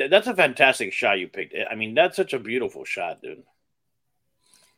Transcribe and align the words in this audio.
th- 0.00 0.10
that's 0.10 0.26
a 0.26 0.34
fantastic 0.34 0.92
shot 0.92 1.18
you 1.18 1.28
picked. 1.28 1.54
I 1.70 1.74
mean, 1.74 1.94
that's 1.94 2.16
such 2.16 2.32
a 2.32 2.38
beautiful 2.38 2.84
shot, 2.84 3.20
dude. 3.22 3.42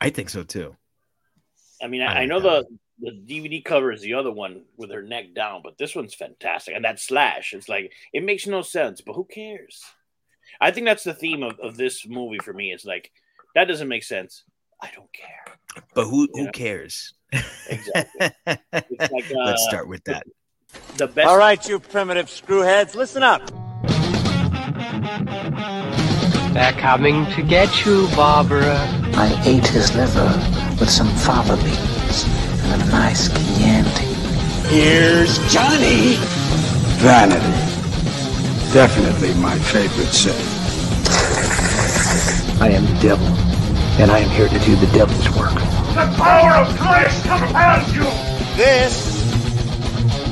I 0.00 0.10
think 0.10 0.30
so 0.30 0.42
too. 0.42 0.76
I 1.80 1.86
mean, 1.86 2.02
I, 2.02 2.06
I, 2.06 2.18
I 2.20 2.26
know 2.26 2.40
the 2.40 2.66
the 3.00 3.10
DVD 3.10 3.64
cover 3.64 3.92
is 3.92 4.00
the 4.00 4.14
other 4.14 4.30
one 4.30 4.62
with 4.76 4.90
her 4.90 5.02
neck 5.02 5.34
down, 5.34 5.60
but 5.62 5.78
this 5.78 5.94
one's 5.94 6.14
fantastic. 6.14 6.74
And 6.74 6.84
that 6.84 7.00
slash, 7.00 7.52
it's 7.52 7.68
like 7.68 7.92
it 8.12 8.24
makes 8.24 8.46
no 8.46 8.62
sense, 8.62 9.00
but 9.00 9.14
who 9.14 9.24
cares? 9.24 9.82
I 10.60 10.72
think 10.72 10.86
that's 10.86 11.04
the 11.04 11.14
theme 11.14 11.42
of, 11.42 11.58
of 11.60 11.76
this 11.76 12.06
movie 12.06 12.38
for 12.38 12.52
me. 12.52 12.72
It's 12.72 12.84
like 12.84 13.12
that 13.54 13.66
doesn't 13.66 13.88
make 13.88 14.04
sense. 14.04 14.42
I 14.80 14.90
don't 14.94 15.12
care. 15.12 15.84
But 15.94 16.06
who 16.06 16.28
who 16.32 16.46
know? 16.46 16.50
cares? 16.50 17.14
Exactly. 17.68 18.30
like, 18.46 19.30
uh, 19.30 19.44
Let's 19.44 19.64
start 19.68 19.86
with 19.86 20.02
that. 20.04 20.24
The 20.96 21.06
best. 21.06 21.28
All 21.28 21.38
right, 21.38 21.66
you 21.68 21.78
primitive 21.78 22.26
screwheads, 22.26 22.94
listen 22.94 23.22
up. 23.22 23.71
They're 25.24 26.72
coming 26.72 27.26
to 27.32 27.42
get 27.42 27.86
you, 27.86 28.08
Barbara. 28.16 28.76
I 29.14 29.40
ate 29.44 29.66
his 29.66 29.94
liver 29.94 30.26
with 30.80 30.90
some 30.90 31.08
fava 31.08 31.56
beans 31.62 32.24
and 32.64 32.82
a 32.82 32.86
nice 32.86 33.28
Chianti. 33.28 34.04
Here's 34.68 35.38
Johnny. 35.52 36.16
Vanity. 36.98 37.44
Definitely 38.72 39.34
my 39.34 39.56
favorite 39.58 40.12
sin. 40.12 40.34
I 42.60 42.70
am 42.70 42.84
the 42.84 43.00
devil, 43.00 43.26
and 44.00 44.10
I 44.10 44.18
am 44.18 44.30
here 44.30 44.48
to 44.48 44.58
do 44.60 44.74
the 44.76 44.86
devil's 44.88 45.28
work. 45.36 45.54
The 45.94 46.12
power 46.16 46.64
of 46.64 46.78
Christ 46.78 47.22
compels 47.24 47.94
you! 47.94 48.04
This 48.56 49.22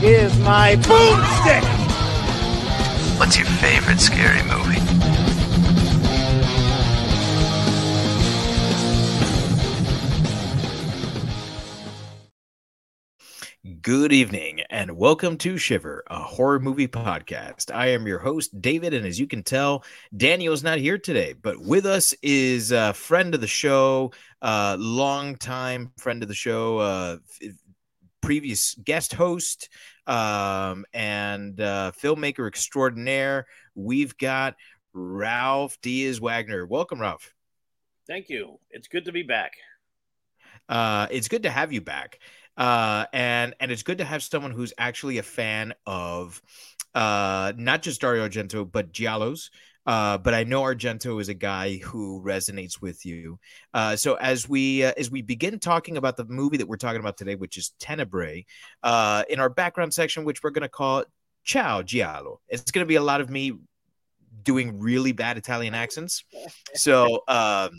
is 0.02 0.36
my 0.40 0.76
boomstick! 0.76 1.80
What's 3.18 3.36
your 3.36 3.46
favorite 3.46 4.00
scary 4.00 4.42
movie? 4.44 4.89
Good 13.70 14.12
evening 14.12 14.60
and 14.70 14.96
welcome 14.96 15.36
to 15.38 15.56
Shiver, 15.56 16.02
a 16.08 16.18
horror 16.18 16.58
movie 16.58 16.88
podcast. 16.88 17.72
I 17.72 17.88
am 17.88 18.06
your 18.06 18.18
host, 18.18 18.60
David, 18.60 18.94
and 18.94 19.06
as 19.06 19.20
you 19.20 19.26
can 19.26 19.42
tell, 19.42 19.84
Daniel's 20.16 20.64
not 20.64 20.78
here 20.78 20.98
today, 20.98 21.34
but 21.34 21.58
with 21.60 21.86
us 21.86 22.14
is 22.22 22.72
a 22.72 22.92
friend 22.94 23.34
of 23.34 23.40
the 23.40 23.46
show, 23.46 24.12
a 24.40 24.76
long-time 24.78 25.92
friend 25.98 26.22
of 26.22 26.28
the 26.28 26.34
show, 26.34 26.78
uh, 26.78 27.16
previous 28.22 28.74
guest 28.74 29.12
host, 29.12 29.68
um, 30.06 30.84
and 30.92 31.60
uh, 31.60 31.92
filmmaker 32.02 32.48
extraordinaire. 32.48 33.46
We've 33.74 34.16
got 34.16 34.56
Ralph 34.92 35.78
Diaz 35.82 36.18
Wagner. 36.18 36.66
Welcome, 36.66 37.00
Ralph. 37.00 37.34
Thank 38.08 38.30
you. 38.30 38.58
It's 38.70 38.88
good 38.88 39.04
to 39.04 39.12
be 39.12 39.22
back. 39.22 39.52
Uh, 40.68 41.06
it's 41.10 41.28
good 41.28 41.42
to 41.42 41.50
have 41.50 41.72
you 41.72 41.80
back 41.80 42.18
uh, 42.60 43.06
and 43.14 43.54
and 43.58 43.72
it's 43.72 43.82
good 43.82 43.98
to 43.98 44.04
have 44.04 44.22
someone 44.22 44.52
who's 44.52 44.74
actually 44.76 45.16
a 45.16 45.22
fan 45.22 45.72
of 45.86 46.40
uh, 46.94 47.54
not 47.56 47.80
just 47.80 48.02
Dario 48.02 48.28
Argento 48.28 48.70
but 48.70 48.92
Giallos. 48.92 49.48
Uh, 49.86 50.18
but 50.18 50.34
I 50.34 50.44
know 50.44 50.60
Argento 50.60 51.18
is 51.22 51.30
a 51.30 51.34
guy 51.34 51.78
who 51.78 52.22
resonates 52.22 52.82
with 52.82 53.06
you. 53.06 53.38
Uh, 53.72 53.96
so 53.96 54.14
as 54.16 54.46
we 54.46 54.84
uh, 54.84 54.92
as 54.98 55.10
we 55.10 55.22
begin 55.22 55.58
talking 55.58 55.96
about 55.96 56.18
the 56.18 56.26
movie 56.26 56.58
that 56.58 56.68
we're 56.68 56.76
talking 56.76 57.00
about 57.00 57.16
today, 57.16 57.34
which 57.34 57.56
is 57.56 57.72
Tenebrae, 57.80 58.44
uh, 58.82 59.24
in 59.30 59.40
our 59.40 59.48
background 59.48 59.94
section, 59.94 60.24
which 60.24 60.42
we're 60.42 60.50
going 60.50 60.62
to 60.62 60.68
call 60.68 61.04
Ciao 61.44 61.80
Giallo, 61.80 62.40
it's 62.48 62.70
going 62.70 62.84
to 62.84 62.88
be 62.88 62.96
a 62.96 63.02
lot 63.02 63.22
of 63.22 63.30
me 63.30 63.54
doing 64.42 64.78
really 64.78 65.12
bad 65.12 65.38
Italian 65.38 65.74
accents. 65.74 66.24
So 66.74 67.22
um, 67.26 67.70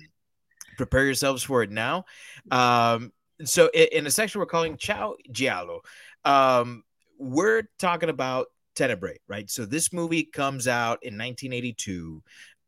prepare 0.76 1.06
yourselves 1.06 1.44
for 1.44 1.62
it 1.62 1.70
now. 1.70 2.06
Um, 2.50 3.12
so 3.46 3.70
in 3.74 4.08
a 4.08 4.12
section 4.12 4.40
we're 4.40 4.46
calling 4.46 4.78
Ciao 4.78 5.16
Giallo, 5.32 5.82
um, 6.26 6.84
we're 7.18 7.64
talking 7.80 8.10
about 8.10 8.48
Tenebrae, 8.76 9.20
right? 9.28 9.50
So 9.50 9.66
this 9.66 9.94
movie 9.94 10.24
comes 10.24 10.68
out 10.68 11.00
in 11.04 11.18
1982. 11.18 12.24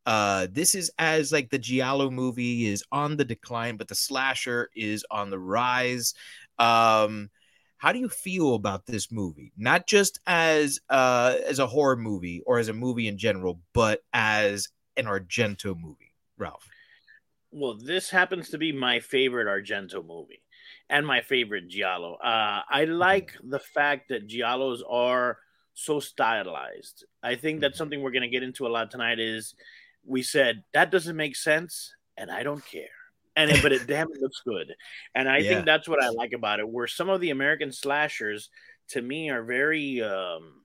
Uh, 0.06 0.48
this 0.52 0.76
is 0.76 0.92
as 1.00 1.32
like 1.32 1.50
the 1.50 1.58
Giallo 1.58 2.10
movie 2.10 2.68
is 2.68 2.84
on 2.92 3.18
the 3.18 3.26
decline, 3.26 3.78
but 3.78 3.88
the 3.88 3.96
slasher 3.96 4.70
is 4.76 5.06
on 5.10 5.30
the 5.30 5.40
rise. 5.40 6.14
Um, 6.60 7.30
how 7.78 7.92
do 7.92 8.00
you 8.00 8.10
feel 8.10 8.56
about 8.56 8.86
this 8.86 9.12
movie? 9.12 9.54
Not 9.58 9.88
just 9.88 10.20
as 10.28 10.80
uh, 10.90 11.36
as 11.48 11.60
a 11.60 11.68
horror 11.68 11.98
movie 11.98 12.42
or 12.46 12.60
as 12.60 12.68
a 12.68 12.74
movie 12.74 13.08
in 13.08 13.18
general, 13.18 13.60
but 13.74 14.02
as 14.14 14.70
an 14.98 15.06
Argento 15.06 15.76
movie, 15.78 16.14
Ralph. 16.38 16.68
Well, 17.52 17.76
this 17.76 18.10
happens 18.10 18.50
to 18.50 18.58
be 18.58 18.72
my 18.72 19.00
favorite 19.00 19.48
Argento 19.48 20.06
movie 20.06 20.43
and 20.90 21.06
my 21.06 21.22
favorite 21.22 21.68
giallo. 21.70 22.16
Uh, 22.16 22.62
I 22.70 22.86
like 22.86 23.34
the 23.44 23.60
fact 23.60 24.10
that 24.10 24.28
giallos 24.28 24.80
are 24.90 25.38
so 25.74 26.00
stylized. 26.00 27.06
I 27.22 27.36
think 27.36 27.62
that's 27.62 27.78
something 27.78 28.02
we're 28.02 28.12
going 28.12 28.24
to 28.24 28.28
get 28.28 28.44
into 28.44 28.68
a 28.68 28.70
lot 28.70 28.92
tonight. 28.92 29.20
Is 29.20 29.56
we 30.06 30.22
said 30.22 30.64
that 30.74 30.92
doesn't 30.92 31.16
make 31.16 31.36
sense, 31.36 31.94
and 32.18 32.32
I 32.32 32.44
don't 32.44 32.66
care. 32.66 32.88
And 33.36 33.50
it, 33.50 33.64
but 33.64 33.72
it 33.72 33.88
damn 33.88 34.12
it 34.12 34.22
looks 34.22 34.42
good, 34.46 34.76
and 35.16 35.28
I 35.28 35.38
yeah. 35.38 35.50
think 35.50 35.66
that's 35.66 35.88
what 35.88 36.04
I 36.04 36.10
like 36.10 36.34
about 36.34 36.60
it. 36.60 36.68
Where 36.68 36.88
some 36.88 37.10
of 37.10 37.22
the 37.22 37.32
American 37.32 37.72
slashers, 37.72 38.50
to 38.90 39.02
me, 39.02 39.30
are 39.30 39.44
very 39.44 40.02
um, 40.04 40.64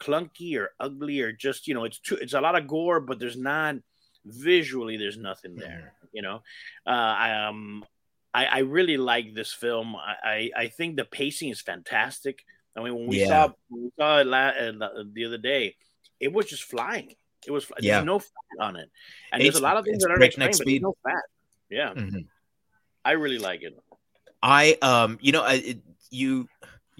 clunky 0.00 0.58
or 0.58 0.70
ugly 0.80 1.20
or 1.20 1.30
just 1.30 1.68
you 1.68 1.74
know 1.74 1.84
it's 1.84 2.00
too 2.00 2.16
it's 2.16 2.34
a 2.34 2.40
lot 2.40 2.56
of 2.56 2.66
gore, 2.66 3.00
but 3.00 3.20
there's 3.20 3.36
not 3.36 3.76
visually 4.24 4.96
there's 4.96 5.18
nothing 5.18 5.54
there. 5.54 5.92
Mm-hmm. 5.96 6.06
You 6.12 6.22
know, 6.22 6.42
uh, 6.86 6.90
I 6.90 7.46
um 7.46 7.84
I, 8.32 8.46
I 8.46 8.58
really 8.58 8.96
like 8.96 9.34
this 9.34 9.52
film. 9.52 9.96
I, 9.96 10.14
I, 10.24 10.50
I 10.56 10.68
think 10.68 10.96
the 10.96 11.04
pacing 11.04 11.50
is 11.50 11.60
fantastic. 11.60 12.44
I 12.76 12.82
mean, 12.82 12.94
when 12.94 13.06
we 13.08 13.20
yeah. 13.20 13.28
saw 13.28 13.52
when 13.68 13.84
we 13.84 13.90
saw 13.98 14.20
it 14.20 14.26
la- 14.26 14.48
uh, 14.48 15.02
the 15.12 15.24
other 15.24 15.38
day, 15.38 15.76
it 16.20 16.32
was 16.32 16.46
just 16.46 16.62
flying. 16.64 17.14
It 17.46 17.50
was 17.50 17.66
yeah. 17.80 17.96
there's 17.96 18.06
no 18.06 18.18
fat 18.20 18.60
on 18.60 18.76
it, 18.76 18.90
and 19.32 19.42
it's, 19.42 19.54
there's 19.54 19.60
a 19.60 19.64
lot 19.64 19.76
of 19.76 19.84
things 19.84 20.02
that 20.04 20.10
are 20.12 20.22
explained, 20.22 20.54
but 20.58 20.66
there's 20.66 20.80
no 20.80 20.96
fat. 21.02 21.22
Yeah, 21.68 21.92
mm-hmm. 21.94 22.18
I 23.04 23.12
really 23.12 23.38
like 23.38 23.62
it. 23.62 23.76
I 24.42 24.76
um, 24.82 25.18
you 25.20 25.32
know, 25.32 25.42
I, 25.42 25.54
it, 25.54 25.78
you 26.10 26.48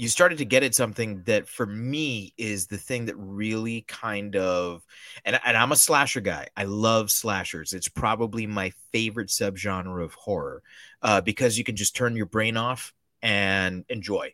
you 0.01 0.09
started 0.09 0.39
to 0.39 0.47
get 0.47 0.63
at 0.63 0.75
something 0.75 1.23
that 1.25 1.47
for 1.47 1.67
me 1.67 2.33
is 2.39 2.69
the 2.69 2.79
thing 2.79 3.05
that 3.05 3.17
really 3.19 3.83
kind 3.83 4.35
of 4.35 4.83
and, 5.27 5.39
and 5.45 5.59
i'm 5.59 5.73
a 5.73 5.77
slasher 5.77 6.23
guy. 6.23 6.49
I 6.57 6.65
love 6.65 7.11
slashers. 7.11 7.75
It's 7.75 7.89
probably 7.89 8.47
my 8.47 8.73
favorite 8.93 9.29
subgenre 9.29 10.03
of 10.03 10.15
horror 10.15 10.63
uh, 11.03 11.21
because 11.21 11.59
you 11.59 11.65
can 11.65 11.77
just 11.77 11.95
turn 11.95 12.17
your 12.17 12.25
brain 12.25 12.57
off 12.57 12.95
and 13.21 13.85
enjoy. 13.91 14.33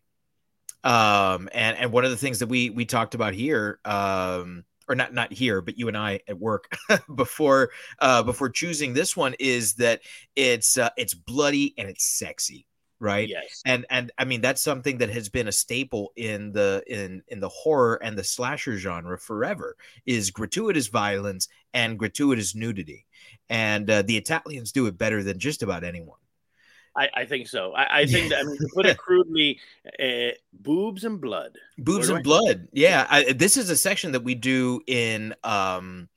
Um, 0.84 1.48
and 1.52 1.76
and 1.76 1.90
one 1.90 2.04
of 2.04 2.12
the 2.12 2.16
things 2.16 2.38
that 2.38 2.46
we 2.46 2.70
we 2.70 2.84
talked 2.84 3.16
about 3.16 3.34
here 3.34 3.80
um, 3.84 4.64
or 4.88 4.94
not 4.94 5.12
not 5.12 5.32
here 5.32 5.60
but 5.60 5.76
you 5.76 5.88
and 5.88 5.96
i 5.96 6.20
at 6.28 6.38
work 6.38 6.76
before 7.16 7.70
uh, 7.98 8.22
before 8.22 8.50
choosing 8.50 8.94
this 8.94 9.16
one 9.16 9.34
is 9.40 9.74
that 9.74 10.02
it's 10.36 10.78
uh, 10.78 10.90
it's 10.96 11.12
bloody 11.12 11.74
and 11.76 11.88
it's 11.88 12.04
sexy 12.04 12.66
right 12.98 13.28
yes 13.28 13.62
and 13.66 13.84
and 13.90 14.10
i 14.18 14.24
mean 14.24 14.40
that's 14.40 14.62
something 14.62 14.98
that 14.98 15.10
has 15.10 15.28
been 15.28 15.48
a 15.48 15.52
staple 15.52 16.12
in 16.16 16.52
the 16.52 16.82
in 16.86 17.22
in 17.28 17.40
the 17.40 17.48
horror 17.48 17.96
and 18.02 18.16
the 18.16 18.24
slasher 18.24 18.78
genre 18.78 19.18
forever 19.18 19.76
is 20.06 20.30
gratuitous 20.30 20.86
violence 20.86 21.48
and 21.74 21.98
gratuitous 21.98 22.54
nudity 22.54 23.04
and 23.50 23.90
uh, 23.90 24.02
the 24.02 24.16
italians 24.16 24.72
do 24.72 24.86
it 24.86 24.96
better 24.96 25.22
than 25.22 25.38
just 25.38 25.62
about 25.62 25.84
anyone 25.84 26.18
I, 26.96 27.10
I 27.12 27.24
think 27.26 27.46
so. 27.46 27.72
I, 27.74 28.00
I 28.00 28.06
think 28.10 28.30
that, 28.30 28.40
I 28.40 28.42
mean, 28.44 28.56
to 28.56 28.68
put 28.74 28.86
it 28.86 28.96
crudely, 28.96 29.60
uh, 30.02 30.30
boobs 30.54 31.04
and 31.04 31.20
blood. 31.20 31.58
Boobs 31.76 32.08
and 32.08 32.24
blood. 32.24 32.68
Yeah. 32.72 33.06
I, 33.08 33.32
this 33.34 33.58
is 33.58 33.68
a 33.68 33.76
section 33.76 34.12
that 34.12 34.24
we 34.24 34.34
do 34.34 34.80
in 34.86 35.34
um, 35.44 36.08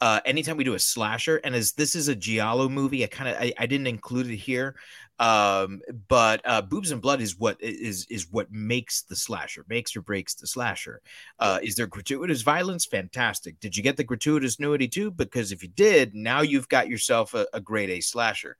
uh, 0.00 0.20
anytime 0.24 0.56
we 0.56 0.64
do 0.64 0.74
a 0.74 0.78
slasher. 0.78 1.36
And 1.42 1.54
as 1.54 1.72
this 1.72 1.94
is 1.96 2.08
a 2.08 2.14
Giallo 2.14 2.68
movie, 2.68 3.02
I 3.04 3.08
kind 3.08 3.28
of 3.30 3.36
I, 3.36 3.52
I, 3.58 3.66
didn't 3.66 3.86
include 3.86 4.30
it 4.30 4.36
here 4.36 4.76
um 5.18 5.80
but 6.08 6.40
uh 6.44 6.60
boobs 6.60 6.90
and 6.90 7.00
blood 7.00 7.20
is 7.22 7.38
what 7.38 7.56
is 7.60 8.06
is 8.10 8.30
what 8.30 8.50
makes 8.52 9.02
the 9.02 9.16
slasher 9.16 9.64
makes 9.68 9.96
or 9.96 10.02
breaks 10.02 10.34
the 10.34 10.46
slasher. 10.46 11.00
Uh 11.38 11.58
is 11.62 11.74
there 11.74 11.86
gratuitous 11.86 12.42
violence? 12.42 12.84
Fantastic. 12.84 13.58
Did 13.60 13.76
you 13.76 13.82
get 13.82 13.96
the 13.96 14.04
gratuitous 14.04 14.60
nudity 14.60 14.88
too? 14.88 15.10
Because 15.10 15.52
if 15.52 15.62
you 15.62 15.68
did 15.68 16.14
now 16.14 16.42
you've 16.42 16.68
got 16.68 16.88
yourself 16.88 17.34
a, 17.34 17.46
a 17.52 17.60
grade 17.60 17.90
a 17.90 18.00
slasher. 18.00 18.56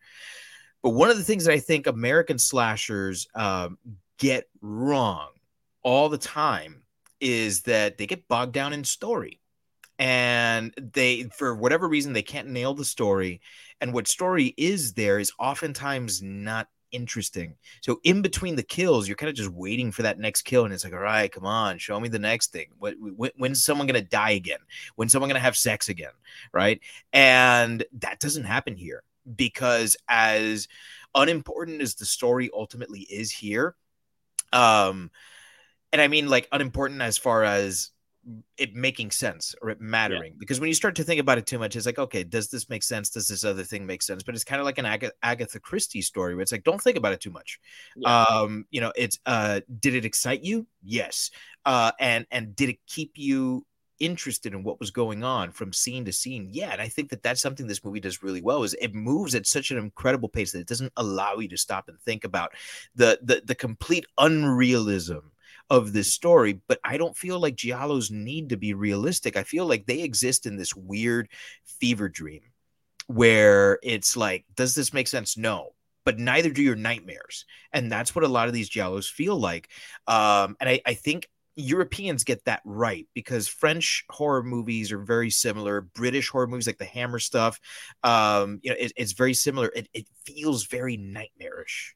But 0.82 0.91
one 0.91 1.11
of 1.11 1.17
the 1.17 1.25
things 1.25 1.44
that 1.44 1.53
i 1.53 1.58
think 1.58 1.87
american 1.87 2.38
slashers 2.38 3.26
um 3.35 3.76
get 4.19 4.49
wrong 4.61 5.31
all 5.82 6.08
the 6.08 6.19
time 6.19 6.82
is 7.20 7.62
that 7.62 7.99
they 7.99 8.06
get 8.06 8.29
bogged 8.29 8.53
down 8.53 8.73
in 8.73 8.85
story 8.85 9.41
and 9.98 10.75
they 10.76 11.25
for 11.25 11.54
whatever 11.54 11.88
reason 11.88 12.12
they 12.12 12.22
can't 12.22 12.48
nail 12.48 12.75
the 12.75 12.84
story 12.84 13.40
and 13.81 13.93
what 13.93 14.08
story 14.08 14.54
is 14.56 14.93
there 14.93 15.19
is 15.19 15.32
oftentimes 15.38 16.22
not 16.22 16.69
interesting. 16.93 17.56
So 17.82 18.00
in 18.04 18.22
between 18.22 18.56
the 18.56 18.62
kills, 18.62 19.06
you're 19.06 19.16
kind 19.16 19.31
of 19.31 19.37
just 19.37 19.50
waiting 19.50 19.93
for 19.93 20.02
that 20.02 20.19
next 20.19 20.43
kill, 20.43 20.64
and 20.64 20.72
it's 20.72 20.84
like, 20.84 20.93
all 20.93 20.98
right, 20.98 21.31
come 21.31 21.44
on, 21.44 21.78
show 21.78 21.98
me 22.00 22.08
the 22.08 22.19
next 22.19 22.52
thing. 22.52 22.69
What, 22.78 22.94
when, 22.98 23.31
when's 23.37 23.64
someone 23.64 23.87
gonna 23.87 24.02
die 24.02 24.31
again? 24.31 24.58
When's 24.96 25.12
someone 25.12 25.28
gonna 25.28 25.40
have 25.40 25.56
sex 25.56 25.88
again? 25.88 26.12
Right? 26.52 26.81
And 27.12 27.84
that 27.98 28.20
doesn't 28.20 28.44
happen 28.44 28.76
here 28.76 29.02
because 29.37 29.96
as 30.08 30.69
unimportant 31.14 31.82
as 31.82 31.94
the 31.94 32.04
story 32.06 32.50
ultimately 32.52 33.00
is 33.00 33.31
here, 33.31 33.75
um, 34.52 35.10
and 35.93 36.00
I 36.00 36.08
mean 36.08 36.28
like 36.28 36.48
unimportant 36.52 37.02
as 37.02 37.19
far 37.19 37.44
as 37.44 37.90
it 38.58 38.75
making 38.75 39.11
sense 39.11 39.55
or 39.62 39.70
it 39.70 39.81
mattering 39.81 40.32
yeah. 40.32 40.38
because 40.38 40.58
when 40.58 40.69
you 40.69 40.75
start 40.75 40.96
to 40.96 41.05
think 41.05 41.20
about 41.20 41.38
it 41.38 41.46
too 41.46 41.58
much 41.58 41.76
it's 41.76 41.87
like 41.87 41.99
okay 41.99 42.25
does 42.25 42.49
this 42.49 42.69
make 42.69 42.82
sense? 42.82 43.11
Does 43.11 43.28
this 43.28 43.44
other 43.44 43.62
thing 43.62 43.87
make 43.87 44.02
sense? 44.02 44.23
But 44.23 44.34
it's 44.34 44.44
kind 44.44 44.61
of 44.61 44.67
like 44.67 44.78
an 44.78 44.87
Ag- 44.87 45.12
agatha 45.23 45.61
christie 45.61 46.02
story 46.02 46.34
where 46.34 46.43
it's 46.43 46.52
like 46.52 46.64
don't 46.64 46.81
think 46.81 46.96
about 46.96 47.12
it 47.12 47.20
too 47.20 47.31
much. 47.31 47.61
Yeah. 47.96 48.23
um 48.25 48.67
you 48.70 48.81
know 48.81 48.93
it's 48.96 49.19
uh 49.26 49.61
did 49.81 49.94
it 49.94 50.05
excite 50.05 50.43
you? 50.43 50.67
Yes. 50.82 51.31
Uh 51.64 51.93
and 52.00 52.26
and 52.31 52.55
did 52.56 52.70
it 52.70 52.78
keep 52.87 53.12
you 53.17 53.64
interested 53.99 54.52
in 54.52 54.62
what 54.62 54.79
was 54.79 54.90
going 54.90 55.25
on 55.25 55.50
from 55.52 55.72
scene 55.72 56.05
to 56.05 56.12
scene? 56.12 56.49
Yeah 56.50 56.72
and 56.72 56.82
i 56.82 56.88
think 56.88 57.11
that 57.11 57.22
that's 57.22 57.40
something 57.40 57.67
this 57.67 57.84
movie 57.84 58.00
does 58.00 58.22
really 58.22 58.43
well 58.43 58.62
is 58.62 58.75
it 58.81 58.94
moves 58.94 59.34
at 59.34 59.46
such 59.46 59.70
an 59.70 59.79
incredible 59.79 60.29
pace 60.29 60.52
that 60.52 60.61
it 60.61 60.69
doesn't 60.69 60.93
allow 60.96 61.37
you 61.37 61.49
to 61.49 61.56
stop 61.56 61.88
and 61.88 62.00
think 62.00 62.25
about 62.25 62.52
the 62.94 63.19
the, 63.22 63.43
the 63.44 63.55
complete 63.55 64.06
unrealism 64.19 65.31
of 65.71 65.93
this 65.93 66.13
story, 66.13 66.61
but 66.69 66.79
I 66.85 66.97
don't 66.97 67.17
feel 67.17 67.41
like 67.41 67.57
Giallos 67.57 68.11
need 68.11 68.51
to 68.51 68.57
be 68.57 68.75
realistic. 68.75 69.37
I 69.37 69.43
feel 69.43 69.67
like 69.67 69.87
they 69.87 70.03
exist 70.03 70.47
in 70.47 70.57
this 70.57 70.75
weird 70.75 71.29
fever 71.81 72.09
dream 72.09 72.43
where 73.09 73.79
it's 73.83 74.17
like, 74.17 74.45
does 74.55 74.75
this 74.75 74.93
make 74.93 75.09
sense? 75.09 75.37
No. 75.37 75.71
But 76.05 76.19
neither 76.21 76.51
do 76.51 76.63
your 76.63 76.77
nightmares. 76.77 77.47
And 77.73 77.91
that's 77.91 78.15
what 78.15 78.25
a 78.25 78.29
lot 78.29 78.47
of 78.47 78.55
these 78.55 78.71
Giallos 78.71 79.11
feel 79.11 79.39
like. 79.39 79.69
Um, 80.07 80.57
and 80.61 80.71
I, 80.71 80.81
I 80.87 80.95
think 80.95 81.29
Europeans 81.57 82.23
get 82.23 82.45
that 82.45 82.61
right 82.65 83.09
because 83.13 83.49
French 83.49 84.05
horror 84.11 84.45
movies 84.45 84.93
are 84.93 85.01
very 85.01 85.31
similar. 85.31 85.81
British 85.81 86.29
horror 86.29 86.47
movies, 86.47 86.69
like 86.69 86.79
the 86.79 86.85
Hammer 86.85 87.19
stuff, 87.19 87.59
um, 88.05 88.61
you 88.63 88.71
know, 88.71 88.77
it, 88.79 88.93
it's 88.97 89.13
very 89.13 89.35
similar. 89.35 89.73
It, 89.75 89.89
it 89.93 90.07
feels 90.25 90.67
very 90.67 90.97
nightmarish. 90.97 91.95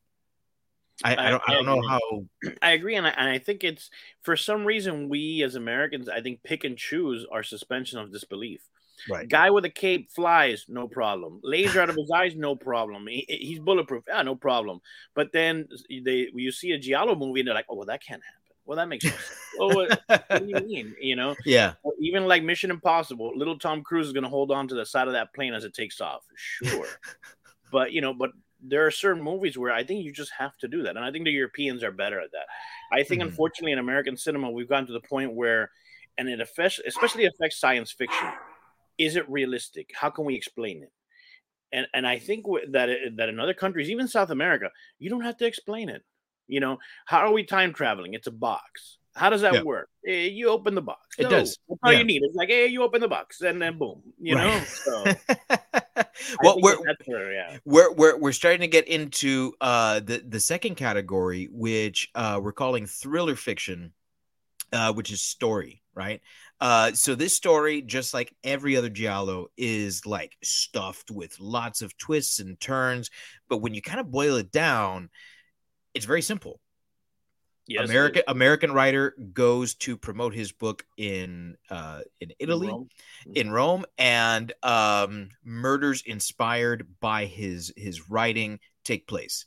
I, 1.04 1.12
I, 1.12 1.30
don't, 1.30 1.42
I, 1.46 1.54
don't 1.54 1.66
know 1.66 1.82
how. 1.88 2.00
I 2.62 2.72
agree, 2.72 2.96
and 2.96 3.06
I, 3.06 3.10
and 3.10 3.28
I 3.28 3.38
think 3.38 3.64
it's 3.64 3.90
for 4.22 4.36
some 4.36 4.64
reason 4.64 5.08
we 5.08 5.42
as 5.42 5.54
Americans, 5.54 6.08
I 6.08 6.20
think, 6.20 6.42
pick 6.42 6.64
and 6.64 6.76
choose 6.76 7.26
our 7.30 7.42
suspension 7.42 7.98
of 7.98 8.12
disbelief. 8.12 8.60
Right. 9.08 9.28
Guy 9.28 9.50
with 9.50 9.64
a 9.64 9.70
cape 9.70 10.10
flies, 10.10 10.66
no 10.68 10.86
problem. 10.86 11.40
Laser 11.42 11.80
out 11.80 11.88
of 11.88 11.96
his 11.96 12.10
eyes, 12.14 12.36
no 12.36 12.54
problem. 12.54 13.06
He, 13.06 13.24
he's 13.28 13.58
bulletproof, 13.58 14.04
yeah, 14.06 14.20
no 14.22 14.34
problem. 14.34 14.80
But 15.14 15.32
then 15.32 15.68
they, 15.88 16.28
you 16.34 16.52
see 16.52 16.72
a 16.72 16.78
Giallo 16.78 17.14
movie, 17.14 17.40
and 17.40 17.48
they're 17.48 17.54
like, 17.54 17.66
"Oh, 17.70 17.76
well, 17.76 17.86
that 17.86 18.04
can't 18.04 18.22
happen." 18.22 18.40
Well, 18.66 18.76
that 18.76 18.88
makes 18.88 19.04
sense. 19.04 19.16
well, 19.58 19.74
what, 19.74 20.00
what, 20.06 20.28
do 20.28 20.46
you 20.46 20.66
mean? 20.66 20.94
You 21.00 21.16
know? 21.16 21.34
Yeah. 21.44 21.72
Even 21.98 22.26
like 22.26 22.44
Mission 22.44 22.70
Impossible, 22.70 23.32
little 23.34 23.58
Tom 23.58 23.82
Cruise 23.82 24.06
is 24.06 24.12
going 24.12 24.22
to 24.22 24.28
hold 24.28 24.52
on 24.52 24.68
to 24.68 24.76
the 24.76 24.86
side 24.86 25.08
of 25.08 25.14
that 25.14 25.34
plane 25.34 25.54
as 25.54 25.64
it 25.64 25.74
takes 25.74 26.00
off. 26.00 26.22
Sure. 26.36 26.86
but 27.72 27.90
you 27.92 28.00
know, 28.00 28.14
but 28.14 28.30
there 28.62 28.86
are 28.86 28.90
certain 28.90 29.22
movies 29.22 29.56
where 29.56 29.72
I 29.72 29.84
think 29.84 30.04
you 30.04 30.12
just 30.12 30.32
have 30.38 30.56
to 30.58 30.68
do 30.68 30.82
that. 30.82 30.96
And 30.96 31.04
I 31.04 31.10
think 31.10 31.24
the 31.24 31.30
Europeans 31.30 31.82
are 31.82 31.92
better 31.92 32.20
at 32.20 32.32
that. 32.32 32.46
I 32.92 33.02
think, 33.02 33.20
mm-hmm. 33.20 33.30
unfortunately, 33.30 33.72
in 33.72 33.78
American 33.78 34.16
cinema, 34.16 34.50
we've 34.50 34.68
gotten 34.68 34.86
to 34.86 34.92
the 34.92 35.00
point 35.00 35.34
where, 35.34 35.70
and 36.18 36.28
it 36.28 36.40
affects, 36.40 36.80
especially 36.86 37.26
affects 37.26 37.58
science 37.58 37.92
fiction. 37.92 38.28
Is 38.98 39.16
it 39.16 39.28
realistic? 39.30 39.90
How 39.94 40.10
can 40.10 40.24
we 40.24 40.34
explain 40.34 40.82
it? 40.82 40.92
And 41.72 41.86
and 41.94 42.06
I 42.06 42.18
think 42.18 42.46
that 42.72 42.88
it, 42.88 43.16
that 43.16 43.28
in 43.28 43.38
other 43.38 43.54
countries, 43.54 43.90
even 43.90 44.08
South 44.08 44.30
America, 44.30 44.70
you 44.98 45.08
don't 45.08 45.22
have 45.22 45.36
to 45.38 45.46
explain 45.46 45.88
it. 45.88 46.02
You 46.48 46.58
know, 46.58 46.78
how 47.06 47.18
are 47.18 47.32
we 47.32 47.44
time 47.44 47.72
traveling? 47.72 48.14
It's 48.14 48.26
a 48.26 48.32
box. 48.32 48.98
How 49.14 49.30
does 49.30 49.40
that 49.42 49.54
yeah. 49.54 49.62
work? 49.62 49.88
Eh, 50.06 50.26
you 50.26 50.48
open 50.48 50.74
the 50.74 50.82
box. 50.82 51.16
It 51.18 51.24
no, 51.24 51.30
does. 51.30 51.58
That's 51.68 51.80
all 51.82 51.92
yeah. 51.92 51.98
you 51.98 52.04
need. 52.04 52.22
It's 52.22 52.36
like, 52.36 52.48
hey, 52.48 52.66
you 52.66 52.82
open 52.82 53.00
the 53.00 53.08
box, 53.08 53.40
and 53.40 53.60
then 53.60 53.78
boom. 53.78 54.02
You 54.20 54.36
right. 54.36 54.44
know. 54.44 54.64
So, 54.64 55.04
well, 56.42 56.60
we're, 56.60 56.76
where, 57.06 57.32
yeah. 57.32 57.58
we're 57.64 57.92
we're 57.92 58.18
we're 58.18 58.32
starting 58.32 58.60
to 58.60 58.68
get 58.68 58.88
into 58.88 59.52
uh, 59.60 60.00
the 60.00 60.22
the 60.26 60.40
second 60.40 60.76
category, 60.76 61.48
which 61.52 62.10
uh, 62.14 62.40
we're 62.42 62.52
calling 62.52 62.86
thriller 62.86 63.36
fiction, 63.36 63.92
uh, 64.72 64.92
which 64.92 65.10
is 65.10 65.20
story, 65.20 65.82
right? 65.94 66.20
Uh, 66.60 66.92
so 66.92 67.14
this 67.14 67.34
story, 67.34 67.80
just 67.82 68.12
like 68.12 68.34
every 68.44 68.76
other 68.76 68.90
giallo, 68.90 69.48
is 69.56 70.04
like 70.04 70.36
stuffed 70.42 71.10
with 71.10 71.38
lots 71.40 71.82
of 71.82 71.96
twists 71.96 72.38
and 72.38 72.60
turns. 72.60 73.10
But 73.48 73.58
when 73.58 73.74
you 73.74 73.82
kind 73.82 74.00
of 74.00 74.10
boil 74.10 74.36
it 74.36 74.52
down, 74.52 75.10
it's 75.94 76.06
very 76.06 76.22
simple 76.22 76.60
Yes, 77.70 77.88
American 77.88 78.22
American 78.26 78.72
writer 78.72 79.14
goes 79.32 79.76
to 79.76 79.96
promote 79.96 80.34
his 80.34 80.50
book 80.50 80.84
in 80.96 81.56
uh, 81.70 82.00
in 82.20 82.32
Italy, 82.40 82.66
in 82.66 82.72
Rome, 82.72 82.88
mm-hmm. 83.20 83.32
in 83.36 83.50
Rome 83.52 83.84
and 83.96 84.52
um, 84.64 85.28
murders 85.44 86.02
inspired 86.04 86.88
by 86.98 87.26
his 87.26 87.72
his 87.76 88.10
writing 88.10 88.58
take 88.82 89.06
place. 89.06 89.46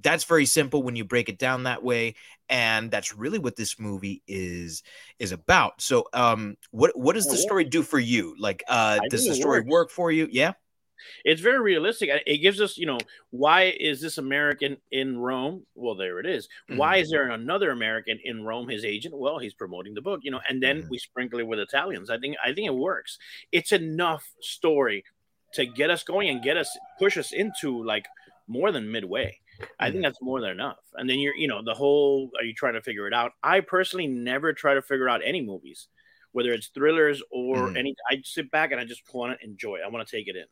That's 0.00 0.24
very 0.24 0.46
simple 0.46 0.82
when 0.82 0.96
you 0.96 1.04
break 1.04 1.28
it 1.28 1.38
down 1.38 1.64
that 1.64 1.82
way, 1.82 2.14
and 2.48 2.90
that's 2.90 3.14
really 3.14 3.38
what 3.38 3.56
this 3.56 3.78
movie 3.78 4.22
is 4.26 4.82
is 5.18 5.32
about. 5.32 5.82
So, 5.82 6.06
um, 6.14 6.56
what 6.70 6.98
what 6.98 7.12
does 7.12 7.26
the 7.26 7.36
story 7.36 7.64
do 7.64 7.82
for 7.82 7.98
you? 7.98 8.36
Like, 8.38 8.64
uh, 8.68 9.00
does 9.10 9.26
the 9.26 9.34
story 9.34 9.60
work 9.60 9.90
for 9.90 10.10
you? 10.10 10.28
Yeah. 10.30 10.52
It's 11.24 11.40
very 11.40 11.60
realistic. 11.60 12.10
It 12.26 12.38
gives 12.38 12.60
us, 12.60 12.76
you 12.78 12.86
know, 12.86 12.98
why 13.30 13.74
is 13.78 14.00
this 14.00 14.18
American 14.18 14.76
in 14.90 15.18
Rome? 15.18 15.66
Well, 15.74 15.94
there 15.94 16.18
it 16.20 16.26
is. 16.26 16.46
Mm-hmm. 16.68 16.78
Why 16.78 16.96
is 16.96 17.10
there 17.10 17.28
another 17.28 17.70
American 17.70 18.18
in 18.24 18.44
Rome? 18.44 18.68
His 18.68 18.84
agent? 18.84 19.16
Well, 19.16 19.38
he's 19.38 19.54
promoting 19.54 19.94
the 19.94 20.02
book, 20.02 20.20
you 20.22 20.30
know. 20.30 20.40
And 20.48 20.62
then 20.62 20.80
mm-hmm. 20.80 20.90
we 20.90 20.98
sprinkle 20.98 21.40
it 21.40 21.46
with 21.46 21.58
Italians. 21.58 22.10
I 22.10 22.18
think 22.18 22.36
I 22.44 22.52
think 22.52 22.66
it 22.66 22.74
works. 22.74 23.18
It's 23.52 23.72
enough 23.72 24.30
story 24.40 25.04
to 25.54 25.66
get 25.66 25.90
us 25.90 26.02
going 26.02 26.28
and 26.28 26.42
get 26.42 26.56
us 26.56 26.76
push 26.98 27.16
us 27.16 27.32
into 27.32 27.82
like 27.84 28.06
more 28.46 28.72
than 28.72 28.90
midway. 28.90 29.38
I 29.78 29.86
think 29.86 29.96
mm-hmm. 29.96 30.02
that's 30.02 30.22
more 30.22 30.40
than 30.40 30.50
enough. 30.50 30.78
And 30.94 31.08
then 31.08 31.18
you're, 31.18 31.34
you 31.34 31.48
know, 31.48 31.62
the 31.62 31.74
whole 31.74 32.30
are 32.38 32.44
you 32.44 32.54
trying 32.54 32.74
to 32.74 32.82
figure 32.82 33.06
it 33.06 33.14
out? 33.14 33.32
I 33.42 33.60
personally 33.60 34.06
never 34.06 34.52
try 34.52 34.74
to 34.74 34.82
figure 34.82 35.08
out 35.08 35.20
any 35.24 35.42
movies, 35.42 35.88
whether 36.32 36.52
it's 36.52 36.68
thrillers 36.68 37.22
or 37.30 37.68
mm. 37.68 37.78
any. 37.78 37.94
I 38.10 38.20
sit 38.24 38.50
back 38.50 38.72
and 38.72 38.80
I 38.80 38.84
just 38.84 39.02
want 39.12 39.38
to 39.38 39.46
enjoy. 39.46 39.78
I 39.84 39.88
want 39.88 40.06
to 40.06 40.16
take 40.16 40.28
it 40.28 40.36
in. 40.36 40.44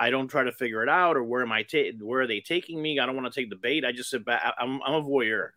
I 0.00 0.10
don't 0.10 0.28
try 0.28 0.42
to 0.42 0.52
figure 0.52 0.82
it 0.82 0.88
out 0.88 1.16
or 1.16 1.22
where 1.22 1.42
am 1.42 1.52
I 1.52 1.62
ta- 1.62 1.92
where 2.00 2.22
are 2.22 2.26
they 2.26 2.40
taking 2.40 2.80
me? 2.80 2.98
I 2.98 3.06
don't 3.06 3.14
want 3.14 3.32
to 3.32 3.40
take 3.40 3.50
the 3.50 3.56
bait. 3.56 3.84
I 3.84 3.92
just 3.92 4.10
sit 4.10 4.24
back. 4.24 4.54
I'm, 4.58 4.80
I'm 4.82 4.94
a 4.94 5.02
voyeur, 5.02 5.50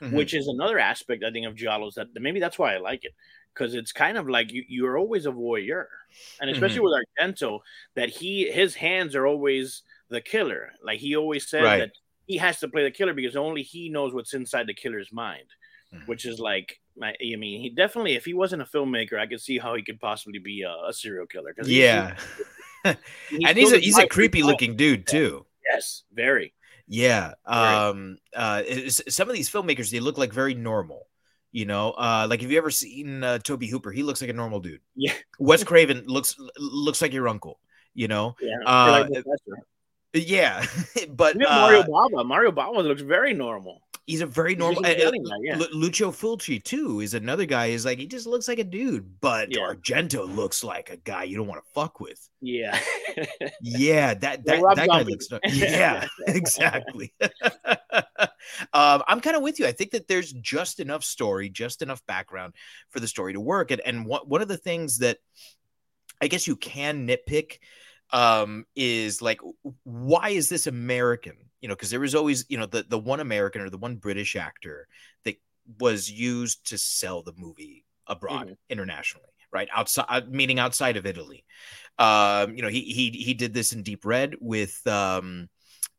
mm-hmm. 0.00 0.14
which 0.14 0.34
is 0.34 0.46
another 0.46 0.78
aspect 0.78 1.24
I 1.24 1.32
think 1.32 1.46
of 1.46 1.56
giallos 1.56 1.94
that 1.94 2.08
maybe 2.14 2.40
that's 2.40 2.58
why 2.58 2.74
I 2.74 2.78
like 2.78 3.04
it 3.04 3.12
because 3.52 3.74
it's 3.74 3.92
kind 3.92 4.16
of 4.16 4.28
like 4.28 4.52
you, 4.52 4.64
you're 4.68 4.96
always 4.96 5.26
a 5.26 5.32
voyeur, 5.32 5.86
and 6.40 6.48
especially 6.48 6.78
mm-hmm. 6.78 7.02
with 7.18 7.34
Argento, 7.40 7.60
that 7.96 8.08
he 8.08 8.50
his 8.50 8.74
hands 8.74 9.16
are 9.16 9.26
always 9.26 9.82
the 10.08 10.20
killer. 10.20 10.70
Like 10.82 11.00
he 11.00 11.16
always 11.16 11.48
said 11.48 11.64
right. 11.64 11.78
that 11.78 11.90
he 12.26 12.36
has 12.36 12.60
to 12.60 12.68
play 12.68 12.84
the 12.84 12.90
killer 12.90 13.14
because 13.14 13.36
only 13.36 13.62
he 13.62 13.88
knows 13.88 14.14
what's 14.14 14.34
inside 14.34 14.68
the 14.68 14.74
killer's 14.74 15.12
mind, 15.12 15.48
mm-hmm. 15.92 16.04
which 16.06 16.24
is 16.24 16.38
like 16.38 16.80
I, 17.02 17.14
mean, 17.20 17.60
he 17.60 17.70
definitely 17.70 18.14
if 18.14 18.24
he 18.24 18.34
wasn't 18.34 18.62
a 18.62 18.64
filmmaker, 18.64 19.18
I 19.18 19.26
could 19.26 19.40
see 19.40 19.58
how 19.58 19.74
he 19.74 19.82
could 19.82 20.00
possibly 20.00 20.38
be 20.38 20.62
a, 20.62 20.74
a 20.88 20.92
serial 20.92 21.26
killer. 21.26 21.52
Cause 21.52 21.68
Yeah. 21.68 22.16
and 23.46 23.58
he's 23.58 23.72
a 23.72 23.78
he's 23.78 23.98
a 23.98 24.06
creepy 24.06 24.42
looking 24.42 24.76
dude 24.76 25.06
too. 25.06 25.46
Yes, 25.70 26.04
very. 26.12 26.54
Yeah. 26.86 27.32
Um. 27.44 28.18
Uh. 28.34 28.62
Some 28.88 29.28
of 29.28 29.34
these 29.34 29.50
filmmakers 29.50 29.90
they 29.90 30.00
look 30.00 30.18
like 30.18 30.32
very 30.32 30.54
normal. 30.54 31.06
You 31.50 31.64
know, 31.64 31.92
uh, 31.92 32.26
like 32.28 32.42
have 32.42 32.50
you 32.50 32.58
ever 32.58 32.70
seen 32.70 33.24
uh, 33.24 33.38
Tobe 33.38 33.64
Hooper? 33.64 33.90
He 33.90 34.02
looks 34.02 34.20
like 34.20 34.30
a 34.30 34.34
normal 34.34 34.60
dude. 34.60 34.80
Yeah. 34.94 35.14
Wes 35.38 35.64
Craven 35.64 36.04
looks 36.06 36.36
looks 36.58 37.00
like 37.00 37.12
your 37.12 37.28
uncle. 37.28 37.58
You 37.94 38.08
know. 38.08 38.36
Yeah. 38.40 38.58
Uh, 38.66 39.08
yeah. 40.14 40.64
but 41.10 41.36
Mario 41.36 41.82
Bava. 41.82 42.26
Mario 42.26 42.50
Bava 42.50 42.82
looks 42.82 43.02
very 43.02 43.34
normal. 43.34 43.82
He's 44.06 44.22
a 44.22 44.26
very 44.26 44.54
normal. 44.54 44.86
Uh, 44.86 44.94
guy, 44.94 45.10
yeah. 45.42 45.62
Lucio 45.70 46.10
Fulci 46.10 46.64
too 46.64 47.00
is 47.00 47.12
another 47.12 47.44
guy. 47.44 47.66
Is 47.66 47.84
like 47.84 47.98
he 47.98 48.06
just 48.06 48.26
looks 48.26 48.48
like 48.48 48.58
a 48.58 48.64
dude, 48.64 49.20
but 49.20 49.54
yeah. 49.54 49.60
Argento 49.60 50.34
looks 50.34 50.64
like 50.64 50.88
a 50.88 50.96
guy 50.96 51.24
you 51.24 51.36
don't 51.36 51.46
want 51.46 51.62
to 51.62 51.70
fuck 51.74 52.00
with. 52.00 52.26
Yeah, 52.40 52.80
yeah. 53.60 54.14
That 54.14 54.46
that, 54.46 54.62
that 54.76 54.88
guy 54.88 55.02
looks. 55.02 55.28
Yeah, 55.52 56.06
exactly. 56.26 57.12
um, 58.72 59.02
I'm 59.06 59.20
kind 59.20 59.36
of 59.36 59.42
with 59.42 59.58
you. 59.58 59.66
I 59.66 59.72
think 59.72 59.90
that 59.90 60.08
there's 60.08 60.32
just 60.32 60.80
enough 60.80 61.04
story, 61.04 61.50
just 61.50 61.82
enough 61.82 62.00
background 62.06 62.54
for 62.88 63.00
the 63.00 63.08
story 63.08 63.34
to 63.34 63.40
work. 63.40 63.70
And 63.72 63.82
and 63.84 64.06
one 64.06 64.22
one 64.22 64.40
of 64.40 64.48
the 64.48 64.56
things 64.56 65.00
that 65.00 65.18
I 66.18 66.28
guess 66.28 66.46
you 66.46 66.56
can 66.56 67.06
nitpick 67.06 67.58
um, 68.10 68.64
is 68.74 69.20
like, 69.22 69.40
why 69.84 70.30
is 70.30 70.48
this 70.48 70.66
American? 70.66 71.36
You 71.60 71.68
know, 71.68 71.74
because 71.74 71.90
there 71.90 72.00
was 72.00 72.14
always, 72.14 72.44
you 72.48 72.58
know, 72.58 72.66
the 72.66 72.84
the 72.88 72.98
one 72.98 73.20
American 73.20 73.62
or 73.62 73.70
the 73.70 73.78
one 73.78 73.96
British 73.96 74.36
actor 74.36 74.86
that 75.24 75.36
was 75.78 76.10
used 76.10 76.68
to 76.68 76.78
sell 76.78 77.22
the 77.22 77.34
movie 77.36 77.84
abroad 78.06 78.46
mm-hmm. 78.46 78.52
internationally, 78.70 79.26
right? 79.52 79.68
Outside, 79.74 80.06
uh, 80.08 80.20
meaning 80.28 80.58
outside 80.58 80.96
of 80.96 81.06
Italy. 81.06 81.44
Um, 81.98 82.54
you 82.54 82.62
know, 82.62 82.68
he 82.68 82.82
he 82.82 83.10
he 83.10 83.34
did 83.34 83.52
this 83.52 83.72
in 83.72 83.82
Deep 83.82 84.04
Red 84.04 84.36
with 84.40 84.80
um, 84.86 85.48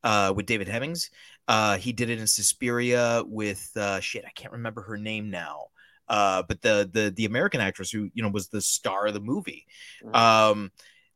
uh, 0.04 0.34
with 0.36 0.46
David 0.46 0.68
Hemmings. 0.68 1.10
Uh, 1.48 1.78
he 1.78 1.92
did 1.92 2.10
it 2.10 2.20
in 2.20 2.28
Suspiria 2.28 3.24
with 3.26 3.72
uh, 3.76 4.00
shit. 4.00 4.24
I 4.26 4.32
can't 4.32 4.54
remember 4.54 4.82
her 4.84 4.98
name 4.98 5.30
now. 5.30 5.66
Uh, 6.08 6.44
but 6.48 6.62
the 6.62 6.90
the 6.92 7.12
the 7.16 7.26
American 7.26 7.62
actress 7.62 7.92
who 7.92 8.10
you 8.14 8.24
know 8.24 8.30
was 8.30 8.48
the 8.48 8.62
star 8.62 9.08
of 9.08 9.14
the 9.14 9.20
movie. 9.20 9.66
Um, 10.14 10.72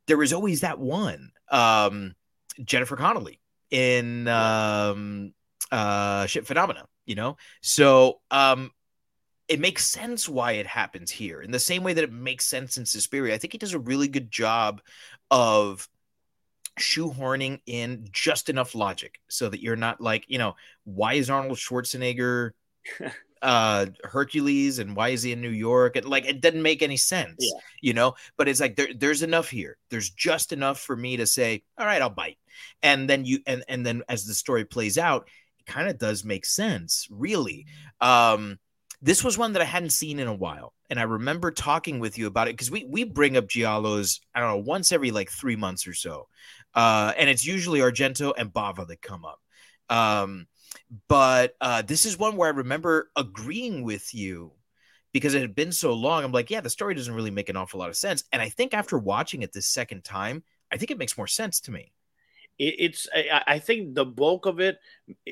there 0.07 0.17
was 0.17 0.33
always 0.33 0.61
that 0.61 0.79
one, 0.79 1.31
um, 1.49 2.15
Jennifer 2.63 2.95
Connelly 2.95 3.39
in 3.71 4.27
um, 4.27 5.33
uh, 5.71 6.25
shit 6.25 6.45
phenomena. 6.45 6.85
You 7.05 7.15
know, 7.15 7.37
so 7.61 8.21
um, 8.31 8.71
it 9.47 9.59
makes 9.59 9.85
sense 9.85 10.29
why 10.29 10.53
it 10.53 10.67
happens 10.67 11.11
here 11.11 11.41
in 11.41 11.51
the 11.51 11.59
same 11.59 11.83
way 11.83 11.93
that 11.93 12.03
it 12.03 12.13
makes 12.13 12.45
sense 12.45 12.77
in 12.77 12.85
Suspiria. 12.85 13.33
I 13.33 13.37
think 13.37 13.51
he 13.51 13.57
does 13.57 13.73
a 13.73 13.79
really 13.79 14.07
good 14.07 14.31
job 14.31 14.81
of 15.29 15.87
shoehorning 16.79 17.59
in 17.65 18.07
just 18.11 18.49
enough 18.49 18.73
logic 18.73 19.19
so 19.27 19.49
that 19.49 19.61
you're 19.61 19.75
not 19.75 20.01
like, 20.01 20.25
you 20.27 20.37
know, 20.37 20.55
why 20.85 21.13
is 21.13 21.29
Arnold 21.29 21.57
Schwarzenegger 21.57 22.51
uh 23.43 23.87
Hercules 24.03 24.79
and 24.79 24.95
why 24.95 25.09
is 25.09 25.21
he 25.23 25.33
in 25.33 25.41
New 25.41 25.49
York? 25.49 25.95
And 25.97 26.05
like 26.07 26.25
it 26.25 26.41
doesn't 26.41 26.61
make 26.61 26.81
any 26.81 26.97
sense, 26.97 27.35
Yeah. 27.39 27.59
you 27.81 27.93
know. 27.93 28.15
But 28.37 28.47
it's 28.49 28.59
like 28.61 28.75
there, 28.77 28.87
there's 28.95 29.21
enough 29.21 29.49
here. 29.49 29.77
There's 29.89 30.09
just 30.09 30.53
enough 30.53 30.79
for 30.79 30.95
me 30.95 31.17
to 31.17 31.27
say, 31.27 31.63
all 31.77 31.85
right, 31.85 32.01
I'll 32.01 32.09
bite. 32.09 32.39
And 32.81 33.09
then 33.09 33.25
you 33.25 33.39
and 33.45 33.63
and 33.67 33.85
then 33.85 34.03
as 34.09 34.25
the 34.25 34.33
story 34.33 34.65
plays 34.65 34.97
out, 34.97 35.27
it 35.59 35.65
kind 35.71 35.89
of 35.89 35.97
does 35.99 36.23
make 36.25 36.45
sense, 36.45 37.07
really. 37.11 37.67
Um 38.01 38.59
this 39.01 39.21
was 39.23 39.37
one 39.37 39.51
that 39.53 39.61
I 39.61 39.65
hadn't 39.65 39.89
seen 39.89 40.17
in 40.19 40.27
a 40.29 40.33
while, 40.33 40.73
and 40.89 40.97
I 40.97 41.03
remember 41.03 41.51
talking 41.51 41.99
with 41.99 42.17
you 42.17 42.27
about 42.27 42.47
it 42.47 42.53
because 42.53 42.71
we 42.71 42.85
we 42.85 43.03
bring 43.03 43.35
up 43.35 43.47
giallos 43.47 44.21
I 44.33 44.39
don't 44.39 44.49
know 44.49 44.57
once 44.65 44.93
every 44.93 45.11
like 45.11 45.29
three 45.29 45.57
months 45.57 45.85
or 45.87 45.93
so, 45.93 46.29
uh, 46.73 47.11
and 47.17 47.29
it's 47.29 47.45
usually 47.45 47.81
Argento 47.81 48.33
and 48.37 48.53
Bava 48.53 48.87
that 48.87 49.01
come 49.01 49.25
up. 49.25 49.41
Um, 49.89 50.47
but 51.07 51.55
uh, 51.61 51.81
this 51.81 52.05
is 52.05 52.17
one 52.17 52.35
where 52.37 52.47
I 52.49 52.57
remember 52.57 53.09
agreeing 53.15 53.83
with 53.83 54.13
you 54.13 54.51
because 55.13 55.33
it 55.33 55.41
had 55.41 55.55
been 55.55 55.71
so 55.71 55.93
long. 55.93 56.23
I'm 56.23 56.31
like, 56.31 56.49
yeah, 56.49 56.61
the 56.61 56.69
story 56.69 56.95
doesn't 56.95 57.13
really 57.13 57.31
make 57.31 57.49
an 57.49 57.57
awful 57.57 57.79
lot 57.79 57.89
of 57.89 57.95
sense, 57.95 58.23
and 58.31 58.41
I 58.41 58.49
think 58.49 58.73
after 58.73 58.97
watching 58.97 59.41
it 59.41 59.53
this 59.53 59.67
second 59.67 60.03
time, 60.03 60.43
I 60.71 60.77
think 60.77 60.91
it 60.91 60.97
makes 60.97 61.17
more 61.17 61.27
sense 61.27 61.59
to 61.61 61.71
me. 61.71 61.91
it, 62.59 62.75
it's 62.79 63.07
I, 63.47 63.59
think 63.59 63.95
the 63.95 64.05
bulk 64.05 64.45
of 64.45 64.59
it 64.59 64.77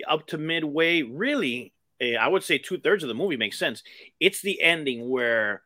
up 0.07 0.27
to 0.27 0.37
midway 0.37 1.01
really 1.03 1.73
eh, 1.99 2.15
i 2.15 2.27
would 2.27 2.43
say 2.43 2.57
two-thirds 2.57 3.03
of 3.03 3.07
the 3.07 3.13
movie 3.15 3.37
makes 3.37 3.59
sense 3.59 3.83
it's 4.19 4.41
the 4.41 4.61
ending 4.61 5.09
where 5.09 5.61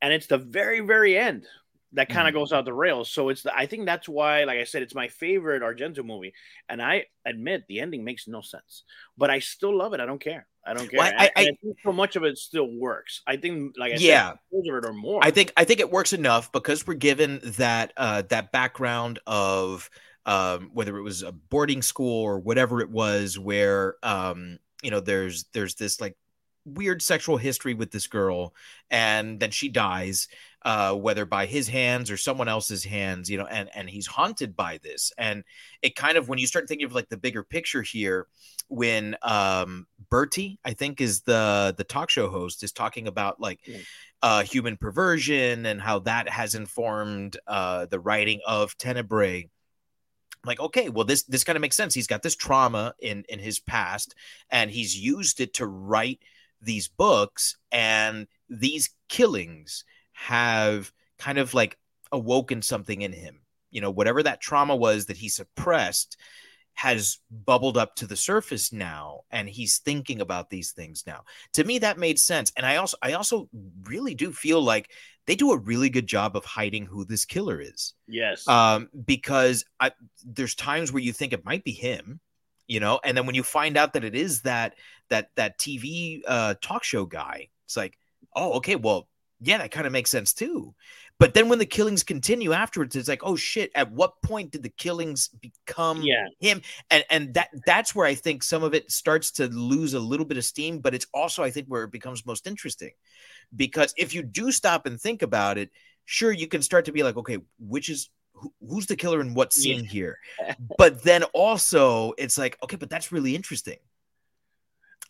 and 0.00 0.12
it's 0.12 0.26
the 0.26 0.38
very 0.38 0.80
very 0.80 1.18
end 1.18 1.46
that 1.96 2.08
kind 2.08 2.28
of 2.28 2.32
Mhm. 2.32 2.38
goes 2.38 2.52
out 2.52 2.64
the 2.64 2.72
rails. 2.74 3.10
So 3.10 3.28
it's 3.30 3.42
the, 3.42 3.52
i 3.56 3.66
think 3.66 3.86
that's 3.86 4.08
why 4.08 4.44
like 4.44 4.58
i 4.58 4.64
said 4.64 4.82
it's 4.82 4.94
my 4.94 5.08
favorite 5.08 5.62
argento 5.62 6.04
movie 6.04 6.32
and 6.68 6.80
i 6.82 7.06
admit 7.24 7.64
the 7.68 7.80
ending 7.80 8.04
makes 8.04 8.28
no 8.28 8.40
sense 8.42 8.84
but 9.18 9.30
i 9.30 9.38
still 9.40 9.74
love 9.76 9.92
it. 9.94 10.00
I 10.00 10.06
don't 10.06 10.20
care. 10.20 10.46
I 10.68 10.74
don't 10.74 10.88
care. 10.90 10.98
Well, 10.98 11.12
I- 11.16 11.30
and 11.36 11.48
I- 11.48 11.56
think 11.62 11.76
so 11.82 11.92
much 11.92 12.16
of 12.16 12.22
it 12.24 12.36
still 12.38 12.68
works. 12.70 13.22
I 13.26 13.36
think 13.36 13.74
like 13.78 13.92
i 13.92 13.96
Yeah. 13.96 14.30
said 14.30 14.38
most 14.52 14.68
of 14.68 14.74
it 14.76 14.84
or 14.90 14.92
more. 14.92 15.20
I 15.24 15.30
think 15.30 15.52
I 15.56 15.64
think 15.64 15.80
it 15.80 15.90
works 15.90 16.12
enough 16.12 16.50
because 16.52 16.86
we're 16.86 16.94
given 17.10 17.40
that 17.56 17.92
uh, 17.96 18.22
that 18.28 18.52
background 18.52 19.18
of 19.26 19.88
um, 20.26 20.70
whether 20.74 20.96
it 20.98 21.02
was 21.02 21.22
a 21.22 21.30
boarding 21.32 21.82
school 21.82 22.20
or 22.24 22.40
whatever 22.40 22.80
it 22.80 22.90
was, 22.90 23.38
where 23.38 23.94
um, 24.02 24.58
you 24.82 24.90
know 24.90 24.98
there's 25.00 25.44
there's 25.54 25.76
this 25.76 26.00
like 26.00 26.16
weird 26.64 27.00
sexual 27.00 27.36
history 27.36 27.74
with 27.74 27.92
this 27.92 28.08
girl, 28.08 28.52
and 28.90 29.38
then 29.38 29.52
she 29.52 29.68
dies, 29.68 30.26
uh, 30.66 30.92
whether 30.92 31.24
by 31.24 31.46
his 31.46 31.68
hands 31.68 32.10
or 32.10 32.16
someone 32.16 32.48
else's 32.48 32.82
hands, 32.82 33.30
you 33.30 33.38
know, 33.38 33.46
and 33.46 33.70
and 33.72 33.88
he's 33.88 34.08
haunted 34.08 34.56
by 34.56 34.80
this, 34.82 35.12
and 35.16 35.44
it 35.80 35.94
kind 35.94 36.18
of 36.18 36.28
when 36.28 36.40
you 36.40 36.46
start 36.48 36.66
thinking 36.66 36.84
of 36.84 36.92
like 36.92 37.08
the 37.08 37.16
bigger 37.16 37.44
picture 37.44 37.82
here, 37.82 38.26
when 38.66 39.14
um, 39.22 39.86
Berti, 40.10 40.58
I 40.64 40.72
think 40.72 41.00
is 41.00 41.20
the 41.20 41.72
the 41.78 41.84
talk 41.84 42.10
show 42.10 42.28
host, 42.28 42.64
is 42.64 42.72
talking 42.72 43.06
about 43.06 43.40
like 43.40 43.60
uh, 44.22 44.42
human 44.42 44.76
perversion 44.76 45.66
and 45.66 45.80
how 45.80 46.00
that 46.00 46.28
has 46.28 46.56
informed 46.56 47.36
uh, 47.46 47.86
the 47.86 48.00
writing 48.00 48.40
of 48.44 48.76
Tenebrae. 48.76 49.48
Like, 50.44 50.58
okay, 50.58 50.88
well, 50.88 51.04
this 51.04 51.22
this 51.22 51.44
kind 51.44 51.54
of 51.54 51.60
makes 51.60 51.76
sense. 51.76 51.94
He's 51.94 52.08
got 52.08 52.24
this 52.24 52.34
trauma 52.34 52.92
in 52.98 53.22
in 53.28 53.38
his 53.38 53.60
past, 53.60 54.16
and 54.50 54.68
he's 54.68 54.98
used 54.98 55.40
it 55.40 55.54
to 55.54 55.66
write 55.68 56.18
these 56.60 56.88
books, 56.88 57.56
and 57.70 58.26
these 58.48 58.90
killings 59.08 59.84
have 60.16 60.90
kind 61.18 61.38
of 61.38 61.54
like 61.54 61.78
awoken 62.10 62.62
something 62.62 63.02
in 63.02 63.12
him. 63.12 63.40
You 63.70 63.80
know, 63.80 63.90
whatever 63.90 64.22
that 64.22 64.40
trauma 64.40 64.74
was 64.74 65.06
that 65.06 65.18
he 65.18 65.28
suppressed 65.28 66.16
has 66.74 67.18
bubbled 67.30 67.76
up 67.76 67.94
to 67.96 68.06
the 68.06 68.16
surface 68.16 68.72
now 68.72 69.20
and 69.30 69.48
he's 69.48 69.78
thinking 69.78 70.20
about 70.20 70.50
these 70.50 70.72
things 70.72 71.04
now. 71.06 71.22
To 71.54 71.64
me 71.64 71.78
that 71.78 71.98
made 71.98 72.18
sense 72.18 72.52
and 72.54 72.66
i 72.66 72.76
also 72.76 72.98
i 73.02 73.12
also 73.14 73.48
really 73.84 74.14
do 74.14 74.30
feel 74.30 74.60
like 74.60 74.90
they 75.26 75.36
do 75.36 75.52
a 75.52 75.58
really 75.58 75.88
good 75.88 76.06
job 76.06 76.36
of 76.36 76.44
hiding 76.44 76.84
who 76.84 77.04
this 77.04 77.24
killer 77.24 77.60
is. 77.60 77.94
Yes. 78.06 78.46
Um 78.46 78.88
because 79.06 79.64
I, 79.80 79.92
there's 80.24 80.54
times 80.54 80.92
where 80.92 81.02
you 81.02 81.12
think 81.12 81.32
it 81.32 81.46
might 81.46 81.64
be 81.64 81.72
him 81.72 82.20
you 82.66 82.80
know 82.80 83.00
and 83.04 83.16
then 83.16 83.26
when 83.26 83.34
you 83.34 83.42
find 83.42 83.76
out 83.76 83.92
that 83.94 84.04
it 84.04 84.14
is 84.14 84.42
that 84.42 84.74
that 85.08 85.30
that 85.36 85.58
tv 85.58 86.20
uh 86.26 86.54
talk 86.60 86.84
show 86.84 87.06
guy 87.06 87.48
it's 87.64 87.76
like 87.76 87.96
oh 88.34 88.54
okay 88.54 88.76
well 88.76 89.08
yeah 89.40 89.58
that 89.58 89.70
kind 89.70 89.86
of 89.86 89.92
makes 89.92 90.10
sense 90.10 90.32
too. 90.32 90.74
But 91.18 91.32
then 91.32 91.48
when 91.48 91.58
the 91.58 91.66
killings 91.66 92.02
continue 92.02 92.52
afterwards 92.52 92.96
it's 92.96 93.08
like 93.08 93.22
oh 93.24 93.36
shit 93.36 93.70
at 93.74 93.90
what 93.90 94.20
point 94.22 94.50
did 94.52 94.62
the 94.62 94.68
killings 94.70 95.28
become 95.28 96.02
yeah. 96.02 96.26
him? 96.40 96.62
And 96.90 97.04
and 97.10 97.34
that 97.34 97.48
that's 97.66 97.94
where 97.94 98.06
i 98.06 98.14
think 98.14 98.42
some 98.42 98.62
of 98.62 98.74
it 98.74 98.90
starts 98.90 99.30
to 99.32 99.48
lose 99.48 99.94
a 99.94 100.00
little 100.00 100.26
bit 100.26 100.38
of 100.38 100.44
steam 100.44 100.78
but 100.78 100.94
it's 100.94 101.06
also 101.12 101.42
i 101.42 101.50
think 101.50 101.66
where 101.68 101.84
it 101.84 101.92
becomes 101.92 102.26
most 102.26 102.46
interesting. 102.46 102.92
Because 103.54 103.94
if 103.96 104.14
you 104.14 104.22
do 104.22 104.50
stop 104.50 104.86
and 104.86 105.00
think 105.00 105.22
about 105.22 105.58
it 105.58 105.70
sure 106.04 106.32
you 106.32 106.46
can 106.46 106.62
start 106.62 106.84
to 106.86 106.92
be 106.92 107.02
like 107.02 107.16
okay 107.16 107.38
which 107.58 107.88
is 107.88 108.10
who, 108.32 108.52
who's 108.60 108.86
the 108.86 108.96
killer 108.96 109.20
in 109.20 109.34
what 109.34 109.52
scene 109.52 109.84
here? 109.84 110.18
But 110.78 111.02
then 111.02 111.22
also 111.32 112.12
it's 112.18 112.38
like 112.38 112.58
okay 112.62 112.76
but 112.76 112.90
that's 112.90 113.12
really 113.12 113.34
interesting 113.34 113.78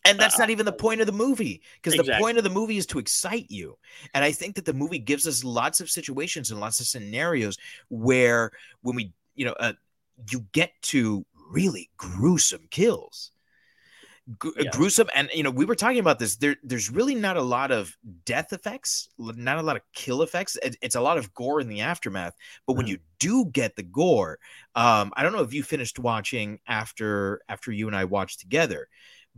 and 0.07 0.19
that's 0.19 0.37
not 0.39 0.49
even 0.49 0.65
the 0.65 0.71
point 0.71 1.01
of 1.01 1.07
the 1.07 1.13
movie 1.13 1.61
because 1.81 1.95
the 1.95 2.11
point 2.17 2.37
of 2.37 2.43
the 2.43 2.49
movie 2.49 2.77
is 2.77 2.85
to 2.85 2.99
excite 2.99 3.45
you 3.49 3.77
and 4.13 4.23
i 4.23 4.31
think 4.31 4.55
that 4.55 4.65
the 4.65 4.73
movie 4.73 4.99
gives 4.99 5.27
us 5.27 5.43
lots 5.43 5.79
of 5.81 5.89
situations 5.89 6.51
and 6.51 6.59
lots 6.59 6.79
of 6.79 6.87
scenarios 6.87 7.57
where 7.89 8.51
when 8.81 8.95
we 8.95 9.11
you 9.35 9.45
know 9.45 9.53
uh, 9.59 9.73
you 10.31 10.45
get 10.51 10.71
to 10.81 11.25
really 11.51 11.89
gruesome 11.97 12.67
kills 12.69 13.31
Gr- 14.39 14.49
Yeah. 14.59 14.69
gruesome 14.71 15.07
and 15.15 15.29
you 15.33 15.41
know 15.41 15.49
we 15.51 15.63
were 15.63 15.75
talking 15.75 15.99
about 15.99 16.19
this 16.19 16.35
there 16.35 16.57
there's 16.61 16.89
really 16.91 17.15
not 17.15 17.37
a 17.37 17.41
lot 17.41 17.71
of 17.71 17.95
death 18.25 18.51
effects 18.51 19.07
not 19.17 19.57
a 19.57 19.61
lot 19.61 19.77
of 19.77 19.81
kill 19.93 20.21
effects 20.21 20.57
it, 20.61 20.75
it's 20.81 20.95
a 20.95 21.01
lot 21.01 21.17
of 21.17 21.33
gore 21.33 21.61
in 21.61 21.69
the 21.69 21.79
aftermath 21.79 22.35
but 22.65 22.73
when 22.73 22.87
Mhm. 22.87 22.89
you 22.89 22.97
do 23.19 23.45
get 23.45 23.77
the 23.77 23.83
gore 23.83 24.37
um 24.75 25.13
i 25.15 25.23
don't 25.23 25.31
know 25.31 25.43
if 25.43 25.53
you 25.53 25.63
finished 25.63 25.97
watching 25.97 26.59
after 26.67 27.39
after 27.47 27.71
you 27.71 27.87
and 27.87 27.95
i 27.95 28.03
watched 28.03 28.41
together 28.41 28.89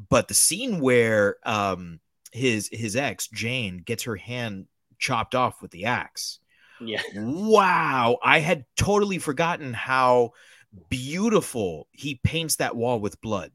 but 0.10 0.28
the 0.28 0.34
scene 0.34 0.80
where 0.80 1.38
um 1.44 2.00
his 2.32 2.70
his 2.72 2.96
ex 2.96 3.28
jane 3.28 3.78
gets 3.80 4.04
her 4.04 4.16
hand 4.16 4.68
chopped 5.00 5.36
off 5.36 5.62
with 5.62 5.72
the 5.72 5.86
axe 5.86 6.40
yeah 6.80 7.02
wow 7.16 8.18
i 8.24 8.40
had 8.40 8.66
totally 8.78 9.18
forgotten 9.18 9.74
how 9.74 10.32
beautiful 10.90 11.88
he 11.92 12.20
paints 12.24 12.58
that 12.58 12.76
wall 12.76 13.00
with 13.00 13.20
blood 13.22 13.52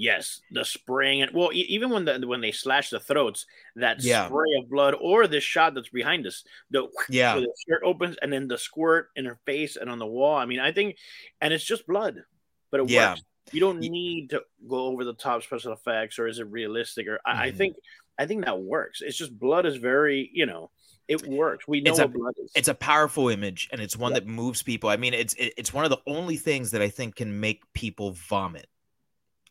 Yes, 0.00 0.40
the 0.52 0.64
spraying 0.64 1.22
and 1.22 1.32
well, 1.34 1.52
e- 1.52 1.66
even 1.70 1.90
when 1.90 2.04
the 2.04 2.24
when 2.24 2.40
they 2.40 2.52
slash 2.52 2.90
the 2.90 3.00
throats, 3.00 3.46
that 3.74 4.00
Yeah. 4.00 4.28
spray 4.28 4.50
of 4.62 4.70
blood, 4.70 4.94
or 4.94 5.26
this 5.26 5.42
shot 5.42 5.74
that's 5.74 5.88
behind 5.88 6.24
us, 6.24 6.44
the 6.70 6.86
Yeah. 7.10 7.34
the 7.40 7.52
skirt 7.56 7.82
opens 7.84 8.16
and 8.22 8.32
then 8.32 8.46
the 8.46 8.58
squirt 8.58 9.08
in 9.16 9.24
her 9.24 9.40
face 9.44 9.74
and 9.74 9.90
on 9.90 9.98
the 9.98 10.06
wall. 10.06 10.36
I 10.38 10.46
mean, 10.46 10.60
I 10.60 10.70
think, 10.70 10.98
and 11.40 11.52
it's 11.52 11.64
just 11.64 11.84
blood, 11.84 12.22
but 12.70 12.78
it 12.78 12.90
Yeah. 12.90 13.10
works. 13.14 13.22
You 13.52 13.60
don't 13.60 13.80
need 13.80 14.30
to 14.30 14.42
go 14.66 14.76
over 14.86 15.04
the 15.04 15.14
top 15.14 15.42
special 15.42 15.72
effects, 15.72 16.18
or 16.18 16.26
is 16.26 16.38
it 16.38 16.46
realistic? 16.50 17.06
Or 17.08 17.20
I, 17.24 17.46
I 17.46 17.50
think, 17.52 17.76
I 18.18 18.26
think 18.26 18.44
that 18.44 18.60
works. 18.60 19.00
It's 19.00 19.16
just 19.16 19.38
blood 19.38 19.66
is 19.66 19.76
very, 19.76 20.30
you 20.32 20.46
know, 20.46 20.70
it 21.06 21.26
works. 21.26 21.66
We 21.66 21.80
know 21.80 21.90
It's 21.90 21.98
a- 21.98 22.02
what 22.02 22.12
blood 22.12 22.34
is. 22.42 22.50
it's 22.54 22.68
a 22.68 22.74
powerful 22.74 23.28
image 23.28 23.68
and 23.72 23.80
it's 23.80 23.96
one 23.96 24.12
Yeah. 24.12 24.18
that 24.20 24.26
moves 24.26 24.62
people 24.62 24.90
i 24.90 24.96
mean 24.96 25.14
it's 25.14 25.34
it's 25.38 25.72
one 25.72 25.84
of 25.84 25.90
the 25.90 26.00
only 26.06 26.36
things 26.36 26.70
that 26.72 26.82
i 26.82 26.88
think 26.88 27.16
can 27.16 27.40
make 27.40 27.62
people 27.72 28.12
vomit 28.12 28.66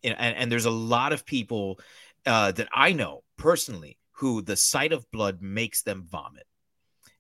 You 0.04 0.12
know, 0.12 0.18
and, 0.20 0.36
and 0.38 0.52
there's 0.52 0.66
a 0.66 0.70
lot 0.72 1.14
of 1.14 1.26
people 1.26 1.80
uh, 2.26 2.52
that 2.52 2.68
i 2.74 2.92
know 2.94 3.24
personally 3.38 3.98
who 4.12 4.42
the 4.42 4.56
sight 4.58 4.92
of 4.94 5.10
blood 5.12 5.42
makes 5.42 5.82
them 5.84 6.06
vomit 6.10 6.46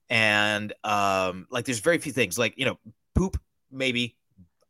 and 0.09 0.73
um 0.83 1.47
like 1.49 1.65
there's 1.65 1.79
very 1.79 1.97
few 1.97 2.11
things 2.11 2.37
like 2.37 2.53
you 2.57 2.65
know 2.65 2.77
poop 3.15 3.37
maybe 3.71 4.16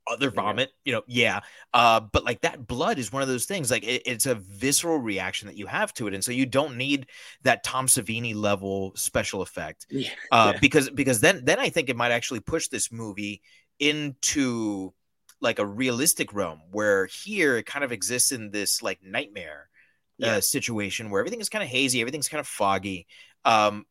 other 0.09 0.27
Yeah. 0.33 0.41
vomit 0.41 0.71
you 0.85 0.93
know 0.93 1.01
yeah 1.07 1.41
uh 1.73 1.99
but 1.99 2.23
like 2.23 2.41
that 2.41 2.65
blood 2.67 2.97
is 2.99 3.11
one 3.11 3.21
of 3.21 3.27
those 3.27 3.45
things 3.45 3.69
like 3.71 3.83
it, 3.83 4.03
it's 4.05 4.25
a 4.25 4.35
visceral 4.35 4.97
reaction 4.99 5.47
that 5.47 5.57
you 5.57 5.65
have 5.67 5.93
to 5.95 6.07
it 6.07 6.13
and 6.13 6.23
so 6.23 6.31
you 6.31 6.45
don't 6.45 6.77
need 6.77 7.07
that 7.43 7.63
tom 7.63 7.87
savini 7.87 8.33
level 8.35 8.93
special 8.95 9.41
effect 9.41 9.85
yeah. 9.89 10.09
uh, 10.31 10.51
Yeah. 10.53 10.59
because 10.59 10.89
because 10.89 11.19
then 11.21 11.41
then 11.43 11.59
I 11.59 11.69
think 11.69 11.89
it 11.89 11.95
might 11.97 12.11
actually 12.11 12.39
push 12.39 12.67
this 12.67 12.91
movie 12.91 13.41
into 13.79 14.93
like 15.41 15.59
a 15.59 15.65
realistic 15.65 16.33
realm 16.33 16.61
where 16.71 17.05
here 17.05 17.57
it 17.57 17.65
kind 17.65 17.85
of 17.85 17.91
exists 17.91 18.31
in 18.31 18.49
this 18.51 18.81
like 18.81 18.99
nightmare 19.03 19.69
Yeah. 20.17 20.37
uh, 20.37 20.41
situation 20.41 21.09
where 21.09 21.19
everything 21.19 21.41
is 21.41 21.49
kind 21.49 21.63
of 21.63 21.69
hazy, 21.69 22.01
everything's 22.01 22.29
kind 22.29 22.39
of 22.39 22.47
foggy. 22.47 23.05
Um, 23.45 23.85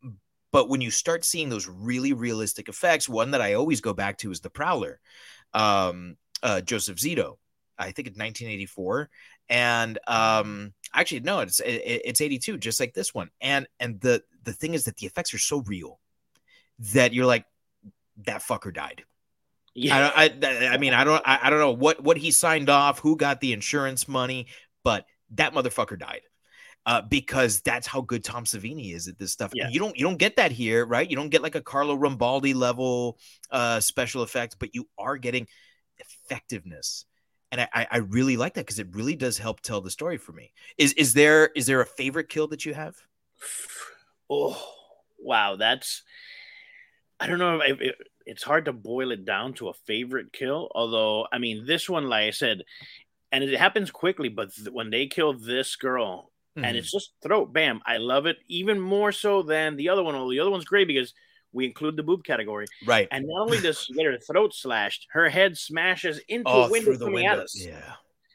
but 0.53 0.69
when 0.69 0.81
you 0.81 0.91
start 0.91 1.25
seeing 1.25 1.49
those 1.51 1.69
really 1.69 2.13
realistic 2.15 2.69
effects, 2.69 3.09
one 3.09 3.33
that 3.33 3.41
I 3.43 3.55
always 3.55 3.81
go 3.81 3.93
back 3.93 4.19
to 4.19 4.31
is 4.31 4.41
the 4.41 4.51
Prowler, 4.51 5.01
um, 5.55 6.17
uh, 6.43 6.61
Joseph 6.61 6.99
Zito. 6.99 7.37
I 7.79 7.93
think 7.93 8.09
it's 8.09 8.19
1984, 8.19 9.11
and 9.51 9.99
um, 10.07 10.73
actually 10.95 11.21
no, 11.21 11.41
it's 11.41 11.61
it, 11.61 11.83
it's 12.05 12.21
82, 12.23 12.57
just 12.59 12.81
like 12.81 12.95
this 12.95 13.13
one. 13.15 13.31
And 13.41 13.67
and 13.79 14.01
the 14.01 14.23
the 14.45 14.53
thing 14.53 14.75
is 14.75 14.85
that 14.85 14.97
the 14.97 15.07
effects 15.07 15.35
are 15.35 15.39
so 15.39 15.61
real 15.61 16.01
that 16.95 17.13
you're 17.13 17.27
like, 17.27 17.45
that 18.25 18.43
fucker 18.43 18.73
died. 18.73 19.05
Yeah. 19.75 20.11
I, 20.17 20.29
don't- 20.29 20.45
I, 20.45 20.67
I 20.69 20.79
mean, 20.79 20.95
I 20.95 21.05
don't, 21.05 21.23
I, 21.27 21.39
I 21.43 21.51
don't 21.51 21.59
know 21.59 21.73
what, 21.73 22.03
what 22.03 22.17
he 22.17 22.31
signed 22.31 22.71
off, 22.71 22.99
who 23.01 23.17
got 23.17 23.41
the 23.41 23.53
insurance 23.53 24.09
money, 24.09 24.47
but 24.83 25.07
that 25.33 25.53
motherfucker 25.53 25.99
died. 25.99 26.23
Uh, 26.87 27.03
because 27.03 27.61
that's 27.63 27.85
how 27.85 28.01
good 28.01 28.23
Tom 28.23 28.45
Savini 28.45 28.95
is 28.95 29.09
at 29.09 29.19
this 29.19 29.33
stuff. 29.33 29.51
Yeah. 29.53 29.69
You 29.69 29.81
don't, 29.81 29.99
you 29.99 30.05
don't 30.05 30.19
get 30.19 30.37
that 30.37 30.53
here, 30.53 30.87
right? 30.87 31.11
You 31.11 31.17
don't 31.17 31.31
get 31.31 31.43
like 31.43 31.57
a 31.57 31.61
Carlo 31.61 31.97
Rambaldi 31.97 32.55
level 32.55 33.19
uh, 33.51 33.81
special 33.81 34.23
effects, 34.23 34.55
but 34.55 34.73
you 34.73 34.89
are 34.97 35.17
getting 35.17 35.49
effectiveness, 35.99 37.05
and 37.51 37.61
I, 37.61 37.69
I, 37.73 37.87
I 37.91 37.97
really 37.99 38.37
like 38.37 38.55
that 38.55 38.67
because 38.67 38.79
it 38.79 38.95
really 38.95 39.17
does 39.17 39.39
help 39.39 39.61
tell 39.63 39.81
the 39.81 39.91
story 39.91 40.17
for 40.17 40.33
me. 40.33 40.53
Is, 40.79 40.93
is 40.93 41.13
there, 41.13 41.51
is 41.57 41.67
there 41.67 41.81
a 41.81 41.87
favorite 41.87 42.29
kill 42.29 42.47
that 42.49 42.65
you 42.65 42.75
have? 42.75 42.97
Oh, 44.29 44.61
wow. 45.21 45.55
That's, 45.55 46.03
I 47.21 47.29
don't 47.29 47.39
know 47.39 47.61
if 47.61 47.81
it, 47.81 47.95
it's 48.27 48.43
hard 48.43 48.65
to 48.65 48.73
boil 48.73 49.13
it 49.13 49.25
down 49.25 49.55
to 49.55 49.69
a 49.69 49.73
favorite 49.73 50.33
kill. 50.33 50.69
Although, 50.75 51.29
I 51.33 51.39
mean, 51.39 51.65
this 51.65 51.89
one, 51.89 52.09
like 52.09 52.25
I 52.25 52.31
said, 52.31 52.63
and 53.31 53.45
it 53.45 53.57
happens 53.57 53.93
quickly, 53.93 54.29
but 54.29 54.53
th- 54.53 54.71
when 54.71 54.91
they 54.91 55.07
kill 55.07 55.33
this 55.33 55.77
girl, 55.77 56.33
Mhm. 56.57 56.65
and 56.67 56.77
it's 56.77 56.91
just 56.91 57.13
throat, 57.23 57.53
bam, 57.53 57.81
I 57.87 57.99
love 57.99 58.27
it 58.27 58.39
even 58.49 58.81
more 58.81 59.13
so 59.13 59.43
than 59.43 59.77
the 59.77 59.89
other 59.91 60.03
one. 60.03 60.15
Although 60.15 60.31
the 60.31 60.41
other 60.41 60.51
one's 60.51 60.65
great 60.65 60.87
because 60.89 61.13
we 61.53 61.65
include 61.65 61.97
the 61.97 62.03
boob 62.03 62.25
category. 62.25 62.67
right. 62.85 63.09
And 63.11 63.27
not 63.29 63.43
only 63.43 63.61
does 63.61 63.81
she 63.83 63.95
get 63.95 64.05
her 64.07 64.19
throat 64.19 64.55
slashed, 64.55 65.07
her 65.11 65.29
head 65.29 65.57
smashes 65.57 66.19
into 66.29 66.49
Oh, 66.51 66.65
a 66.65 66.71
window 66.71 66.99
coming 66.99 67.27
at 67.27 67.31
window. 67.33 67.45
us 67.45 67.55
Yeah. 67.67 67.95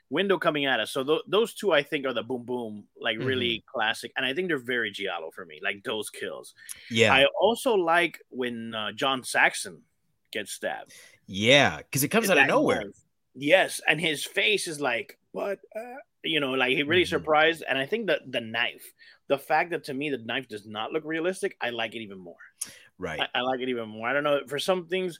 window 0.09 0.37
coming 0.37 0.65
at 0.65 0.79
us. 0.79 0.91
So 0.91 1.03
th- 1.03 1.21
those 1.27 1.53
two, 1.53 1.71
I 1.71 1.83
think, 1.83 2.05
are 2.05 2.13
the 2.13 2.23
boom 2.23 2.43
boom, 2.45 2.87
like 2.99 3.17
really 3.19 3.57
Mm-hmm. 3.59 3.71
classic, 3.77 4.11
and 4.17 4.25
I 4.25 4.33
think 4.33 4.47
they're 4.47 4.57
very 4.59 4.91
giallo 4.91 5.29
for 5.31 5.45
me, 5.45 5.59
like 5.63 5.83
those 5.83 6.09
kills. 6.09 6.53
Yeah. 6.89 7.13
I 7.13 7.25
also 7.39 7.75
like 7.75 8.19
when 8.29 8.73
uh, 8.75 8.91
John 8.93 9.23
Saxon 9.23 9.83
gets 10.31 10.51
stabbed. 10.51 10.93
yeah. 11.27 11.81
Cause 11.91 12.03
it 12.03 12.09
comes 12.09 12.29
out 12.29 12.37
of 12.37 12.47
nowhere. 12.47 12.83
Yes, 13.35 13.79
and 13.87 14.01
his 14.01 14.25
face 14.25 14.67
is 14.67 14.81
like, 14.81 15.17
what? 15.31 15.59
Uh, 15.75 15.95
you 16.23 16.39
know, 16.39 16.51
like 16.51 16.71
he 16.75 16.83
really 16.83 17.03
Mhm. 17.03 17.07
surprised. 17.09 17.63
And 17.67 17.77
I 17.77 17.85
think 17.85 18.07
that 18.07 18.31
the 18.31 18.41
knife, 18.41 18.93
the 19.27 19.37
fact 19.37 19.71
that 19.71 19.85
to 19.85 19.93
me 19.93 20.09
the 20.09 20.17
knife 20.19 20.47
does 20.47 20.65
not 20.65 20.91
look 20.91 21.03
realistic, 21.05 21.57
I 21.61 21.69
like 21.71 21.95
it 21.95 22.01
even 22.01 22.19
more. 22.19 22.37
Right. 22.97 23.19
I, 23.19 23.39
I 23.39 23.41
like 23.41 23.59
it 23.61 23.69
even 23.69 23.89
more. 23.89 24.07
I 24.07 24.13
don't 24.13 24.23
know. 24.23 24.41
For 24.47 24.59
some 24.59 24.87
things, 24.87 25.19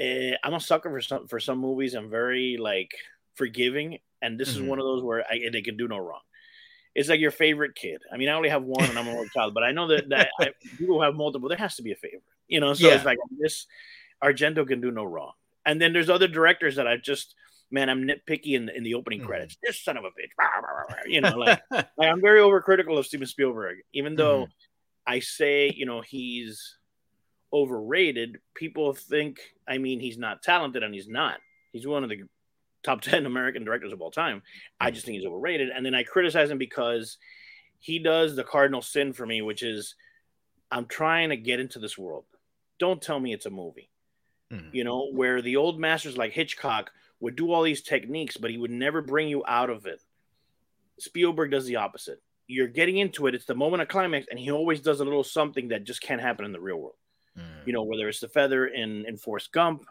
uh, 0.00 0.36
I'm 0.44 0.54
a 0.54 0.60
sucker 0.60 0.90
for 0.90 1.00
some 1.00 1.26
for 1.26 1.40
some 1.40 1.58
movies. 1.58 1.94
I'm 1.94 2.10
very 2.10 2.56
like 2.58 2.92
forgiving, 3.34 3.98
and 4.22 4.38
this 4.38 4.50
Mhm. 4.50 4.56
is 4.56 4.62
one 4.62 4.78
of 4.78 4.84
those 4.84 5.02
where 5.02 5.24
I, 5.30 5.48
they 5.52 5.62
can 5.62 5.76
do 5.76 5.88
no 5.88 5.98
wrong. 5.98 6.20
It's 6.94 7.08
like 7.10 7.20
your 7.20 7.30
favorite 7.30 7.74
kid. 7.74 8.00
I 8.12 8.16
mean, 8.16 8.28
I 8.28 8.32
only 8.32 8.48
have 8.48 8.62
one, 8.62 8.88
and 8.88 8.98
I'm 8.98 9.06
an 9.06 9.12
only 9.14 9.28
child, 9.34 9.52
but 9.52 9.62
I 9.62 9.72
know 9.72 9.86
that, 9.88 10.08
that 10.08 10.28
I, 10.40 10.50
people 10.78 11.02
have 11.02 11.14
multiple. 11.14 11.48
There 11.48 11.58
has 11.58 11.76
to 11.76 11.82
be 11.82 11.92
a 11.92 11.96
favorite, 11.96 12.22
you 12.48 12.60
know. 12.60 12.72
So 12.74 12.88
Yeah. 12.88 12.94
it's 12.94 13.04
like 13.04 13.18
this 13.38 13.66
Argento 14.22 14.66
can 14.66 14.80
do 14.80 14.90
no 14.90 15.04
wrong. 15.04 15.32
And 15.66 15.80
then 15.82 15.92
there's 15.92 16.08
other 16.08 16.28
directors 16.28 16.76
that 16.76 16.86
I 16.86 16.96
just 16.96 17.34
man, 17.70 17.88
I'm 17.90 18.02
nitpicky 18.06 18.52
in 18.54 18.66
the, 18.66 18.76
in 18.76 18.82
the 18.84 18.94
opening 18.94 19.20
Mhm. 19.20 19.26
credits. 19.26 19.56
This 19.62 19.82
son 19.82 19.96
of 19.96 20.04
a 20.04 20.08
bitch, 20.08 21.06
you 21.06 21.20
know, 21.20 21.36
like 21.36 21.60
like, 21.70 21.88
I'm 22.00 22.20
very 22.20 22.40
overcritical 22.40 22.98
of 22.98 23.06
Steven 23.06 23.26
Spielberg, 23.26 23.78
even 23.92 24.14
though 24.16 24.42
Mm-hmm. 24.44 24.52
I 25.08 25.20
say, 25.20 25.72
you 25.76 25.86
know, 25.86 26.00
he's 26.00 26.78
overrated. 27.52 28.38
People 28.54 28.92
think, 28.92 29.38
I 29.68 29.78
mean, 29.78 30.00
he's 30.00 30.18
not 30.18 30.42
talented, 30.42 30.82
and 30.82 30.92
he's 30.94 31.08
not. 31.08 31.38
He's 31.72 31.86
one 31.86 32.02
of 32.02 32.10
the 32.10 32.22
top 32.82 33.00
10 33.02 33.24
American 33.26 33.64
directors 33.64 33.92
of 33.92 34.00
all 34.00 34.10
time. 34.10 34.42
I 34.80 34.90
just 34.90 35.06
think 35.06 35.16
he's 35.18 35.26
overrated. 35.26 35.68
And 35.70 35.84
then 35.86 35.94
I 35.94 36.02
criticize 36.02 36.50
him 36.50 36.58
because 36.58 37.18
he 37.78 37.98
does 37.98 38.34
the 38.36 38.44
cardinal 38.44 38.82
sin 38.82 39.12
for 39.12 39.26
me, 39.26 39.42
which 39.42 39.62
is 39.62 39.94
I'm 40.70 40.86
trying 40.86 41.28
to 41.30 41.36
get 41.36 41.60
into 41.60 41.78
this 41.78 41.96
world. 41.96 42.24
Don't 42.78 43.00
tell 43.00 43.20
me 43.20 43.32
it's 43.32 43.46
a 43.46 43.50
movie. 43.50 43.90
Mhm. 44.52 44.74
You 44.74 44.84
know, 44.84 45.10
where 45.12 45.40
the 45.40 45.56
old 45.56 45.78
masters 45.78 46.16
like 46.16 46.32
Hitchcock 46.32 46.90
would 47.20 47.36
do 47.36 47.52
all 47.52 47.62
these 47.62 47.82
techniques, 47.82 48.36
but 48.36 48.50
he 48.50 48.58
would 48.58 48.70
never 48.70 49.02
bring 49.02 49.28
you 49.28 49.44
out 49.46 49.70
of 49.70 49.86
it. 49.86 50.00
Spielberg 50.98 51.50
does 51.50 51.66
the 51.66 51.76
opposite. 51.76 52.22
You're 52.46 52.68
getting 52.68 52.98
into 52.98 53.26
it, 53.26 53.34
it's 53.34 53.44
the 53.46 53.54
moment 53.54 53.82
of 53.82 53.88
climax, 53.88 54.26
and 54.30 54.38
he 54.38 54.50
always 54.50 54.80
does 54.80 55.00
a 55.00 55.04
little 55.04 55.24
something 55.24 55.68
that 55.68 55.84
just 55.84 56.00
can't 56.00 56.20
happen 56.20 56.44
in 56.44 56.52
the 56.52 56.60
real 56.60 56.76
world. 56.76 56.96
Mm. 57.36 57.66
You 57.66 57.72
know, 57.72 57.82
whether 57.82 58.08
it's 58.08 58.20
the 58.20 58.28
feather 58.28 58.66
in, 58.66 59.04
in 59.06 59.16
Forrest 59.16 59.52
Gump 59.52 59.84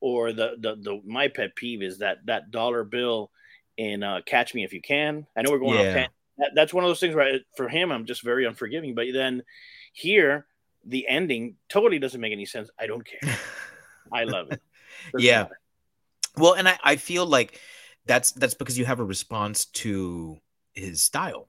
or 0.00 0.32
the, 0.32 0.54
the 0.60 0.76
the 0.76 1.00
my 1.04 1.26
pet 1.28 1.56
peeve 1.56 1.82
is 1.82 1.98
that 1.98 2.18
that 2.26 2.50
dollar 2.52 2.84
bill 2.84 3.30
in 3.76 4.02
uh, 4.02 4.20
Catch 4.24 4.54
Me 4.54 4.64
If 4.64 4.72
You 4.72 4.80
Can. 4.80 5.26
I 5.36 5.42
know 5.42 5.50
we're 5.50 5.58
going 5.58 5.80
Yeah. 5.80 6.04
off 6.04 6.10
that, 6.38 6.50
that's 6.54 6.72
one 6.72 6.84
of 6.84 6.88
those 6.90 7.00
things 7.00 7.16
where 7.16 7.34
I, 7.34 7.38
for 7.56 7.68
him 7.68 7.90
I'm 7.90 8.06
just 8.06 8.22
very 8.22 8.44
unforgiving. 8.46 8.94
But 8.94 9.06
then 9.12 9.42
here 9.92 10.46
the 10.84 11.08
ending 11.08 11.56
totally 11.68 11.98
doesn't 11.98 12.20
make 12.20 12.32
any 12.32 12.46
sense. 12.46 12.70
I 12.78 12.86
don't 12.86 13.04
care. 13.04 13.36
I 14.12 14.22
love 14.24 14.52
it. 14.52 14.62
Doesn't 15.12 15.26
Yeah. 15.26 15.42
matter. 15.42 15.60
Well, 16.38 16.54
and 16.54 16.68
I, 16.68 16.78
I 16.82 16.96
feel 16.96 17.26
like 17.26 17.60
that's 18.06 18.32
that's 18.32 18.54
because 18.54 18.78
you 18.78 18.84
have 18.84 19.00
a 19.00 19.04
response 19.04 19.66
to 19.66 20.38
his 20.74 21.02
style, 21.02 21.48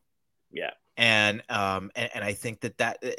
Yeah. 0.52 0.72
and 0.98 1.44
um 1.50 1.92
and, 1.96 2.10
and 2.16 2.24
I 2.24 2.34
think 2.34 2.62
that 2.62 2.78
that 2.80 2.98
uh, 3.04 3.12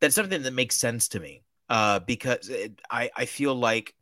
that's 0.00 0.14
something 0.14 0.42
that 0.42 0.52
makes 0.52 0.76
sense 0.76 1.08
to 1.08 1.20
me, 1.20 1.42
uh, 1.68 2.00
because 2.00 2.48
it, 2.48 2.80
I 2.90 3.10
I 3.16 3.24
feel 3.24 3.54
like 3.54 3.94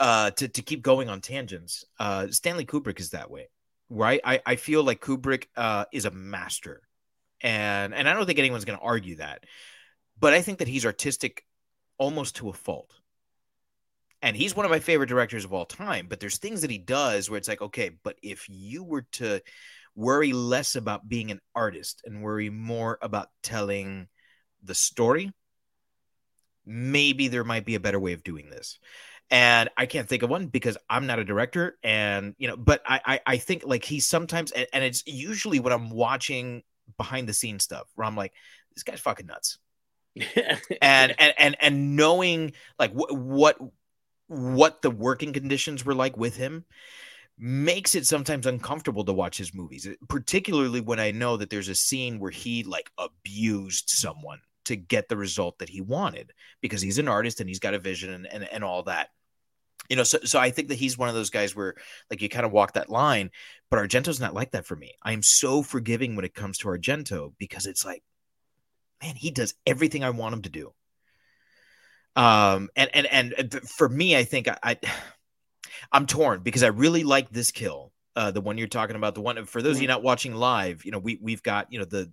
uh 0.00 0.30
to 0.32 0.48
to 0.48 0.62
keep 0.62 0.82
going 0.82 1.08
on 1.08 1.20
tangents, 1.20 1.84
uh, 1.98 2.28
Stanley 2.28 2.64
Kubrick 2.64 3.00
is 3.00 3.10
that 3.10 3.30
way, 3.30 3.48
right? 3.90 4.20
I 4.24 4.40
I 4.46 4.56
feel 4.56 4.84
like 4.84 5.00
Kubrick 5.00 5.46
uh 5.56 5.84
is 5.92 6.04
a 6.04 6.10
master, 6.10 6.82
and 7.40 7.94
and 7.94 8.08
I 8.08 8.14
don't 8.14 8.26
think 8.26 8.38
anyone's 8.38 8.64
going 8.64 8.78
to 8.78 8.84
argue 8.84 9.16
that, 9.16 9.44
but 10.18 10.32
I 10.34 10.42
think 10.42 10.58
that 10.58 10.68
he's 10.68 10.86
artistic 10.86 11.44
almost 11.98 12.36
to 12.36 12.48
a 12.50 12.52
fault 12.52 12.92
and 14.26 14.36
he's 14.36 14.56
one 14.56 14.64
of 14.66 14.72
my 14.72 14.80
favorite 14.80 15.08
directors 15.08 15.44
of 15.44 15.52
all 15.52 15.64
time 15.64 16.06
but 16.08 16.18
there's 16.20 16.38
things 16.38 16.60
that 16.62 16.70
he 16.70 16.78
does 16.78 17.30
where 17.30 17.38
it's 17.38 17.48
like 17.48 17.62
okay 17.62 17.90
but 18.02 18.16
if 18.22 18.46
you 18.48 18.82
were 18.82 19.06
to 19.12 19.40
worry 19.94 20.32
less 20.32 20.74
about 20.74 21.08
being 21.08 21.30
an 21.30 21.40
artist 21.54 22.02
and 22.04 22.22
worry 22.22 22.50
more 22.50 22.98
about 23.00 23.28
telling 23.42 24.08
the 24.62 24.74
story 24.74 25.32
maybe 26.66 27.28
there 27.28 27.44
might 27.44 27.64
be 27.64 27.76
a 27.76 27.80
better 27.80 28.00
way 28.00 28.12
of 28.12 28.24
doing 28.24 28.50
this. 28.50 28.78
And 29.30 29.70
i 29.76 29.86
can't 29.86 30.08
think 30.08 30.22
of 30.22 30.30
one 30.30 30.46
because 30.46 30.76
i'm 30.88 31.06
not 31.08 31.18
a 31.18 31.24
director 31.24 31.76
and 31.82 32.36
you 32.38 32.46
know 32.46 32.56
but 32.56 32.80
i 32.86 33.00
i, 33.04 33.20
I 33.26 33.36
think 33.38 33.64
like 33.66 33.84
he 33.84 33.98
sometimes 33.98 34.52
and, 34.52 34.68
and 34.72 34.84
it's 34.84 35.04
usually 35.04 35.58
when 35.58 35.72
i'm 35.72 35.90
watching 35.90 36.62
behind 36.96 37.28
the 37.28 37.34
scenes 37.34 37.64
stuff 37.64 37.88
where 37.96 38.06
i'm 38.06 38.14
like 38.14 38.32
this 38.76 38.84
guy's 38.84 39.00
fucking 39.00 39.26
nuts. 39.26 39.58
And 40.80 41.14
and 41.18 41.34
and 41.38 41.56
and 41.60 41.96
knowing 41.96 42.52
like 42.78 42.92
wh- 42.92 43.12
what 43.12 43.58
what 44.28 44.82
the 44.82 44.90
working 44.90 45.32
conditions 45.32 45.84
were 45.84 45.94
like 45.94 46.16
with 46.16 46.36
him 46.36 46.64
makes 47.38 47.94
it 47.94 48.06
sometimes 48.06 48.46
uncomfortable 48.46 49.04
to 49.04 49.12
watch 49.12 49.36
his 49.36 49.54
movies 49.54 49.86
eh, 49.86 49.94
particularly 50.08 50.80
when 50.80 50.98
i 50.98 51.10
know 51.10 51.36
that 51.36 51.50
there's 51.50 51.68
a 51.68 51.74
scene 51.74 52.18
where 52.18 52.30
he 52.30 52.62
like 52.62 52.90
abused 52.98 53.90
someone 53.90 54.40
to 54.64 54.74
get 54.74 55.08
the 55.08 55.16
result 55.16 55.58
that 55.58 55.68
he 55.68 55.80
wanted 55.80 56.32
because 56.60 56.80
he's 56.80 56.98
an 56.98 57.08
artist 57.08 57.40
and 57.40 57.48
he's 57.48 57.58
got 57.58 57.74
a 57.74 57.78
vision 57.78 58.12
and 58.12 58.26
and, 58.26 58.44
and 58.44 58.64
all 58.64 58.82
that 58.82 59.10
you 59.90 59.96
know 59.96 60.02
so, 60.02 60.18
so 60.24 60.38
i 60.38 60.50
think 60.50 60.68
that 60.68 60.78
he's 60.78 60.96
one 60.96 61.10
of 61.10 61.14
those 61.14 61.30
guys 61.30 61.54
where 61.54 61.74
like 62.10 62.22
you 62.22 62.28
kind 62.28 62.46
of 62.46 62.52
walk 62.52 62.72
that 62.72 62.88
line 62.88 63.30
but 63.70 63.78
argento's 63.78 64.18
not 64.18 64.34
like 64.34 64.52
that 64.52 64.66
for 64.66 64.76
me 64.76 64.94
i 65.02 65.12
am 65.12 65.22
so 65.22 65.62
forgiving 65.62 66.16
when 66.16 66.24
it 66.24 66.34
comes 66.34 66.56
to 66.56 66.68
argento 66.68 67.34
because 67.38 67.66
it's 67.66 67.84
like 67.84 68.02
man, 69.02 69.14
he 69.14 69.30
does 69.30 69.54
everything 69.66 70.04
I 70.04 70.10
want 70.10 70.34
him 70.34 70.42
to 70.42 70.48
do. 70.48 70.72
Um, 72.16 72.70
and 72.74 72.90
and 72.94 73.34
and 73.34 73.62
for 73.68 73.88
me, 73.88 74.16
I 74.16 74.24
think 74.24 74.48
I, 74.48 74.58
I 74.62 74.78
I'm 75.92 76.06
torn 76.06 76.40
because 76.42 76.62
I 76.62 76.68
really 76.68 77.04
like 77.04 77.30
this 77.30 77.52
kill, 77.52 77.92
uh, 78.16 78.30
the 78.30 78.40
one 78.40 78.58
you're 78.58 78.66
talking 78.66 78.96
about. 78.96 79.14
The 79.14 79.20
one 79.20 79.44
for 79.44 79.62
those 79.62 79.76
of 79.76 79.82
you 79.82 79.88
not 79.88 80.02
watching 80.02 80.34
live, 80.34 80.84
you 80.84 80.90
know, 80.90 80.98
we 80.98 81.18
we've 81.20 81.42
got 81.42 81.72
you 81.72 81.78
know 81.78 81.84
the 81.84 82.10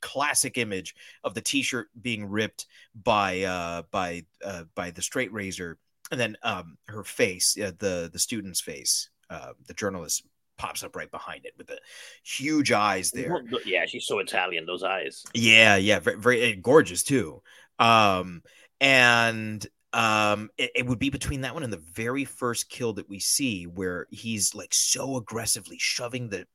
classic 0.00 0.58
image 0.58 0.94
of 1.24 1.34
the 1.34 1.40
T-shirt 1.40 1.88
being 2.00 2.28
ripped 2.28 2.66
by 2.94 3.42
uh 3.42 3.82
by 3.90 4.24
uh 4.44 4.64
by 4.74 4.90
the 4.90 5.02
straight 5.02 5.32
razor, 5.32 5.78
and 6.10 6.20
then 6.20 6.36
um 6.42 6.76
her 6.88 7.02
face, 7.02 7.56
uh, 7.58 7.72
the 7.78 8.10
the 8.12 8.18
student's 8.18 8.60
face, 8.60 9.08
uh, 9.30 9.52
the 9.66 9.74
journalist 9.74 10.24
pops 10.58 10.82
up 10.82 10.94
right 10.96 11.10
behind 11.10 11.46
it 11.46 11.54
with 11.56 11.68
the 11.68 11.80
huge 12.24 12.72
eyes 12.72 13.10
there. 13.12 13.42
yeah, 13.64 13.86
she's 13.86 14.06
so 14.06 14.18
Italian. 14.18 14.66
Those 14.66 14.82
eyes. 14.82 15.24
Yeah, 15.32 15.76
yeah, 15.76 16.00
very, 16.00 16.18
very 16.18 16.56
gorgeous 16.56 17.02
too. 17.02 17.42
Um, 17.78 18.42
and 18.80 19.66
um 19.92 20.50
it, 20.58 20.70
it 20.76 20.86
would 20.86 20.98
be 20.98 21.10
between 21.10 21.40
that 21.40 21.54
one 21.54 21.62
and 21.62 21.72
the 21.72 21.82
very 21.94 22.24
first 22.24 22.68
kill 22.68 22.92
that 22.92 23.08
we 23.08 23.18
see 23.18 23.66
where 23.66 24.06
he's 24.10 24.54
like 24.54 24.72
so 24.74 25.16
aggressively 25.16 25.76
shoving 25.78 26.28
the 26.28 26.46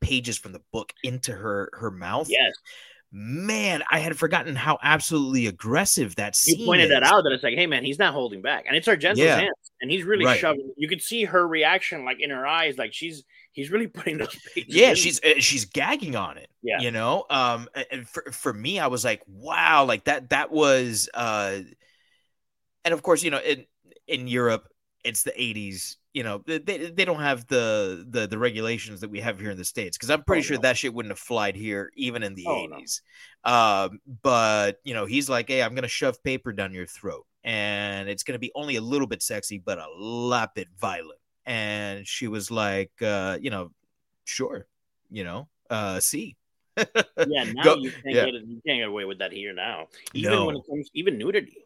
pages 0.00 0.38
from 0.38 0.52
the 0.52 0.62
book 0.72 0.92
into 1.02 1.32
her 1.32 1.70
her 1.74 1.90
mouth 1.90 2.28
Yes, 2.28 2.52
man 3.12 3.82
i 3.90 3.98
had 3.98 4.16
forgotten 4.18 4.54
how 4.54 4.78
absolutely 4.82 5.46
aggressive 5.46 6.14
that 6.16 6.34
scene 6.36 6.58
you 6.58 6.66
pointed 6.66 6.90
that 6.90 7.02
out. 7.02 7.22
That 7.24 7.32
it's 7.32 7.42
like, 7.42 7.54
hey 7.54 7.66
man, 7.66 7.84
he's 7.84 7.98
not 7.98 8.12
holding 8.14 8.42
back, 8.42 8.64
and 8.66 8.76
it's 8.76 8.86
Argento's 8.88 9.18
Yeah. 9.18 9.40
hands, 9.40 9.72
and 9.80 9.90
he's 9.90 10.04
really 10.04 10.24
Right. 10.24 10.38
shoving. 10.38 10.72
You 10.76 10.88
could 10.88 11.02
see 11.02 11.24
her 11.24 11.46
reaction, 11.46 12.04
like 12.04 12.20
in 12.20 12.30
her 12.30 12.46
eyes, 12.46 12.78
like 12.78 12.92
she's 12.94 13.24
he's 13.58 13.70
really 13.70 13.86
putting 13.98 14.18
those 14.18 14.36
yeah 14.68 14.90
in. 14.90 14.96
she's 14.96 15.20
uh, 15.22 15.34
she's 15.38 15.64
gagging 15.66 16.16
on 16.16 16.38
it 16.38 16.48
Yeah. 16.62 16.80
you 16.80 16.90
know 16.90 17.24
um 17.30 17.68
and 17.90 18.08
for, 18.08 18.24
for 18.32 18.52
me 18.52 18.78
i 18.78 18.86
was 18.86 19.04
like 19.04 19.22
wow 19.26 19.84
like 19.84 20.04
that 20.04 20.30
that 20.30 20.50
was 20.52 21.08
uh 21.14 21.58
and 22.84 22.94
of 22.94 23.02
course 23.02 23.22
you 23.22 23.30
know 23.30 23.40
in 23.40 23.64
in 24.06 24.28
europe 24.28 24.68
it's 25.04 25.22
the 25.22 25.32
80s 25.32 25.96
you 26.12 26.22
know 26.22 26.42
they, 26.46 26.58
they 26.58 27.04
don't 27.04 27.20
have 27.20 27.46
the 27.46 28.04
the 28.08 28.26
the 28.26 28.38
regulations 28.38 29.00
that 29.00 29.10
we 29.10 29.20
have 29.20 29.38
here 29.38 29.50
in 29.50 29.56
the 29.56 29.64
states 29.64 29.96
because 29.96 30.10
i'm 30.10 30.22
pretty 30.24 30.40
Oh, 30.40 30.42
sure 30.42 30.56
no. 30.56 30.62
that 30.62 30.76
shit 30.76 30.92
wouldn't 30.94 31.12
have 31.12 31.18
flied 31.18 31.56
here 31.56 31.90
even 31.96 32.22
in 32.22 32.34
the 32.34 32.44
Oh, 32.46 32.66
no. 32.66 32.76
80s 32.76 33.00
um 33.44 34.00
but 34.22 34.78
you 34.84 34.94
know 34.94 35.04
he's 35.06 35.28
like 35.28 35.48
hey 35.48 35.62
i'm 35.62 35.74
gonna 35.74 35.88
shove 35.88 36.22
paper 36.22 36.52
down 36.52 36.72
your 36.72 36.86
throat 36.86 37.26
and 37.44 38.08
it's 38.08 38.22
gonna 38.24 38.38
be 38.38 38.50
only 38.54 38.76
a 38.76 38.80
little 38.80 39.06
bit 39.06 39.22
sexy 39.22 39.58
but 39.58 39.78
a 39.78 39.86
lot 39.96 40.54
bit 40.54 40.68
violent 40.78 41.17
and 41.48 42.06
she 42.06 42.28
was 42.28 42.50
like 42.50 42.92
uh 43.02 43.38
you 43.40 43.50
know 43.50 43.70
sure 44.24 44.66
you 45.10 45.24
know 45.24 45.48
uh 45.70 45.98
see 45.98 46.36
yeah. 47.26 47.42
Now 47.54 47.62
Go- 47.64 47.76
you 47.78 47.90
can't 47.90 48.04
yeah. 48.14 48.24
get 48.26 48.34
you 48.34 48.60
can't 48.64 48.78
get 48.78 48.86
away 48.88 49.04
with 49.04 49.18
that 49.18 49.32
here 49.32 49.52
now. 49.52 49.88
Even 50.14 50.30
No. 50.30 50.46
when 50.46 50.54
it 50.56 50.62
comes, 50.70 50.88
even 50.94 51.18
nudity. 51.18 51.64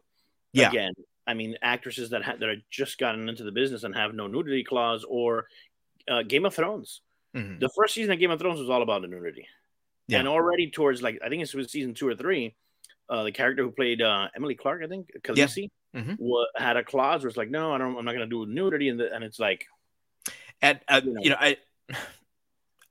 Yeah. 0.53 0.69
Again, 0.69 0.93
I 1.27 1.35
mean, 1.35 1.55
actresses 1.61 2.09
that 2.09 2.23
ha- 2.23 2.35
that 2.39 2.49
are 2.49 2.55
just 2.71 2.97
gotten 2.97 3.29
into 3.29 3.43
the 3.43 3.51
business 3.51 3.83
and 3.83 3.93
have 3.95 4.15
no 4.15 4.25
nudity 4.25 4.63
clause, 4.63 5.05
or 5.07 5.45
uh, 6.07 6.23
Game 6.23 6.45
of 6.45 6.55
Thrones. 6.55 7.01
Mhm. 7.35 7.59
The 7.59 7.69
first 7.77 7.93
season 7.93 8.11
of 8.11 8.17
Game 8.19 8.31
of 8.31 8.39
Thrones 8.39 8.59
was 8.59 8.71
all 8.71 8.81
about 8.81 9.03
the 9.03 9.07
nudity, 9.07 9.47
Yeah. 10.07 10.17
and 10.17 10.27
already 10.27 10.71
towards 10.71 11.03
like 11.03 11.19
I 11.23 11.29
think 11.29 11.43
it 11.43 11.53
was 11.53 11.71
season 11.71 11.93
two 11.93 12.07
or 12.07 12.15
three, 12.15 12.55
uh, 13.07 13.21
the 13.21 13.31
character 13.31 13.61
who 13.61 13.69
played 13.69 14.01
uh, 14.01 14.29
Emily 14.35 14.55
Clarke, 14.55 14.81
I 14.83 14.87
think 14.87 15.11
Khaleesi, 15.21 15.69
Mhm. 15.95 16.15
wa- 16.19 16.45
had 16.55 16.77
a 16.77 16.83
clause 16.83 17.21
where 17.21 17.27
it's 17.29 17.37
like, 17.37 17.49
no, 17.51 17.71
I 17.73 17.77
don't, 17.77 17.95
I'm 17.97 18.05
not 18.05 18.13
going 18.15 18.27
to 18.29 18.45
do 18.45 18.51
nudity, 18.51 18.89
and, 18.89 18.99
the, 18.99 19.13
and 19.13 19.23
it's 19.23 19.39
like, 19.39 19.65
and 20.61 20.79
uh, 20.87 21.01
you 21.03 21.11
know. 21.13 21.21
you 21.23 21.29
know 21.31 21.35
i 21.39 21.57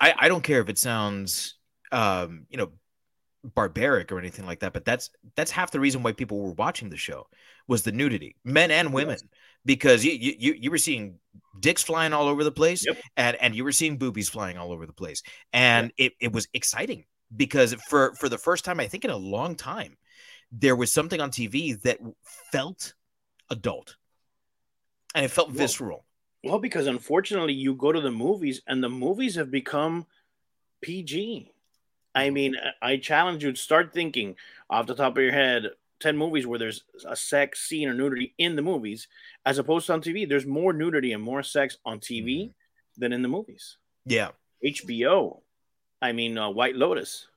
i 0.00 0.14
i 0.18 0.28
don't 0.28 0.42
care 0.42 0.60
if 0.60 0.68
it 0.68 0.78
sounds 0.78 1.54
um 1.90 2.46
you 2.50 2.58
know 2.58 2.70
barbaric 3.54 4.12
or 4.12 4.18
anything 4.18 4.46
like 4.46 4.60
that 4.60 4.72
but 4.72 4.84
that's 4.84 5.10
that's 5.36 5.50
half 5.50 5.70
the 5.70 5.80
reason 5.80 6.02
why 6.02 6.12
people 6.12 6.38
were 6.40 6.52
watching 6.52 6.90
the 6.90 6.96
show 6.96 7.26
was 7.66 7.82
the 7.82 7.90
nudity 7.92 8.36
men 8.44 8.70
and 8.70 8.92
women 8.92 9.16
because 9.64 10.04
you 10.04 10.12
you 10.12 10.54
you- 10.60 10.70
were 10.70 10.78
seeing 10.78 11.18
dicks 11.60 11.82
flying 11.82 12.12
all 12.12 12.28
over 12.28 12.44
the 12.44 12.52
place 12.52 12.84
Yep. 12.86 12.98
and 13.16 13.36
and 13.40 13.54
you 13.56 13.64
were 13.64 13.72
seeing 13.72 13.96
boobies 13.98 14.28
flying 14.28 14.58
all 14.58 14.70
over 14.72 14.86
the 14.86 14.92
place 14.92 15.22
and 15.52 15.92
it, 15.96 16.12
it 16.20 16.32
was 16.32 16.46
exciting 16.54 17.04
because 17.36 17.74
for 17.88 18.14
for 18.16 18.28
the 18.28 18.38
first 18.38 18.64
time 18.64 18.78
i 18.80 18.86
think 18.86 19.04
in 19.04 19.10
a 19.10 19.16
long 19.16 19.54
time 19.56 19.96
there 20.52 20.76
was 20.76 20.92
something 20.92 21.20
on 21.20 21.30
tv 21.30 21.80
that 21.82 21.98
felt 22.52 22.94
adult 23.50 23.96
and 25.14 25.24
it 25.24 25.28
felt 25.30 25.48
Well, 25.48 25.56
visceral 25.58 26.04
well, 26.44 26.58
because 26.58 26.88
unfortunately, 26.88 27.52
you 27.52 27.72
go 27.74 27.92
to 27.92 28.00
the 28.00 28.10
movies, 28.10 28.62
and 28.66 28.82
the 28.82 28.88
movies 28.88 29.36
have 29.36 29.52
become 29.52 30.06
PG. 30.80 31.52
I 32.16 32.30
mean, 32.30 32.56
I 32.82 32.96
challenge 32.96 33.44
you 33.44 33.52
to 33.52 33.58
start 33.58 33.92
thinking 33.92 34.34
off 34.68 34.88
the 34.88 34.96
top 34.96 35.16
of 35.16 35.22
your 35.22 35.32
head 35.32 35.70
10 36.00 36.16
movies 36.16 36.44
where 36.44 36.58
there's 36.58 36.82
a 37.06 37.14
sex 37.14 37.60
scene 37.60 37.88
or 37.88 37.94
nudity 37.94 38.34
in 38.38 38.56
the 38.56 38.62
movies, 38.62 39.06
as 39.46 39.58
opposed 39.58 39.86
to 39.86 39.92
on 39.92 40.02
TV. 40.02 40.28
There's 40.28 40.44
more 40.44 40.72
nudity 40.72 41.12
and 41.12 41.22
more 41.22 41.44
sex 41.44 41.78
on 41.84 42.00
TV 42.00 42.52
than 42.96 43.12
in 43.12 43.22
the 43.22 43.28
movies. 43.28 43.76
yeah 44.04 44.30
HBO, 44.64 45.42
I 46.00 46.10
mean, 46.10 46.36
uh, 46.36 46.50
White 46.50 46.74
Lotus 46.74 47.28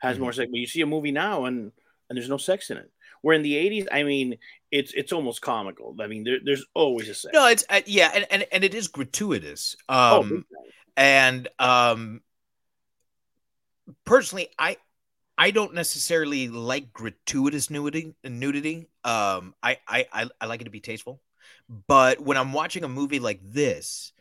has 0.00 0.18
Mhm. 0.18 0.20
more 0.20 0.32
sex, 0.34 0.50
but 0.50 0.60
you 0.60 0.66
see 0.66 0.82
a 0.82 0.86
movie 0.86 1.10
now 1.10 1.46
and 1.46 1.72
and 2.08 2.16
there's 2.16 2.28
no 2.28 2.36
sex 2.36 2.70
in 2.70 2.76
it. 2.76 2.90
Where 3.22 3.34
in 3.34 3.42
the 3.42 3.54
80s, 3.54 3.86
I 3.90 4.02
mean, 4.04 4.38
it's 4.70 4.92
it's 4.94 5.12
almost 5.12 5.40
comical. 5.42 5.96
I 6.00 6.06
mean, 6.06 6.24
there, 6.24 6.38
there's 6.44 6.64
always 6.74 7.08
a 7.08 7.14
sex. 7.14 7.32
No, 7.32 7.46
it's 7.48 7.64
uh, 7.68 7.80
yeah, 7.86 8.10
and, 8.14 8.26
and 8.30 8.46
and 8.52 8.64
it 8.64 8.74
is 8.74 8.88
gratuitous. 8.88 9.76
oh, 9.88 10.20
Um, 10.20 10.28
time. 10.30 10.44
and 10.96 11.48
um, 11.58 12.20
personally, 14.04 14.48
I 14.58 14.76
I 15.38 15.50
don't 15.50 15.74
necessarily 15.74 16.48
like 16.48 16.92
gratuitous 16.92 17.70
nudity. 17.70 18.14
Nudity. 18.24 18.88
Um, 19.04 19.54
I 19.62 19.78
I 19.88 20.06
I, 20.12 20.28
I 20.40 20.46
like 20.46 20.60
it 20.60 20.64
to 20.64 20.70
be 20.70 20.80
tasteful, 20.80 21.20
but 21.88 22.20
when 22.20 22.36
I'm 22.36 22.52
watching 22.52 22.84
a 22.84 22.88
movie 22.88 23.18
like 23.20 23.40
this, 23.42 24.12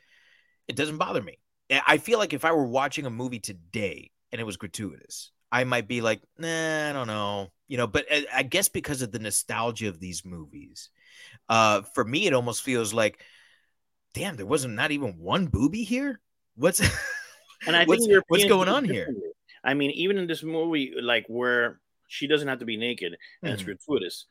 it 0.67 0.75
doesn't 0.75 0.97
bother 0.97 1.21
me. 1.21 1.37
I 1.69 1.97
feel 1.97 2.19
like 2.19 2.33
if 2.33 2.45
I 2.45 2.51
were 2.51 2.65
watching 2.65 3.05
a 3.05 3.09
movie 3.09 3.39
today 3.39 4.11
and 4.31 4.39
it 4.39 4.43
was 4.43 4.57
gratuitous, 4.57 5.31
I 5.55 5.63
might 5.63 5.87
be 5.87 6.01
like, 6.01 6.21
nah, 6.37 6.89
I 6.89 6.91
don't 6.91 7.07
know, 7.07 7.49
you 7.69 7.77
know. 7.77 7.87
But 7.87 8.07
I, 8.11 8.25
I 8.33 8.43
guess 8.43 8.67
because 8.67 9.01
of 9.01 9.13
the 9.13 9.19
nostalgia 9.19 9.87
of 9.87 10.01
these 10.01 10.25
movies, 10.25 10.89
uh, 11.47 11.83
for 11.93 12.03
me, 12.03 12.27
it 12.27 12.33
almost 12.33 12.61
feels 12.61 12.93
like, 12.93 13.23
damn, 14.13 14.35
there 14.35 14.45
wasn't 14.45 14.73
not 14.73 14.91
even 14.91 15.17
one 15.17 15.47
booby 15.47 15.83
here. 15.83 16.19
What's 16.57 16.81
And 17.65 17.73
I 17.73 17.85
what's, 17.85 18.05
think 18.07 18.23
what's 18.27 18.43
going 18.43 18.67
on 18.67 18.83
here? 18.83 19.07
I 19.63 19.75
mean, 19.75 19.91
even 19.91 20.17
in 20.17 20.27
this 20.27 20.43
movie, 20.43 20.93
like 21.01 21.25
where 21.29 21.79
she 22.09 22.27
doesn't 22.27 22.49
have 22.49 22.59
to 22.59 22.65
be 22.65 22.75
naked 22.75 23.15
and 23.41 23.53
it's 23.53 23.63
Mhm. 23.63 23.77
gratuitous, 23.77 24.25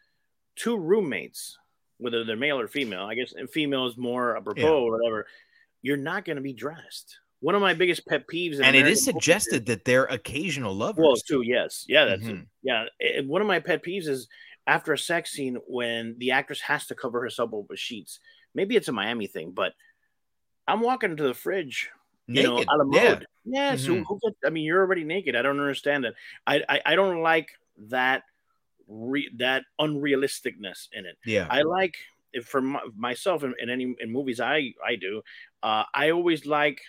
two 0.57 0.77
roommates, 0.77 1.57
whether 1.97 2.25
they're 2.25 2.37
male 2.37 2.61
or 2.61 2.69
female, 2.69 3.05
I 3.05 3.15
guess 3.15 3.33
female 3.51 3.87
is 3.87 3.97
more 3.97 4.37
apropos 4.37 4.61
Yeah. 4.61 4.69
or 4.75 4.99
whatever, 4.99 5.27
you're 5.81 5.97
not 5.97 6.27
going 6.27 6.37
to 6.37 6.43
be 6.43 6.53
dressed. 6.53 7.19
One 7.45 7.55
of 7.55 7.61
my 7.61 7.75
biggest 7.75 8.07
pet 8.07 8.27
peeves, 8.27 8.61
And 8.63 8.75
it 8.77 8.81
American 8.81 8.93
is 8.93 9.01
movies 9.13 9.13
suggested 9.13 9.67
that 9.67 9.85
they're 9.85 10.07
occasional 10.07 10.75
lovers. 10.75 11.05
Well, 11.05 11.17
too, 11.17 11.43
yes, 11.43 11.85
yeah, 11.89 12.05
that's 12.05 12.23
Mhm. 12.23 12.47
yeah. 12.63 12.87
And 13.01 13.29
one 13.29 13.43
of 13.43 13.49
my 13.49 13.61
pet 13.61 13.83
peeves 13.85 14.09
is 14.09 14.29
after 14.67 14.93
a 14.93 14.99
sex 14.99 15.31
scene 15.33 15.57
when 15.67 16.17
the 16.19 16.31
actress 16.31 16.61
has 16.63 16.87
to 16.87 16.95
cover 16.95 17.21
herself 17.21 17.53
up 17.53 17.69
with 17.69 17.79
sheets. 17.79 18.21
Maybe 18.55 18.77
it's 18.77 18.89
a 18.89 18.93
Miami 18.93 19.27
thing, 19.27 19.51
but 19.53 19.75
I'm 20.69 20.81
walking 20.81 21.11
into 21.13 21.25
the 21.25 21.35
fridge, 21.35 21.91
you 22.33 22.43
Naked, 22.43 22.67
know, 22.69 22.75
la 22.77 22.85
yeah. 22.91 23.15
mode. 23.15 23.27
Yeah, 23.45 23.77
so 23.77 23.97
Mhm. 23.97 24.07
who 24.07 24.19
gets, 24.25 24.39
I 24.47 24.51
mean, 24.51 24.65
you're 24.65 24.81
already 24.81 25.05
naked. 25.05 25.37
I 25.37 25.43
don't 25.43 25.61
understand 25.61 26.05
that. 26.05 26.15
I, 26.47 26.65
I, 26.69 26.83
I 26.87 26.95
don't 26.97 27.23
like 27.23 27.51
that 27.79 28.25
re, 28.89 29.31
that 29.39 29.65
unrealisticness 29.81 30.89
in 30.93 31.07
it. 31.07 31.19
yeah, 31.25 31.47
I 31.51 31.63
like 31.63 31.97
if 32.33 32.47
for 32.47 32.63
my, 32.63 32.83
myself 32.97 33.45
in, 33.45 33.55
in 33.59 33.71
any 33.71 33.95
in 34.01 34.11
movies 34.13 34.41
I 34.41 34.75
I 34.85 34.97
do. 34.97 35.23
Uh, 35.63 35.85
I 35.95 36.11
always 36.11 36.47
like 36.47 36.81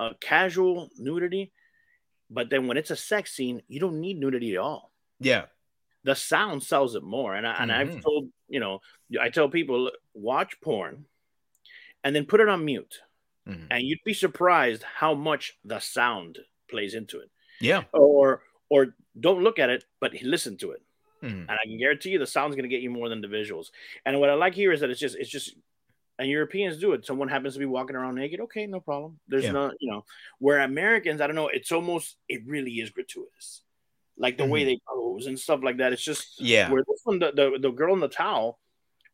a 0.00 0.14
casual 0.20 0.90
nudity, 0.98 1.52
but 2.30 2.50
then 2.50 2.66
when 2.66 2.76
it's 2.76 2.90
a 2.90 2.96
sex 2.96 3.32
scene, 3.32 3.62
you 3.68 3.80
don't 3.80 4.00
need 4.00 4.18
nudity 4.18 4.52
at 4.54 4.58
all. 4.58 4.92
yeah, 5.20 5.46
The 6.04 6.14
sound 6.14 6.62
sells 6.62 6.94
it 6.94 7.02
more, 7.02 7.34
and 7.34 7.46
I, 7.46 7.54
and 7.62 7.72
I've 7.72 7.88
Mhm. 7.96 8.02
told 8.02 8.30
you 8.48 8.60
know 8.60 8.80
I 9.20 9.30
tell 9.30 9.48
people 9.48 9.90
watch 10.14 10.60
porn, 10.60 11.06
and 12.04 12.14
then 12.14 12.26
put 12.26 12.40
it 12.40 12.48
on 12.48 12.64
mute, 12.64 13.00
Mhm. 13.46 13.66
and 13.70 13.82
you'd 13.86 14.04
be 14.04 14.14
surprised 14.14 14.82
how 14.82 15.14
much 15.14 15.58
the 15.64 15.80
sound 15.80 16.38
plays 16.68 16.94
into 16.94 17.20
it. 17.20 17.30
yeah. 17.60 17.84
Or 17.92 18.42
or 18.68 18.94
don't 19.18 19.42
look 19.42 19.58
at 19.58 19.70
it, 19.70 19.84
but 20.00 20.12
listen 20.22 20.56
to 20.58 20.72
it 20.72 20.82
Mhm. 21.22 21.46
and 21.48 21.50
I 21.50 21.64
can 21.64 21.78
guarantee 21.78 22.10
you 22.10 22.18
the 22.18 22.26
sound's 22.26 22.54
going 22.56 22.68
to 22.68 22.74
get 22.76 22.82
you 22.82 22.90
more 22.90 23.08
than 23.08 23.20
the 23.22 23.28
visuals. 23.28 23.70
And 24.04 24.20
what 24.20 24.28
I 24.28 24.34
like 24.34 24.54
here 24.54 24.72
is 24.72 24.80
that 24.80 24.90
it's 24.90 25.00
just 25.00 25.16
it's 25.16 25.30
just 25.30 25.56
and 26.18 26.28
Europeans 26.28 26.78
do 26.78 26.92
it. 26.92 27.04
Someone 27.04 27.28
happens 27.28 27.54
to 27.54 27.58
be 27.60 27.66
walking 27.66 27.96
around 27.96 28.14
naked, 28.14 28.40
okay, 28.40 28.66
no 28.66 28.80
problem. 28.80 29.18
There's 29.28 29.44
Yeah. 29.44 29.52
no, 29.52 29.72
you 29.80 29.90
know, 29.90 30.04
where 30.38 30.60
Americans, 30.60 31.20
I 31.20 31.26
don't 31.26 31.36
know, 31.36 31.48
it's 31.48 31.72
almost 31.72 32.16
it 32.28 32.42
really 32.46 32.72
is 32.72 32.90
gratuitous, 32.90 33.62
like 34.16 34.38
the 34.38 34.46
way 34.46 34.64
they 34.64 34.78
pose 34.88 35.26
and 35.26 35.38
stuff 35.38 35.60
like 35.62 35.76
that. 35.78 35.92
It's 35.92 36.02
just 36.04 36.38
Mm-hmm. 36.38 36.46
Yeah. 36.46 36.70
Where 36.70 36.84
this 36.86 37.00
one, 37.04 37.18
the, 37.18 37.32
the 37.32 37.58
the 37.60 37.70
girl 37.70 37.94
in 37.94 38.00
the 38.00 38.08
towel, 38.08 38.58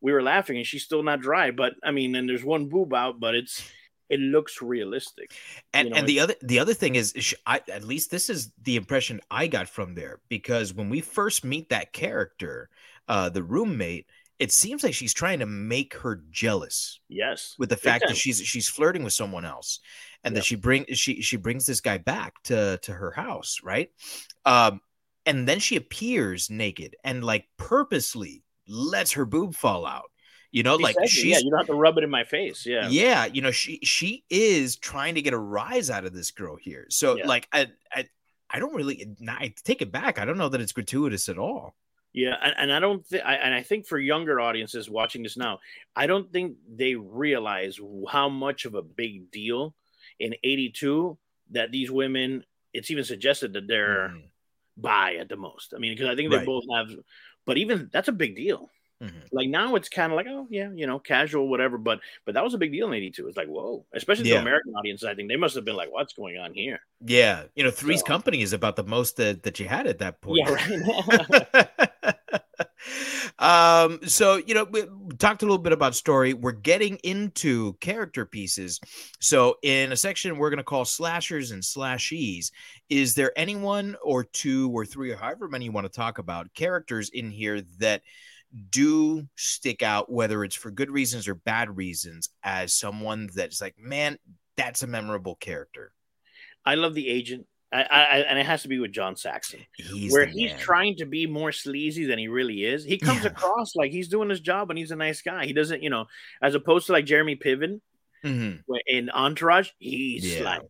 we 0.00 0.12
were 0.12 0.22
laughing 0.22 0.56
and 0.56 0.66
she's 0.66 0.84
still 0.84 1.02
not 1.02 1.20
dry, 1.20 1.50
but 1.50 1.74
I 1.82 1.90
mean, 1.92 2.14
and 2.16 2.28
there's 2.28 2.44
one 2.44 2.68
boob 2.68 2.92
out, 2.94 3.20
but 3.20 3.34
it's 3.34 3.62
it 4.08 4.20
looks 4.20 4.60
realistic. 4.60 5.32
and 5.72 5.88
you 5.88 5.94
know, 5.94 5.98
and 6.00 6.06
the 6.08 6.20
other 6.20 6.34
the 6.42 6.58
other 6.58 6.74
thing 6.74 6.96
is 6.96 7.14
sh- 7.16 7.34
I, 7.46 7.62
at 7.72 7.82
least 7.84 8.10
this 8.10 8.28
is 8.28 8.52
the 8.62 8.76
impression 8.76 9.20
i 9.30 9.46
got 9.46 9.68
from 9.70 9.94
there 9.94 10.20
because 10.28 10.74
when 10.74 10.90
we 10.90 11.00
first 11.00 11.44
meet 11.44 11.70
that 11.70 11.92
character 11.94 12.68
uh 13.08 13.30
the 13.30 13.42
roommate 13.42 14.06
it 14.42 14.50
seems 14.52 14.82
like 14.82 14.94
she's 14.94 15.14
trying 15.14 15.38
to 15.38 15.46
make 15.46 15.94
her 15.94 16.22
jealous 16.30 17.00
Yes, 17.08 17.54
with 17.58 17.68
the 17.70 17.76
fact 17.76 18.04
that 18.08 18.16
she's 18.16 18.40
she's 18.40 18.68
flirting 18.68 19.04
with 19.04 19.12
someone 19.12 19.44
else 19.44 19.80
and 20.24 20.34
Yeah. 20.34 20.40
that 20.40 20.44
she 20.46 20.56
bring 20.56 20.84
she 20.94 21.22
she 21.22 21.36
brings 21.36 21.64
this 21.66 21.80
guy 21.80 21.98
back 21.98 22.34
to 22.44 22.78
to 22.82 22.92
her 22.92 23.12
house 23.12 23.60
right 23.62 23.90
um 24.44 24.80
and 25.26 25.46
then 25.48 25.60
she 25.60 25.76
appears 25.76 26.50
naked 26.50 26.96
and 27.04 27.22
like 27.24 27.46
purposely 27.56 28.42
lets 28.66 29.12
her 29.12 29.24
boob 29.24 29.54
fall 29.54 29.86
out 29.86 30.10
you 30.50 30.62
know 30.62 30.76
like 30.76 30.96
Exactly, 30.96 31.08
she's 31.08 31.32
yeah, 31.32 31.38
you 31.44 31.50
don't 31.50 31.60
have 31.60 31.66
to 31.68 31.74
rub 31.74 31.96
it 31.98 32.04
in 32.04 32.10
my 32.10 32.24
face. 32.24 32.66
Yeah, 32.66 32.88
yeah 32.90 33.26
you 33.26 33.42
know 33.42 33.50
she 33.52 33.78
she 33.82 34.24
is 34.30 34.76
trying 34.76 35.14
to 35.14 35.22
get 35.22 35.34
a 35.34 35.38
rise 35.38 35.90
out 35.90 36.04
of 36.04 36.12
this 36.12 36.30
girl 36.30 36.56
here 36.56 36.86
so 36.90 37.16
Yeah. 37.16 37.26
like 37.26 37.48
i 37.52 37.68
i 37.92 38.06
i 38.50 38.58
don't 38.58 38.74
really 38.74 39.16
i 39.28 39.54
take 39.64 39.82
it 39.82 39.92
back 39.92 40.18
i 40.18 40.24
don't 40.24 40.38
know 40.38 40.48
that 40.48 40.60
it's 40.60 40.72
gratuitous 40.72 41.28
at 41.28 41.38
all 41.38 41.76
Yeah, 42.14 42.36
and, 42.42 42.54
and 42.58 42.72
I 42.72 42.78
don't 42.78 43.04
think, 43.06 43.22
and 43.26 43.54
I 43.54 43.62
think 43.62 43.86
for 43.86 43.98
younger 43.98 44.38
audiences 44.40 44.90
watching 44.90 45.22
this 45.22 45.36
now, 45.36 45.60
I 45.96 46.06
don't 46.06 46.30
think 46.30 46.56
they 46.70 46.94
realize 46.94 47.80
how 48.10 48.28
much 48.28 48.64
of 48.66 48.74
a 48.74 48.82
big 48.82 49.30
deal 49.30 49.74
in 50.18 50.34
'82 50.44 51.16
that 51.52 51.70
these 51.72 51.90
women. 51.90 52.44
It's 52.74 52.90
even 52.90 53.04
suggested 53.04 53.52
that 53.54 53.66
they're 53.66 54.08
Mhm. 54.10 54.22
bi 54.76 55.14
at 55.16 55.28
the 55.28 55.36
most. 55.36 55.74
I 55.74 55.78
mean, 55.78 55.92
because 55.94 56.08
I 56.08 56.16
think 56.16 56.30
they 56.30 56.38
Right. 56.38 56.46
both 56.46 56.64
have, 56.74 56.88
but 57.46 57.56
even 57.58 57.88
that's 57.92 58.08
a 58.08 58.12
big 58.12 58.34
deal. 58.36 58.70
Mhm. 59.02 59.28
Like 59.32 59.48
now, 59.48 59.74
it's 59.74 59.88
kind 59.88 60.12
of 60.12 60.16
like, 60.16 60.26
oh 60.28 60.46
yeah, 60.50 60.70
you 60.72 60.86
know, 60.86 60.98
casual, 60.98 61.48
whatever. 61.48 61.76
But 61.76 62.00
but 62.24 62.34
that 62.34 62.44
was 62.44 62.54
a 62.54 62.58
big 62.58 62.72
deal 62.72 62.86
in 62.88 62.94
'82. 62.94 63.26
It's 63.28 63.36
like, 63.36 63.48
whoa, 63.48 63.84
especially 63.94 64.28
Yeah. 64.28 64.36
the 64.36 64.42
American 64.42 64.74
audience. 64.74 65.02
I 65.02 65.14
think 65.14 65.28
they 65.28 65.36
must 65.36 65.54
have 65.54 65.64
been 65.64 65.76
like, 65.76 65.90
what's 65.90 66.12
going 66.12 66.38
on 66.38 66.54
here? 66.54 66.80
Yeah, 67.04 67.44
you 67.54 67.64
know, 67.64 67.70
Three's 67.70 68.00
So- 68.00 68.06
Company 68.06 68.42
is 68.42 68.52
about 68.52 68.76
the 68.76 68.84
most 68.84 69.16
that 69.16 69.42
that 69.44 69.58
you 69.60 69.66
had 69.66 69.86
at 69.86 69.98
that 69.98 70.20
point. 70.20 70.46
Yeah, 70.46 70.54
right. 70.54 71.68
um, 73.38 74.00
so 74.06 74.36
you 74.36 74.54
know, 74.54 74.64
we 74.64 74.84
talked 75.18 75.42
a 75.42 75.46
little 75.46 75.58
bit 75.58 75.72
about 75.72 75.94
story. 75.94 76.34
We're 76.34 76.52
getting 76.52 76.96
into 76.98 77.74
character 77.74 78.26
pieces. 78.26 78.80
So 79.20 79.56
in 79.62 79.92
a 79.92 79.96
section 79.96 80.38
we're 80.38 80.50
going 80.50 80.58
to 80.58 80.64
call 80.64 80.84
slashers 80.84 81.50
and 81.50 81.62
slashies. 81.62 82.50
Is 82.88 83.14
there 83.14 83.32
anyone 83.36 83.96
or 84.02 84.24
two 84.24 84.70
or 84.70 84.84
three 84.84 85.10
or 85.12 85.16
however 85.16 85.48
many 85.48 85.66
you 85.66 85.72
want 85.72 85.86
to 85.86 85.92
talk 85.92 86.18
about 86.18 86.52
characters 86.54 87.10
in 87.10 87.30
here 87.30 87.62
that 87.78 88.02
do 88.70 89.26
stick 89.36 89.82
out, 89.82 90.10
whether 90.10 90.44
it's 90.44 90.54
for 90.54 90.70
good 90.70 90.90
reasons 90.90 91.26
or 91.26 91.34
bad 91.34 91.76
reasons, 91.76 92.28
as 92.42 92.74
someone 92.74 93.30
that's 93.34 93.60
like, 93.60 93.78
man, 93.78 94.18
that's 94.56 94.82
a 94.82 94.86
memorable 94.86 95.36
character. 95.36 95.92
I 96.64 96.74
love 96.74 96.94
the 96.94 97.08
agent. 97.08 97.46
I, 97.72 97.82
I, 97.84 98.16
and 98.28 98.38
it 98.38 98.44
has 98.44 98.62
to 98.62 98.68
be 98.68 98.78
with 98.78 98.92
John 98.92 99.16
Saxon. 99.16 99.60
He's 99.76 100.12
where 100.12 100.26
he's 100.26 100.50
man. 100.50 100.60
trying 100.60 100.96
to 100.96 101.06
be 101.06 101.26
more 101.26 101.52
sleazy 101.52 102.04
than 102.04 102.18
he 102.18 102.28
really 102.28 102.64
is. 102.64 102.84
He 102.84 102.98
comes 102.98 103.22
Yeah. 103.24 103.30
across 103.30 103.74
like 103.74 103.92
he's 103.92 104.08
doing 104.08 104.28
his 104.28 104.40
job 104.40 104.70
and 104.70 104.78
he's 104.78 104.90
a 104.90 104.96
nice 104.96 105.22
guy. 105.22 105.46
He 105.46 105.52
doesn't, 105.54 105.82
you 105.82 105.88
know, 105.90 106.04
as 106.42 106.54
opposed 106.54 106.86
to 106.86 106.92
like 106.92 107.06
Jeremy 107.06 107.36
Piven 107.36 107.80
Mhm. 108.24 108.62
in 108.86 109.08
Entourage, 109.10 109.70
he's 109.78 110.36
Yeah. 110.36 110.42
like. 110.44 110.62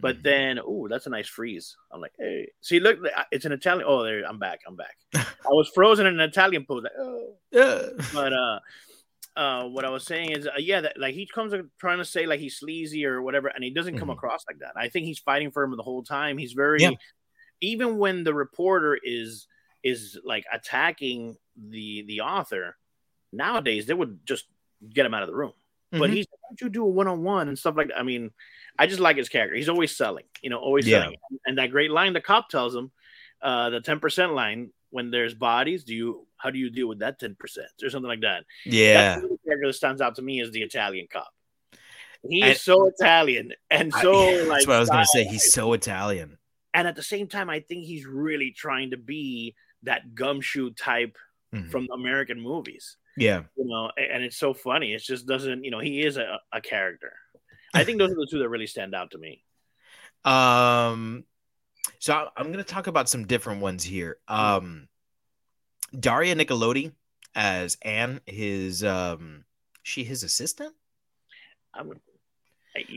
But 0.00 0.18
Mhm. 0.18 0.22
then, 0.22 0.58
oh, 0.64 0.86
that's 0.88 1.06
a 1.06 1.10
nice 1.10 1.26
freeze. 1.26 1.76
I'm 1.92 2.00
like, 2.00 2.12
hey, 2.16 2.52
see, 2.60 2.78
look, 2.78 2.98
it's 3.32 3.44
an 3.44 3.50
Italian. 3.50 3.84
Oh, 3.88 4.04
there, 4.04 4.22
I'm 4.24 4.38
back. 4.38 4.60
I'm 4.64 4.76
back. 4.76 4.96
I 5.14 5.48
was 5.50 5.68
frozen 5.74 6.06
in 6.06 6.14
an 6.14 6.28
Italian 6.28 6.64
pose. 6.66 6.84
Like, 6.84 6.92
oh. 6.96 7.34
Yeah. 7.50 7.82
But 8.14 8.32
uh, 8.32 8.60
uh, 9.38 9.64
what 9.68 9.84
I 9.84 9.90
was 9.90 10.04
saying 10.04 10.32
is, 10.32 10.46
uh, 10.48 10.58
yeah, 10.58 10.80
that 10.80 10.98
like 10.98 11.14
he 11.14 11.24
comes 11.24 11.54
trying 11.78 11.98
to 11.98 12.04
say 12.04 12.26
like 12.26 12.40
he's 12.40 12.58
sleazy 12.58 13.06
or 13.06 13.22
whatever, 13.22 13.46
and 13.48 13.62
he 13.62 13.70
doesn't 13.70 13.96
come 13.96 14.08
Mhm. 14.08 14.14
across 14.14 14.44
like 14.48 14.58
that. 14.58 14.72
I 14.76 14.88
think 14.88 15.06
he's 15.06 15.20
fighting 15.20 15.52
for 15.52 15.62
him 15.62 15.76
the 15.76 15.82
whole 15.82 16.02
time. 16.02 16.36
He's 16.38 16.54
very, 16.54 16.82
Yeah. 16.82 16.90
even 17.60 17.98
when 17.98 18.24
the 18.24 18.34
reporter 18.34 18.98
is 19.00 19.46
is 19.84 20.18
like 20.24 20.44
attacking 20.52 21.38
the 21.56 22.02
the 22.02 22.20
author. 22.22 22.76
Nowadays, 23.32 23.86
they 23.86 23.94
would 23.94 24.26
just 24.26 24.46
get 24.92 25.06
him 25.06 25.14
out 25.14 25.22
of 25.22 25.28
the 25.28 25.36
room. 25.36 25.52
But 25.92 26.10
Mhm. 26.10 26.14
he's 26.14 26.26
why 26.30 26.38
don't 26.50 26.60
you 26.60 26.68
do 26.68 26.84
a 26.84 26.88
one 26.88 27.06
on 27.06 27.22
one 27.22 27.46
and 27.46 27.56
stuff 27.58 27.76
like 27.76 27.88
that? 27.88 27.98
I 27.98 28.02
mean, 28.02 28.32
I 28.76 28.86
just 28.88 29.00
like 29.00 29.16
his 29.16 29.28
character. 29.28 29.54
He's 29.54 29.68
always 29.68 29.96
selling, 29.96 30.24
you 30.42 30.50
know, 30.50 30.58
always 30.58 30.86
Yeah. 30.86 31.02
selling. 31.04 31.16
And 31.46 31.58
that 31.58 31.70
great 31.70 31.90
line 31.92 32.12
the 32.12 32.20
cop 32.20 32.48
tells 32.48 32.74
him, 32.74 32.90
uh, 33.40 33.70
the 33.70 33.80
ten 33.80 34.00
percent 34.00 34.32
line. 34.34 34.72
When 34.90 35.10
there's 35.10 35.34
bodies, 35.34 35.84
do 35.84 35.94
you 35.94 36.26
how 36.36 36.50
do 36.50 36.58
you 36.58 36.70
deal 36.70 36.88
with 36.88 37.00
that 37.00 37.18
ten 37.18 37.34
percent 37.38 37.68
or 37.82 37.90
something 37.90 38.08
like 38.08 38.20
that? 38.22 38.44
yeah. 38.64 39.16
That's 39.16 39.22
the 39.22 39.38
character 39.44 39.66
that 39.68 39.72
stands 39.74 40.00
out 40.00 40.14
to 40.16 40.22
me 40.22 40.40
is 40.40 40.50
the 40.50 40.62
Italian 40.62 41.06
cop. 41.12 41.28
He 42.28 42.40
And- 42.42 42.52
is 42.52 42.62
so 42.62 42.86
Italian 42.86 43.52
and 43.70 43.92
I- 43.94 44.02
so 44.02 44.12
that's 44.24 44.48
like 44.48 44.66
what 44.66 44.76
I 44.76 44.80
was 44.80 44.88
gonna 44.90 45.04
say. 45.06 45.24
He's 45.24 45.52
so 45.52 45.72
Italian. 45.72 46.38
and 46.74 46.86
at 46.86 46.94
the 46.96 47.02
same 47.02 47.26
time, 47.28 47.48
I 47.50 47.60
think 47.60 47.84
he's 47.86 48.06
really 48.06 48.50
trying 48.52 48.90
to 48.92 48.96
be 48.96 49.54
that 49.82 50.14
gumshoe 50.14 50.70
type 50.70 51.16
Mhm. 51.54 51.70
from 51.70 51.88
American 51.92 52.40
movies. 52.40 52.96
Yeah. 53.16 53.44
You 53.56 53.64
know, 53.64 53.90
and 53.96 54.22
it's 54.22 54.36
so 54.36 54.52
funny. 54.54 54.92
It 54.94 55.02
just 55.02 55.26
doesn't, 55.26 55.64
you 55.64 55.70
know, 55.70 55.80
he 55.80 56.02
is 56.02 56.16
a, 56.18 56.38
a 56.52 56.60
character. 56.60 57.14
I 57.74 57.84
think 57.84 57.98
those 57.98 58.12
are 58.12 58.14
the 58.16 58.28
two 58.30 58.38
that 58.40 58.48
really 58.48 58.66
stand 58.66 58.94
out 58.94 59.10
to 59.12 59.18
me. 59.18 59.44
Um. 60.24 61.24
So 61.98 62.14
I- 62.14 62.28
I'm 62.36 62.50
gonna 62.50 62.64
talk 62.64 62.86
about 62.86 63.08
some 63.08 63.26
different 63.26 63.60
ones 63.60 63.84
here. 63.84 64.18
Um, 64.28 64.88
Daria 65.98 66.34
Nicolodi 66.34 66.92
as 67.34 67.76
Anne, 67.82 68.20
his 68.26 68.84
um, 68.84 69.44
she 69.82 70.04
his 70.04 70.22
assistant. 70.22 70.74
I'm, 71.74 71.92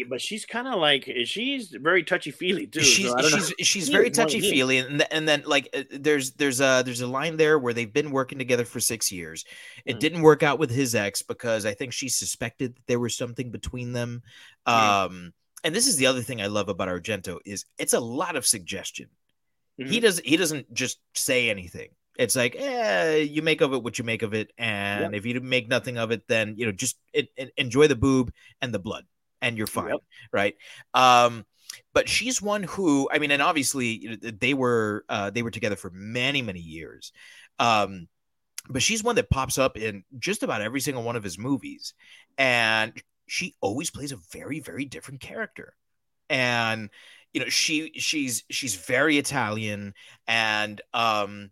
but 0.10 0.22
she's 0.22 0.46
kind 0.46 0.68
of 0.68 0.76
like 0.80 1.10
she's 1.26 1.70
very 1.70 2.04
touchy 2.04 2.30
feely 2.32 2.68
too. 2.68 2.82
she's 2.82 3.08
so 3.10 3.18
I 3.18 3.22
don't 3.22 3.32
know. 3.32 3.38
she's 3.40 3.68
she's 3.68 3.90
very 3.90 4.10
is, 4.10 4.18
no, 4.18 4.26
he 4.26 4.30
touchy 4.40 4.42
feely, 4.42 4.78
and 4.78 5.02
and 5.12 5.28
then 5.28 5.44
like 5.46 5.70
uh, 5.76 5.84
there's 5.92 6.32
there's 6.34 6.62
a 6.62 6.84
there's 6.86 7.02
a 7.02 7.08
line 7.08 7.38
there 7.38 7.58
where 7.58 7.74
they've 7.74 7.92
been 7.92 8.12
working 8.12 8.38
together 8.38 8.66
for 8.66 8.80
six 8.80 9.12
years. 9.12 9.44
It 9.86 9.96
Mhm. 9.96 10.00
didn't 10.00 10.22
work 10.22 10.44
out 10.44 10.60
with 10.60 10.70
his 10.70 10.94
ex 10.94 11.22
because 11.24 11.66
I 11.66 11.74
think 11.74 11.94
she 11.94 12.10
suspected 12.10 12.76
that 12.76 12.86
there 12.88 13.00
was 13.00 13.16
something 13.16 13.50
between 13.52 13.94
them. 13.94 14.22
Mhm. 14.68 14.72
Um, 14.74 15.34
and 15.64 15.76
this 15.76 15.88
is 15.88 15.98
the 15.98 16.08
other 16.08 16.22
thing 16.22 16.42
I 16.42 16.48
love 16.48 16.70
about 16.70 16.88
Argento 16.88 17.40
is 17.46 17.66
it's 17.78 17.94
a 17.94 18.00
lot 18.00 18.36
of 18.36 18.46
suggestion. 18.46 19.08
He 19.78 20.00
Mhm. 20.00 20.02
doesn't 20.02 20.26
he 20.28 20.38
doesn't 20.38 20.74
just 20.74 21.00
say 21.16 21.50
anything. 21.50 21.90
It's 22.18 22.36
like, 22.36 22.56
eh, 22.58 23.18
you 23.18 23.42
make 23.42 23.62
of 23.62 23.74
it 23.74 23.82
what 23.82 23.98
you 23.98 24.04
make 24.04 24.22
of 24.22 24.34
it, 24.34 24.52
and 24.58 25.16
if 25.16 25.26
you 25.26 25.40
make 25.40 25.68
nothing 25.70 25.98
of 25.98 26.12
it, 26.12 26.28
then 26.28 26.56
you 26.58 26.66
know 26.66 26.72
just 26.72 26.98
it, 27.14 27.30
it- 27.38 27.54
enjoy 27.58 27.88
the 27.88 27.96
boob 27.96 28.34
and 28.62 28.74
the 28.74 28.80
blood, 28.80 29.06
and 29.42 29.58
you're 29.58 29.66
fine, 29.68 29.90
Yep. 29.90 30.00
right? 30.32 30.56
Um, 30.94 31.46
but 31.94 32.10
she's 32.10 32.42
one 32.42 32.64
who, 32.64 33.10
I 33.12 33.18
mean, 33.20 33.32
and 33.32 33.42
obviously 33.42 34.18
they 34.22 34.54
were 34.54 35.06
uh, 35.10 35.30
they 35.30 35.42
were 35.42 35.52
together 35.52 35.78
for 35.78 35.90
many 35.92 36.42
many 36.42 36.60
years, 36.60 37.12
um, 37.60 38.08
but 38.70 38.84
she's 38.84 39.04
one 39.04 39.16
that 39.16 39.30
pops 39.30 39.58
up 39.58 39.78
in 39.78 40.04
just 40.20 40.44
about 40.44 40.62
every 40.62 40.82
single 40.82 41.04
one 41.04 41.16
of 41.16 41.24
his 41.24 41.40
movies, 41.40 41.94
and 42.38 42.92
she 43.32 43.56
always 43.62 43.90
plays 43.90 44.12
a 44.12 44.18
very 44.34 44.60
very 44.60 44.84
different 44.84 45.22
character, 45.22 45.74
and 46.30 46.90
you 47.34 47.40
know 47.40 47.48
she 47.48 47.94
she's 47.96 48.44
she's 48.50 48.76
very 48.76 49.18
Italian, 49.18 49.94
and 50.28 50.82
um, 50.94 51.52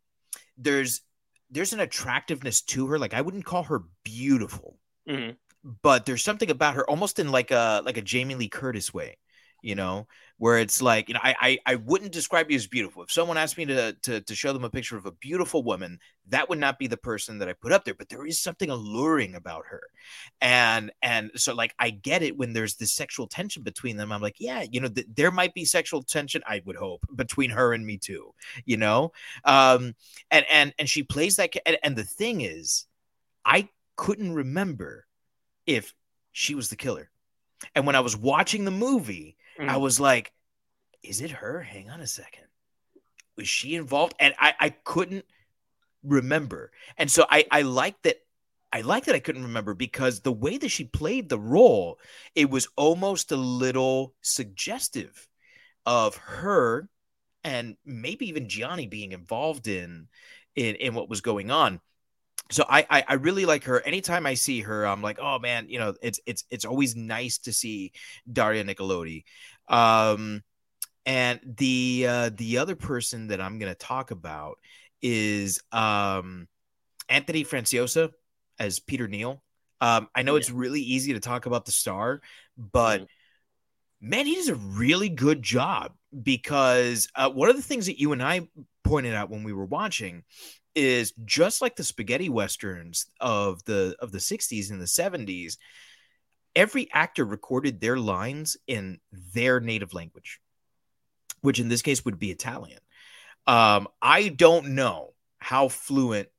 there's 0.57 1.01
there's 1.49 1.71
an 1.71 1.79
attractiveness 1.79 2.61
to 2.63 2.87
her. 2.87 2.99
Like 2.99 3.13
I 3.13 3.21
wouldn't 3.21 3.45
call 3.45 3.63
her 3.63 3.83
beautiful, 4.03 4.77
Mhm. 5.07 5.37
but 5.81 6.05
there's 6.05 6.23
something 6.23 6.51
about 6.51 6.75
her 6.75 6.89
almost 6.89 7.17
in 7.17 7.31
like 7.31 7.51
a 7.51 7.81
like 7.85 7.95
a 7.97 8.01
Jamie 8.01 8.35
Lee 8.35 8.49
Curtis 8.49 8.93
way, 8.93 9.17
you 9.61 9.75
know, 9.75 10.07
where 10.39 10.58
it's 10.58 10.82
like, 10.82 11.10
you 11.10 11.13
know, 11.13 11.19
I 11.21 11.36
I, 11.39 11.60
I 11.65 11.75
wouldn't 11.75 12.13
describe 12.13 12.49
you 12.49 12.56
as 12.56 12.65
beautiful. 12.65 13.04
If 13.04 13.12
someone 13.12 13.38
asked 13.38 13.58
me 13.58 13.65
to, 13.65 13.93
to 13.93 14.21
to 14.21 14.36
show 14.36 14.52
them 14.54 14.63
a 14.63 14.69
picture 14.69 14.97
of 14.97 15.06
a 15.06 15.12
beautiful 15.12 15.63
woman, 15.63 15.99
that 16.30 16.49
would 16.49 16.60
not 16.60 16.80
be 16.80 16.88
the 16.88 16.97
person 16.97 17.38
that 17.39 17.49
I 17.49 17.54
put 17.54 17.73
up 17.73 17.84
there. 17.84 17.93
But 17.93 18.08
there 18.10 18.25
is 18.25 18.41
something 18.41 18.69
alluring 18.69 19.36
about 19.36 19.65
her. 19.67 19.84
And 20.41 20.91
and 21.02 21.30
so 21.36 21.54
like 21.54 21.75
I 21.78 21.89
get 21.89 22.23
it 22.23 22.38
when 22.38 22.54
there's 22.54 22.75
this 22.75 22.93
sexual 22.93 23.28
tension 23.28 23.63
between 23.63 23.97
them. 23.97 24.12
I'm 24.12 24.21
like, 24.21 24.38
yeah, 24.39 24.65
you 24.71 24.80
know, 24.80 24.88
th- 24.88 25.08
there 25.13 25.32
might 25.32 25.54
be 25.54 25.65
sexual 25.65 26.02
tension, 26.02 26.41
I 26.47 26.62
would 26.65 26.78
hope, 26.78 27.06
between 27.13 27.49
her 27.52 27.73
and 27.73 27.86
me 27.86 27.97
too, 27.97 28.34
you 28.65 28.78
know? 28.78 29.12
Um 29.43 29.93
and 30.32 30.45
and 30.49 30.73
and 30.80 30.89
she 30.89 31.04
plays 31.04 31.36
that 31.36 31.54
and, 31.65 31.78
and 31.84 31.95
the 31.97 32.06
thing 32.06 32.41
is, 32.41 32.86
I 33.43 33.67
couldn't 33.97 34.34
remember 34.34 35.06
if 35.65 35.93
she 36.32 36.56
was 36.56 36.69
the 36.69 36.78
killer. 36.78 37.12
And 37.75 37.86
when 37.86 37.97
I 37.97 37.99
was 37.99 38.15
watching 38.15 38.63
the 38.63 38.71
movie, 38.71 39.36
I 39.59 39.75
Mhm. 39.75 39.81
was 39.81 39.99
like, 39.99 40.33
is 41.03 41.21
it 41.21 41.31
her? 41.31 41.61
Hang 41.61 41.89
on 41.89 42.01
a 42.01 42.07
second. 42.07 42.45
Was 43.35 43.47
she 43.47 43.75
involved? 43.75 44.15
And 44.19 44.33
I, 44.39 44.53
I 44.59 44.69
couldn't 44.69 45.25
remember. 46.03 46.71
And 46.97 47.11
so 47.11 47.25
I, 47.29 47.45
I 47.51 47.61
like 47.63 48.01
that. 48.03 48.17
I 48.71 48.81
like 48.81 49.05
that 49.05 49.15
I 49.15 49.19
couldn't 49.19 49.43
remember 49.43 49.73
because 49.73 50.19
the 50.19 50.31
way 50.31 50.57
that 50.57 50.69
she 50.69 50.85
played 50.85 51.27
the 51.29 51.39
role, 51.39 51.99
it 52.35 52.49
was 52.51 52.67
almost 52.75 53.31
a 53.31 53.35
little 53.37 54.13
suggestive 54.21 55.27
of 55.85 56.15
her 56.17 56.87
and 57.43 57.77
maybe 57.85 58.27
even 58.29 58.49
Gianni 58.49 58.87
being 58.87 59.11
involved 59.11 59.67
in 59.67 60.07
in, 60.55 60.75
in 60.75 60.93
what 60.93 61.09
was 61.09 61.21
going 61.21 61.49
on 61.51 61.81
so 62.52 62.65
I, 62.67 62.86
I 62.89 63.04
I 63.10 63.13
really 63.15 63.45
like 63.45 63.63
her. 63.65 63.82
Anytime 63.82 64.25
I 64.25 64.34
see 64.34 64.62
her, 64.62 64.86
I'm 64.86 65.02
like, 65.02 65.19
oh 65.21 65.39
man, 65.39 65.67
you 65.69 65.80
know, 65.80 65.93
it's 66.02 66.19
it's 66.25 66.43
it's 66.49 66.65
always 66.65 66.95
nice 66.95 67.38
to 67.39 67.54
see 67.54 67.91
Daria 68.32 68.63
Nicolodi. 68.63 69.23
Um, 69.67 70.43
and 71.06 71.39
the 71.58 72.06
uh, 72.08 72.30
the 72.36 72.58
other 72.60 72.75
person 72.75 73.28
that 73.28 73.41
I'm 73.41 73.60
gonna 73.60 73.75
talk 73.75 74.12
about 74.12 74.60
is 75.02 75.62
um 75.71 76.47
Anthony 77.10 77.45
Franciosa 77.45 78.12
as 78.60 78.80
Peter 78.80 79.08
Neal. 79.08 79.41
Um, 79.82 80.10
I 80.15 80.23
know 80.23 80.36
it's 80.36 80.52
really 80.52 80.82
easy 80.82 81.13
to 81.13 81.19
talk 81.19 81.45
about 81.45 81.65
the 81.65 81.71
star, 81.71 82.21
but 82.58 83.02
Mhm. 83.02 83.08
man, 84.02 84.25
he 84.25 84.36
does 84.36 84.49
a 84.49 84.56
really 84.56 85.10
good 85.10 85.41
job 85.41 85.93
because 86.23 87.08
uh, 87.15 87.30
one 87.30 87.49
of 87.49 87.56
the 87.56 87.62
things 87.62 87.86
that 87.88 87.99
you 87.99 88.12
and 88.13 88.23
I 88.23 88.47
pointed 88.83 89.13
out 89.13 89.29
when 89.29 89.43
we 89.43 89.53
were 89.53 89.65
watching 89.65 90.23
is 90.75 91.13
just 91.25 91.61
like 91.61 91.75
the 91.75 91.83
spaghetti 91.83 92.29
westerns 92.29 93.07
of 93.19 93.63
the 93.65 93.95
of 93.99 94.11
the 94.11 94.17
60s 94.17 94.71
and 94.71 94.79
the 94.79 94.85
70s 94.85 95.57
every 96.55 96.89
actor 96.93 97.25
recorded 97.25 97.79
their 97.79 97.97
lines 97.97 98.57
in 98.67 98.99
their 99.33 99.59
native 99.59 99.93
language 99.93 100.39
which 101.41 101.59
in 101.59 101.69
this 101.69 101.81
case 101.81 102.05
would 102.05 102.19
be 102.19 102.31
italian 102.31 102.79
um 103.47 103.87
i 104.01 104.29
don't 104.29 104.67
know 104.67 105.09
how 105.39 105.67
fluent 105.67 106.29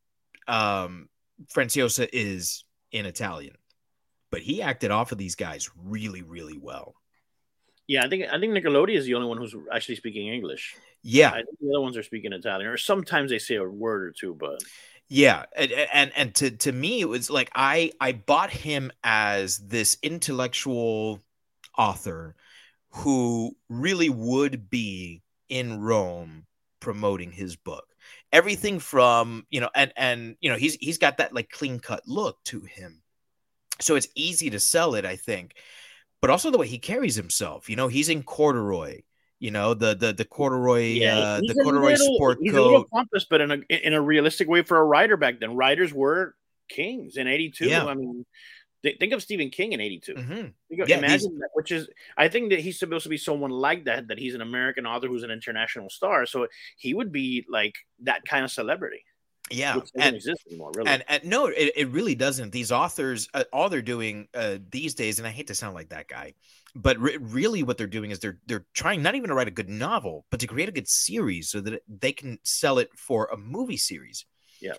um, 0.47 1.09
Franciosa 1.55 2.09
is 2.13 2.65
in 2.93 3.07
Italian, 3.07 3.57
but 4.31 4.43
he 4.43 4.63
acted 4.63 4.91
off 4.91 5.13
of 5.13 5.19
these 5.19 5.37
guys 5.37 5.71
really, 5.77 6.23
really 6.23 6.59
well. 6.61 6.95
Yeah, 7.87 8.05
I 8.05 8.09
think 8.09 8.25
I 8.31 8.39
think 8.39 8.53
Nicolodi 8.53 8.97
is 8.97 9.07
the 9.07 9.15
only 9.15 9.29
one 9.29 9.39
who's 9.39 9.55
actually 9.73 9.97
speaking 9.97 10.29
English. 10.29 10.77
Yeah, 11.03 11.31
I 11.31 11.37
think 11.37 11.59
the 11.61 11.71
other 11.71 11.81
ones 11.81 11.97
are 11.97 12.03
speaking 12.03 12.33
Italian, 12.33 12.69
or 12.71 12.77
sometimes 12.77 13.31
they 13.31 13.39
say 13.39 13.57
a 13.57 13.65
word 13.65 14.03
or 14.03 14.11
two, 14.13 14.35
but 14.35 14.63
yeah, 15.09 15.45
and 15.57 15.73
and, 15.73 16.13
and 16.15 16.35
to 16.37 16.51
to 16.51 16.73
me 16.73 17.01
it 17.01 17.09
was 17.09 17.31
like 17.31 17.51
I 17.55 17.93
I 18.01 18.13
bought 18.13 18.51
him 18.51 18.93
as 19.03 19.59
this 19.59 19.97
intellectual 20.03 21.21
author 21.77 22.37
who 22.91 23.57
really 23.69 24.11
would 24.11 24.69
be 24.69 25.23
in 25.49 25.81
Rome 25.81 26.47
promoting 26.81 27.33
his 27.33 27.57
book. 27.57 27.87
Everything 28.33 28.79
from, 28.79 29.47
you 29.51 29.61
know, 29.61 29.71
and 29.75 29.93
and 29.97 30.37
you 30.41 30.51
know, 30.51 30.57
he's 30.57 30.75
he's 30.75 30.99
got 30.99 31.17
that 31.17 31.35
like 31.35 31.51
clean-cut 31.51 32.07
look 32.07 32.43
to 32.45 32.61
him. 32.61 33.03
So 33.81 33.97
it's 33.97 34.09
easy 34.15 34.51
to 34.51 34.61
sell 34.61 34.95
it, 34.95 35.05
I 35.05 35.17
think. 35.17 35.55
But 36.21 36.31
also 36.31 36.51
the 36.51 36.59
way 36.59 36.69
he 36.69 36.79
carries 36.79 37.17
himself. 37.17 37.71
You 37.71 37.77
know, 37.77 37.89
he's 37.89 38.09
in 38.11 38.23
corduroy 38.23 39.01
you 39.41 39.51
know 39.51 39.75
the 39.75 39.95
the 39.95 40.13
the 40.13 40.25
corduroy 40.25 40.83
yeah, 40.83 41.19
uh, 41.19 41.41
the 41.41 41.55
corduroy 41.55 41.93
little, 41.93 42.15
sport 42.15 42.39
he's 42.41 42.53
coat. 42.53 42.61
a 42.61 42.63
little 42.63 42.85
pompous, 42.85 43.25
but 43.25 43.41
in 43.41 43.51
a 43.51 43.75
in 43.75 43.95
a 43.95 44.01
realistic 44.01 44.47
way 44.49 44.63
for 44.63 44.77
a 44.77 44.85
writer 44.85 45.17
back 45.17 45.41
then. 45.41 45.57
Writers 45.57 45.93
were 45.93 46.37
kings 46.69 47.17
in 47.17 47.27
'82. 47.27 47.67
Yeah. 47.67 47.87
I 47.87 47.95
mean, 47.95 48.27
th- 48.83 48.99
think 48.99 49.15
of 49.15 49.23
Stephen 49.23 49.49
King 49.49 49.73
in 49.73 49.81
'82. 49.81 50.15
Mm-hmm. 50.15 50.47
Yeah, 50.69 50.99
imagine 50.99 51.39
that, 51.39 51.49
which 51.55 51.73
is 51.73 51.89
I 52.19 52.29
think 52.29 52.51
that 52.51 52.61
he's 52.61 52.79
supposed 52.79 53.05
to 53.05 53.09
be 53.09 53.17
someone 53.17 53.51
like 53.51 53.87
that. 53.87 54.09
That 54.09 54.19
he's 54.19 54.35
an 54.35 54.43
American 54.43 54.87
author 54.87 55.09
who's 55.09 55.23
an 55.23 55.31
international 55.31 55.89
star, 55.89 56.27
so 56.27 56.47
he 56.77 56.93
would 56.93 57.11
be 57.11 57.47
like 57.49 57.75
that 58.01 58.25
kind 58.27 58.45
of 58.45 58.51
celebrity. 58.51 59.05
Yeah, 59.51 59.81
and, 59.97 60.15
exist 60.15 60.43
anymore. 60.49 60.71
Really, 60.77 60.91
and 60.91 61.05
and 61.09 61.25
no, 61.25 61.47
it, 61.47 61.73
it 61.75 61.89
really 61.89 62.15
doesn't. 62.15 62.53
These 62.53 62.71
authors, 62.71 63.29
uh, 63.35 63.45
all 63.53 63.71
they're 63.71 63.83
doing 63.83 64.29
uh, 64.35 64.59
these 64.71 64.95
days, 64.95 65.19
and 65.19 65.27
I 65.27 65.31
hate 65.31 65.49
to 65.49 65.55
sound 65.55 65.75
like 65.75 65.89
that 65.89 66.07
guy, 66.09 66.35
but 66.75 66.99
re- 66.99 67.19
really 67.19 67.63
what 67.63 67.79
they're 67.79 67.87
doing 67.87 68.11
is 68.11 68.19
they're 68.19 68.39
they're 68.47 68.67
trying 68.75 69.03
not 69.03 69.15
even 69.15 69.29
to 69.29 69.35
write 69.35 69.49
a 69.49 69.53
good 69.53 69.69
novel, 69.69 70.25
but 70.31 70.41
to 70.41 70.47
create 70.47 70.69
a 70.69 70.73
good 70.73 70.89
series 70.89 71.51
so 71.51 71.61
that 71.61 71.83
they 71.89 72.13
can 72.13 72.39
sell 72.43 72.79
it 72.79 72.91
for 72.97 73.27
a 73.27 73.37
movie 73.37 73.77
series. 73.77 74.27
Yeah. 74.61 74.75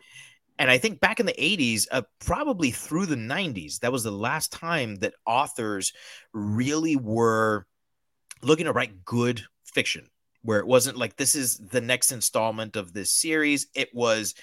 And 0.59 0.69
I 0.69 0.77
think 0.77 0.99
back 0.99 1.19
in 1.19 1.25
the 1.25 1.33
80s, 1.33 1.87
uh, 1.91 2.03
probably 2.23 2.69
through 2.69 3.07
the 3.07 3.15
90s, 3.15 3.79
that 3.79 3.91
was 3.91 4.03
the 4.03 4.11
last 4.11 4.51
time 4.51 4.95
that 4.97 5.15
authors 5.25 5.91
really 6.33 6.95
were 6.95 7.65
looking 8.43 8.65
to 8.65 8.71
write 8.71 9.03
good 9.03 9.41
fiction, 9.63 10.07
where 10.43 10.59
it 10.59 10.67
wasn't 10.67 10.97
like 10.97 11.15
this 11.15 11.33
is 11.33 11.57
the 11.57 11.81
next 11.81 12.11
installment 12.11 12.75
of 12.75 12.93
this 12.93 13.11
series. 13.11 13.67
It 13.73 13.89
was 13.93 14.35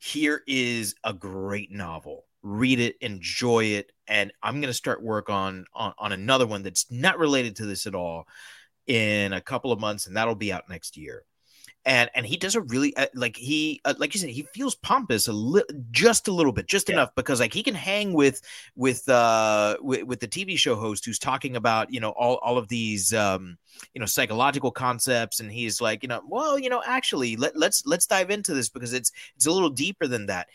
here 0.00 0.42
is 0.46 0.94
a 1.04 1.12
great 1.12 1.70
novel. 1.70 2.24
Read 2.42 2.80
it, 2.80 2.96
enjoy 3.00 3.64
it, 3.64 3.92
and 4.08 4.32
I'm 4.42 4.60
going 4.60 4.70
to 4.70 4.74
start 4.74 5.02
work 5.02 5.28
on, 5.28 5.66
on 5.74 5.92
on 5.98 6.12
another 6.12 6.46
one 6.46 6.62
that's 6.62 6.90
not 6.90 7.18
related 7.18 7.56
to 7.56 7.66
this 7.66 7.86
at 7.86 7.94
all 7.94 8.26
in 8.86 9.32
a 9.32 9.40
couple 9.40 9.72
of 9.72 9.80
months, 9.80 10.06
and 10.06 10.16
that'll 10.16 10.34
be 10.34 10.52
out 10.52 10.68
next 10.68 10.96
year 10.96 11.24
and 11.86 12.10
and 12.14 12.26
he 12.26 12.36
does 12.36 12.54
a 12.54 12.60
really 12.62 12.94
uh, 12.96 13.06
like 13.14 13.36
he 13.36 13.80
uh, 13.84 13.94
like 13.98 14.12
you 14.14 14.20
said 14.20 14.28
he 14.28 14.42
feels 14.54 14.74
pompous 14.74 15.28
a 15.28 15.32
little 15.32 15.68
just 15.90 16.28
a 16.28 16.32
little 16.32 16.52
bit 16.52 16.66
just 16.66 16.88
Yeah. 16.88 16.96
enough 16.96 17.14
because 17.14 17.40
like 17.40 17.54
he 17.54 17.62
can 17.62 17.74
hang 17.74 18.12
with 18.12 18.42
with 18.76 19.08
uh 19.08 19.76
with, 19.80 20.04
with 20.04 20.20
the 20.20 20.28
tv 20.28 20.58
show 20.58 20.76
host 20.76 21.04
who's 21.04 21.18
talking 21.18 21.56
about 21.56 21.92
you 21.92 22.00
know 22.00 22.10
all, 22.10 22.36
all 22.36 22.58
of 22.58 22.68
these 22.68 23.14
um 23.14 23.56
you 23.94 24.00
know 24.00 24.06
psychological 24.06 24.70
concepts 24.70 25.40
and 25.40 25.50
he's 25.50 25.80
like 25.80 26.02
you 26.02 26.08
know 26.08 26.20
well 26.26 26.58
you 26.58 26.68
know 26.68 26.82
actually 26.84 27.36
let, 27.36 27.56
let's 27.56 27.86
let's 27.86 28.06
dive 28.06 28.30
into 28.30 28.52
this 28.52 28.68
because 28.68 28.92
it's 28.92 29.10
it's 29.36 29.46
a 29.46 29.52
little 29.52 29.70
deeper 29.70 30.06
than 30.06 30.26
that 30.26 30.48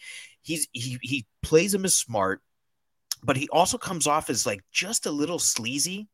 he's 0.45 0.67
he 0.73 0.99
he 1.01 1.27
plays 1.43 1.73
him 1.73 1.85
as 1.85 1.95
smart 1.95 2.41
but 3.23 3.37
he 3.37 3.49
also 3.49 3.77
comes 3.77 4.07
off 4.07 4.29
as 4.29 4.45
like 4.45 4.61
just 4.71 5.05
a 5.05 5.11
little 5.11 5.39
sleazy 5.39 6.07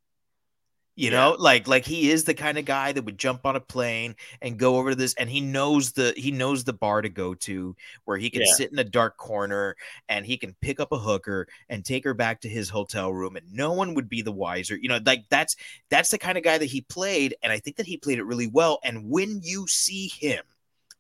you 0.97 1.09
Yeah. 1.09 1.17
know 1.17 1.35
like 1.39 1.67
like 1.69 1.85
he 1.85 2.11
is 2.11 2.25
the 2.25 2.33
kind 2.33 2.57
of 2.57 2.65
guy 2.65 2.91
that 2.91 3.05
would 3.05 3.17
jump 3.17 3.45
on 3.45 3.55
a 3.55 3.61
plane 3.61 4.13
and 4.41 4.59
go 4.59 4.75
over 4.75 4.89
to 4.89 4.95
this 4.95 5.13
and 5.15 5.29
he 5.29 5.39
knows 5.39 5.93
the 5.93 6.13
he 6.17 6.31
knows 6.31 6.65
the 6.65 6.73
bar 6.73 7.01
to 7.01 7.07
go 7.09 7.33
to 7.33 7.75
where 8.03 8.17
he 8.17 8.29
can 8.29 8.41
Yeah. 8.41 8.45
sit 8.45 8.71
in 8.73 8.77
a 8.79 8.83
dark 8.83 9.15
corner 9.17 9.75
and 10.09 10.25
he 10.25 10.37
can 10.37 10.53
pick 10.61 10.81
up 10.81 10.91
a 10.91 10.97
hooker 10.99 11.47
and 11.69 11.85
take 11.85 12.03
her 12.03 12.13
back 12.13 12.41
to 12.41 12.49
his 12.49 12.69
hotel 12.69 13.11
room 13.13 13.37
and 13.37 13.45
no 13.53 13.71
one 13.71 13.93
would 13.93 14.09
be 14.09 14.21
the 14.21 14.33
wiser 14.33 14.75
you 14.75 14.89
know 14.89 14.99
like 15.05 15.23
that's 15.29 15.55
that's 15.89 16.09
the 16.11 16.17
kind 16.17 16.37
of 16.37 16.43
guy 16.43 16.57
that 16.57 16.65
he 16.65 16.81
played 16.81 17.35
and 17.41 17.53
i 17.53 17.59
think 17.59 17.77
that 17.77 17.85
he 17.87 17.97
played 17.97 18.19
it 18.19 18.25
really 18.25 18.47
well 18.47 18.79
and 18.83 19.09
when 19.09 19.39
you 19.43 19.67
see 19.67 20.07
him 20.09 20.43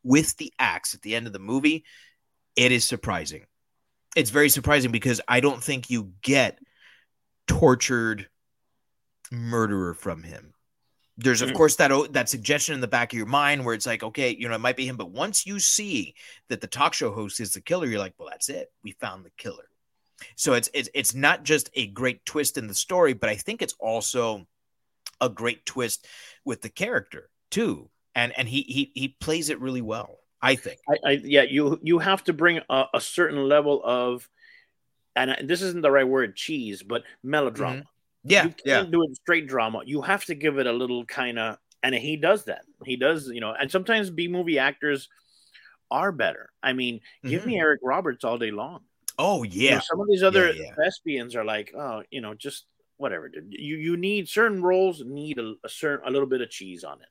with 0.03 0.37
the 0.37 0.53
axe 0.57 0.93
at 0.95 1.01
the 1.01 1.15
end 1.15 1.27
of 1.27 1.33
the 1.33 1.39
movie 1.39 1.83
it 2.55 2.71
is 2.71 2.85
surprising 2.85 3.45
it's 4.15 4.29
very 4.29 4.49
surprising 4.49 4.91
because 4.91 5.21
i 5.27 5.39
don't 5.39 5.63
think 5.63 5.89
you 5.89 6.11
get 6.21 6.59
tortured 7.47 8.27
murderer 9.31 9.93
from 9.93 10.23
him. 10.23 10.53
There's 11.17 11.41
of 11.41 11.49
Mm. 11.49 11.55
course 11.55 11.75
that 11.77 12.13
that 12.13 12.29
suggestion 12.29 12.75
in 12.75 12.81
the 12.81 12.87
back 12.87 13.13
of 13.13 13.17
your 13.17 13.27
mind 13.27 13.63
where 13.63 13.75
it's 13.75 13.85
like, 13.85 14.03
okay, 14.03 14.35
you 14.37 14.47
know, 14.47 14.55
it 14.55 14.59
might 14.59 14.77
be 14.77 14.87
him, 14.87 14.97
but 14.97 15.11
once 15.11 15.45
you 15.45 15.59
see 15.59 16.15
that 16.49 16.61
the 16.61 16.67
talk 16.67 16.93
show 16.93 17.11
host 17.11 17.39
is 17.39 17.53
the 17.53 17.61
killer, 17.61 17.87
you're 17.87 17.99
like, 17.99 18.13
well, 18.17 18.29
that's 18.29 18.49
it. 18.49 18.71
We 18.83 18.93
found 18.93 19.25
the 19.25 19.31
killer. 19.37 19.69
So 20.35 20.53
it's 20.53 20.69
it's 20.73 20.89
it's 20.93 21.13
not 21.13 21.43
just 21.43 21.69
a 21.73 21.87
great 21.87 22.25
twist 22.25 22.57
in 22.57 22.67
the 22.67 22.73
story, 22.73 23.13
but 23.13 23.29
I 23.29 23.35
think 23.35 23.61
it's 23.61 23.75
also 23.79 24.47
a 25.19 25.29
great 25.29 25.65
twist 25.65 26.07
with 26.45 26.61
the 26.61 26.69
character 26.69 27.29
too. 27.49 27.89
And 28.15 28.33
and 28.37 28.47
he 28.47 28.61
he 28.61 28.91
he 28.95 29.09
plays 29.09 29.49
it 29.49 29.59
really 29.59 29.81
well, 29.81 30.20
I 30.41 30.55
think. 30.55 30.79
I, 30.89 30.97
I 31.05 31.11
yeah, 31.23 31.43
you 31.43 31.79
you 31.83 31.99
have 31.99 32.23
to 32.25 32.33
bring 32.33 32.61
a, 32.69 32.85
a 32.93 33.01
certain 33.01 33.47
level 33.47 33.81
of, 33.83 34.27
and 35.15 35.35
this 35.47 35.61
isn't 35.61 35.81
the 35.81 35.91
right 35.91 36.07
word, 36.07 36.35
cheese, 36.35 36.83
but 36.83 37.03
melodrama. 37.23 37.81
Mm-hmm. 37.81 37.85
Yeah, 38.23 38.43
you 38.43 38.49
can't 38.49 38.65
yeah. 38.65 38.83
do 38.83 39.03
it 39.03 39.15
straight 39.15 39.47
drama. 39.47 39.81
You 39.85 40.01
have 40.01 40.25
to 40.25 40.35
give 40.35 40.59
it 40.59 40.67
a 40.67 40.73
little 40.73 41.05
kind 41.05 41.39
of, 41.39 41.57
and 41.81 41.95
he 41.95 42.17
does 42.17 42.45
that. 42.45 42.61
He 42.85 42.95
does, 42.95 43.27
you 43.27 43.41
know, 43.41 43.53
and 43.59 43.71
sometimes 43.71 44.09
B 44.09 44.27
movie 44.27 44.59
actors 44.59 45.09
are 45.89 46.11
better. 46.11 46.49
I 46.63 46.73
mean, 46.73 47.01
give 47.23 47.45
me 47.45 47.53
mm-hmm. 47.53 47.61
Eric 47.61 47.81
Roberts 47.83 48.23
all 48.23 48.37
day 48.37 48.51
long. 48.51 48.81
Oh 49.17 49.43
You 49.43 49.69
yeah. 49.69 49.75
know, 49.75 49.81
some 49.83 49.99
of 49.99 50.07
these 50.07 50.23
other 50.23 50.51
Yeah, 50.51 50.63
yeah. 50.63 50.75
thespians 50.75 51.35
are 51.35 51.43
like, 51.45 51.73
oh, 51.77 52.03
you 52.09 52.21
know, 52.21 52.33
just 52.33 52.65
whatever. 52.97 53.27
dude. 53.29 53.47
You 53.49 53.75
you 53.75 53.97
need 53.97 54.29
certain 54.29 54.61
roles 54.61 55.03
need 55.03 55.37
a, 55.37 55.55
a 55.63 55.69
certain 55.69 56.07
a 56.07 56.11
little 56.11 56.27
bit 56.27 56.41
of 56.41 56.49
cheese 56.49 56.83
on 56.83 57.01
it. 57.01 57.07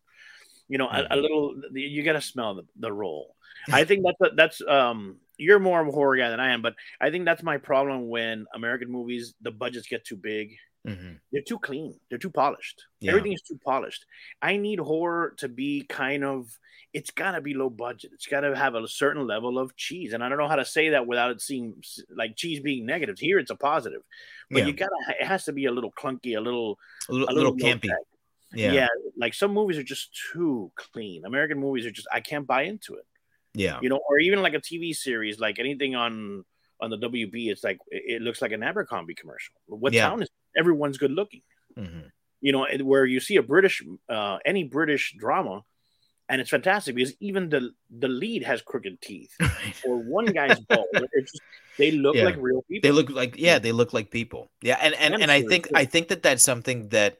You 0.70 0.78
know, 0.78 0.88
a, 0.88 1.00
a 1.02 1.16
Mhm. 1.16 1.22
little. 1.22 1.60
You 1.74 2.02
got 2.04 2.12
to 2.14 2.20
smell 2.20 2.54
the, 2.54 2.64
the 2.78 2.92
role. 2.92 3.34
I 3.70 3.84
think 3.84 4.04
that's 4.06 4.34
that's 4.36 4.62
um. 4.66 5.16
You're 5.36 5.58
more 5.58 5.80
of 5.80 5.88
a 5.88 5.90
horror 5.90 6.16
guy 6.18 6.28
than 6.30 6.38
I 6.38 6.52
am, 6.52 6.60
but 6.62 6.74
I 7.00 7.10
think 7.10 7.24
that's 7.24 7.42
my 7.42 7.56
problem 7.58 8.08
when 8.08 8.46
American 8.54 8.90
movies 8.90 9.34
the 9.40 9.50
budgets 9.50 9.88
get 9.88 10.04
too 10.04 10.16
big. 10.16 10.54
Mhm. 10.86 11.18
They're 11.32 11.42
too 11.42 11.58
clean. 11.58 11.98
They're 12.08 12.18
too 12.18 12.30
polished. 12.30 12.84
Yeah. 13.00 13.10
Everything 13.10 13.32
is 13.32 13.42
too 13.42 13.58
polished. 13.64 14.04
I 14.40 14.56
need 14.58 14.78
horror 14.78 15.34
to 15.38 15.48
be 15.48 15.82
kind 15.88 16.24
of. 16.24 16.56
It's 16.92 17.10
got 17.10 17.32
to 17.32 17.40
be 17.40 17.54
low 17.54 17.70
budget. 17.70 18.10
It's 18.14 18.26
got 18.26 18.40
to 18.40 18.56
have 18.56 18.74
a 18.74 18.86
certain 18.88 19.26
level 19.26 19.58
of 19.58 19.76
cheese, 19.76 20.12
and 20.12 20.22
I 20.24 20.28
don't 20.28 20.38
know 20.38 20.48
how 20.48 20.56
to 20.56 20.64
say 20.64 20.90
that 20.90 21.06
without 21.06 21.30
it 21.30 21.40
seeming 21.40 21.82
like 22.14 22.34
cheese 22.36 22.60
being 22.60 22.84
negative. 22.84 23.18
Here, 23.18 23.38
it's 23.38 23.50
a 23.50 23.56
positive, 23.56 24.02
but 24.50 24.60
Yeah. 24.60 24.66
you 24.66 24.72
gotta. 24.72 24.92
It 25.20 25.26
has 25.26 25.44
to 25.46 25.52
be 25.52 25.66
a 25.66 25.72
little 25.72 25.92
clunky, 25.92 26.36
a 26.36 26.40
little, 26.40 26.78
A 27.08 27.12
little, 27.12 27.28
a 27.28 27.32
little 27.32 27.52
low 27.52 27.58
campy. 27.58 27.88
tech. 27.88 27.96
Yeah. 28.52 28.72
yeah. 28.72 28.88
Like 29.16 29.34
some 29.34 29.52
movies 29.52 29.78
are 29.78 29.82
just 29.82 30.10
too 30.32 30.72
clean. 30.76 31.24
American 31.24 31.58
movies 31.58 31.86
are 31.86 31.90
just. 31.90 32.08
I 32.12 32.20
can't 32.20 32.46
buy 32.46 32.62
into 32.62 32.94
it. 32.94 33.06
Yeah. 33.54 33.78
You 33.82 33.88
know, 33.88 34.00
or 34.08 34.18
even 34.18 34.42
like 34.42 34.54
a 34.54 34.60
TV 34.60 34.94
series, 34.94 35.38
like 35.40 35.58
anything 35.58 35.94
on 35.94 36.44
on 36.80 36.90
the 36.90 36.96
WB, 36.98 37.50
it's 37.50 37.62
like 37.62 37.78
it, 37.90 38.22
looks 38.22 38.40
like 38.40 38.52
an 38.52 38.62
Abercrombie 38.62 39.14
commercial. 39.14 39.54
What 39.66 39.92
Yeah. 39.92 40.08
town 40.08 40.22
is? 40.22 40.28
Everyone's 40.56 40.98
good 40.98 41.10
looking 41.12 41.42
Mhm. 41.76 42.10
you 42.40 42.52
know, 42.52 42.66
where 42.82 43.04
you 43.04 43.20
see 43.20 43.36
a 43.36 43.42
British, 43.42 43.82
uh, 44.08 44.38
any 44.46 44.64
British 44.64 45.14
drama, 45.18 45.62
and 46.28 46.40
it's 46.40 46.48
fantastic 46.50 46.94
because 46.94 47.14
even 47.20 47.48
the 47.50 47.70
the 47.90 48.08
lead 48.08 48.42
has 48.44 48.62
crooked 48.62 49.00
teeth, 49.02 49.32
or 49.84 49.98
one 49.98 50.24
guy's 50.26 50.58
bald. 50.68 50.86
Just, 51.20 51.40
they 51.76 51.90
look 51.90 52.16
Yeah. 52.16 52.24
like 52.24 52.36
real 52.38 52.62
people. 52.62 52.88
They 52.88 52.92
look 52.92 53.10
like 53.10 53.36
yeah, 53.36 53.58
they 53.58 53.72
look 53.72 53.92
like 53.92 54.10
people. 54.10 54.50
Yeah, 54.62 54.78
and 54.80 54.94
and, 54.94 55.22
and 55.22 55.30
I 55.30 55.42
think 55.42 55.68
I 55.74 55.84
think 55.84 56.08
that 56.08 56.22
that's 56.22 56.42
something 56.42 56.88
that 56.90 57.18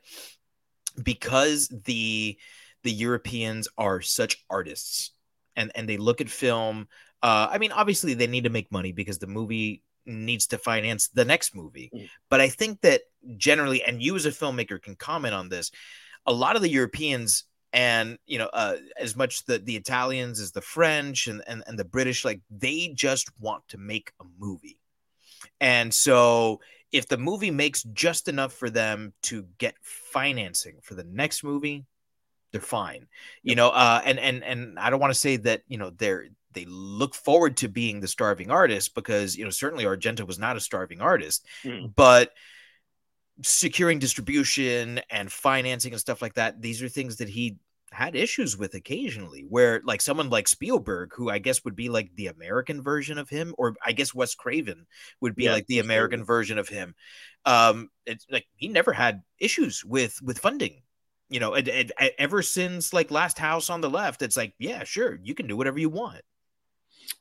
because 1.02 1.68
the 1.84 2.38
the 2.82 2.92
Europeans 2.92 3.68
are 3.76 4.00
such 4.00 4.44
artists 4.48 5.12
and 5.57 5.70
and 5.74 5.88
they 5.88 5.96
look 5.96 6.20
at 6.20 6.30
film. 6.30 6.88
Uh, 7.22 7.48
I 7.51 7.59
mean, 7.59 7.72
obviously 7.72 8.14
they 8.14 8.26
need 8.26 8.44
to 8.44 8.51
make 8.51 8.72
money 8.72 8.92
because 8.92 9.18
the 9.18 9.26
movie 9.26 9.82
needs 10.07 10.46
to 10.48 10.59
finance 10.59 11.09
the 11.09 11.24
next 11.24 11.55
movie. 11.55 11.90
Mm. 11.94 12.09
But 12.30 12.40
I 12.40 12.48
think 12.48 12.80
that 12.80 13.03
generally, 13.36 13.82
and 13.82 14.03
you 14.03 14.16
as 14.16 14.26
a 14.26 14.30
filmmaker 14.30 14.80
can 14.80 14.96
comment 14.96 15.34
on 15.34 15.48
this. 15.48 15.70
A 16.26 16.32
lot 16.32 16.57
of 16.57 16.62
the 16.62 16.70
Europeans 16.70 17.44
and 17.72 18.18
you 18.26 18.38
know 18.38 18.51
uh, 18.53 18.76
as 18.98 19.16
much 19.16 19.44
the 19.44 19.59
the 19.59 19.76
Italians 19.76 20.40
as 20.40 20.53
the 20.53 20.61
French 20.61 21.26
and, 21.28 21.42
and 21.46 21.62
and 21.66 21.78
the 21.78 21.84
British 21.84 22.24
like 22.24 22.40
they 22.51 22.92
just 22.94 23.30
want 23.38 23.62
to 23.68 23.78
make 23.78 24.12
a 24.20 24.24
movie. 24.38 24.78
And 25.61 25.92
so 25.92 26.61
if 26.93 27.07
the 27.09 27.18
movie 27.18 27.51
makes 27.51 27.82
just 27.82 28.28
enough 28.28 28.53
for 28.53 28.70
them 28.70 29.12
to 29.22 29.47
get 29.59 29.74
financing 29.82 30.76
for 30.82 30.95
the 30.95 31.05
next 31.05 31.45
movie, 31.45 31.84
they're 32.53 32.61
fine. 32.61 33.07
You 33.43 33.55
know, 33.55 33.68
uh 33.70 34.01
and 34.05 34.18
and 34.18 34.43
and 34.43 34.78
I 34.78 34.91
don't 34.91 35.01
want 35.01 35.12
to 35.12 35.18
say 35.18 35.36
that, 35.36 35.62
you 35.68 35.78
know, 35.78 35.91
they're 35.91 36.26
they 36.53 36.64
look 36.66 37.14
forward 37.14 37.57
to 37.59 37.68
being 37.68 38.01
the 38.01 38.09
starving 38.09 38.51
artist 38.51 38.95
because 38.95 39.36
you 39.36 39.45
know 39.45 39.51
certainly 39.51 39.84
Argento 39.84 40.26
was 40.26 40.38
not 40.38 40.57
a 40.57 40.61
starving 40.61 41.01
artist, 41.01 41.47
Mm. 41.64 41.95
but 41.95 42.32
securing 43.43 43.99
distribution 43.99 45.01
and 45.11 45.30
financing 45.32 45.93
and 45.93 46.01
stuff 46.01 46.20
like 46.20 46.34
that, 46.34 46.61
these 46.61 46.82
are 46.82 46.88
things 46.88 47.16
that 47.16 47.28
he 47.28 47.57
had 47.93 48.14
issues 48.16 48.57
with 48.57 48.74
occasionally 48.74 49.43
where 49.49 49.80
like 49.84 50.01
someone 50.01 50.30
like 50.30 50.49
Spielberg 50.49 51.12
who 51.14 51.28
I 51.30 51.38
guess 51.38 51.64
would 51.64 51.76
be 51.76 51.88
like 51.88 52.11
the 52.14 52.28
American 52.28 52.82
version 52.82 53.18
of 53.18 53.28
him 53.28 53.55
or 53.59 53.74
I 53.84 53.93
guess 53.93 54.14
Wes 54.14 54.34
Craven 54.34 54.86
would 55.20 55.34
be 55.34 55.49
Yeah, 55.49 55.51
like 55.51 55.66
the 55.66 55.80
American 55.80 56.24
Craven. 56.24 56.24
version 56.24 56.59
of 56.59 56.68
him 56.68 56.95
um 57.45 57.88
it's 58.07 58.26
like 58.30 58.47
he 58.57 58.68
never 58.68 58.93
had 58.93 59.22
issues 59.38 59.84
with 59.84 60.20
with 60.22 60.38
funding 60.38 60.82
you 61.30 61.41
know 61.41 61.55
and 61.55 61.93
ever 62.18 62.43
since 62.43 62.93
like 62.93 63.11
last 63.11 63.38
house 63.38 63.70
on 63.70 63.80
the 63.80 63.91
left 63.91 64.22
it's 64.22 64.36
like 64.36 64.55
yeah 64.59 64.84
sure 64.84 65.18
you 65.22 65.34
can 65.34 65.47
do 65.47 65.57
whatever 65.57 65.78
you 65.78 65.88
want 65.88 66.22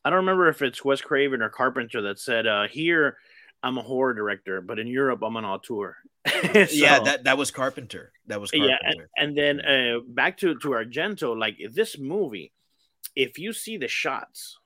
I 0.04 0.10
don't 0.10 0.18
remember 0.18 0.48
if 0.48 0.62
it's 0.62 0.84
Wes 0.84 1.00
Craven 1.00 1.42
or 1.42 1.48
Carpenter 1.48 2.02
that 2.02 2.18
said, 2.18 2.46
uh, 2.46 2.68
"Here, 2.68 3.16
I'm 3.62 3.78
a 3.78 3.82
horror 3.82 4.14
director, 4.14 4.60
but 4.60 4.78
in 4.78 4.86
Europe, 4.86 5.22
I'm 5.22 5.36
an 5.36 5.44
auteur." 5.44 5.96
yeah 6.70 7.00
that 7.00 7.24
that 7.24 7.38
was 7.38 7.50
carpenter 7.50 8.12
that 8.26 8.38
was 8.38 8.50
carpenter 8.50 8.76
yeah, 8.82 8.90
and, 8.90 9.00
and 9.16 9.38
then 9.38 9.60
uh, 9.64 10.00
back 10.06 10.36
to 10.36 10.54
to 10.58 10.68
Argento, 10.68 11.34
like 11.38 11.56
this 11.72 11.98
movie, 11.98 12.52
if 13.16 13.38
you 13.38 13.52
see 13.54 13.78
the 13.78 13.88
shots 13.88 14.58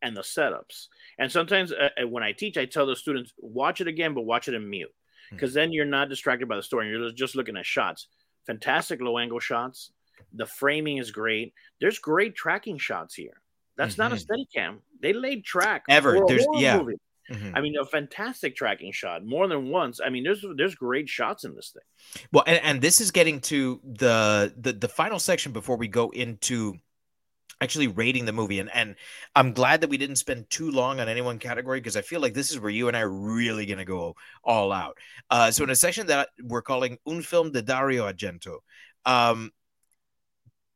and 0.00 0.16
the 0.16 0.22
setups, 0.22 0.86
and 1.18 1.30
sometimes 1.30 1.72
uh, 1.72 1.90
uh, 2.02 2.08
when 2.08 2.22
I 2.22 2.32
teach, 2.32 2.56
I 2.56 2.64
tell 2.64 2.86
the 2.86 2.96
students 2.96 3.32
watch 3.38 3.82
it 3.82 3.86
again, 3.88 4.14
but 4.14 4.22
watch 4.22 4.48
it 4.48 4.54
in 4.54 4.68
mute, 4.68 4.90
Hmm. 5.28 5.36
because 5.36 5.52
then 5.52 5.72
you're 5.72 5.84
not 5.84 6.08
distracted 6.08 6.48
by 6.48 6.56
the 6.56 6.62
story. 6.62 6.88
You're 6.88 7.10
just- 7.12 7.36
looking 7.36 7.56
at 7.58 7.66
shots. 7.66 8.08
Fantastic 8.46 9.00
low 9.02 9.18
angle 9.18 9.40
shots. 9.40 9.90
The 10.32 10.46
framing 10.46 10.96
is 10.98 11.10
great. 11.10 11.52
There's 11.80 11.98
great 11.98 12.34
tracking 12.34 12.78
shots 12.78 13.14
here. 13.14 13.40
That's 13.76 13.98
not 13.98 14.12
a 14.12 14.16
Mhm. 14.16 14.20
steady 14.20 14.46
cam. 14.54 14.80
They 15.00 15.12
laid 15.12 15.44
track 15.44 15.84
Ever. 15.88 16.18
There's- 16.26 16.46
yeah. 16.56 16.78
movie. 16.78 16.96
Mhm. 17.30 17.52
I 17.54 17.60
mean, 17.60 17.76
a 17.80 17.84
fantastic 17.84 18.54
tracking 18.54 18.92
shot, 18.92 19.24
more 19.24 19.48
than 19.48 19.70
once. 19.70 20.00
I 20.04 20.10
mean, 20.10 20.24
there's 20.24 20.44
there's 20.56 20.74
great 20.74 21.08
shots 21.08 21.44
in 21.44 21.54
this 21.54 21.70
thing. 21.70 22.24
Well, 22.32 22.44
and, 22.46 22.60
and 22.62 22.82
this 22.82 23.00
is 23.00 23.10
getting 23.10 23.40
to 23.42 23.80
the, 23.84 24.52
the 24.56 24.72
the 24.72 24.88
final 24.88 25.18
section 25.18 25.52
before 25.52 25.76
we 25.76 25.88
go 25.88 26.10
into 26.10 26.74
actually 27.60 27.86
rating 27.86 28.24
the 28.24 28.32
movie. 28.32 28.58
And 28.58 28.70
and 28.74 28.96
I'm 29.34 29.52
glad 29.52 29.80
that 29.80 29.90
we 29.90 29.96
didn't 29.96 30.16
spend 30.16 30.50
too 30.50 30.70
long 30.70 31.00
on 31.00 31.08
any 31.08 31.22
one 31.22 31.38
category 31.38 31.80
because 31.80 31.96
I 31.96 32.02
feel 32.02 32.20
like 32.20 32.34
this 32.34 32.50
is 32.50 32.60
where 32.60 32.70
you 32.70 32.88
and 32.88 32.96
I 32.96 33.00
are 33.00 33.10
really 33.10 33.66
gonna 33.66 33.84
go 33.84 34.16
all 34.42 34.72
out. 34.72 34.98
Uh, 35.30 35.50
so 35.50 35.64
in 35.64 35.70
a 35.70 35.76
section 35.76 36.08
that 36.08 36.28
we're 36.42 36.62
calling 36.62 36.98
Un 37.06 37.22
Film 37.22 37.52
de 37.52 37.62
Dario 37.62 38.10
Argento, 38.10 38.58
um, 39.06 39.50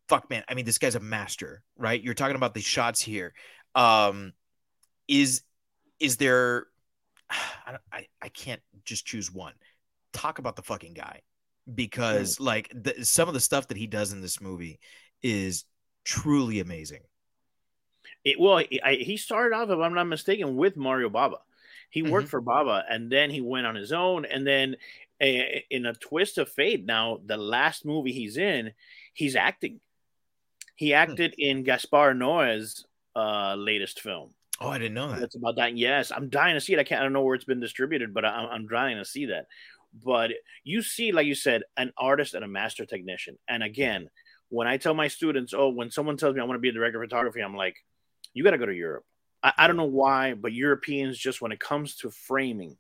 fuck 0.09 0.30
man, 0.30 0.44
I 0.49 0.55
mean 0.55 0.64
this 0.64 0.78
guy's 0.78 0.94
a 0.94 1.01
master, 1.01 1.62
right? 1.76 2.03
You're 2.03 2.14
talking 2.14 2.36
about 2.36 2.55
the 2.55 2.61
shots 2.61 3.01
here. 3.01 3.34
Um, 3.74 4.32
is 5.07 5.42
is 6.01 6.16
there? 6.16 6.66
I, 7.30 7.76
I 7.92 8.07
I 8.22 8.28
can't 8.28 8.62
just 8.84 9.07
choose 9.07 9.32
one. 9.32 9.53
Talk 10.12 10.38
about 10.38 10.57
the 10.57 10.62
fucking 10.62 10.94
guy 10.94 11.20
because 11.74 12.40
like 12.40 12.72
the, 12.74 13.05
some 13.05 13.28
of 13.28 13.34
the 13.34 13.40
stuff 13.40 13.68
that 13.68 13.76
he 13.76 13.86
does 13.86 14.12
in 14.12 14.22
this 14.22 14.40
movie 14.40 14.80
is 15.22 15.64
truly 16.05 16.61
amazing. 16.61 17.03
It, 18.24 18.40
well, 18.40 18.59
he- 18.59 18.80
I, 18.82 18.94
he 18.94 19.16
started 19.18 19.55
off, 19.55 19.68
if 19.68 19.78
I'm 19.78 19.94
not 19.94 20.05
mistaken, 20.05 20.57
with 20.57 20.76
Mario 20.76 21.11
Bava. 21.11 21.38
He 21.90 22.03
worked 22.03 22.28
Mhm. 22.28 22.30
for 22.30 22.42
Bava, 22.42 22.84
and 22.88 23.11
then 23.12 23.30
he 23.30 23.40
went 23.40 23.66
on 23.66 23.74
his 23.74 23.92
own. 23.92 24.24
And 24.24 24.46
then, 24.46 24.76
eh, 25.20 25.61
in 25.70 25.86
a 25.86 25.94
twist 25.94 26.38
of 26.38 26.51
fate, 26.51 26.84
now 26.84 27.20
the 27.24 27.36
last 27.36 27.84
movie 27.84 28.12
he's 28.12 28.36
in, 28.38 28.72
he's 29.12 29.36
acting. 29.36 29.80
He 30.74 30.94
acted 30.94 31.34
in 31.38 31.64
Gaspar 31.64 32.14
Noé's 32.14 32.86
uh, 33.16 33.55
latest 33.57 34.01
film. 34.01 34.32
Oh, 34.61 34.69
I 34.69 34.79
didn't 34.79 34.95
know 34.95 35.11
that. 35.11 35.21
That's 35.21 35.37
about 35.37 35.57
that. 35.57 35.77
Yes, 35.77 36.11
I'm 36.11 36.29
dying 36.31 36.55
to 36.55 36.61
see 36.61 36.73
it. 36.73 36.79
I 36.79 36.85
can't. 36.85 37.01
I 37.01 37.05
don't 37.05 37.13
know 37.13 37.23
where 37.23 37.37
it's 37.37 37.45
been 37.45 37.61
distributed, 37.61 38.13
but 38.13 38.25
I'm, 38.25 38.49
I'm 38.49 38.67
dying 38.67 38.97
to 38.97 39.05
see 39.05 39.27
that. 39.27 39.47
But 40.05 40.33
you 40.65 40.83
see, 40.83 41.13
like 41.13 41.27
you 41.27 41.35
said, 41.35 41.63
an 41.77 41.93
artist 41.97 42.35
and 42.35 42.45
a 42.45 42.49
master 42.49 42.85
technician. 42.85 43.39
And 43.49 43.63
again, 43.63 44.11
when 44.49 44.67
I 44.67 44.77
tell 44.77 44.95
my 44.95 45.09
students, 45.09 45.55
oh, 45.55 45.69
when 45.69 45.91
someone 45.91 46.17
tells 46.17 46.35
me 46.35 46.41
I 46.41 46.45
want 46.45 46.57
to 46.57 46.61
be 46.61 46.69
a 46.69 46.73
director 46.73 47.03
of 47.03 47.09
photography, 47.09 47.41
I'm 47.41 47.57
like, 47.57 47.77
you 48.35 48.45
got 48.45 48.51
to 48.51 48.59
go 48.59 48.67
to 48.67 48.75
Europe. 48.75 49.05
I, 49.43 49.53
I 49.57 49.67
don't 49.67 49.77
know 49.77 49.85
why, 49.85 50.35
but 50.35 50.53
Europeans 50.53 51.19
just 51.19 51.41
when 51.41 51.53
it 51.53 51.61
comes 51.61 51.97
to 51.97 52.11
framing 52.11 52.77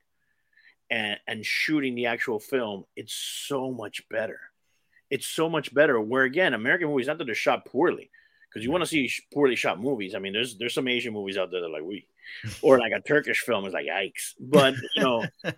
and 0.90 1.18
and 1.26 1.44
shooting 1.44 1.94
the 1.94 2.06
actual 2.06 2.40
film, 2.40 2.84
it's 2.96 3.14
so 3.14 3.70
much 3.70 4.02
better. 4.08 4.40
It's 5.10 5.26
so 5.26 5.48
much 5.48 5.72
better. 5.72 6.00
Where 6.00 6.24
again, 6.24 6.54
American 6.54 6.88
movies 6.88 7.06
not 7.06 7.18
that 7.18 7.24
they're 7.24 7.34
shot 7.34 7.66
poorly, 7.66 8.10
because 8.58 8.64
you 8.64 8.72
want 8.72 8.82
to 8.82 8.88
see 8.88 9.10
poorly 9.32 9.56
shot 9.56 9.80
movies. 9.80 10.14
I 10.14 10.18
mean, 10.18 10.32
there's 10.32 10.58
there's 10.58 10.74
some 10.74 10.88
Asian 10.88 11.12
movies 11.12 11.38
out 11.38 11.50
there 11.50 11.60
that 11.60 11.66
are 11.66 11.70
like 11.70 11.82
we, 11.84 12.06
or 12.62 12.78
like 12.78 12.92
a 12.92 13.00
Turkish 13.00 13.40
film 13.40 13.64
is 13.66 13.72
like 13.72 13.86
yikes. 13.86 14.34
But 14.40 14.74
you 14.96 15.02
know, 15.02 15.24
uh, 15.44 15.52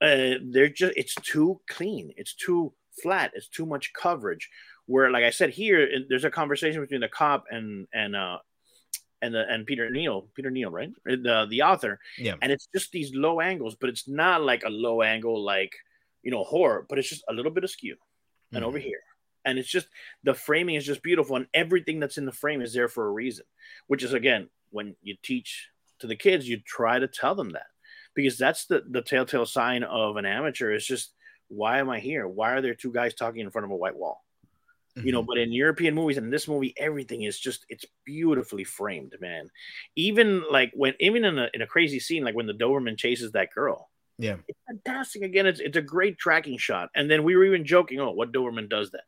they're 0.00 0.68
just 0.68 0.94
it's 0.96 1.14
too 1.16 1.60
clean. 1.68 2.12
It's 2.16 2.34
too 2.34 2.72
flat. 3.02 3.32
It's 3.34 3.48
too 3.48 3.66
much 3.66 3.92
coverage. 3.92 4.48
Where 4.86 5.10
like 5.10 5.24
I 5.24 5.30
said 5.30 5.50
here, 5.50 5.88
there's 6.08 6.24
a 6.24 6.30
conversation 6.30 6.80
between 6.80 7.00
the 7.02 7.08
cop 7.08 7.44
and 7.50 7.86
and 7.92 8.16
uh 8.16 8.38
and 9.22 9.34
the 9.34 9.46
and 9.48 9.66
Peter 9.66 9.90
Neal, 9.90 10.28
Peter 10.34 10.50
Neal, 10.50 10.70
right? 10.70 10.90
The 11.04 11.46
the 11.48 11.62
author, 11.62 12.00
Yeah. 12.18 12.36
and 12.40 12.50
it's 12.50 12.68
just 12.74 12.90
these 12.90 13.14
low 13.14 13.40
angles, 13.40 13.76
but 13.78 13.90
it's 13.90 14.08
not 14.08 14.42
like 14.42 14.64
a 14.64 14.70
low 14.70 15.02
angle 15.02 15.44
like 15.44 15.74
you 16.22 16.30
know 16.30 16.42
horror, 16.42 16.86
but 16.88 16.98
it's 16.98 17.08
just 17.10 17.24
a 17.28 17.32
little 17.32 17.52
bit 17.52 17.64
askew 17.64 17.96
and 18.52 18.64
over 18.64 18.78
Mhm. 18.78 18.82
here. 18.82 19.02
And 19.44 19.58
it's 19.58 19.68
just 19.68 19.88
the 20.22 20.34
framing 20.34 20.74
is 20.74 20.84
just 20.86 21.02
beautiful, 21.02 21.36
and 21.36 21.46
everything 21.54 22.00
that's 22.00 22.18
in 22.18 22.26
the 22.26 22.32
frame 22.32 22.60
is 22.60 22.72
there 22.72 22.88
for 22.88 23.06
a 23.06 23.12
reason. 23.12 23.44
Which 23.86 24.02
is 24.02 24.12
again, 24.12 24.48
when 24.70 24.96
you 25.02 25.16
teach 25.22 25.68
to 26.00 26.06
the 26.06 26.16
kids, 26.16 26.48
you 26.48 26.58
try 26.58 26.98
to 26.98 27.08
tell 27.08 27.34
them 27.34 27.50
that 27.50 27.66
because 28.14 28.38
that's 28.38 28.66
the 28.66 28.82
the 28.88 29.02
telltale 29.02 29.46
sign 29.46 29.82
of 29.82 30.16
an 30.16 30.26
amateur. 30.26 30.72
Is 30.72 30.86
just 30.86 31.14
why 31.48 31.78
am 31.78 31.90
I 31.90 32.00
here? 32.00 32.28
Why 32.28 32.52
are 32.52 32.60
there 32.60 32.74
two 32.74 32.92
guys 32.92 33.14
talking 33.14 33.40
in 33.40 33.50
front 33.50 33.64
of 33.64 33.70
a 33.70 33.76
white 33.76 33.96
wall? 33.96 34.24
You 34.96 35.12
know, 35.12 35.22
Mhm. 35.22 35.26
but 35.26 35.38
in 35.38 35.52
European 35.52 35.94
movies 35.94 36.16
and 36.16 36.24
in 36.26 36.30
this 36.30 36.48
movie, 36.48 36.74
everything 36.76 37.22
is 37.22 37.38
just 37.38 37.64
it's 37.68 37.84
beautifully 38.04 38.64
framed, 38.64 39.16
man. 39.20 39.48
Even 39.96 40.42
like 40.50 40.72
when 40.74 40.94
even 41.00 41.24
in 41.24 41.38
a 41.38 41.48
in 41.54 41.62
a 41.62 41.66
crazy 41.66 42.00
scene, 42.00 42.24
like 42.24 42.34
when 42.34 42.46
the 42.46 42.52
Doberman 42.54 42.98
chases 42.98 43.32
that 43.32 43.52
girl, 43.54 43.88
yeah. 44.18 44.36
it's 44.48 44.58
fantastic. 44.66 45.22
Again, 45.22 45.46
it's 45.46 45.60
it's 45.60 45.76
a 45.76 45.82
great 45.82 46.18
tracking 46.18 46.58
shot. 46.58 46.90
And 46.94 47.08
then 47.10 47.22
we 47.22 47.36
were 47.36 47.44
even 47.44 47.64
joking, 47.64 48.00
oh, 48.00 48.10
what 48.10 48.32
Doberman 48.32 48.68
does 48.68 48.90
that? 48.90 49.04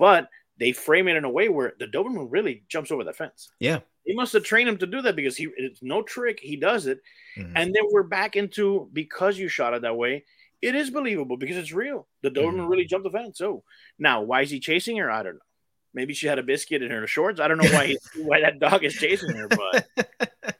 But 0.00 0.28
they 0.58 0.72
frame 0.72 1.06
it 1.08 1.16
in 1.16 1.24
a 1.24 1.30
way 1.30 1.48
where 1.48 1.74
the 1.78 1.86
Doberman 1.86 2.26
really 2.30 2.64
jumps 2.68 2.90
over 2.90 3.04
the 3.04 3.12
fence. 3.12 3.50
Yeah. 3.60 3.80
They 4.06 4.14
must 4.14 4.32
have 4.32 4.42
trained 4.42 4.68
him 4.68 4.78
to 4.78 4.86
do 4.86 5.02
that 5.02 5.14
because 5.14 5.36
he 5.36 5.48
it's 5.56 5.82
no 5.82 6.02
trick. 6.02 6.40
He 6.40 6.56
does 6.56 6.86
it. 6.86 7.00
Mhm. 7.36 7.52
And 7.54 7.74
then 7.74 7.84
we're 7.92 8.02
back 8.02 8.34
into 8.34 8.88
because 8.92 9.38
you 9.38 9.48
shot 9.48 9.74
it 9.74 9.82
that 9.82 9.96
way, 9.96 10.24
it 10.62 10.74
is 10.74 10.90
believable 10.90 11.36
because 11.36 11.56
it's 11.56 11.72
real. 11.72 12.08
The 12.22 12.30
Doberman 12.30 12.68
really 12.68 12.86
jumped 12.86 13.04
the 13.04 13.10
fence. 13.10 13.38
So 13.38 13.62
now 13.98 14.22
why 14.22 14.42
is 14.42 14.50
he 14.50 14.58
chasing 14.58 14.96
her? 14.96 15.10
I 15.10 15.22
don't 15.22 15.34
know. 15.34 15.49
Maybe 15.92 16.14
she 16.14 16.26
had 16.28 16.38
a 16.38 16.42
biscuit 16.42 16.82
in 16.82 16.90
her 16.90 17.06
shorts. 17.06 17.40
I 17.40 17.48
don't 17.48 17.58
know 17.58 17.70
why 17.72 17.86
he, 17.86 17.98
why 18.22 18.40
that 18.42 18.58
dog 18.60 18.84
is 18.84 18.94
chasing 18.94 19.34
her, 19.34 19.48
but 19.48 19.88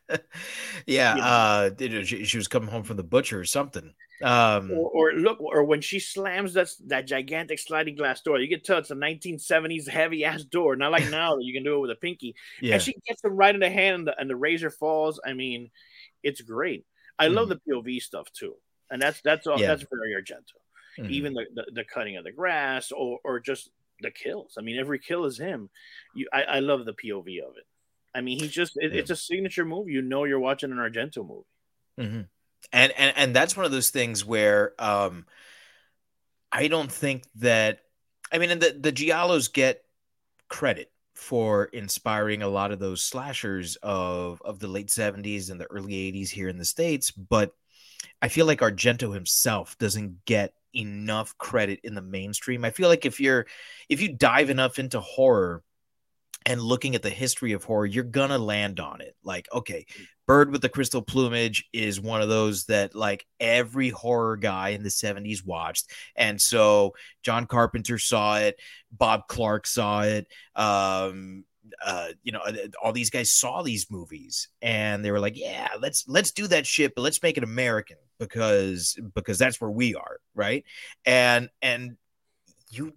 yeah, 0.87 1.15
uh 1.15 1.71
you 1.79 1.89
know, 1.89 2.03
she, 2.03 2.25
she 2.25 2.37
was 2.37 2.49
coming 2.49 2.69
home 2.69 2.83
from 2.83 2.97
the 2.97 3.03
butcher 3.05 3.39
or 3.39 3.45
something. 3.45 3.95
Um 4.23 4.71
or, 4.73 4.91
or 4.91 5.13
look, 5.15 5.41
or 5.41 5.65
when 5.65 5.81
she 5.81 5.99
slams 6.01 6.55
that 6.55 6.69
that 6.89 7.07
gigantic 7.07 7.59
sliding 7.59 7.97
glass 7.97 8.21
door, 8.23 8.39
you 8.41 8.49
can 8.49 8.63
tell 8.63 8.79
it's 8.79 8.91
a 8.91 8.95
1970s 8.95 9.89
heavy 9.89 10.25
ass 10.25 10.43
door, 10.45 10.77
not 10.77 10.93
like 10.93 11.09
now 11.11 11.37
that 11.37 11.45
you 11.45 11.55
can 11.55 11.65
do 11.65 11.77
it 11.77 11.81
with 11.81 11.91
a 11.91 11.97
pinky. 11.97 12.35
yeah. 12.61 12.75
And 12.75 12.83
she 12.83 12.95
gets 13.07 13.23
them 13.23 13.37
right 13.37 13.55
in 13.55 13.61
the 13.61 13.71
hand, 13.71 13.95
and 13.97 14.07
the, 14.09 14.21
and 14.21 14.29
the 14.29 14.37
razor 14.37 14.71
falls. 14.71 15.21
I 15.25 15.33
mean, 15.33 15.71
it's 16.23 16.41
great. 16.41 16.85
I 17.19 17.29
love 17.29 17.49
the 17.49 17.61
POV 17.69 18.01
stuff 18.03 18.31
too, 18.33 18.55
and 18.91 19.01
that's 19.01 19.21
that's 19.21 19.47
all 19.47 19.55
Mm-hmm. 19.55 19.63
Yeah. 19.63 19.69
that's 19.69 19.85
very 19.91 20.15
Argento. 20.21 20.59
Mhm. 20.99 21.11
Even 21.11 21.35
the, 21.35 21.45
the 21.55 21.65
the 21.73 21.85
cutting 21.85 22.17
of 22.17 22.25
the 22.25 22.33
grass, 22.33 22.91
or 22.93 23.21
or 23.25 23.39
just 23.41 23.71
the 24.03 24.11
kills. 24.11 24.55
I 24.59 24.63
mean, 24.63 24.79
every 24.79 24.99
kill 24.99 25.25
is 25.25 25.39
him. 25.39 25.71
You, 26.15 26.29
I, 26.33 26.43
I 26.43 26.59
love 26.61 26.85
the 26.85 26.93
POV 26.95 27.41
of 27.43 27.57
it. 27.57 27.65
I 28.15 28.21
mean, 28.21 28.39
he's 28.41 28.51
just 28.51 28.77
it, 28.77 28.93
Yeah. 28.93 29.01
it's 29.01 29.11
a 29.11 29.17
signature 29.17 29.65
movie. 29.65 29.93
You 29.93 30.03
know, 30.03 30.25
you're 30.25 30.41
watching 30.41 30.73
an 30.73 30.79
Argento 30.79 31.19
movie. 31.27 31.47
Mhm. 31.99 32.29
And 32.73 32.93
and 32.97 33.17
and 33.17 33.37
that's 33.37 33.57
one 33.57 33.65
of 33.67 33.73
those 33.73 33.91
things 33.91 34.25
where 34.25 34.75
um 34.79 35.27
I 36.53 36.69
don't 36.69 36.91
think 36.91 37.25
that 37.37 37.81
I 38.33 38.39
mean 38.39 38.51
and 38.51 38.61
the 38.61 38.77
the 38.79 38.93
Giallos 38.93 39.53
get 39.53 39.83
credit 40.49 40.91
for 41.15 41.65
inspiring 41.67 42.43
a 42.43 42.49
lot 42.49 42.73
of 42.73 42.79
those 42.79 43.03
slashers 43.03 43.77
of 43.83 44.41
of 44.43 44.59
the 44.59 44.69
late 44.69 44.89
70s 44.89 45.51
and 45.51 45.61
the 45.61 45.67
early 45.71 45.93
80s 45.93 46.29
here 46.31 46.49
in 46.49 46.59
the 46.59 46.65
states, 46.65 47.11
but 47.11 47.53
I 48.23 48.29
feel 48.29 48.47
like 48.47 48.61
Argento 48.61 49.13
himself 49.15 49.77
doesn't 49.79 50.25
get 50.25 50.55
enough 50.75 51.37
credit 51.39 51.81
in 51.85 51.95
the 51.95 52.03
mainstream. 52.03 52.65
I 52.65 52.71
feel 52.71 52.89
like 52.89 53.07
if 53.07 53.21
you're 53.21 53.47
if 53.89 54.01
you 54.01 54.13
dive 54.13 54.51
enough 54.51 54.79
into 54.79 55.01
horror 55.01 55.63
and 56.47 56.61
looking 56.61 56.95
at 56.95 57.03
the 57.03 57.11
history 57.11 57.53
of 57.53 57.65
horror, 57.65 57.87
you're 57.87 58.05
gonna 58.05 58.39
land 58.39 58.81
on 58.81 59.01
it. 59.01 59.15
Like, 59.23 59.49
okay, 59.53 59.87
Bird 60.27 60.53
with 60.53 60.63
the 60.63 60.69
Crystal 60.69 61.03
Plumage 61.03 61.65
is 61.73 62.01
one 62.01 62.23
of 62.23 62.29
those 62.29 62.67
that 62.67 62.95
like 62.95 63.27
every 63.41 63.91
horror 63.91 64.37
guy 64.37 64.71
in 64.71 64.83
the 64.83 64.89
70s 64.89 65.45
watched. 65.45 65.91
And 66.17 66.41
so 66.41 66.95
John 67.23 67.47
Carpenter 67.47 67.99
saw 67.99 68.39
it, 68.39 68.57
Bob 68.93 69.27
Clark 69.29 69.67
saw 69.67 70.03
it, 70.03 70.29
um, 70.55 71.45
uh, 71.85 72.09
you 72.23 72.33
know, 72.33 72.41
uh, 72.41 72.53
all 72.83 72.93
these 72.93 73.11
guys 73.11 73.33
saw 73.33 73.63
these 73.63 73.91
movies 73.91 74.49
and 74.63 75.05
they 75.05 75.11
were 75.11 75.21
like, 75.21 75.37
yeah, 75.37 75.69
let's 75.81 76.05
let's 76.09 76.31
do 76.31 76.47
that 76.47 76.67
shit, 76.67 76.95
but 76.95 77.03
let's 77.03 77.23
make 77.23 77.37
it 77.37 77.45
American 77.45 77.97
because 78.21 78.97
because 79.15 79.39
that's 79.39 79.61
where 79.61 79.71
we 79.71 79.97
are, 79.97 80.19
right? 80.35 80.65
And 81.05 81.49
and 81.61 81.97
you 82.71 82.93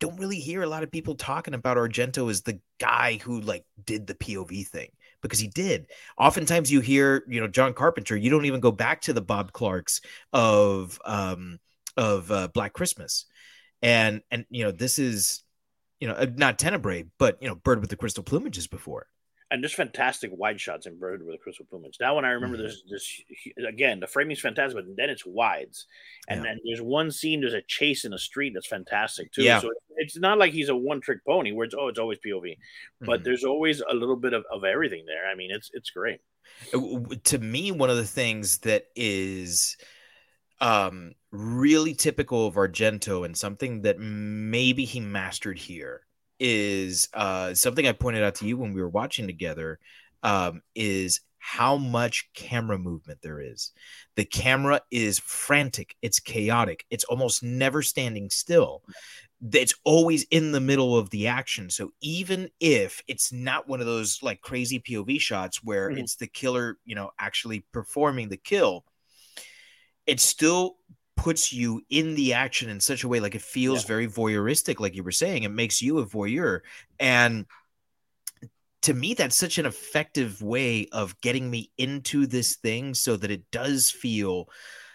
don't 0.00 0.18
really 0.18 0.40
hear 0.40 0.62
a 0.62 0.66
lot 0.66 0.82
of 0.82 0.90
people 0.90 1.14
talking 1.14 1.54
about 1.54 1.76
Argento 1.76 2.28
as 2.28 2.42
the 2.42 2.58
guy 2.80 3.20
who 3.22 3.40
like 3.40 3.64
did 3.84 4.08
the 4.08 4.14
POV 4.14 4.66
thing 4.66 4.88
because 5.20 5.38
he 5.38 5.46
did. 5.46 5.86
Oftentimes 6.18 6.72
you 6.72 6.80
hear, 6.80 7.22
you 7.28 7.40
know, 7.40 7.46
John 7.46 7.74
Carpenter, 7.74 8.16
you 8.16 8.28
don't 8.28 8.46
even 8.46 8.58
go 8.58 8.72
back 8.72 9.02
to 9.02 9.12
the 9.12 9.22
Bob 9.22 9.52
Clarks 9.52 10.00
of 10.32 10.98
um 11.04 11.60
of 11.96 12.32
uh, 12.32 12.48
Black 12.48 12.72
Christmas. 12.72 13.26
And 13.82 14.22
and 14.30 14.46
you 14.50 14.64
know, 14.64 14.72
this 14.72 14.98
is 14.98 15.44
you 16.00 16.08
know, 16.08 16.14
uh, 16.14 16.26
not 16.34 16.58
Tenebrae, 16.58 17.04
but 17.16 17.38
you 17.40 17.46
know, 17.46 17.54
Bird 17.54 17.80
with 17.80 17.90
the 17.90 17.96
Crystal 17.96 18.24
Plumages 18.24 18.68
before. 18.68 19.06
And 19.52 19.62
just 19.62 19.74
fantastic 19.74 20.30
wide 20.32 20.58
shots 20.58 20.86
inverted 20.86 21.26
with 21.26 21.34
the 21.34 21.38
Crystal 21.38 21.66
Plumage. 21.70 21.98
That 21.98 22.14
one 22.14 22.24
I 22.24 22.30
remember. 22.30 22.56
Mhm. 22.56 22.60
There's 22.60 22.82
this 22.88 23.22
again. 23.68 24.00
The 24.00 24.06
framing's 24.06 24.40
fantastic, 24.40 24.74
but 24.82 24.96
then 24.96 25.10
it's 25.10 25.26
wides, 25.26 25.86
and 26.26 26.38
Yeah. 26.42 26.50
then 26.52 26.60
there's 26.64 26.80
one 26.80 27.10
scene. 27.10 27.40
There's 27.42 27.52
a 27.52 27.60
chase 27.60 28.06
in 28.06 28.14
a 28.14 28.18
street 28.18 28.54
that's 28.54 28.66
fantastic 28.66 29.30
too. 29.30 29.42
Yeah. 29.42 29.60
So 29.60 29.70
it's 29.96 30.16
not 30.16 30.38
like 30.38 30.54
he's 30.54 30.70
a 30.70 30.74
one 30.74 31.02
trick 31.02 31.18
pony 31.26 31.52
where 31.52 31.66
it's 31.66 31.74
oh 31.78 31.88
it's 31.88 31.98
always 31.98 32.18
POV, 32.24 32.56
but 33.02 33.20
Mhm. 33.20 33.24
there's 33.24 33.44
always 33.44 33.82
a 33.82 33.92
little 33.94 34.16
bit 34.16 34.32
of, 34.32 34.44
of 34.50 34.64
everything 34.64 35.04
there. 35.04 35.26
I 35.28 35.34
mean, 35.34 35.50
it's 35.50 35.70
it's 35.74 35.90
great. 35.90 36.20
Uh, 36.72 37.00
to 37.24 37.38
me 37.38 37.72
one 37.72 37.90
of 37.90 37.96
the 37.98 38.06
things 38.06 38.58
that 38.60 38.86
is 38.96 39.76
um 40.60 41.12
really 41.30 41.94
typical 41.94 42.46
of 42.46 42.54
Argento 42.54 43.24
and 43.26 43.36
something 43.36 43.82
that 43.82 43.98
maybe 43.98 44.84
he 44.86 44.98
mastered 45.00 45.58
here 45.58 46.06
is 46.42 47.08
uh 47.14 47.54
something 47.54 47.86
I 47.86 47.92
pointed 47.92 48.24
out 48.24 48.34
to 48.36 48.46
you 48.46 48.58
when 48.58 48.74
we 48.74 48.82
were 48.82 48.88
watching 48.88 49.28
together 49.28 49.78
um 50.24 50.62
is 50.74 51.20
how 51.38 51.76
much 51.76 52.30
camera 52.34 52.78
movement 52.78 53.20
there 53.22 53.40
is. 53.40 53.72
The 54.16 54.24
camera 54.24 54.80
is 54.92 55.18
frantic, 55.20 55.96
it's 56.02 56.20
chaotic, 56.20 56.84
it's 56.90 57.04
almost 57.04 57.42
never 57.42 57.82
standing 57.82 58.30
still. 58.30 58.82
It's 59.52 59.74
always 59.84 60.24
in 60.30 60.52
the 60.52 60.60
middle 60.60 60.96
of 60.96 61.10
the 61.10 61.26
action. 61.26 61.70
So 61.70 61.92
even 62.00 62.50
if 62.60 63.02
it's 63.08 63.32
not 63.32 63.68
one 63.68 63.80
of 63.80 63.86
those 63.86 64.22
like 64.22 64.40
crazy 64.40 64.78
POV 64.80 65.18
shots 65.20 65.64
where 65.64 65.90
Mhm. 65.90 65.98
it's 66.00 66.16
the 66.16 66.28
killer, 66.28 66.78
you 66.84 66.94
know, 66.94 67.10
actually 67.18 67.60
performing 67.72 68.28
the 68.28 68.36
kill, 68.36 68.84
it 70.06 70.20
still 70.20 70.76
puts 71.16 71.52
you 71.52 71.82
in 71.90 72.14
the 72.14 72.32
action 72.32 72.68
in 72.70 72.80
such 72.80 73.04
a 73.04 73.08
way 73.08 73.20
like 73.20 73.34
it 73.34 73.42
feels 73.42 73.84
Yeah. 73.84 73.88
very 73.88 74.08
voyeuristic 74.08 74.80
like 74.80 74.94
you 74.96 75.04
were 75.04 75.12
saying 75.12 75.42
it 75.42 75.50
makes 75.50 75.80
you 75.82 75.98
a 75.98 76.06
voyeur. 76.06 76.60
And 76.98 77.46
to 78.82 78.94
me 78.94 79.14
that's 79.14 79.36
such 79.36 79.58
an 79.58 79.66
effective 79.66 80.42
way 80.42 80.88
of 80.92 81.20
getting 81.20 81.50
me 81.50 81.70
into 81.78 82.26
this 82.26 82.56
thing 82.56 82.94
so 82.94 83.16
that 83.16 83.30
it 83.30 83.48
does 83.50 83.90
feel 83.90 84.48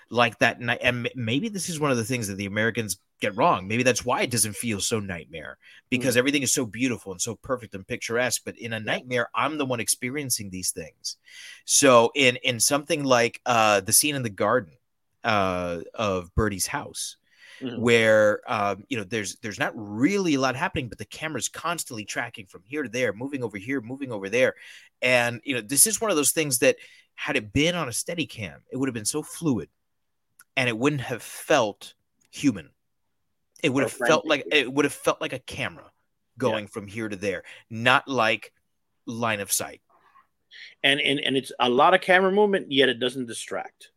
like 0.10 0.38
that 0.40 0.60
night 0.60 0.80
and 0.82 1.10
maybe 1.16 1.50
this 1.50 1.70
is 1.70 1.80
one 1.80 1.92
of 1.92 1.98
the 1.98 2.04
things 2.04 2.28
that 2.28 2.36
the 2.36 2.46
americans 2.46 2.98
get 3.20 3.36
wrong. 3.36 3.68
Maybe 3.68 3.82
that's 3.82 4.06
why 4.06 4.22
it 4.22 4.30
doesn't 4.30 4.56
feel 4.56 4.80
so 4.80 5.00
nightmare 5.00 5.58
because 5.90 6.18
everything 6.18 6.44
is 6.44 6.54
so 6.54 6.68
beautiful 6.68 7.12
and 7.12 7.20
so 7.20 7.34
perfect 7.34 7.74
and 7.74 7.88
picturesque 7.88 8.44
but 8.46 8.56
in 8.60 8.74
a 8.74 8.80
nightmare 8.80 9.28
i'm 9.34 9.58
the 9.58 9.66
one 9.66 9.80
experiencing 9.80 10.50
these 10.52 10.70
things. 10.72 11.18
So 11.66 12.12
in 12.14 12.36
in 12.44 12.60
something 12.60 13.04
like 13.04 13.42
uh 13.46 13.80
the 13.82 13.94
scene 13.94 14.16
in 14.16 14.22
the 14.24 14.30
garden 14.30 14.74
uh 15.24 15.82
of 15.94 16.34
Berti's 16.36 16.68
house 16.68 17.18
Mhm. 17.62 17.80
where 17.80 18.42
um, 18.48 18.84
you 18.88 18.98
know 18.98 19.04
there's 19.04 19.38
there's 19.38 19.58
not 19.58 19.74
really 19.76 20.36
a 20.36 20.40
lot 20.40 20.56
happening, 20.56 20.90
but 20.90 21.00
the 21.00 21.06
camera's 21.06 21.50
constantly 21.50 22.06
tracking 22.06 22.46
from 22.46 22.62
here 22.64 22.84
to 22.84 22.90
there, 22.90 23.14
moving 23.14 23.44
over 23.44 23.58
here, 23.58 23.82
moving 23.82 24.12
over 24.12 24.30
there, 24.30 24.54
and 25.02 25.42
you 25.44 25.56
know 25.56 25.62
this 25.62 25.88
is 25.88 26.00
one 26.00 26.12
of 26.12 26.18
those 26.18 26.32
things 26.34 26.60
that 26.60 26.76
had 27.16 27.36
it 27.36 27.52
been 27.52 27.74
on 27.74 27.90
a 27.90 27.94
steady 27.94 28.28
cam, 28.28 28.62
it 28.72 28.78
would 28.78 28.88
have 28.88 28.94
been 28.94 29.06
so 29.06 29.24
fluid, 29.24 29.70
and 30.56 30.70
it 30.70 30.78
wouldn't 30.78 31.02
have 31.02 31.24
felt 31.24 31.96
human. 32.30 32.70
It 33.64 33.70
would 33.70 33.82
have 33.82 33.94
felt 33.94 34.28
like 34.28 34.46
it 34.52 34.72
would 34.72 34.86
have 34.86 34.94
felt 34.94 35.20
like 35.20 35.34
a 35.34 35.40
camera 35.40 35.92
going 36.38 36.68
from 36.68 36.86
here 36.86 37.10
to 37.10 37.16
there, 37.16 37.44
not 37.72 38.08
like 38.08 38.54
line 39.08 39.40
of 39.40 39.52
sight. 39.52 39.82
And 40.84 41.02
and 41.02 41.20
and 41.20 41.36
it's 41.36 41.52
a 41.60 41.70
lot 41.70 41.96
of 41.96 42.02
camera 42.02 42.32
movement, 42.32 42.72
yet 42.72 42.88
it 42.90 43.00
doesn't 43.00 43.26
distract. 43.26 43.90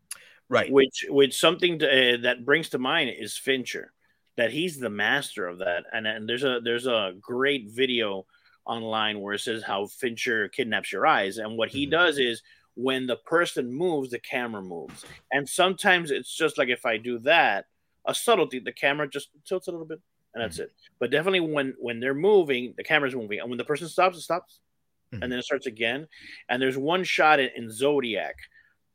Right. 0.50 0.70
which 0.70 1.06
which 1.08 1.38
something 1.38 1.78
to, 1.78 1.86
uh, 1.86 2.16
that 2.22 2.44
brings 2.44 2.68
to 2.70 2.78
mind 2.78 3.10
is 3.16 3.38
Fincher, 3.38 3.92
that 4.36 4.52
he's 4.52 4.78
the 4.80 4.90
master 4.90 5.46
of 5.46 5.58
that. 5.58 5.84
And 5.92 6.06
and 6.06 6.28
there's 6.28 6.44
a 6.44 6.60
there's 6.62 6.86
a 6.88 7.14
great 7.20 7.70
video 7.70 8.26
online 8.66 9.20
where 9.20 9.34
it 9.34 9.40
says 9.40 9.62
how 9.62 9.86
Fincher 9.86 10.48
kidnaps 10.48 10.92
your 10.92 11.06
eyes, 11.06 11.38
and 11.38 11.56
what 11.56 11.70
he 11.70 11.86
Mhm. 11.86 11.90
does 11.92 12.18
is 12.18 12.42
when 12.74 13.06
the 13.06 13.16
person 13.16 13.72
moves, 13.72 14.10
the 14.10 14.18
camera 14.18 14.62
moves, 14.62 15.04
and 15.32 15.48
sometimes 15.48 16.10
it's 16.10 16.34
just 16.36 16.58
like 16.58 16.68
if 16.68 16.84
I 16.84 16.96
do 16.98 17.18
that, 17.20 17.66
a 18.06 18.14
subtlety, 18.14 18.58
the 18.58 18.72
camera 18.72 19.08
just 19.08 19.30
tilts 19.44 19.68
a 19.68 19.70
little 19.70 19.86
bit, 19.86 20.00
and 20.34 20.42
that's 20.42 20.58
it. 20.58 20.72
But 20.98 21.10
definitely 21.12 21.40
when 21.40 21.74
when 21.78 22.00
they're 22.00 22.14
moving, 22.14 22.74
the 22.76 22.84
camera's 22.84 23.14
moving, 23.14 23.38
and 23.40 23.48
when 23.50 23.58
the 23.58 23.64
person 23.64 23.88
stops, 23.88 24.18
it 24.18 24.22
stops, 24.22 24.60
Mhm. 25.12 25.22
and 25.22 25.32
then 25.32 25.38
it 25.38 25.44
starts 25.44 25.66
again. 25.66 26.08
And 26.48 26.60
there's 26.60 26.76
one 26.78 27.04
shot 27.04 27.38
in, 27.40 27.50
in 27.56 27.70
Zodiac 27.70 28.36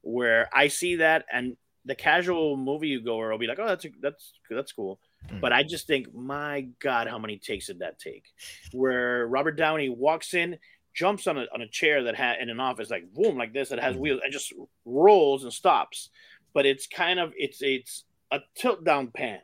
where 0.06 0.48
I 0.54 0.68
see 0.70 0.98
that, 0.98 1.26
and 1.32 1.58
the 1.84 1.96
casual 1.96 2.58
movie 2.58 3.00
goer 3.00 3.32
will 3.32 3.38
be 3.38 3.48
like, 3.48 3.60
"Oh, 3.60 3.68
that's 3.68 3.86
that's 4.00 4.34
that's 4.50 4.72
cool," 4.72 5.00
Mhm. 5.30 5.42
but 5.42 5.52
I 5.52 5.64
just 5.64 5.88
think, 5.88 6.14
my 6.14 6.68
God, 6.80 7.08
how 7.08 7.18
many 7.20 7.38
takes 7.38 7.68
did 7.68 7.80
that 7.80 8.00
take? 8.00 8.26
Where 8.72 9.28
Robert 9.28 9.54
Downey 9.58 9.90
walks 9.90 10.34
in, 10.34 10.58
jumps 10.94 11.28
on 11.28 11.38
a 11.38 11.46
on 11.54 11.62
a 11.62 11.68
chair 11.68 12.04
that 12.04 12.16
had 12.16 12.40
in 12.40 12.50
an 12.50 12.60
office, 12.60 12.90
like 12.90 13.14
boom, 13.14 13.38
like 13.38 13.54
this, 13.54 13.70
that 13.70 13.80
has 13.80 13.96
Mhm. 13.96 14.00
wheels, 14.00 14.22
and 14.24 14.32
just 14.32 14.54
rolls 14.86 15.44
and 15.44 15.52
stops. 15.54 16.10
But 16.54 16.66
it's 16.66 16.88
kind 16.88 17.20
of 17.20 17.34
it's 17.36 17.62
it's 17.62 18.06
a 18.32 18.40
tilt 18.56 18.84
down 18.84 19.12
pan, 19.12 19.42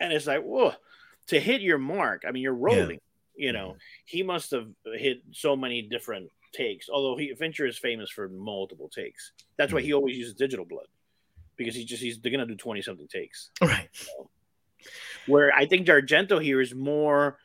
and 0.00 0.12
it's 0.12 0.26
like 0.26 0.42
whoa, 0.42 0.74
to 1.28 1.38
hit 1.40 1.60
your 1.60 1.78
mark. 1.78 2.24
I 2.26 2.30
mean, 2.32 2.42
you're 2.42 2.54
rolling. 2.54 3.00
You 3.36 3.52
know, 3.52 3.76
he 4.04 4.22
must 4.22 4.50
have 4.50 4.68
hit 4.84 5.22
so 5.32 5.56
many 5.56 5.80
different 5.80 6.30
takes. 6.52 6.88
Although 6.88 7.16
he 7.16 7.34
Fincher 7.34 7.66
is 7.66 7.78
famous 7.78 8.10
for 8.10 8.28
multiple 8.28 8.88
takes. 8.88 9.32
That's 9.56 9.72
why 9.72 9.80
he 9.82 9.92
always 9.92 10.16
uses 10.16 10.34
digital 10.34 10.64
blood 10.64 10.86
because 11.56 11.74
he 11.74 11.84
just 11.84 12.02
he's 12.02 12.18
they're 12.20 12.32
gonna 12.32 12.46
do 12.46 12.56
twenty 12.56 12.82
something 12.82 13.08
takes. 13.08 13.50
Right. 13.60 13.88
Where 15.26 15.52
I 15.54 15.66
think 15.66 15.86
Argento 15.86 16.42
here 16.42 16.60
is 16.60 16.74
more. 16.74 17.38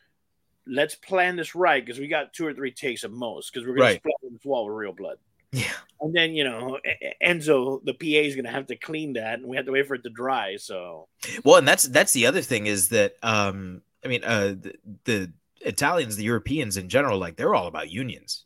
Let's 0.68 0.96
plan 0.96 1.36
this 1.36 1.54
right 1.54 1.86
because 1.86 2.00
we 2.00 2.08
got 2.08 2.34
two 2.34 2.48
or 2.48 2.54
three 2.54 2.72
takes 2.72 3.04
at 3.04 3.12
most 3.12 3.52
because 3.54 3.68
we're 3.68 3.76
gonna 3.76 3.86
Right. 3.90 4.02
split 4.02 4.16
this 4.32 4.44
wall 4.46 4.66
with 4.66 4.74
real 4.76 4.94
blood. 4.94 5.18
Yeah. 5.52 5.72
And 6.02 6.14
then 6.14 6.34
you 6.34 6.44
know 6.44 6.80
Enzo, 7.24 7.84
the 7.86 7.94
PA 7.94 8.28
is 8.28 8.36
gonna 8.36 8.50
have 8.52 8.68
to 8.68 8.76
clean 8.76 9.14
that, 9.14 9.40
and 9.40 9.48
we 9.48 9.58
have 9.58 9.66
to 9.66 9.72
wait 9.72 9.88
for 9.88 9.96
it 9.96 10.04
to 10.04 10.10
dry. 10.10 10.56
So 10.56 11.08
Well, 11.44 11.58
and 11.58 11.68
that's 11.68 11.84
that's 11.84 12.14
the 12.14 12.26
other 12.26 12.42
thing 12.42 12.66
is 12.66 12.90
that 12.90 13.16
um 13.22 13.82
I 14.04 14.08
mean 14.08 14.24
uh 14.24 14.56
the, 14.60 14.74
the 15.04 15.34
Italians, 15.62 16.16
the 16.16 16.24
Europeans 16.24 16.78
in 16.78 16.90
general, 16.90 17.20
like 17.20 17.36
they're 17.36 17.54
all 17.56 17.68
about 17.68 17.92
unions. 17.92 18.45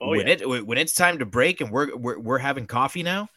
Oh 0.00 0.10
when 0.10 0.26
yeah, 0.26 0.34
it 0.40 0.66
when 0.66 0.78
it's 0.78 0.94
time 0.94 1.18
to 1.18 1.26
break 1.26 1.60
and 1.60 1.70
we're, 1.70 1.96
we're 1.96 2.18
we're 2.18 2.38
having 2.38 2.66
coffee 2.66 3.02
now, 3.02 3.28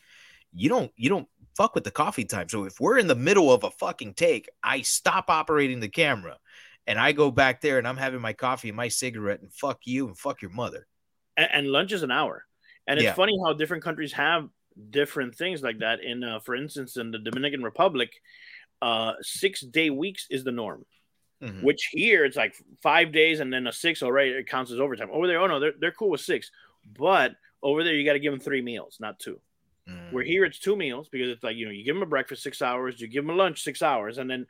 you 0.54 0.70
don't 0.70 0.92
you 0.96 1.10
don't 1.10 1.28
fuck 1.56 1.76
with 1.76 1.84
the 1.84 1.92
coffee 1.92 2.26
time. 2.26 2.50
So 2.50 2.66
if 2.66 2.80
we're 2.80 2.98
in 2.98 3.08
the 3.08 3.16
middle 3.16 3.52
of 3.52 3.64
a 3.64 3.72
fucking 3.72 4.14
take, 4.14 4.50
I 4.64 4.82
stop 4.82 5.26
operating 5.30 5.80
the 5.80 5.90
camera 5.90 6.38
and 6.86 7.00
I 7.00 7.12
go 7.14 7.32
back 7.32 7.62
there 7.62 7.78
and 7.80 7.88
I'm 7.88 7.98
having 7.98 8.22
my 8.22 8.34
coffee 8.34 8.70
and 8.70 8.78
my 8.78 8.90
cigarette 8.90 9.42
and 9.42 9.52
fuck 9.54 9.80
you 9.86 10.08
and 10.08 10.18
fuck 10.18 10.42
your 10.42 10.52
mother. 10.52 10.86
and, 11.36 11.50
and 11.52 11.68
lunch 11.68 11.92
is 11.92 12.04
an 12.04 12.12
hour. 12.12 12.44
And 12.88 13.00
it's 13.00 13.06
Yeah. 13.06 13.14
funny 13.14 13.38
how 13.44 13.54
different 13.54 13.84
countries 13.84 14.14
have 14.14 14.50
different 14.90 15.36
things 15.36 15.62
like 15.64 15.80
that. 15.80 16.00
In, 16.04 16.24
uh, 16.24 16.40
for 16.40 16.56
instance, 16.56 16.96
in 16.98 17.12
the 17.12 17.20
Dominican 17.20 17.64
Republic, 17.64 18.12
uh, 18.82 19.14
six 19.22 19.62
day 19.62 19.90
weeks 19.90 20.28
is 20.30 20.44
the 20.44 20.52
norm. 20.52 20.86
Mhm. 21.42 21.62
Which 21.62 21.90
here 21.92 22.26
it's 22.26 22.36
like 22.36 22.56
five 22.82 23.12
days 23.12 23.40
and 23.42 23.54
then 23.54 23.68
a 23.68 23.72
six 23.72 24.02
already 24.02 24.32
it 24.32 24.48
counts 24.48 24.72
as 24.72 24.80
overtime. 24.80 25.10
Over 25.12 25.28
there, 25.28 25.40
oh 25.40 25.48
no, 25.48 25.60
they're 25.60 25.74
they're 25.80 25.92
cool 25.92 26.10
with 26.10 26.22
six, 26.22 26.52
but 26.98 27.36
over 27.62 27.84
there 27.84 27.94
you 27.94 28.06
got 28.06 28.14
to 28.14 28.20
give 28.20 28.32
them 28.34 28.40
three 28.40 28.62
meals, 28.62 28.98
not 29.00 29.20
two. 29.20 29.40
Mm. 29.88 30.12
Where 30.14 30.24
here 30.24 30.46
it's 30.46 30.60
two 30.60 30.76
meals 30.76 31.10
because 31.10 31.30
it's 31.30 31.44
like 31.44 31.56
you 31.56 31.66
know 31.66 31.72
you 31.72 31.84
give 31.84 31.96
them 31.96 32.04
a 32.04 32.08
breakfast 32.08 32.42
six 32.44 32.62
hours, 32.62 33.00
you 33.00 33.08
give 33.08 33.24
them 33.24 33.30
a 33.36 33.38
lunch 33.38 33.62
six 33.64 33.82
hours, 33.82 34.18
and 34.18 34.30
then 34.30 34.48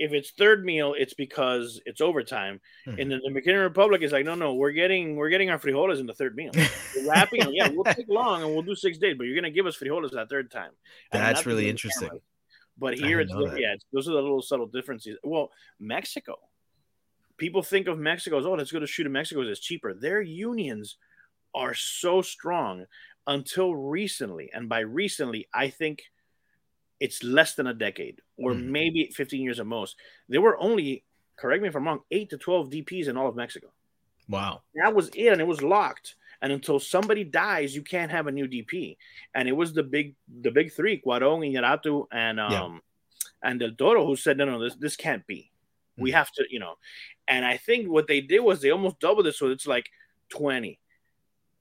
if 0.00 0.12
it's 0.12 0.30
third 0.30 0.64
meal, 0.64 0.94
it's 0.96 1.14
because 1.14 1.80
it's 1.86 2.00
overtime. 2.00 2.60
Mhm. 2.86 2.98
In 2.98 3.08
the 3.08 3.18
Dominican 3.18 3.56
Republic, 3.56 4.02
it's 4.02 4.12
like 4.12 4.24
no, 4.24 4.34
no, 4.34 4.54
we're 4.54 4.72
getting 4.72 5.14
we're 5.16 5.28
getting 5.30 5.50
our 5.50 5.58
frijoles 5.58 6.00
in 6.00 6.06
the 6.06 6.14
third 6.14 6.34
meal. 6.36 6.50
We're 6.96 7.08
wrapping. 7.08 7.52
Yeah, 7.52 7.68
we'll 7.68 7.84
take 7.94 8.08
long 8.08 8.42
and 8.42 8.52
we'll 8.52 8.62
do 8.62 8.74
six 8.74 8.98
days, 8.98 9.16
but 9.16 9.24
you're 9.24 9.36
gonna 9.36 9.50
give 9.50 9.66
us 9.66 9.76
frijoles 9.76 10.10
that 10.12 10.28
third 10.28 10.50
time. 10.50 10.72
That's 11.12 11.46
really 11.46 11.68
interesting. 11.68 12.08
cameras. 12.08 12.22
But 12.78 12.94
here 12.98 13.20
it's 13.20 13.32
that. 13.32 13.56
yeah, 13.58 13.74
it's, 13.74 13.84
those 13.92 14.08
are 14.08 14.12
the 14.12 14.20
little 14.22 14.42
subtle 14.42 14.66
differences. 14.66 15.18
Well, 15.24 15.50
Mexico, 15.80 16.36
people 17.36 17.62
think 17.62 17.88
of 17.88 17.98
Mexico 17.98 18.38
as 18.38 18.46
oh, 18.46 18.52
let's 18.52 18.70
go 18.72 18.78
to 18.78 18.86
shoot 18.86 19.06
in 19.06 19.12
Mexico. 19.12 19.42
It's 19.42 19.60
cheaper. 19.60 19.94
Their 19.94 20.20
unions 20.22 20.96
are 21.54 21.74
so 21.74 22.22
strong 22.22 22.86
until 23.26 23.74
recently, 23.74 24.50
and 24.52 24.68
by 24.68 24.80
recently, 24.80 25.48
I 25.52 25.70
think 25.70 26.02
it's 27.00 27.22
less 27.22 27.54
than 27.54 27.66
a 27.66 27.74
decade 27.74 28.20
or 28.36 28.52
Mhm. 28.52 28.64
maybe 28.66 29.06
15 29.14 29.42
years 29.42 29.60
at 29.60 29.66
most. 29.66 29.96
There 30.28 30.40
were 30.40 30.58
only, 30.58 31.04
correct 31.36 31.62
me 31.62 31.68
if 31.68 31.76
I'm 31.76 31.86
wrong, 31.86 32.02
eight 32.10 32.30
to 32.30 32.38
12 32.38 32.70
DPs 32.70 33.06
in 33.08 33.16
all 33.16 33.28
of 33.28 33.36
Mexico. 33.36 33.72
Wow. 34.28 34.62
That 34.74 34.94
was 34.94 35.08
it, 35.14 35.28
and 35.32 35.40
it 35.40 35.46
was 35.46 35.62
locked. 35.62 36.16
And 36.40 36.52
until 36.52 36.78
somebody 36.78 37.24
dies, 37.24 37.74
you 37.74 37.82
can't 37.82 38.10
have 38.12 38.26
a 38.28 38.32
new 38.32 38.46
DP. 38.46 38.96
And 39.34 39.48
it 39.48 39.52
was 39.52 39.72
the 39.72 39.82
big, 39.82 40.14
the 40.40 40.50
big 40.50 40.72
three: 40.72 41.00
Cuarón, 41.04 41.40
Iñárritu, 41.42 42.06
and 42.12 42.38
um, 42.38 42.52
Yeah. 42.52 42.78
and 43.50 43.60
Del 43.60 43.72
Toro, 43.72 44.06
who 44.06 44.14
said, 44.16 44.36
"No, 44.38 44.44
no, 44.44 44.58
this 44.62 44.76
this 44.76 44.96
can't 44.96 45.26
be. 45.26 45.50
We 45.96 46.10
Mhm. 46.10 46.14
have 46.14 46.30
to, 46.32 46.44
you 46.48 46.60
know." 46.60 46.76
And 47.26 47.44
I 47.44 47.56
think 47.56 47.88
what 47.88 48.06
they 48.06 48.20
did 48.20 48.40
was 48.40 48.60
they 48.60 48.70
almost 48.70 49.00
doubled 49.00 49.26
it, 49.26 49.34
so 49.34 49.50
it's 49.50 49.66
like 49.66 49.90
twenty, 50.28 50.78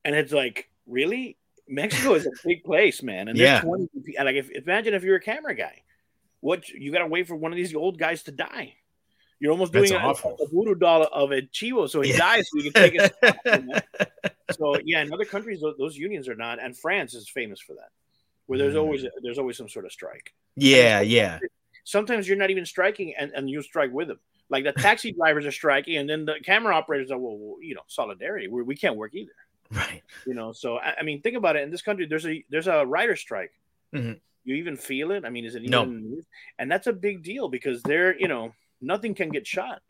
and 0.05 0.15
it's 0.15 0.31
like 0.31 0.69
really 0.85 1.37
Mexico 1.67 2.13
is 2.13 2.25
a 2.27 2.31
big 2.45 2.63
place, 2.63 3.01
man. 3.01 3.27
And 3.29 3.37
Yeah. 3.37 3.61
twenty. 3.61 3.87
DP 3.95 4.13
and 4.17 4.25
like, 4.27 4.35
if, 4.35 4.51
imagine 4.51 4.93
if 4.93 5.03
you're 5.03 5.15
a 5.17 5.21
camera 5.21 5.55
guy, 5.55 5.81
what 6.39 6.69
you 6.69 6.91
got 6.91 6.99
to 6.99 7.07
wait 7.07 7.27
for 7.27 7.35
one 7.35 7.51
of 7.51 7.57
these 7.57 7.73
old 7.75 7.97
guys 7.97 8.21
to 8.23 8.31
die. 8.31 8.75
You're 9.39 9.51
almost 9.51 9.71
doing 9.71 9.91
a, 9.93 9.97
a 9.97 10.47
voodoo 10.51 10.73
doll 10.75 11.03
of 11.11 11.31
a 11.31 11.43
chivo, 11.43 11.87
so 11.89 12.01
he 12.01 12.11
Yeah. 12.11 12.17
dies, 12.17 12.49
so 12.49 12.57
you 12.63 12.71
can 12.71 12.73
take 12.73 12.95
it. 12.95 13.83
so 14.51 14.77
yeah, 14.83 15.01
in 15.03 15.13
other 15.13 15.25
countries, 15.25 15.61
tho- 15.61 15.75
those 15.77 15.95
unions 15.97 16.27
are 16.27 16.35
not, 16.35 16.61
and 16.61 16.75
France 16.77 17.13
is 17.13 17.29
famous 17.29 17.59
for 17.59 17.73
that, 17.75 17.89
where 18.47 18.57
there's 18.57 18.73
Mm. 18.75 18.79
always 18.81 19.05
there's 19.21 19.37
always 19.37 19.57
some 19.57 19.69
sort 19.69 19.85
of 19.85 19.91
strike. 19.91 20.33
yeah, 20.55 21.01
yeah. 21.01 21.39
Sometimes 21.83 22.27
you're 22.27 22.37
not 22.37 22.49
even 22.49 22.65
striking, 22.65 23.13
and, 23.17 23.31
and 23.33 23.49
you 23.49 23.61
strike 23.61 23.93
with 23.93 24.09
them. 24.09 24.19
Like 24.49 24.63
the 24.65 24.73
taxi 24.73 25.11
drivers 25.19 25.45
are 25.45 25.51
striking, 25.51 25.97
and 25.97 26.09
then 26.09 26.25
the 26.25 26.35
camera 26.43 26.75
operators 26.75 27.11
are, 27.11 27.17
well, 27.17 27.37
well 27.37 27.57
you 27.61 27.75
know, 27.75 27.83
solidarity. 27.87 28.47
we 28.47 28.61
we 28.63 28.75
can't 28.75 28.95
work 28.97 29.13
either, 29.13 29.31
Right. 29.71 30.01
you 30.25 30.33
know. 30.33 30.51
So 30.51 30.77
I, 30.79 30.95
I 30.99 31.03
mean, 31.03 31.21
think 31.21 31.37
about 31.37 31.55
it. 31.55 31.63
In 31.63 31.69
this 31.71 31.81
country, 31.83 32.05
there's 32.07 32.25
a 32.25 32.43
there's 32.49 32.67
a 32.67 32.85
writer 32.85 33.15
strike. 33.15 33.53
Mhm. 33.93 34.19
You 34.45 34.55
even 34.55 34.77
feel 34.77 35.11
it. 35.11 35.25
I 35.25 35.29
mean, 35.29 35.45
is 35.45 35.55
it 35.55 35.59
even 35.59 35.71
No. 35.71 35.83
in 35.83 35.93
the 35.93 35.99
news? 36.09 36.25
And 36.57 36.71
that's 36.71 36.87
a 36.87 36.93
big 36.93 37.21
deal 37.23 37.47
because 37.49 37.81
they're 37.83 38.17
you 38.19 38.27
know 38.27 38.53
nothing 38.81 39.13
can 39.15 39.29
get 39.29 39.45
shot. 39.47 39.81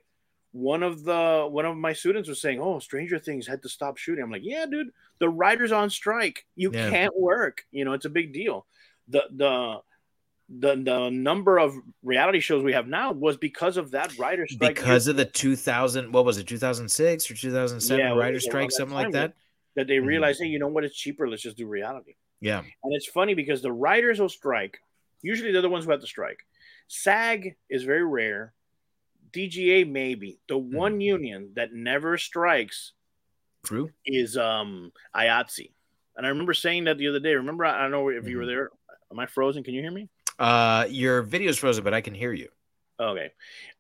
One 0.52 0.82
of 0.82 1.04
the 1.04 1.48
one 1.50 1.66
of 1.66 1.76
my 1.78 1.94
students 1.94 2.30
was 2.30 2.42
saying, 2.42 2.60
"Oh, 2.60 2.80
Stranger 2.80 3.20
Things 3.20 3.46
had 3.46 3.62
to 3.64 3.70
stop 3.70 3.98
shooting." 3.98 4.24
I'm 4.24 4.32
like, 4.32 4.44
"Yeah, 4.46 4.66
dude, 4.66 4.90
the 5.20 5.30
writers 5.30 5.72
on 5.72 5.90
strike. 5.90 6.46
You 6.56 6.72
Yeah. 6.74 6.90
can't 6.90 7.16
work. 7.18 7.66
You 7.72 7.86
know, 7.86 7.94
it's 7.94 8.06
a 8.06 8.10
big 8.10 8.34
deal." 8.34 8.66
The 9.10 9.24
the 9.32 9.82
the 10.50 10.76
the 10.82 11.10
number 11.10 11.60
of 11.60 11.76
reality 12.04 12.40
shows 12.40 12.64
we 12.64 12.72
have 12.74 12.88
now 12.88 13.12
was 13.12 13.36
because 13.38 13.76
of 13.76 13.92
that 13.92 14.18
writer 14.18 14.48
strike. 14.48 14.76
Because 14.76 15.08
of 15.08 15.18
the 15.18 15.26
2000, 15.26 16.14
what 16.14 16.24
was 16.26 16.38
it, 16.38 16.48
2006 16.48 17.30
or 17.30 17.36
2007 17.36 18.00
Yeah, 18.00 18.14
writer 18.14 18.40
strike, 18.40 18.72
something 18.72 18.96
like 18.96 19.12
that? 19.12 19.34
that 19.76 19.88
they 19.88 19.98
Mhm. 19.98 20.06
realized, 20.08 20.42
hey, 20.42 20.48
you 20.48 20.58
know 20.58 20.70
what? 20.70 20.86
It's 20.86 20.96
cheaper. 20.96 21.28
Let's 21.30 21.44
just 21.44 21.58
do 21.58 21.68
reality. 21.68 22.16
Yeah. 22.40 22.60
And 22.60 22.94
it's 22.96 23.08
funny 23.08 23.34
because 23.36 23.62
the 23.62 23.72
writers 23.72 24.20
will 24.20 24.30
strike. 24.30 24.80
Usually 25.22 25.52
they're 25.52 25.62
the 25.62 25.70
ones 25.70 25.86
who 25.86 25.92
have 25.92 26.00
to 26.02 26.08
strike. 26.08 26.40
SAG 26.88 27.56
is 27.70 27.84
very 27.84 28.04
rare. 28.06 28.54
DGA 29.32 29.90
maybe. 29.90 30.40
The 30.48 30.58
Hmm. 30.58 30.76
one 30.76 31.02
union 31.02 31.52
that 31.56 31.74
never 31.74 32.18
strikes 32.18 32.94
True. 33.66 33.92
is 34.06 34.38
um 34.38 34.92
IATSE. 35.16 35.72
And 36.16 36.26
I 36.26 36.30
remember 36.30 36.54
saying 36.54 36.86
that 36.86 36.98
the 36.98 37.08
other 37.10 37.20
day. 37.20 37.36
Remember, 37.36 37.66
I 37.66 37.82
don't 37.82 37.92
know 37.92 38.10
if 38.10 38.28
you 38.28 38.38
were 38.38 38.44
Mhm. 38.44 38.48
there. 38.48 38.70
Am 39.12 39.20
I 39.20 39.26
frozen? 39.28 39.64
Can 39.64 39.74
you 39.74 39.82
hear 39.82 39.92
me? 39.92 40.10
Uh, 40.40 40.86
your 40.90 41.22
video's 41.22 41.58
frozen, 41.58 41.84
but 41.84 41.94
I 41.94 42.02
can 42.02 42.14
hear 42.14 42.34
you. 42.34 42.50
Okay. 43.00 43.32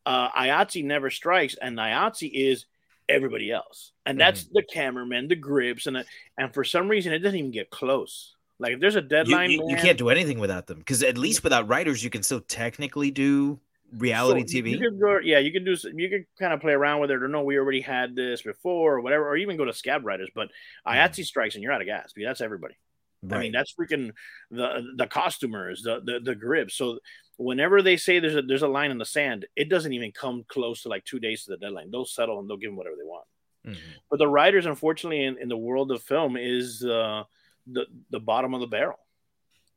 Uh 0.05 0.29
IATSE 0.29 0.83
never 0.83 1.09
strikes, 1.09 1.55
and 1.55 1.77
IATSE 1.79 2.29
is 2.33 2.65
everybody 3.09 3.51
else. 3.51 3.93
And 4.05 4.19
that's 4.19 4.43
Mm-hmm. 4.43 4.53
the 4.53 4.63
cameramen, 4.63 5.27
the 5.29 5.35
grips, 5.35 5.87
and 5.87 5.95
the, 5.95 6.05
and 6.37 6.53
for 6.53 6.63
some 6.63 6.89
reason 6.89 7.13
it 7.13 7.19
doesn't 7.19 7.39
even 7.39 7.51
get 7.51 7.69
close. 7.69 8.35
Like 8.59 8.73
if 8.73 8.79
there's 8.79 8.95
a 8.95 9.01
deadline, 9.01 9.51
you, 9.51 9.61
you 9.67 9.75
man, 9.75 9.83
can't 9.83 9.97
do 9.97 10.09
anything 10.09 10.39
without 10.39 10.67
them 10.67 10.79
because 10.79 11.03
at 11.03 11.17
least 11.17 11.43
without 11.43 11.67
writers, 11.67 12.03
you 12.03 12.09
can 12.09 12.21
still 12.23 12.41
technically 12.41 13.11
do 13.11 13.59
reality 13.95 14.45
So, 14.47 14.57
TV. 14.57 14.71
You 14.71 14.79
could 14.79 14.99
go, 14.99 15.19
yeah, 15.19 15.39
you 15.39 15.51
can 15.51 15.63
do. 15.63 15.75
You 15.95 16.09
could 16.09 16.25
kind 16.39 16.53
of 16.53 16.59
play 16.61 16.73
around 16.73 17.01
with 17.01 17.11
it, 17.11 17.21
or 17.21 17.27
no, 17.27 17.43
we 17.43 17.57
already 17.57 17.81
had 17.81 18.15
this 18.15 18.41
before, 18.41 18.95
or 18.95 19.01
whatever, 19.01 19.27
or 19.27 19.38
even 19.38 19.57
go 19.57 19.65
to 19.65 19.73
scab 19.73 20.05
writers. 20.05 20.29
But 20.33 20.49
IATSE 20.85 21.25
strikes, 21.25 21.55
and 21.55 21.63
you're 21.63 21.71
out 21.71 21.81
of 21.81 21.88
gas. 21.88 22.11
Because 22.13 22.29
that's 22.29 22.41
everybody. 22.41 22.75
I 22.75 23.25
Mm-hmm. 23.25 23.39
Mean, 23.39 23.51
that's 23.51 23.73
freaking 23.73 24.11
the 24.51 24.93
the 24.95 25.07
costumers, 25.07 25.81
the 25.81 26.01
the 26.03 26.19
the 26.19 26.35
grips. 26.35 26.75
So 26.75 26.99
whenever 27.38 27.81
they 27.81 27.97
say 27.97 28.19
there's 28.19 28.35
a 28.35 28.43
there's 28.43 28.61
a 28.61 28.67
line 28.67 28.91
in 28.91 28.99
the 28.99 29.05
sand, 29.05 29.47
it 29.55 29.69
doesn't 29.69 29.91
even 29.91 30.11
come 30.11 30.45
close 30.47 30.83
to 30.83 30.89
like 30.89 31.03
two 31.03 31.19
days 31.19 31.43
to 31.45 31.51
the 31.51 31.57
deadline. 31.57 31.89
They'll 31.89 32.05
settle 32.05 32.39
and 32.39 32.47
they'll 32.47 32.57
give 32.57 32.69
them 32.69 32.77
whatever 32.77 32.95
they 32.95 33.03
want. 33.07 33.25
Mhm. 33.65 33.77
But 34.11 34.19
the 34.19 34.27
writers, 34.27 34.67
unfortunately, 34.67 35.23
in, 35.23 35.38
in 35.39 35.49
the 35.49 35.57
world 35.57 35.91
of 35.91 36.03
film, 36.03 36.38
is 36.38 36.85
uh, 36.85 37.23
the 37.65 37.88
the 38.11 38.19
bottom 38.19 38.53
of 38.53 38.61
the 38.61 38.67
barrel. 38.67 38.99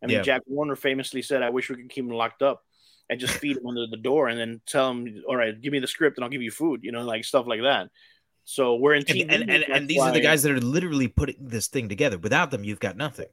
I 0.02 0.06
mean, 0.06 0.16
Yeah. 0.16 0.22
Jack 0.22 0.42
Warner 0.46 0.76
famously 0.76 1.22
said, 1.22 1.42
"I 1.42 1.48
wish 1.48 1.70
we 1.70 1.76
could 1.76 1.88
keep 1.88 2.04
him 2.04 2.10
locked 2.10 2.42
up 2.42 2.62
and 3.10 3.20
just 3.20 3.34
feed 3.34 3.56
him 3.58 3.66
under 3.66 3.86
the 3.86 3.96
door, 3.98 4.28
and 4.28 4.38
then 4.38 4.60
tell 4.66 4.90
him, 4.90 5.22
all 5.28 5.36
right, 5.36 5.60
give 5.60 5.72
me 5.72 5.80
the 5.80 5.86
script, 5.86 6.16
and 6.16 6.24
I'll 6.24 6.30
give 6.30 6.40
you 6.42 6.50
food." 6.50 6.80
You 6.82 6.92
know, 6.92 7.02
like 7.02 7.24
stuff 7.24 7.46
like 7.46 7.60
that. 7.62 7.90
So 8.44 8.76
we're 8.76 8.94
in 8.94 9.04
TV, 9.04 9.26
And, 9.28 9.50
and, 9.50 9.62
and, 9.64 9.86
these 9.86 10.00
are 10.00 10.10
the 10.12 10.20
guys 10.20 10.42
that 10.44 10.52
are 10.52 10.60
literally 10.60 11.08
putting 11.08 11.36
this 11.38 11.68
thing 11.68 11.88
together. 11.88 12.18
Without 12.18 12.50
them, 12.50 12.64
you've 12.64 12.80
got 12.80 12.96
nothing. 12.96 13.26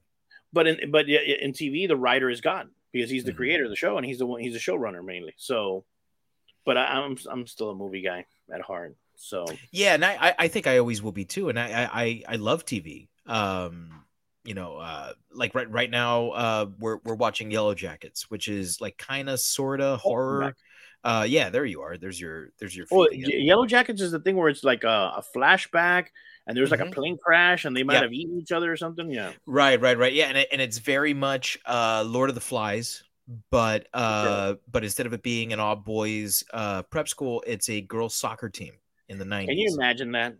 But 0.51 0.67
in 0.67 0.91
but 0.91 1.07
in 1.09 1.53
TV, 1.53 1.87
the 1.87 1.95
writer 1.95 2.29
is 2.29 2.41
God 2.41 2.67
because 2.91 3.09
he's 3.09 3.23
the 3.23 3.31
Mhm. 3.31 3.37
creator 3.37 3.63
of 3.63 3.69
the 3.69 3.75
show, 3.75 3.97
and 3.97 4.05
he's 4.05 4.19
the 4.19 4.25
one 4.25 4.41
he's 4.41 4.53
the 4.53 4.59
showrunner 4.59 5.03
mainly. 5.03 5.33
So, 5.37 5.85
but 6.65 6.77
I, 6.77 6.85
I'm 6.85 7.17
I'm 7.31 7.47
still 7.47 7.69
a 7.69 7.75
movie 7.75 8.01
guy 8.01 8.25
at 8.53 8.61
heart. 8.61 8.95
So 9.15 9.45
Yeah, 9.71 9.95
and 9.95 10.05
I, 10.05 10.35
I- 10.37 10.47
think 10.47 10.67
I 10.67 10.77
always 10.77 11.01
will 11.01 11.11
be 11.11 11.25
too. 11.25 11.49
And 11.49 11.59
I, 11.59 11.67
I, 11.83 12.01
I- 12.03 12.23
I 12.29 12.35
love 12.35 12.65
TV. 12.65 13.07
Um, 13.25 14.03
you 14.47 14.53
know, 14.53 14.77
uh, 14.77 15.11
like 15.31 15.53
right 15.53 15.69
right 15.69 15.91
now, 15.91 16.29
uh, 16.29 16.65
we're 16.79 16.99
we're 17.03 17.15
watching 17.15 17.51
Yellow 17.51 17.75
Jackets, 17.75 18.31
which 18.31 18.47
is 18.47 18.79
like 18.79 18.97
kind 18.97 19.29
of 19.29 19.39
sort 19.41 19.81
of 19.81 19.99
horror. 19.99 20.55
Uh, 21.03 21.25
yeah, 21.27 21.49
there 21.49 21.65
you 21.65 21.81
are. 21.81 21.97
There's 21.97 22.19
your 22.19 22.49
there's 22.57 22.75
your. 22.75 22.85
Oh. 22.91 23.07
Ye- 23.11 23.43
Yellow 23.45 23.65
Jackets 23.65 24.01
is 24.01 24.11
the 24.11 24.19
thing 24.19 24.35
where 24.37 24.49
it's 24.49 24.63
like 24.63 24.83
a, 24.85 25.11
a 25.17 25.23
flashback, 25.35 26.07
and 26.47 26.55
there's 26.57 26.71
like 26.71 26.79
Mhm. 26.79 26.91
a 26.91 26.95
plane 26.95 27.17
crash, 27.21 27.65
and 27.65 27.75
they 27.75 27.83
might 27.83 27.95
Yeah. 27.95 28.01
have 28.03 28.13
eaten 28.13 28.39
each 28.39 28.51
other 28.53 28.71
or 28.71 28.77
something. 28.77 29.11
Yeah, 29.11 29.33
Right, 29.45 29.79
right, 29.81 29.97
right. 29.97 30.13
Yeah, 30.13 30.25
and 30.29 30.37
it, 30.37 30.47
and 30.51 30.61
it's 30.61 30.77
very 30.77 31.13
much 31.13 31.57
uh 31.65 32.03
Lord 32.07 32.29
of 32.29 32.35
the 32.35 32.41
Flies, 32.41 33.03
but 33.51 33.87
uh 33.93 34.55
but 34.71 34.83
instead 34.85 35.05
of 35.05 35.13
it 35.13 35.23
being 35.23 35.51
an 35.51 35.59
all 35.59 35.75
boys 35.75 36.43
uh 36.53 36.83
prep 36.83 37.09
school, 37.09 37.43
it's 37.45 37.67
a 37.69 37.81
girls 37.81 38.15
soccer 38.15 38.49
team 38.49 38.73
in 39.09 39.17
the 39.17 39.25
90s. 39.25 39.47
can 39.47 39.57
you 39.57 39.73
imagine 39.77 40.11
that? 40.13 40.35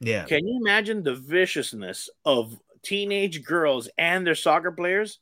yeah. 0.00 0.24
Can 0.26 0.46
you 0.46 0.58
imagine 0.60 1.02
the 1.02 1.14
viciousness 1.14 2.10
of 2.24 2.58
teenage 2.86 3.44
girls 3.44 3.88
and 3.98 4.26
their 4.26 4.34
soccer 4.34 4.72
players? 4.72 5.18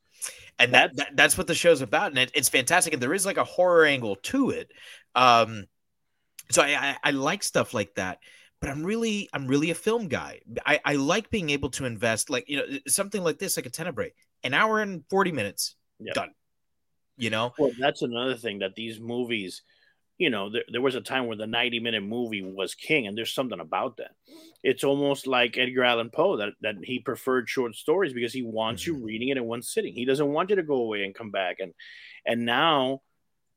and 0.58 0.72
that, 0.72 0.96
that 0.96 1.16
that's 1.16 1.36
what 1.36 1.46
the 1.46 1.54
show's 1.54 1.80
about 1.80 2.08
and 2.08 2.18
it, 2.18 2.30
it's 2.34 2.48
fantastic 2.48 2.92
and 2.92 3.02
there 3.02 3.14
is 3.14 3.26
like 3.26 3.36
a 3.36 3.44
horror 3.44 3.84
angle 3.84 4.16
to 4.16 4.50
it 4.50 4.70
um 5.14 5.64
so 6.50 6.62
I, 6.62 6.68
I 6.74 6.96
i 7.04 7.10
like 7.10 7.42
stuff 7.42 7.74
like 7.74 7.94
that 7.96 8.18
but 8.60 8.70
i'm 8.70 8.84
really 8.84 9.28
i'm 9.32 9.46
really 9.46 9.70
a 9.70 9.74
film 9.74 10.08
guy 10.08 10.40
i 10.64 10.80
i 10.84 10.94
like 10.94 11.30
being 11.30 11.50
able 11.50 11.70
to 11.70 11.84
invest 11.84 12.30
like 12.30 12.48
you 12.48 12.56
know 12.58 12.64
something 12.86 13.22
like 13.22 13.38
this 13.38 13.56
like 13.56 13.66
a 13.66 13.70
tenebrae 13.70 14.12
an 14.42 14.54
hour 14.54 14.80
and 14.80 15.04
40 15.10 15.32
minutes 15.32 15.76
Yep. 16.00 16.14
done 16.14 16.30
you 17.16 17.30
know 17.30 17.52
Well, 17.58 17.72
that's 17.78 18.02
another 18.02 18.34
thing 18.34 18.58
that 18.58 18.74
these 18.74 19.00
movies, 19.00 19.62
you 20.18 20.30
know, 20.30 20.50
there, 20.50 20.64
there 20.70 20.80
was 20.80 20.94
a 20.94 21.00
time 21.00 21.26
where 21.26 21.36
the 21.36 21.46
90 21.46 21.80
minute 21.80 22.02
movie 22.02 22.42
was 22.42 22.74
king, 22.74 23.06
and 23.06 23.16
there's 23.16 23.32
something 23.34 23.60
about 23.60 23.96
that. 23.96 24.12
It's 24.62 24.84
almost 24.84 25.26
like 25.26 25.58
Edgar 25.58 25.84
Allan 25.84 26.10
Poe 26.10 26.36
that, 26.38 26.52
that 26.62 26.76
he 26.82 27.00
preferred 27.00 27.48
short 27.48 27.74
stories 27.74 28.12
because 28.12 28.32
he 28.32 28.42
wants 28.42 28.86
you 28.86 29.04
reading 29.04 29.28
it 29.28 29.36
in 29.36 29.44
one 29.44 29.62
sitting. 29.62 29.94
He 29.94 30.04
doesn't 30.04 30.32
want 30.32 30.50
you 30.50 30.56
to 30.56 30.62
go 30.62 30.76
away 30.76 31.04
and 31.04 31.14
come 31.14 31.30
back. 31.30 31.56
And 31.60 31.74
and 32.24 32.44
now, 32.44 33.02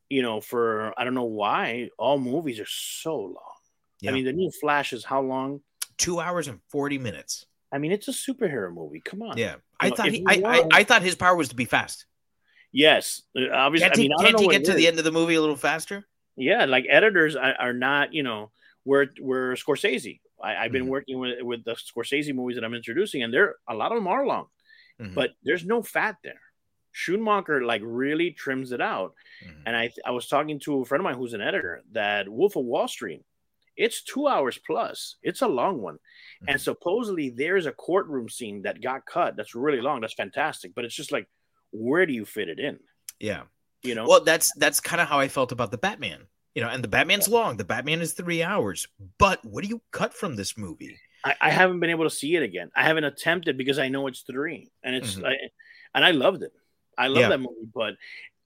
you 0.10 0.22
know, 0.22 0.42
for 0.42 0.94
I 1.00 1.04
don't 1.04 1.14
know 1.14 1.24
why, 1.24 1.90
all 1.98 2.18
movies 2.20 2.60
are 2.60 2.68
so 2.68 3.18
long. 3.18 3.56
Yeah. 4.02 4.12
I 4.12 4.14
mean, 4.14 4.26
the 4.26 4.34
new 4.34 4.52
Flash 4.52 4.94
is 4.94 5.04
how 5.04 5.22
long? 5.22 5.62
two 5.98 6.20
hours 6.20 6.48
and 6.48 6.60
40 6.70 7.00
minutes 7.00 7.46
I 7.74 7.80
mean, 7.80 7.92
it's 7.92 8.08
a 8.08 8.12
superhero 8.12 8.72
movie. 8.74 9.02
Come 9.04 9.22
on. 9.22 9.38
yeah 9.38 9.56
i 9.80 9.90
know, 9.90 9.96
thought 9.96 10.10
he 10.10 10.24
I, 10.28 10.42
I 10.46 10.68
i 10.72 10.84
thought 10.84 11.02
his 11.02 11.16
power 11.16 11.36
was 11.36 11.50
to 11.50 11.56
be 11.56 11.66
fast 11.66 12.06
Yes. 12.74 13.22
Uh, 13.36 13.50
Obviously, 13.54 13.88
can't 13.88 13.98
I 13.98 14.02
he, 14.02 14.08
mean, 14.10 14.18
I 14.20 14.24
don't 14.24 14.32
can't 14.34 14.42
he 14.42 14.48
get 14.50 14.62
it 14.62 14.66
to 14.66 14.74
the 14.74 14.88
end 14.88 15.00
of 15.00 15.06
the 15.06 15.12
movie 15.12 15.36
a 15.36 15.42
little 15.42 15.56
faster 15.56 16.06
Yeah, 16.38 16.66
like 16.66 16.86
editors 16.90 17.36
are, 17.36 17.56
are 17.60 17.74
not, 17.74 18.14
you 18.14 18.24
know, 18.24 18.52
we're 18.86 19.08
we're 19.20 19.54
Scorsese. 19.56 20.22
I, 20.42 20.56
I've 20.56 20.72
been 20.72 20.86
Mhm. 20.86 20.90
working 20.90 21.20
with 21.20 21.42
with 21.42 21.64
the 21.66 21.74
Scorsese 21.76 22.34
movies 22.34 22.56
that 22.56 22.64
I'm 22.64 22.76
introducing, 22.76 23.24
and 23.24 23.34
they're 23.34 23.56
a 23.68 23.74
lot 23.76 23.92
of 23.92 23.98
them 23.98 24.08
are 24.08 24.26
long, 24.26 24.48
Mhm. 25.00 25.16
but 25.16 25.32
there's 25.44 25.66
no 25.66 25.82
fat 25.82 26.18
there. 26.24 26.42
Schoonmaker 26.94 27.66
like 27.66 27.82
really 27.84 28.32
trims 28.32 28.72
it 28.72 28.82
out, 28.82 29.14
Mhm. 29.44 29.64
and 29.66 29.76
I 29.76 29.92
I 30.06 30.12
was 30.12 30.28
talking 30.28 30.60
to 30.62 30.82
a 30.82 30.86
friend 30.86 31.02
of 31.02 31.04
mine 31.06 31.16
who's 31.16 31.34
an 31.34 31.42
editor 31.42 31.84
that 31.92 32.30
Wolf 32.30 32.56
of 32.56 32.66
Wall 32.66 32.88
Street, 32.88 33.24
it's 33.76 34.04
two 34.04 34.28
hours 34.28 34.58
plus. 34.60 35.18
It's 35.24 35.42
a 35.42 35.48
long 35.48 35.82
one, 35.82 36.00
and 36.48 36.58
Mhm. 36.58 36.64
supposedly 36.64 37.30
there's 37.30 37.66
a 37.66 37.72
courtroom 37.74 38.30
scene 38.30 38.62
that 38.64 38.82
got 38.82 39.06
cut. 39.06 39.36
That's 39.36 39.56
really 39.56 39.82
long. 39.82 40.02
That's 40.02 40.14
fantastic, 40.14 40.74
but 40.76 40.86
it's 40.86 40.96
just 40.96 41.12
like, 41.12 41.28
where 41.72 42.06
do 42.06 42.14
you 42.14 42.26
fit 42.26 42.48
it 42.50 42.60
in? 42.60 42.80
yeah 43.20 43.46
You 43.84 43.96
know, 43.96 44.08
Well, 44.08 44.24
that's 44.24 44.52
that's 44.58 44.80
kind 44.80 45.02
of 45.02 45.08
how 45.08 45.20
I 45.20 45.28
felt 45.28 45.52
about 45.52 45.72
the 45.72 45.78
Batman. 45.78 46.28
You 46.56 46.64
know, 46.64 46.70
and 46.70 46.84
the 46.84 46.88
Batman's 46.88 47.28
long. 47.28 47.58
The 47.58 47.64
Batman 47.64 48.02
is 48.02 48.14
three 48.14 48.42
hours. 48.42 48.88
But 49.20 49.44
what 49.46 49.64
do 49.64 49.70
you 49.70 49.82
cut 49.92 50.14
from 50.14 50.36
this 50.36 50.58
movie? 50.58 50.98
I, 51.24 51.36
I 51.42 51.50
haven't 51.52 51.80
been 51.80 51.92
able 51.92 52.06
to 52.06 52.10
see 52.10 52.36
it 52.36 52.42
again. 52.42 52.72
I 52.76 52.84
haven't 52.84 53.04
attempted 53.04 53.58
because 53.58 53.78
I 53.78 53.90
know 53.90 54.08
it's 54.08 54.22
three, 54.22 54.72
and 54.84 54.96
it's 54.96 55.16
Mhm. 55.16 55.28
I, 55.28 55.36
and 55.94 56.04
I 56.04 56.12
loved 56.12 56.42
it. 56.42 56.52
I 56.98 57.08
love 57.08 57.18
Yeah. 57.22 57.30
that 57.30 57.40
movie, 57.40 57.70
but 57.76 57.94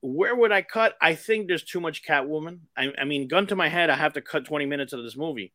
where 0.01 0.35
would 0.35 0.51
I 0.51 0.61
cut? 0.61 0.97
I 0.99 1.15
think 1.15 1.47
there's 1.47 1.63
too 1.63 1.79
much 1.79 2.03
Catwoman. 2.03 2.59
I, 2.75 2.91
I 2.97 3.05
mean, 3.05 3.27
gun 3.29 3.47
to 3.47 3.55
my 3.55 3.69
head, 3.69 3.89
I 3.89 3.95
have 3.95 4.13
to 4.13 4.21
cut 4.21 4.43
20 4.45 4.65
minutes 4.65 4.91
of 4.93 5.03
this 5.03 5.15
movie. 5.15 5.53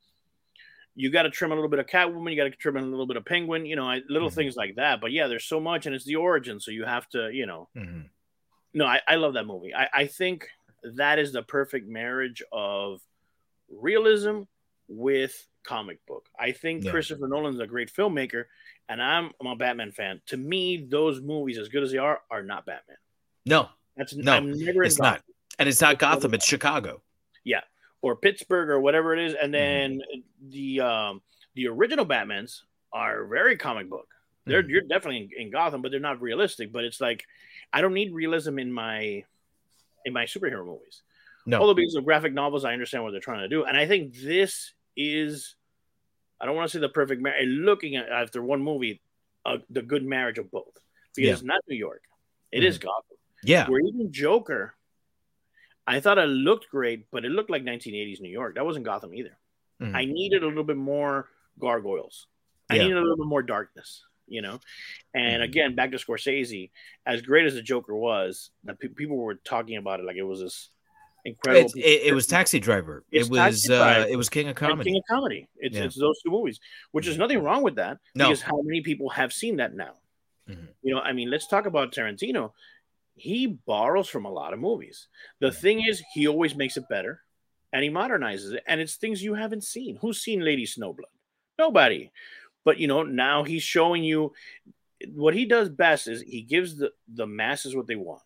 you 0.98 1.10
got 1.10 1.24
to 1.24 1.30
trim 1.30 1.52
a 1.52 1.54
little 1.54 1.68
bit 1.68 1.78
of 1.78 1.84
Catwoman, 1.86 2.30
you 2.30 2.38
got 2.38 2.44
to 2.44 2.50
trim 2.56 2.78
a 2.78 2.80
little 2.80 3.06
bit 3.06 3.18
of 3.18 3.24
Penguin, 3.26 3.66
you 3.66 3.76
know, 3.76 3.84
I, 3.86 4.00
little 4.08 4.30
Mhm. 4.30 4.34
things 4.34 4.56
like 4.56 4.76
that. 4.76 4.98
But 4.98 5.12
yeah, 5.12 5.26
there's 5.26 5.44
so 5.44 5.60
much, 5.60 5.84
and 5.84 5.94
it's 5.94 6.06
the 6.06 6.16
origin, 6.16 6.58
so 6.58 6.70
you 6.70 6.84
have 6.86 7.06
to, 7.10 7.30
you 7.30 7.44
know. 7.44 7.68
Mhm. 7.76 8.08
No, 8.76 8.84
I, 8.86 9.00
I 9.08 9.16
love 9.16 9.34
that 9.34 9.46
movie. 9.46 9.74
I, 9.74 9.88
I 9.92 10.06
think 10.06 10.46
that 10.96 11.18
is 11.18 11.32
the 11.32 11.42
perfect 11.42 11.88
marriage 11.88 12.42
of 12.52 13.00
realism 13.70 14.42
with 14.88 15.46
comic 15.64 16.04
book. 16.06 16.28
I 16.38 16.52
think 16.52 16.84
Yeah. 16.84 16.90
Christopher 16.92 17.26
Nolan's 17.26 17.58
a 17.58 17.66
great 17.66 17.92
filmmaker, 17.92 18.44
and 18.88 19.02
I'm, 19.02 19.32
I'm 19.40 19.46
a 19.48 19.56
Batman 19.56 19.92
fan. 19.92 20.20
To 20.26 20.36
me, 20.36 20.86
those 20.88 21.20
movies, 21.20 21.58
as 21.58 21.68
good 21.68 21.82
as 21.82 21.90
they 21.90 21.98
are, 21.98 22.20
are 22.30 22.42
not 22.42 22.66
Batman. 22.66 22.98
No, 23.46 23.68
That's 23.96 24.14
No, 24.14 24.34
I'm 24.34 24.52
never 24.52 24.84
it's 24.84 24.98
not. 24.98 25.14
Gotham 25.16 25.34
and 25.58 25.68
it's 25.68 25.80
not 25.80 25.98
Gotham, 25.98 26.34
it's 26.34 26.46
Chicago. 26.46 27.00
Yeah, 27.44 27.62
or 28.02 28.14
Pittsburgh 28.16 28.68
or 28.68 28.78
whatever 28.80 29.16
it 29.16 29.24
is. 29.24 29.34
And 29.40 29.54
Mm-hmm. 29.54 29.98
then 29.98 30.00
the 30.50 30.80
um, 30.80 31.22
the 31.54 31.68
original 31.68 32.04
Batmans 32.04 32.60
are 32.92 33.24
very 33.24 33.56
comic 33.56 33.88
book. 33.88 34.08
They're 34.46 34.62
Mhm. 34.62 34.68
you're 34.68 34.80
definitely 34.82 35.28
in, 35.36 35.46
in 35.46 35.50
Gotham, 35.50 35.82
but 35.82 35.90
they're 35.90 36.00
not 36.00 36.20
realistic. 36.22 36.72
But 36.72 36.84
it's 36.84 37.00
like 37.00 37.26
I 37.72 37.80
don't 37.80 37.94
need 37.94 38.12
realism 38.14 38.58
in 38.58 38.72
my 38.72 39.24
in 40.04 40.12
my 40.12 40.24
superhero 40.24 40.64
movies. 40.64 41.02
No. 41.46 41.60
Although 41.60 41.74
because 41.74 41.94
of 41.96 42.04
graphic 42.04 42.32
novels, 42.32 42.64
I 42.64 42.72
understand 42.72 43.04
what 43.04 43.10
they're 43.10 43.20
trying 43.20 43.40
to 43.40 43.48
do, 43.48 43.64
and 43.64 43.76
I 43.76 43.86
think 43.86 44.14
this 44.16 44.72
is 44.96 45.56
I 46.40 46.46
don't 46.46 46.54
want 46.56 46.68
to 46.70 46.76
say 46.76 46.80
the 46.80 46.88
perfect 46.88 47.20
marriage. 47.22 47.46
Looking 47.48 47.96
at 47.96 48.08
after 48.08 48.42
one 48.42 48.62
movie, 48.62 49.00
uh, 49.44 49.58
the 49.70 49.82
good 49.82 50.04
marriage 50.04 50.38
of 50.38 50.50
both 50.50 50.74
because 51.14 51.26
Yeah. 51.28 51.32
It's 51.32 51.42
not 51.42 51.60
New 51.68 51.76
York, 51.76 52.02
It 52.52 52.62
is 52.62 52.78
Gotham. 52.78 53.16
Yeah. 53.42 53.68
Where 53.70 53.80
even 53.80 54.12
Joker, 54.12 54.74
I 55.86 56.00
thought 56.00 56.18
it 56.18 56.26
looked 56.26 56.68
great, 56.70 57.10
but 57.10 57.24
it 57.24 57.30
looked 57.30 57.48
like 57.50 57.62
1980s 57.62 58.20
New 58.20 58.30
York. 58.30 58.54
That 58.56 58.64
wasn't 58.66 58.84
Gotham 58.84 59.14
either. 59.14 59.36
Mhm. 59.80 59.94
I 59.94 60.04
needed 60.04 60.42
a 60.42 60.46
little 60.46 60.64
bit 60.64 60.76
more 60.76 61.30
gargoyles. 61.58 62.26
Yeah. 62.70 62.76
I 62.76 62.78
needed 62.84 62.96
a 62.98 63.00
little 63.00 63.16
bit 63.16 63.26
more 63.26 63.42
darkness, 63.42 64.04
you 64.26 64.42
know. 64.42 64.60
And 65.14 65.40
Mhm. 65.42 65.44
again, 65.44 65.74
back 65.74 65.90
to 65.92 65.96
Scorsese, 65.98 66.70
as 67.06 67.22
great 67.22 67.46
as 67.46 67.54
the 67.54 67.62
Joker 67.62 67.94
was, 67.96 68.50
pe- 68.80 68.88
people 68.88 69.16
were 69.16 69.34
talking 69.36 69.76
about 69.76 70.00
it 70.00 70.06
like 70.06 70.16
it 70.16 70.22
was 70.22 70.40
this 70.40 70.70
incredible. 71.24 71.70
It, 71.76 71.84
it, 71.84 72.02
it 72.08 72.14
was 72.14 72.26
Taxi 72.26 72.60
Driver. 72.60 73.04
It 73.10 73.28
was 73.28 73.68
uh, 73.70 73.76
Driver. 73.76 74.08
it 74.08 74.16
was 74.16 74.28
King 74.28 74.46
of 74.46 74.50
and 74.50 74.56
Comedy. 74.56 74.90
King 74.90 74.98
of 74.98 75.04
Comedy. 75.08 75.48
It's, 75.56 75.76
Yeah. 75.76 75.84
it's 75.84 75.98
those 75.98 76.20
two 76.22 76.30
movies, 76.30 76.60
which 76.92 77.06
is 77.06 77.18
nothing 77.18 77.42
wrong 77.42 77.62
with 77.62 77.76
that 77.76 77.98
No. 78.14 78.26
because 78.28 78.42
how 78.42 78.60
many 78.62 78.80
people 78.82 79.08
have 79.10 79.32
seen 79.32 79.56
that 79.56 79.74
now? 79.74 79.94
Mhm. 80.48 80.68
You 80.82 80.94
know, 80.94 81.00
I 81.00 81.12
mean, 81.12 81.30
let's 81.30 81.48
talk 81.48 81.66
about 81.66 81.92
Tarantino. 81.92 82.52
He 83.16 83.46
borrows 83.46 84.08
from 84.08 84.24
a 84.26 84.30
lot 84.30 84.52
of 84.52 84.58
movies. 84.60 85.08
The 85.40 85.50
thing 85.50 85.82
is, 85.88 86.02
he 86.14 86.28
always 86.28 86.54
makes 86.54 86.76
it 86.76 86.88
better 86.88 87.22
and 87.72 87.82
he 87.82 87.90
modernizes 87.90 88.52
it, 88.52 88.62
and 88.66 88.80
it's 88.80 88.94
things 88.96 89.22
you 89.24 89.34
haven't 89.34 89.64
seen. 89.64 89.96
Who's 89.96 90.20
seen 90.20 90.40
Lady 90.44 90.64
Snowblood? 90.66 91.10
Nobody. 91.58 92.10
But 92.66 92.78
you 92.78 92.88
know, 92.88 93.04
now 93.04 93.44
he's 93.44 93.62
showing 93.62 94.02
you 94.02 94.34
what 95.12 95.34
he 95.34 95.46
does 95.46 95.68
best 95.68 96.08
is 96.08 96.20
he 96.20 96.42
gives 96.42 96.76
the, 96.76 96.90
the 97.06 97.26
masses 97.26 97.76
what 97.76 97.86
they 97.86 97.94
want. 97.94 98.22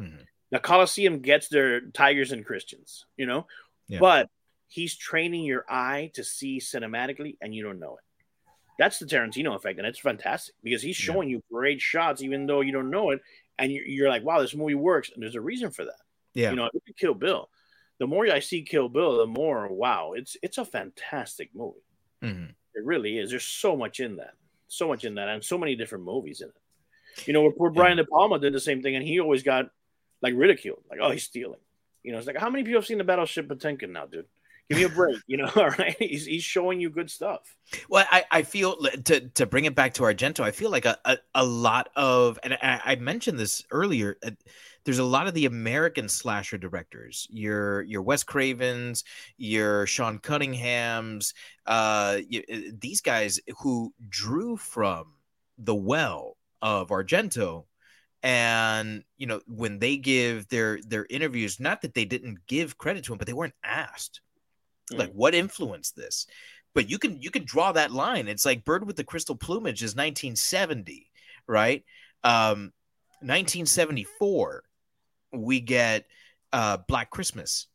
Mhm. 0.00 0.24
The 0.50 0.58
Coliseum 0.58 1.18
gets 1.20 1.48
their 1.48 1.82
tigers 1.82 2.32
and 2.32 2.44
Christians, 2.44 3.04
you 3.18 3.26
know, 3.26 3.46
Yeah. 3.88 3.98
but 4.00 4.30
he's 4.68 4.96
training 4.96 5.44
your 5.44 5.66
eye 5.68 6.10
to 6.14 6.24
see 6.24 6.58
cinematically 6.58 7.36
and 7.42 7.54
you 7.54 7.62
don't 7.62 7.78
know 7.78 7.96
it. 7.96 8.04
That's 8.78 8.98
the 8.98 9.04
Tarantino 9.04 9.54
effect, 9.56 9.78
and 9.78 9.86
it's 9.86 9.98
fantastic 9.98 10.54
because 10.62 10.80
he's 10.80 10.98
Yeah. 10.98 11.12
showing 11.12 11.28
you 11.28 11.42
great 11.52 11.82
shots 11.82 12.22
even 12.22 12.46
though 12.46 12.62
you 12.62 12.72
don't 12.72 12.90
know 12.90 13.10
it, 13.10 13.20
and 13.58 13.70
you're, 13.70 13.84
you're 13.84 14.08
like, 14.08 14.24
"Wow, 14.24 14.40
this 14.40 14.54
movie 14.54 14.74
works," 14.74 15.10
and 15.12 15.22
there's 15.22 15.34
a 15.34 15.40
reason 15.42 15.70
for 15.70 15.84
that. 15.84 16.00
Yeah. 16.32 16.48
You 16.50 16.56
know, 16.56 16.70
Kill 16.96 17.12
Bill. 17.14 17.50
The 17.98 18.06
more 18.06 18.26
I 18.30 18.38
see 18.40 18.62
Kill 18.62 18.88
Bill, 18.88 19.18
the 19.18 19.26
more 19.26 19.68
wow, 19.68 20.14
it's 20.14 20.38
it's 20.42 20.56
a 20.56 20.64
fantastic 20.64 21.54
movie. 21.54 21.84
Mhm. 22.22 22.54
It 22.74 22.84
really 22.84 23.18
is. 23.18 23.30
There's 23.30 23.44
so 23.44 23.76
much 23.76 24.00
in 24.00 24.16
that, 24.16 24.34
so 24.68 24.88
much 24.88 25.04
in 25.04 25.16
that, 25.16 25.28
and 25.28 25.44
so 25.44 25.58
many 25.58 25.76
different 25.76 26.04
movies 26.04 26.40
in 26.40 26.48
it. 26.48 27.26
You 27.26 27.32
know, 27.32 27.42
where 27.42 27.52
poor 27.52 27.70
Brian 27.70 27.98
De 27.98 28.04
Palma 28.04 28.38
did 28.38 28.54
the 28.54 28.60
same 28.60 28.82
thing, 28.82 28.96
and 28.96 29.06
he 29.06 29.20
always 29.20 29.42
got 29.42 29.70
like 30.22 30.34
ridiculed, 30.36 30.82
like, 30.90 31.00
"Oh, 31.02 31.10
he's 31.10 31.24
stealing." 31.24 31.60
You 32.02 32.12
know, 32.12 32.18
it's 32.18 32.26
like, 32.26 32.38
how 32.38 32.50
many 32.50 32.64
people 32.64 32.80
have 32.80 32.86
seen 32.86 32.98
the 32.98 33.04
Battleship 33.04 33.48
Potemkin 33.48 33.92
now, 33.92 34.06
dude? 34.06 34.26
Give 34.68 34.78
me 34.78 34.84
a 34.84 34.88
break. 34.88 35.18
You 35.26 35.36
know, 35.36 35.50
all 35.56 35.70
right? 35.70 35.96
He's 35.98 36.24
he's 36.24 36.42
showing 36.42 36.80
you 36.80 36.90
good 36.90 37.10
stuff. 37.10 37.56
Well, 37.88 38.06
I, 38.10 38.24
I 38.30 38.42
feel 38.42 38.76
to 38.76 39.28
to 39.28 39.46
bring 39.46 39.66
it 39.66 39.74
back 39.74 39.94
to 39.94 40.02
Argento, 40.02 40.40
I 40.40 40.50
feel 40.50 40.70
like 40.70 40.86
a, 40.86 40.98
a, 41.04 41.18
a 41.34 41.44
lot 41.44 41.90
of, 41.96 42.38
and 42.42 42.54
I, 42.54 42.80
I 42.84 42.96
mentioned 42.96 43.38
this 43.38 43.64
earlier. 43.70 44.16
uh, 44.24 44.30
There's 44.84 44.98
a 44.98 45.04
lot 45.04 45.28
of 45.28 45.34
the 45.34 45.46
American 45.46 46.08
slasher 46.08 46.58
directors, 46.58 47.26
your 47.30 47.82
your 47.82 48.02
Wes 48.02 48.24
Cravens, 48.24 49.04
your 49.36 49.86
Sean 49.86 50.18
Cunninghams, 50.18 51.34
uh, 51.66 52.18
y- 52.30 52.44
uh, 52.52 52.56
these 52.78 53.00
guys 53.00 53.40
who 53.60 53.92
drew 54.08 54.56
from 54.56 55.12
the 55.58 55.74
well 55.74 56.36
of 56.60 56.88
Argento, 56.88 57.64
and 58.22 59.04
you 59.16 59.26
know 59.26 59.40
when 59.46 59.78
they 59.78 59.96
give 59.96 60.48
their 60.48 60.80
their 60.82 61.06
interviews, 61.08 61.60
not 61.60 61.82
that 61.82 61.94
they 61.94 62.04
didn't 62.04 62.38
give 62.46 62.78
credit 62.78 63.04
to 63.04 63.12
him, 63.12 63.18
but 63.18 63.26
they 63.26 63.32
weren't 63.32 63.54
asked. 63.64 64.20
Like 64.90 65.12
what 65.12 65.34
influenced 65.34 65.96
this? 65.96 66.26
But 66.74 66.90
you 66.90 66.98
can 66.98 67.20
you 67.22 67.30
can 67.30 67.44
draw 67.44 67.72
that 67.72 67.92
line. 67.92 68.28
It's 68.28 68.44
like 68.44 68.64
bird 68.64 68.86
with 68.86 68.96
the 68.96 69.04
crystal 69.04 69.36
plumage 69.36 69.82
is 69.82 69.94
1970 69.94 71.08
right? 71.46 71.84
Um 72.24 72.72
1974 73.20 74.64
we 75.32 75.60
get 75.60 76.06
uh 76.52 76.76
black 76.88 77.10
christmas 77.10 77.66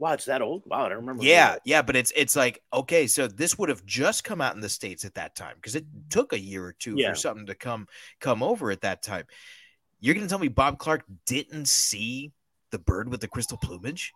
Wow, 0.00 0.12
it's 0.12 0.26
that 0.26 0.42
old. 0.42 0.62
Wow, 0.64 0.86
I 0.86 0.90
don't 0.90 0.98
remember. 0.98 1.24
yeah 1.24 1.56
yeah 1.64 1.82
but 1.82 1.96
it's 1.96 2.12
it's 2.14 2.36
like 2.36 2.62
okay 2.72 3.08
so 3.08 3.26
this 3.26 3.58
would 3.58 3.68
have 3.68 3.84
just 3.84 4.22
come 4.22 4.40
out 4.40 4.54
in 4.54 4.60
the 4.60 4.68
states 4.68 5.04
at 5.04 5.14
that 5.14 5.34
time 5.34 5.54
because 5.56 5.74
it 5.74 5.84
took 6.08 6.32
a 6.32 6.38
year 6.38 6.64
or 6.64 6.72
two 6.72 6.94
Yeah. 6.96 7.10
for 7.10 7.14
something 7.16 7.46
to 7.46 7.54
come 7.56 7.88
come 8.20 8.42
over 8.42 8.70
at 8.70 8.82
that 8.82 9.02
time 9.02 9.24
you're 9.98 10.14
gonna 10.14 10.28
tell 10.28 10.38
me 10.38 10.46
bob 10.48 10.78
clark 10.78 11.02
didn't 11.26 11.66
see 11.66 12.30
the 12.70 12.78
bird 12.78 13.08
with 13.08 13.20
the 13.20 13.28
crystal 13.28 13.58
plumage 13.58 14.12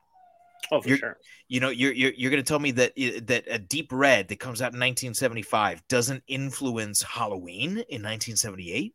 Oh, 0.70 0.80
for 0.80 0.88
You're- 0.88 1.00
sure. 1.00 1.16
you 1.48 1.58
know 1.58 1.70
you're 1.70 1.92
you're, 1.92 2.12
you're 2.16 2.30
going 2.30 2.42
to 2.42 2.48
tell 2.48 2.60
me 2.60 2.70
that 2.70 2.92
that 3.26 3.44
a 3.48 3.58
deep 3.58 3.88
red 3.90 4.28
that 4.28 4.38
comes 4.38 4.62
out 4.62 4.72
in 4.72 4.78
1975 4.78 5.82
doesn't 5.88 6.22
influence 6.28 7.02
halloween 7.02 7.70
in 7.70 8.00
1978 8.00 8.94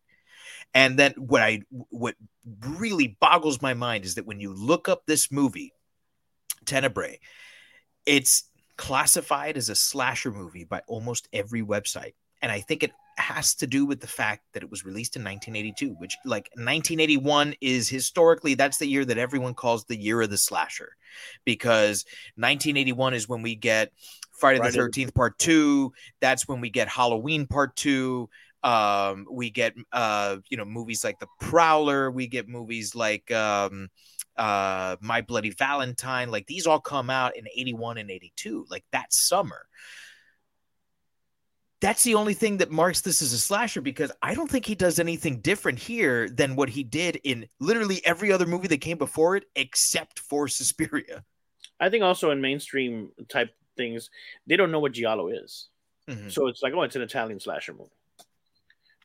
and 0.77 0.97
then 0.97 1.13
what 1.17 1.41
i 1.41 1.61
what 1.89 2.15
really 2.77 3.17
boggles 3.19 3.61
my 3.61 3.73
mind 3.73 4.05
is 4.05 4.15
that 4.15 4.27
when 4.27 4.39
you 4.39 4.53
look 4.53 4.87
up 4.87 5.05
this 5.05 5.31
movie 5.31 5.73
tenebrae 6.65 7.19
it's 8.05 8.49
classified 8.77 9.57
as 9.57 9.69
a 9.69 9.75
slasher 9.75 10.31
movie 10.31 10.63
by 10.63 10.81
almost 10.87 11.27
every 11.33 11.61
website. 11.61 12.13
And 12.41 12.51
i 12.51 12.61
think 12.61 12.83
it 12.83 12.91
has 13.17 13.55
to 13.55 13.65
do 13.65 13.83
with 13.83 13.99
the 13.99 14.07
fact 14.07 14.43
that 14.53 14.61
it 14.61 14.69
was 14.69 14.85
released 14.85 15.15
in 15.15 15.23
1982 15.23 15.95
which 15.99 16.15
like 16.23 16.51
1981 16.53 17.55
is 17.61 17.89
historically 17.89 18.53
that's 18.53 18.77
the 18.77 18.85
year 18.85 19.03
that 19.03 19.17
everyone 19.17 19.55
calls 19.55 19.85
the 19.85 19.97
year 19.97 20.21
of 20.21 20.29
the 20.29 20.37
slasher. 20.37 20.95
Because 21.43 22.05
1981 22.35 23.15
is 23.15 23.27
when 23.27 23.41
we 23.41 23.55
get 23.55 23.91
Friday 24.31 24.59
the 24.59 24.77
13th 24.77 25.15
part 25.15 25.39
2 25.39 25.91
that's 26.21 26.47
when 26.47 26.61
we 26.61 26.69
get 26.69 26.87
Halloween 26.87 27.47
part 27.47 27.75
2 27.75 28.29
um 28.67 29.25
we 29.31 29.49
get 29.49 29.73
uh 29.93 30.37
you 30.49 30.57
know 30.57 30.65
movies 30.65 31.03
like 31.03 31.19
The 31.19 31.27
Prowler 31.39 32.11
we 32.11 32.27
get 32.27 32.49
movies 32.49 32.93
like 32.95 33.31
um 33.31 33.87
uh 34.35 34.97
My 34.99 35.21
Bloody 35.21 35.51
Valentine 35.51 36.29
like 36.29 36.47
these 36.47 36.67
all 36.67 36.79
come 36.79 37.09
out 37.09 37.37
in 37.37 37.45
81 37.55 37.97
and 37.97 38.11
82 38.11 38.65
like 38.69 38.83
that 38.91 39.13
summer 39.13 39.67
that's 41.79 42.03
the 42.03 42.15
only 42.15 42.33
thing 42.33 42.57
that 42.57 42.71
marks 42.71 43.01
this 43.01 43.21
as 43.21 43.33
a 43.33 43.37
slasher 43.37 43.81
because 43.81 44.11
I 44.21 44.33
don't 44.33 44.49
think 44.49 44.65
he 44.65 44.75
does 44.75 44.99
anything 44.99 45.41
different 45.41 45.77
here 45.77 46.27
than 46.27 46.55
what 46.55 46.69
he 46.69 46.83
did 46.83 47.19
in 47.23 47.47
literally 47.59 48.03
every 48.03 48.31
other 48.31 48.47
movie 48.47 48.67
that 48.69 48.81
came 48.81 48.97
before 48.97 49.35
it, 49.35 49.43
except 49.55 50.19
for 50.19 50.47
Suspiria. 50.47 51.23
I 51.79 51.89
think 51.89 52.03
also 52.03 52.31
in 52.31 52.41
mainstream 52.41 53.11
type 53.29 53.53
things, 53.77 54.09
they 54.47 54.55
don't 54.55 54.71
know 54.71 54.79
what 54.79 54.93
Giallo 54.93 55.27
is. 55.27 55.69
Mhm. 56.09 56.31
So 56.31 56.47
it's 56.47 56.63
like, 56.63 56.73
oh, 56.73 56.81
it's 56.81 56.95
an 56.95 57.03
Italian 57.03 57.39
slasher 57.39 57.73
movie. 57.73 57.91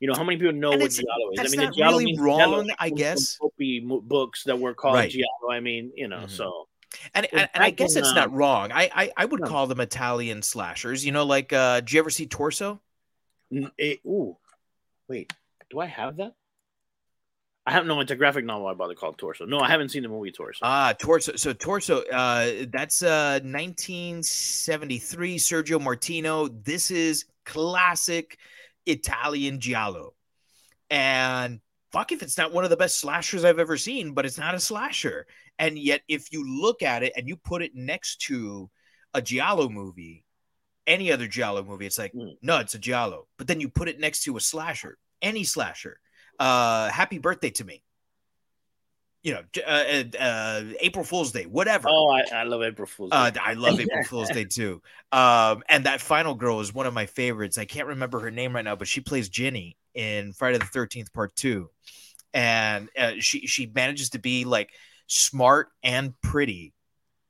You 0.03 0.09
know, 0.09 0.15
how 0.15 0.25
many 0.25 0.37
people 0.37 0.53
know 0.53 0.73
And 0.73 0.81
what 0.81 0.91
Giallo 0.91 1.31
is? 1.33 1.39
I 1.39 1.43
mean, 1.45 1.61
not 1.61 1.75
the 1.75 1.77
Giallo 1.77 1.99
really 1.99 2.19
wrong, 2.19 2.39
Giallo 2.39 2.65
I 2.81 2.91
guess. 2.91 3.39
Books 3.39 4.43
that 4.43 4.59
were 4.59 4.75
called 4.75 4.95
Right. 4.97 5.09
Giallo. 5.09 5.53
I 5.53 5.61
mean, 5.61 5.93
you 5.95 6.09
know, 6.09 6.25
Mhm. 6.25 6.31
so 6.31 6.69
And, 7.15 7.29
and, 7.33 7.49
and 7.55 7.63
I 7.63 7.71
guess 7.71 7.95
it's 7.95 8.13
not 8.13 8.33
wrong. 8.33 8.73
I 8.73 8.91
I, 8.93 9.13
I 9.17 9.25
would 9.25 9.43
No. 9.43 9.47
call 9.47 9.69
them 9.69 9.79
Italian 9.79 10.43
slashers. 10.43 11.07
You 11.07 11.13
know, 11.13 11.25
like 11.25 11.53
uh, 11.53 11.83
did 11.83 11.93
you 11.93 12.01
ever 12.01 12.11
see 12.11 12.27
Torso? 12.27 12.81
It, 13.79 14.01
ooh, 14.05 14.37
wait, 15.07 15.33
do 15.71 15.79
I 15.79 15.87
have 15.87 16.17
that? 16.17 16.35
I 17.65 17.71
have 17.71 17.87
no. 17.87 18.01
It's 18.01 18.11
a 18.11 18.17
graphic 18.17 18.45
novel 18.45 18.67
I 18.67 18.75
bought 18.75 18.97
called 18.97 19.19
Torso. 19.19 19.45
No, 19.45 19.61
I 19.61 19.69
haven't 19.69 19.91
seen 19.91 20.03
the 20.03 20.09
movie 20.09 20.33
Torso. 20.33 20.59
Ah, 20.63 20.95
Torso. 20.99 21.37
So 21.37 21.53
Torso. 21.53 22.03
Uh, 22.03 22.67
that's 22.73 23.05
uh 23.05 23.39
1973. 23.45 25.39
Sergio 25.39 25.81
Martino. 25.81 26.49
This 26.49 26.91
is 26.91 27.27
classic 27.47 28.37
Italian 28.87 29.61
giallo, 29.61 30.15
and 30.91 31.61
fuck 31.93 32.13
if 32.13 32.23
it's 32.23 32.39
not 32.39 32.53
one 32.53 32.65
of 32.65 32.71
the 32.71 32.77
best 32.77 33.01
slashers 33.01 33.45
I've 33.45 33.59
ever 33.59 33.77
seen, 33.77 34.13
but 34.15 34.25
it's 34.27 34.39
not 34.39 34.55
a 34.55 34.61
slasher. 34.61 35.27
And 35.59 35.79
yet, 35.79 36.03
if 36.09 36.33
you 36.33 36.63
look 36.63 36.83
at 36.83 37.03
it 37.03 37.13
and 37.17 37.29
you 37.29 37.37
put 37.37 37.63
it 37.63 37.75
next 37.75 38.23
to 38.23 38.71
a 39.15 39.21
giallo 39.23 39.69
movie, 39.69 40.25
any 40.87 41.13
other 41.13 41.29
giallo 41.29 41.63
movie 41.63 41.87
it's 41.87 41.99
like 41.99 42.13
Mm. 42.13 42.37
no 42.43 42.59
it's 42.59 42.75
a 42.75 42.79
giallo 42.79 43.29
but 43.39 43.47
then 43.47 43.61
you 43.61 43.69
put 43.69 43.89
it 43.89 44.01
next 44.01 44.25
to 44.25 44.37
a 44.37 44.41
slasher 44.41 44.99
any 45.21 45.45
slasher 45.45 46.01
uh 46.41 46.89
happy 46.91 47.19
birthday 47.19 47.51
to 47.51 47.65
me 47.65 47.85
you 49.23 49.33
know 49.33 49.43
uh, 49.67 49.71
uh, 49.71 50.19
uh 50.19 50.63
april 50.81 51.05
fool's 51.05 51.33
day 51.33 51.45
whatever 51.45 51.89
Oh, 51.89 52.11
I, 52.11 52.41
I 52.41 52.43
love 52.45 52.63
April 52.63 52.87
Fool's. 52.87 53.11
Day. 53.11 53.17
uh, 53.17 53.31
I 53.41 53.55
love 53.55 53.79
April 53.81 54.03
Fool's 54.05 54.31
Day 54.31 54.45
too. 54.45 54.83
Um, 55.11 55.63
and 55.69 55.85
that 55.85 56.01
final 56.01 56.35
girl 56.35 56.61
is 56.61 56.73
one 56.75 56.87
of 56.87 56.95
my 56.95 57.07
favorites. 57.07 57.59
I 57.59 57.65
can't 57.65 57.89
remember 57.89 58.21
her 58.21 58.31
name 58.31 58.55
right 58.55 58.65
now, 58.65 58.77
but 58.77 58.89
she 58.89 59.01
plays 59.01 59.29
Ginny 59.29 59.77
in 59.95 60.33
Friday 60.33 60.59
the 60.59 60.65
Thirteenth 60.65 61.13
Part 61.13 61.37
Two, 61.37 61.71
and 62.35 62.89
uh, 62.99 63.13
she 63.19 63.47
she 63.47 63.67
manages 63.67 64.11
to 64.11 64.19
be 64.19 64.45
like 64.45 64.71
smart 65.07 65.69
and 65.83 66.19
pretty 66.23 66.73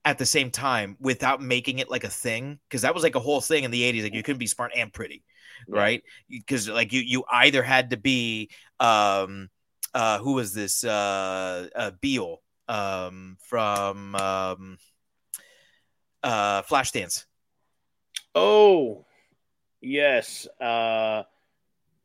at 0.05 0.18
the 0.18 0.26
same 0.26 0.51
time 0.51 0.97
without 1.01 1.40
making 1.40 1.78
it 1.78 1.90
like 1.90 2.05
a 2.05 2.09
thing 2.09 2.59
because 2.68 2.82
that 2.82 2.95
was 2.95 3.03
like 3.03 3.14
a 3.14 3.20
whole 3.20 3.40
thing 3.40 3.64
in 3.64 3.70
the 3.70 3.82
80s 3.82 4.03
like 4.03 4.14
you 4.14 4.22
couldn't 4.22 4.38
be 4.38 4.47
smart 4.47 4.72
and 4.74 4.93
pretty 4.93 5.22
right 5.68 6.03
because 6.28 6.68
like 6.68 6.93
you 6.93 7.01
you 7.01 7.24
either 7.30 7.62
had 7.62 7.90
to 7.90 7.97
be 7.97 8.51
um 8.80 9.49
uh 9.95 10.18
who 10.18 10.32
was 10.34 10.55
this 10.55 10.84
uh, 10.84 11.68
uh 11.74 11.90
beale 12.01 12.40
um 12.68 13.36
from 13.40 14.14
um 14.14 14.78
uh 16.22 16.62
flashdance 16.62 17.24
oh, 18.34 19.05
yes. 19.80 20.47
Uh, 20.61 21.22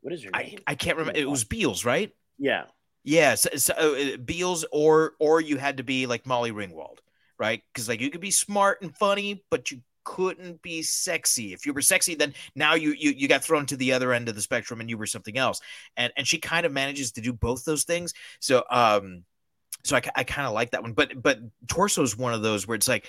what 0.02 0.12
is 0.12 0.24
her 0.24 0.30
I, 0.34 0.42
name? 0.42 0.58
I 0.66 0.74
can't 0.74 0.98
remember 0.98 1.18
it 1.18 1.28
was 1.28 1.44
beals 1.44 1.84
right 1.84 2.12
yeah. 2.38 2.64
Yeah, 3.04 3.36
so, 3.36 3.50
so, 3.56 3.72
uh, 3.74 4.16
Beals 4.18 4.64
or 4.70 5.14
or 5.18 5.40
you 5.40 5.56
had 5.56 5.78
to 5.78 5.82
be 5.82 6.06
like 6.06 6.26
Molly 6.26 6.52
Ringwald, 6.52 6.98
right? 7.38 7.62
Because 7.72 7.88
like 7.88 8.00
you 8.00 8.10
could 8.10 8.20
be 8.20 8.30
smart 8.30 8.82
and 8.82 8.94
funny, 8.94 9.44
but 9.50 9.70
you 9.70 9.80
couldn't 10.08 10.62
be 10.62 10.80
sexy. 10.82 11.52
If 11.52 11.66
you 11.66 11.74
were 11.74 11.82
sexy, 11.82 12.14
then 12.14 12.32
now 12.54 12.74
you 12.74 12.94
you 12.98 13.10
you 13.10 13.28
got 13.28 13.44
thrown 13.44 13.66
to 13.66 13.76
the 13.76 13.92
other 13.92 14.14
end 14.14 14.30
of 14.30 14.34
the 14.34 14.40
spectrum 14.40 14.80
and 14.80 14.88
you 14.88 14.96
were 14.96 15.06
something 15.06 15.36
else. 15.36 15.60
And 15.98 16.10
and 16.16 16.26
she 16.26 16.38
kind 16.38 16.64
of 16.64 16.72
manages 16.72 17.12
to 17.12 17.20
do 17.20 17.30
both 17.34 17.66
those 17.66 17.84
things. 17.84 18.14
So 18.40 18.64
um, 18.70 19.24
so 19.84 19.96
I 19.96 20.02
I 20.16 20.24
kind 20.24 20.46
of 20.46 20.54
like 20.54 20.70
that 20.70 20.82
one. 20.82 20.94
But 20.94 21.22
but 21.22 21.40
Torso 21.68 22.02
is 22.02 22.16
one 22.16 22.32
of 22.32 22.40
those 22.40 22.66
where 22.66 22.74
it's 22.74 22.88
like 22.88 23.06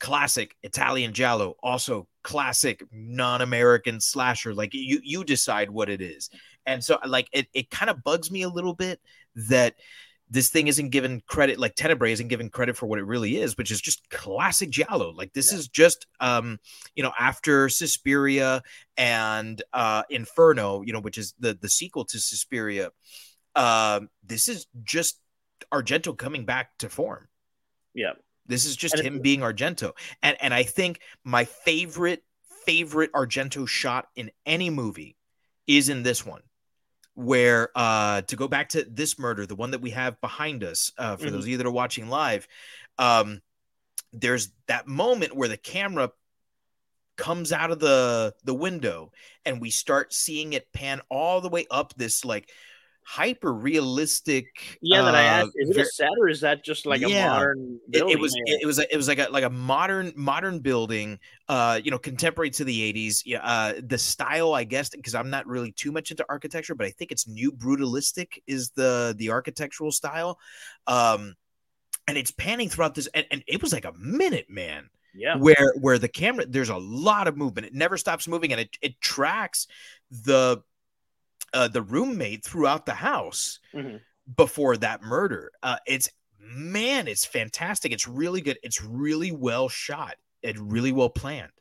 classic 0.00 0.56
Italian 0.62 1.12
giallo, 1.12 1.56
also 1.62 2.08
classic 2.24 2.82
non-American 2.90 4.00
slasher. 4.00 4.54
Like 4.54 4.72
you 4.72 5.00
you 5.04 5.24
decide 5.24 5.68
what 5.68 5.90
it 5.90 6.00
is. 6.00 6.30
And 6.64 6.82
so 6.82 6.98
like 7.06 7.28
it 7.30 7.48
it 7.52 7.68
kind 7.68 7.90
of 7.90 8.02
bugs 8.02 8.30
me 8.30 8.40
a 8.40 8.48
little 8.48 8.74
bit 8.74 9.00
that 9.50 9.74
this 10.30 10.50
thing 10.50 10.68
isn't 10.68 10.90
given 10.90 11.22
credit 11.26 11.58
like 11.58 11.74
Tenebrae 11.74 12.12
isn't 12.12 12.28
given 12.28 12.50
credit 12.50 12.76
for 12.76 12.86
what 12.86 12.98
it 12.98 13.04
really 13.04 13.36
is, 13.36 13.56
which 13.56 13.70
is 13.70 13.80
just 13.80 14.08
classic 14.10 14.70
giallo. 14.70 15.10
Like 15.12 15.32
this 15.32 15.52
is 15.52 15.68
just 15.68 16.06
um, 16.20 16.58
you 16.94 17.02
know, 17.02 17.12
after 17.18 17.68
Suspiria 17.68 18.62
and 18.96 19.62
uh 19.72 20.02
Inferno, 20.10 20.82
you 20.82 20.92
know, 20.92 21.00
which 21.00 21.18
is 21.18 21.34
the 21.38 21.54
the 21.54 21.68
sequel 21.68 22.04
to 22.06 22.18
Suspiria. 22.18 22.90
Um, 23.54 24.10
this 24.22 24.48
is 24.48 24.66
just 24.84 25.20
Argento 25.72 26.16
coming 26.16 26.44
back 26.44 26.76
to 26.78 26.88
form. 26.88 27.28
Yeah. 27.94 28.12
This 28.46 28.64
is 28.64 28.76
just 28.76 28.94
And 28.94 29.06
him 29.06 29.20
being 29.20 29.40
Argento. 29.40 29.92
And 30.22 30.36
and 30.40 30.54
I 30.54 30.62
think 30.62 31.00
my 31.24 31.44
favorite 31.44 32.22
favorite 32.66 33.12
Argento 33.12 33.66
shot 33.66 34.08
in 34.14 34.30
any 34.44 34.70
movie 34.70 35.16
is 35.66 35.88
in 35.88 36.02
this 36.02 36.24
one. 36.24 36.42
Where 37.18 37.70
uh 37.74 38.22
to 38.22 38.36
go 38.36 38.46
back 38.46 38.68
to 38.70 38.84
this 38.84 39.18
murder, 39.18 39.44
the 39.44 39.56
one 39.56 39.72
that 39.72 39.80
we 39.80 39.90
have 39.90 40.20
behind 40.20 40.62
us, 40.62 40.92
uh 40.96 41.16
for 41.16 41.26
Mhm. 41.26 41.32
those 41.32 41.44
of 41.44 41.48
you 41.48 41.56
that 41.56 41.66
are 41.66 41.70
watching 41.72 42.08
live, 42.08 42.46
um 42.96 43.42
there's 44.12 44.50
that 44.68 44.86
moment 44.86 45.34
where 45.34 45.48
the 45.48 45.56
camera 45.56 46.12
comes 47.16 47.50
out 47.50 47.72
of 47.72 47.80
the 47.80 48.32
the 48.44 48.54
window 48.54 49.10
and 49.44 49.60
we 49.60 49.68
start 49.68 50.12
seeing 50.14 50.52
it 50.52 50.72
pan 50.72 51.00
all 51.10 51.40
the 51.40 51.48
way 51.48 51.66
up 51.72 51.92
this 51.96 52.24
like 52.24 52.52
hyper 53.08 53.54
realistic 53.54 54.78
Yeah, 54.82 55.00
that 55.00 55.14
I 55.14 55.20
uh, 55.20 55.42
asked. 55.44 55.52
Is 55.54 55.70
it 55.70 55.78
a 55.78 55.84
set 55.86 56.10
or 56.20 56.28
is 56.28 56.42
that 56.42 56.62
just 56.62 56.84
like 56.84 57.00
Yeah. 57.00 57.06
a 57.06 57.30
modern? 57.30 57.80
Building 57.88 58.10
it, 58.10 58.18
it 58.18 58.20
was 58.20 58.34
it, 58.36 58.66
was 58.66 58.78
a, 58.78 58.92
it 58.92 58.96
was 58.98 59.08
like 59.08 59.18
a 59.18 59.28
like 59.30 59.44
a 59.44 59.50
modern 59.50 60.12
modern 60.14 60.58
building 60.58 61.18
uh 61.48 61.80
you 61.82 61.90
know 61.90 61.98
contemporary 61.98 62.50
to 62.50 62.64
the 62.64 62.92
80s 62.92 63.22
yeah 63.24 63.38
uh 63.42 63.80
the 63.82 63.96
style 63.96 64.52
i 64.52 64.64
guess 64.64 64.90
because 64.90 65.14
i'm 65.14 65.30
not 65.30 65.46
really 65.46 65.72
too 65.72 65.90
much 65.90 66.10
into 66.10 66.22
architecture 66.28 66.74
but 66.74 66.86
i 66.86 66.90
think 66.90 67.10
it's 67.10 67.26
new 67.26 67.50
brutalistic 67.50 68.42
is 68.46 68.70
the 68.70 69.14
the 69.16 69.30
architectural 69.30 69.90
style 69.90 70.38
um 70.86 71.34
and 72.06 72.18
it's 72.18 72.30
panning 72.30 72.68
throughout 72.68 72.94
this 72.94 73.08
and, 73.14 73.24
and 73.30 73.42
it 73.46 73.62
was 73.62 73.72
like 73.72 73.86
a 73.86 73.92
minute 73.94 74.50
man 74.50 74.90
yeah. 75.14 75.36
where 75.36 75.72
where 75.80 75.98
the 75.98 76.08
camera 76.08 76.44
there's 76.46 76.68
a 76.68 76.76
lot 76.76 77.26
of 77.26 77.38
movement 77.38 77.66
it 77.66 77.74
never 77.74 77.96
stops 77.96 78.28
moving 78.28 78.52
and 78.52 78.60
it, 78.60 78.76
it 78.82 79.00
tracks 79.00 79.66
the 80.10 80.62
uh 81.52 81.68
the 81.68 81.82
roommate 81.82 82.44
throughout 82.44 82.86
the 82.86 82.94
house 82.94 83.58
Mhm. 83.74 84.00
before 84.36 84.76
that 84.76 85.02
murder 85.02 85.50
uh 85.62 85.76
it's 85.86 86.08
man 86.40 87.08
it's 87.08 87.24
fantastic 87.24 87.92
it's 87.92 88.08
really 88.08 88.40
good 88.40 88.58
it's 88.62 88.82
really 88.82 89.32
well 89.32 89.68
shot 89.68 90.16
it's 90.42 90.58
really 90.58 90.92
well 90.92 91.10
planned 91.10 91.52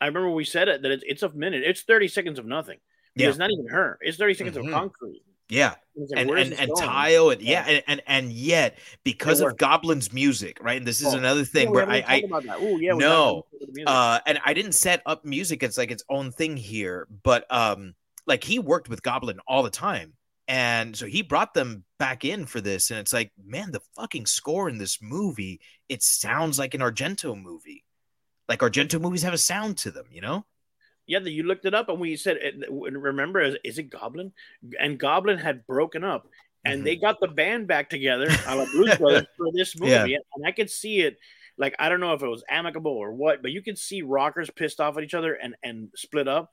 I 0.00 0.06
remember 0.08 0.30
we 0.30 0.44
said 0.44 0.68
it 0.68 0.82
that 0.82 0.90
it's, 0.90 1.02
it's 1.06 1.22
a 1.22 1.30
minute. 1.30 1.62
It's 1.64 1.80
thirty 1.80 2.06
seconds 2.08 2.38
of 2.38 2.44
nothing. 2.44 2.76
Yeah. 3.14 3.28
It's 3.30 3.38
not 3.38 3.50
even 3.50 3.66
her. 3.68 3.96
It's 4.02 4.18
thirty 4.18 4.34
seconds 4.34 4.54
Mhm. 4.58 4.66
of 4.68 4.74
concrete. 4.74 5.22
yeah 5.48 5.74
like, 5.96 6.10
and 6.20 6.30
and, 6.30 6.52
and 6.52 6.70
tile 6.76 7.30
and 7.30 7.40
yeah, 7.40 7.64
and, 7.66 7.82
and 7.86 8.02
and 8.06 8.32
yet 8.32 8.76
because 9.04 9.40
of 9.40 9.56
goblin's 9.56 10.12
music 10.12 10.58
right 10.60 10.76
and 10.76 10.86
this 10.86 11.00
is 11.00 11.14
Oh, 11.14 11.16
another 11.16 11.44
thing 11.46 11.70
where 11.70 11.88
i 11.88 12.04
i 12.06 12.16
about 12.26 12.44
that. 12.44 12.60
Ooh, 12.60 12.78
yeah, 12.78 12.92
No. 12.92 12.96
haven't 12.96 13.06
talked 13.06 13.52
about 13.54 13.60
the 13.60 13.66
music. 13.72 13.84
uh 13.88 14.20
and 14.26 14.40
i 14.44 14.52
didn't 14.52 14.72
set 14.72 15.00
up 15.06 15.24
music 15.24 15.62
it's 15.62 15.78
like 15.78 15.90
its 15.92 16.02
own 16.10 16.30
thing 16.32 16.56
here 16.58 17.06
but 17.22 17.46
um 17.50 17.94
like 18.26 18.44
he 18.44 18.58
worked 18.58 18.88
with 18.88 19.02
goblin 19.02 19.40
all 19.46 19.62
the 19.62 19.70
time 19.70 20.14
and 20.48 20.96
so 20.96 21.06
he 21.06 21.22
brought 21.22 21.54
them 21.54 21.84
back 21.98 22.24
in 22.24 22.46
for 22.46 22.60
this 22.60 22.90
and 22.90 23.00
it's 23.00 23.12
like 23.12 23.32
man 23.44 23.72
the 23.72 23.80
fucking 23.96 24.26
score 24.26 24.68
in 24.68 24.78
this 24.78 24.98
movie 25.02 25.60
it 25.88 26.02
sounds 26.02 26.58
like 26.58 26.74
an 26.74 26.80
argento 26.80 27.40
movie 27.40 27.84
like 28.48 28.60
argento 28.60 29.00
movies 29.00 29.22
have 29.22 29.34
a 29.34 29.38
sound 29.38 29.76
to 29.76 29.90
them 29.90 30.06
you 30.10 30.20
know 30.20 30.44
yeah, 31.06 31.20
that 31.20 31.30
you 31.30 31.44
looked 31.44 31.64
it 31.66 31.74
up 31.74 31.88
and 31.88 32.00
we 32.00 32.16
said, 32.16 32.38
remember, 32.68 33.40
is, 33.40 33.56
is 33.62 33.78
it 33.78 33.90
Goblin? 33.90 34.32
And 34.78 34.98
Goblin 34.98 35.38
had 35.38 35.66
broken 35.66 36.02
up, 36.02 36.26
and 36.64 36.84
they 36.84 36.96
got 36.96 37.20
the 37.20 37.28
band 37.28 37.68
back 37.68 37.88
together, 37.88 38.26
a 38.46 38.56
la 38.56 38.64
Blues 38.64 38.96
Brothers, 38.98 39.26
for 39.36 39.52
this 39.52 39.78
movie. 39.78 39.92
Mm-hmm. 39.92 40.08
Yeah. 40.08 40.18
And 40.34 40.46
I 40.46 40.50
could 40.50 40.70
see 40.70 41.00
it, 41.00 41.16
like 41.56 41.76
I 41.78 41.88
don't 41.88 42.00
know 42.00 42.12
if 42.12 42.22
it 42.22 42.28
was 42.28 42.42
amicable 42.50 42.92
or 42.92 43.12
what, 43.12 43.40
but 43.40 43.52
you 43.52 43.62
could 43.62 43.78
see 43.78 44.02
rockers 44.02 44.50
pissed 44.50 44.80
off 44.80 44.96
at 44.96 45.04
each 45.04 45.14
other 45.14 45.34
and 45.34 45.54
and 45.62 45.90
split 45.94 46.26
up. 46.26 46.52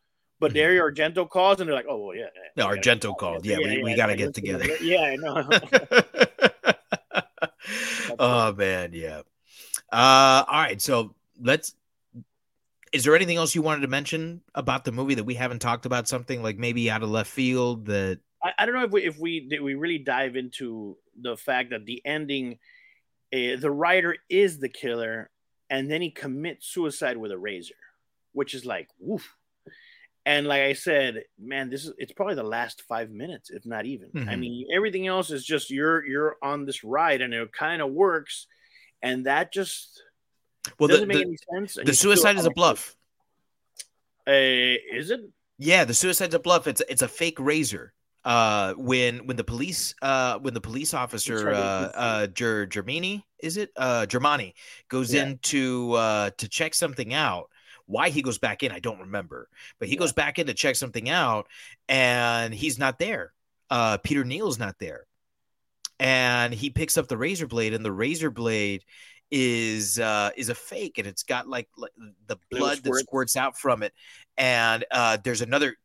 But. 0.49 0.53
Dario 0.53 0.83
Argento 0.83 1.29
calls, 1.29 1.59
and 1.59 1.67
they're 1.67 1.75
like, 1.75 1.85
"Oh 1.89 2.07
well, 2.07 2.15
yeah." 2.15 2.27
no 2.55 2.67
argento 2.67 3.17
called 3.17 3.45
yeah, 3.45 3.57
we, 3.57 3.83
we 3.83 3.95
gotta 3.95 4.15
get 4.15 4.25
let's- 4.25 4.35
together 4.35 4.65
Yeah, 4.81 5.01
I 5.01 5.15
know. 5.15 5.49
oh 8.19 8.53
man, 8.53 8.91
yeah. 8.93 9.21
Uh, 9.91 10.43
all 10.47 10.61
right, 10.61 10.81
so 10.81 11.15
let's. 11.41 11.75
Is 12.91 13.03
there 13.03 13.15
anything 13.15 13.37
else 13.37 13.55
you 13.55 13.63
wanted 13.63 13.81
to 13.81 13.87
mention 13.87 14.41
about 14.53 14.85
the 14.85 14.91
movie 14.91 15.15
that 15.15 15.23
we 15.23 15.33
haven't 15.33 15.59
talked 15.59 15.85
about? 15.85 16.07
Something 16.07 16.43
like 16.43 16.57
maybe 16.57 16.91
out 16.91 17.03
of 17.03 17.09
left 17.09 17.29
field 17.29 17.87
that. 17.87 18.19
I, 18.43 18.51
I 18.59 18.65
don't 18.65 18.75
know 18.75 18.83
if 18.83 18.91
we 18.91 19.03
if 19.03 19.17
we 19.19 19.47
did 19.47 19.61
we 19.61 19.75
really 19.75 19.97
dive 19.97 20.35
into 20.35 20.97
the 21.19 21.37
fact 21.37 21.71
that 21.71 21.85
the 21.85 22.01
ending, 22.05 22.59
uh, 23.33 23.57
the 23.59 23.71
writer 23.71 24.17
is 24.29 24.59
the 24.59 24.69
killer, 24.69 25.29
and 25.69 25.89
then 25.89 26.01
he 26.01 26.11
commits 26.11 26.67
suicide 26.67 27.17
with 27.17 27.31
a 27.31 27.37
razor, 27.37 27.75
which 28.33 28.53
is 28.53 28.65
like 28.65 28.89
woof. 28.99 29.35
And 30.25 30.47
like 30.47 30.61
I 30.61 30.73
said, 30.73 31.23
man, 31.37 31.69
this 31.69 31.83
is 31.85 31.91
it's 31.97 32.13
probably 32.13 32.35
the 32.35 32.43
last 32.43 32.81
five 32.83 33.11
minutes, 33.11 33.49
if 33.49 33.65
not 33.65 33.85
even. 33.85 34.09
I 34.15 34.35
Mhm. 34.35 34.39
mean, 34.39 34.67
everything 34.73 35.05
else 35.07 35.31
is 35.31 35.43
just 35.45 35.69
you're 35.69 36.05
you're 36.05 36.37
on 36.41 36.65
this 36.65 36.83
ride, 36.83 37.21
and 37.21 37.33
it 37.33 37.51
kind 37.51 37.81
of 37.81 37.91
works, 37.91 38.47
and 39.01 39.25
that 39.25 39.51
just 39.51 40.01
Well, 40.79 40.87
the, 40.87 40.93
doesn't 40.93 41.07
make 41.09 41.17
the, 41.17 41.25
any 41.25 41.37
sense. 41.65 41.77
the 41.85 41.93
suicide 41.93 42.37
is 42.37 42.45
a 42.45 42.51
bluff. 42.51 42.95
Uh, 44.25 44.31
is 44.31 45.11
it? 45.11 45.19
Yeah, 45.57 45.83
the 45.83 45.93
suicide's 45.93 46.33
a 46.35 46.39
bluff. 46.39 46.67
It's 46.67 46.81
it's 46.87 47.01
a 47.01 47.07
fake 47.07 47.39
razor. 47.39 47.93
Uh, 48.25 48.73
when 48.75 49.27
when 49.27 49.35
the 49.35 49.43
police 49.43 49.93
uh 50.01 50.39
when 50.39 50.53
the 50.53 50.61
police 50.61 50.93
officer 50.93 51.49
uh 51.49 51.91
uh 51.93 52.27
Ger- 52.27 52.65
Giermani 52.65 53.21
is 53.39 53.57
it 53.57 53.69
uh 53.75 54.05
Giermani 54.07 54.53
goes 54.87 55.13
Yeah. 55.13 55.23
in 55.25 55.39
to 55.39 55.91
uh 55.91 56.29
to 56.37 56.47
check 56.47 56.73
something 56.73 57.13
out. 57.13 57.49
Why 57.93 58.09
he 58.09 58.21
goes 58.23 58.39
back 58.39 58.63
in, 58.63 58.71
I 58.71 58.79
don't 58.79 58.99
remember, 59.01 59.49
but 59.79 59.87
he 59.87 59.95
Yeah. 59.95 59.99
goes 59.99 60.13
back 60.13 60.39
in 60.39 60.47
to 60.47 60.53
check 60.53 60.75
something 60.75 61.09
out, 61.09 61.47
and 61.87 62.53
he's 62.53 62.79
not 62.79 62.97
there. 62.97 63.33
Uh, 63.69 63.97
Peter 63.97 64.23
Neal's 64.23 64.57
not 64.57 64.79
there, 64.79 65.05
and 65.99 66.53
he 66.53 66.69
picks 66.69 66.97
up 66.97 67.07
the 67.07 67.17
razor 67.17 67.47
blade, 67.47 67.73
and 67.73 67.85
the 67.85 67.91
razor 67.91 68.31
blade 68.31 68.83
is 69.31 69.97
uh 69.99 70.29
is 70.37 70.49
a 70.49 70.55
fake 70.55 70.99
and 70.99 71.07
it's 71.07 71.23
got 71.23 71.47
like, 71.47 71.67
like 71.75 71.91
the 72.27 72.37
blood 72.51 72.77
that 72.83 72.93
squirts 72.95 73.35
out 73.35 73.57
from 73.57 73.81
it 73.81 73.91
and 74.37 74.85
uh 74.91 75.17
there's 75.23 75.41
another 75.41 75.75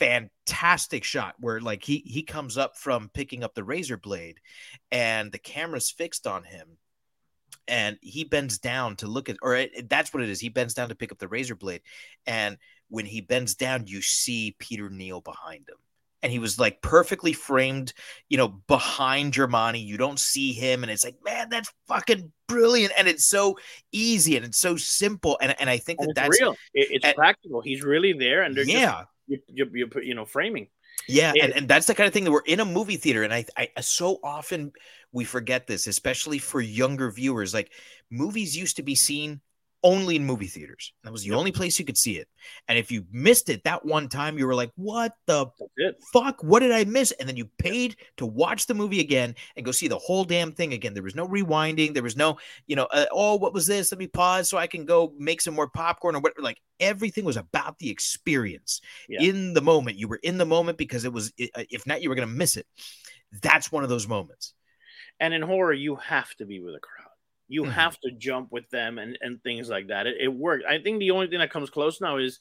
fantastic 0.00 1.04
shot 1.04 1.36
where 1.38 1.60
like 1.60 1.84
he 1.84 1.98
he 1.98 2.24
comes 2.24 2.58
up 2.58 2.76
from 2.76 3.08
picking 3.14 3.44
up 3.44 3.54
the 3.54 3.62
razor 3.62 3.96
blade 3.96 4.40
and 4.90 5.30
the 5.30 5.38
camera's 5.38 5.90
fixed 5.90 6.26
on 6.26 6.42
him 6.42 6.76
and 7.68 7.98
he 8.00 8.24
bends 8.24 8.58
down 8.58 8.96
to 8.96 9.06
look 9.06 9.28
at, 9.28 9.36
or 9.42 9.54
it, 9.54 9.88
that's 9.88 10.12
what 10.12 10.22
it 10.22 10.28
is. 10.28 10.40
He 10.40 10.48
bends 10.48 10.74
down 10.74 10.88
to 10.88 10.94
pick 10.94 11.12
up 11.12 11.18
the 11.18 11.28
razor 11.28 11.54
blade, 11.54 11.82
and 12.26 12.58
when 12.88 13.06
he 13.06 13.20
bends 13.20 13.54
down, 13.54 13.86
you 13.86 14.02
see 14.02 14.56
Peter 14.58 14.90
Neal 14.90 15.20
behind 15.20 15.68
him. 15.68 15.76
And 16.20 16.32
he 16.32 16.40
was 16.40 16.58
like 16.58 16.82
perfectly 16.82 17.32
framed, 17.32 17.92
you 18.28 18.38
know, 18.38 18.48
behind 18.48 19.34
Giermani. 19.34 19.84
You 19.84 19.96
don't 19.96 20.18
see 20.18 20.52
him, 20.52 20.82
and 20.82 20.90
it's 20.90 21.04
like, 21.04 21.16
man, 21.24 21.48
that's 21.48 21.72
fucking 21.86 22.32
brilliant. 22.48 22.92
And 22.98 23.06
it's 23.06 23.24
so 23.24 23.56
easy 23.92 24.36
and 24.36 24.44
it's 24.44 24.58
so 24.58 24.76
simple. 24.76 25.38
And, 25.40 25.54
and 25.60 25.70
I 25.70 25.78
think 25.78 26.00
that 26.00 26.14
that's 26.16 26.40
real. 26.40 26.56
It, 26.74 26.88
it's 26.90 27.04
and- 27.04 27.14
practical. 27.14 27.60
He's 27.60 27.84
really 27.84 28.14
there, 28.14 28.42
and 28.42 28.56
they're 28.56 28.64
yeah. 28.64 29.04
just 29.28 29.42
you, 29.48 29.66
you, 29.68 29.70
you, 29.72 30.02
you 30.02 30.14
know 30.16 30.24
framing. 30.24 30.68
Yeah, 31.10 31.32
and, 31.40 31.52
and 31.54 31.68
that's 31.68 31.86
the 31.86 31.94
kind 31.94 32.06
of 32.06 32.12
thing 32.12 32.24
that 32.24 32.30
we're 32.30 32.42
in 32.42 32.60
a 32.60 32.66
movie 32.66 32.98
theater, 32.98 33.22
and 33.22 33.32
I, 33.32 33.46
I 33.56 33.70
uh, 33.76 33.80
so 33.80 34.18
often 34.22 34.72
we 35.10 35.24
forget 35.24 35.66
this, 35.66 35.86
especially 35.86 36.38
for 36.38 36.60
younger 36.60 37.10
viewers. 37.10 37.54
Like 37.54 37.72
movies 38.10 38.54
used 38.54 38.76
to 38.76 38.82
be 38.82 38.94
seen 38.94 39.40
only 39.82 40.16
in 40.16 40.24
movie 40.24 40.46
theaters. 40.46 40.92
That 41.04 41.12
was 41.12 41.22
the 41.22 41.32
only 41.32 41.52
place 41.52 41.78
you 41.78 41.84
could 41.84 41.96
see 41.96 42.18
it. 42.18 42.28
And 42.66 42.78
if 42.78 42.90
you 42.90 43.04
missed 43.12 43.48
it 43.48 43.62
that 43.64 43.84
one 43.84 44.08
time, 44.08 44.36
you 44.38 44.46
were 44.46 44.54
like, 44.54 44.72
"What 44.76 45.12
the 45.26 45.46
fuck? 46.12 46.42
What 46.42 46.60
did 46.60 46.72
I 46.72 46.84
miss?" 46.84 47.12
And 47.12 47.28
then 47.28 47.36
you 47.36 47.48
paid 47.58 47.96
to 48.16 48.26
watch 48.26 48.66
the 48.66 48.74
movie 48.74 49.00
again 49.00 49.34
and 49.56 49.64
go 49.64 49.72
see 49.72 49.88
the 49.88 49.98
whole 49.98 50.24
damn 50.24 50.52
thing 50.52 50.72
again. 50.72 50.94
There 50.94 51.02
was 51.02 51.14
no 51.14 51.26
rewinding. 51.28 51.94
There 51.94 52.02
was 52.02 52.16
no, 52.16 52.38
you 52.66 52.76
know, 52.76 52.88
uh, 52.92 53.06
oh, 53.12 53.36
what 53.36 53.54
was 53.54 53.66
this? 53.66 53.92
Let 53.92 53.98
me 53.98 54.06
pause 54.08 54.48
so 54.48 54.58
I 54.58 54.66
can 54.66 54.84
go 54.84 55.12
make 55.18 55.40
some 55.40 55.54
more 55.54 55.68
popcorn 55.68 56.16
or 56.16 56.20
whatever. 56.20 56.42
Like 56.42 56.60
everything 56.80 57.24
was 57.24 57.36
about 57.36 57.78
the 57.78 57.90
experience 57.90 58.80
Yeah. 59.08 59.22
in 59.22 59.54
the 59.54 59.62
moment. 59.62 59.96
You 59.98 60.08
were 60.08 60.20
in 60.22 60.38
the 60.38 60.46
moment 60.46 60.78
because 60.78 61.04
it 61.04 61.12
was. 61.12 61.32
If 61.36 61.86
not, 61.86 62.02
you 62.02 62.08
were 62.08 62.14
going 62.16 62.28
to 62.28 62.34
miss 62.34 62.56
it. 62.56 62.66
That's 63.42 63.70
one 63.70 63.84
of 63.84 63.88
those 63.88 64.08
moments. 64.08 64.54
And 65.20 65.34
in 65.34 65.42
horror, 65.42 65.72
you 65.72 65.96
have 65.96 66.32
to 66.36 66.46
be 66.46 66.60
with 66.60 66.74
a 66.74 66.80
crowd. 66.80 66.97
You 67.48 67.64
Mhm. 67.64 67.68
have 67.68 67.98
to 68.00 68.12
jump 68.18 68.52
with 68.52 68.68
them 68.70 68.98
and, 68.98 69.18
and 69.20 69.42
things 69.42 69.68
like 69.70 69.88
that. 69.88 70.06
It, 70.06 70.16
it 70.20 70.28
worked. 70.28 70.64
I 70.66 70.80
think 70.82 70.98
the 71.00 71.12
only 71.12 71.28
thing 71.28 71.38
that 71.40 71.50
comes 71.50 71.70
close 71.70 72.00
now 72.00 72.18
is 72.18 72.38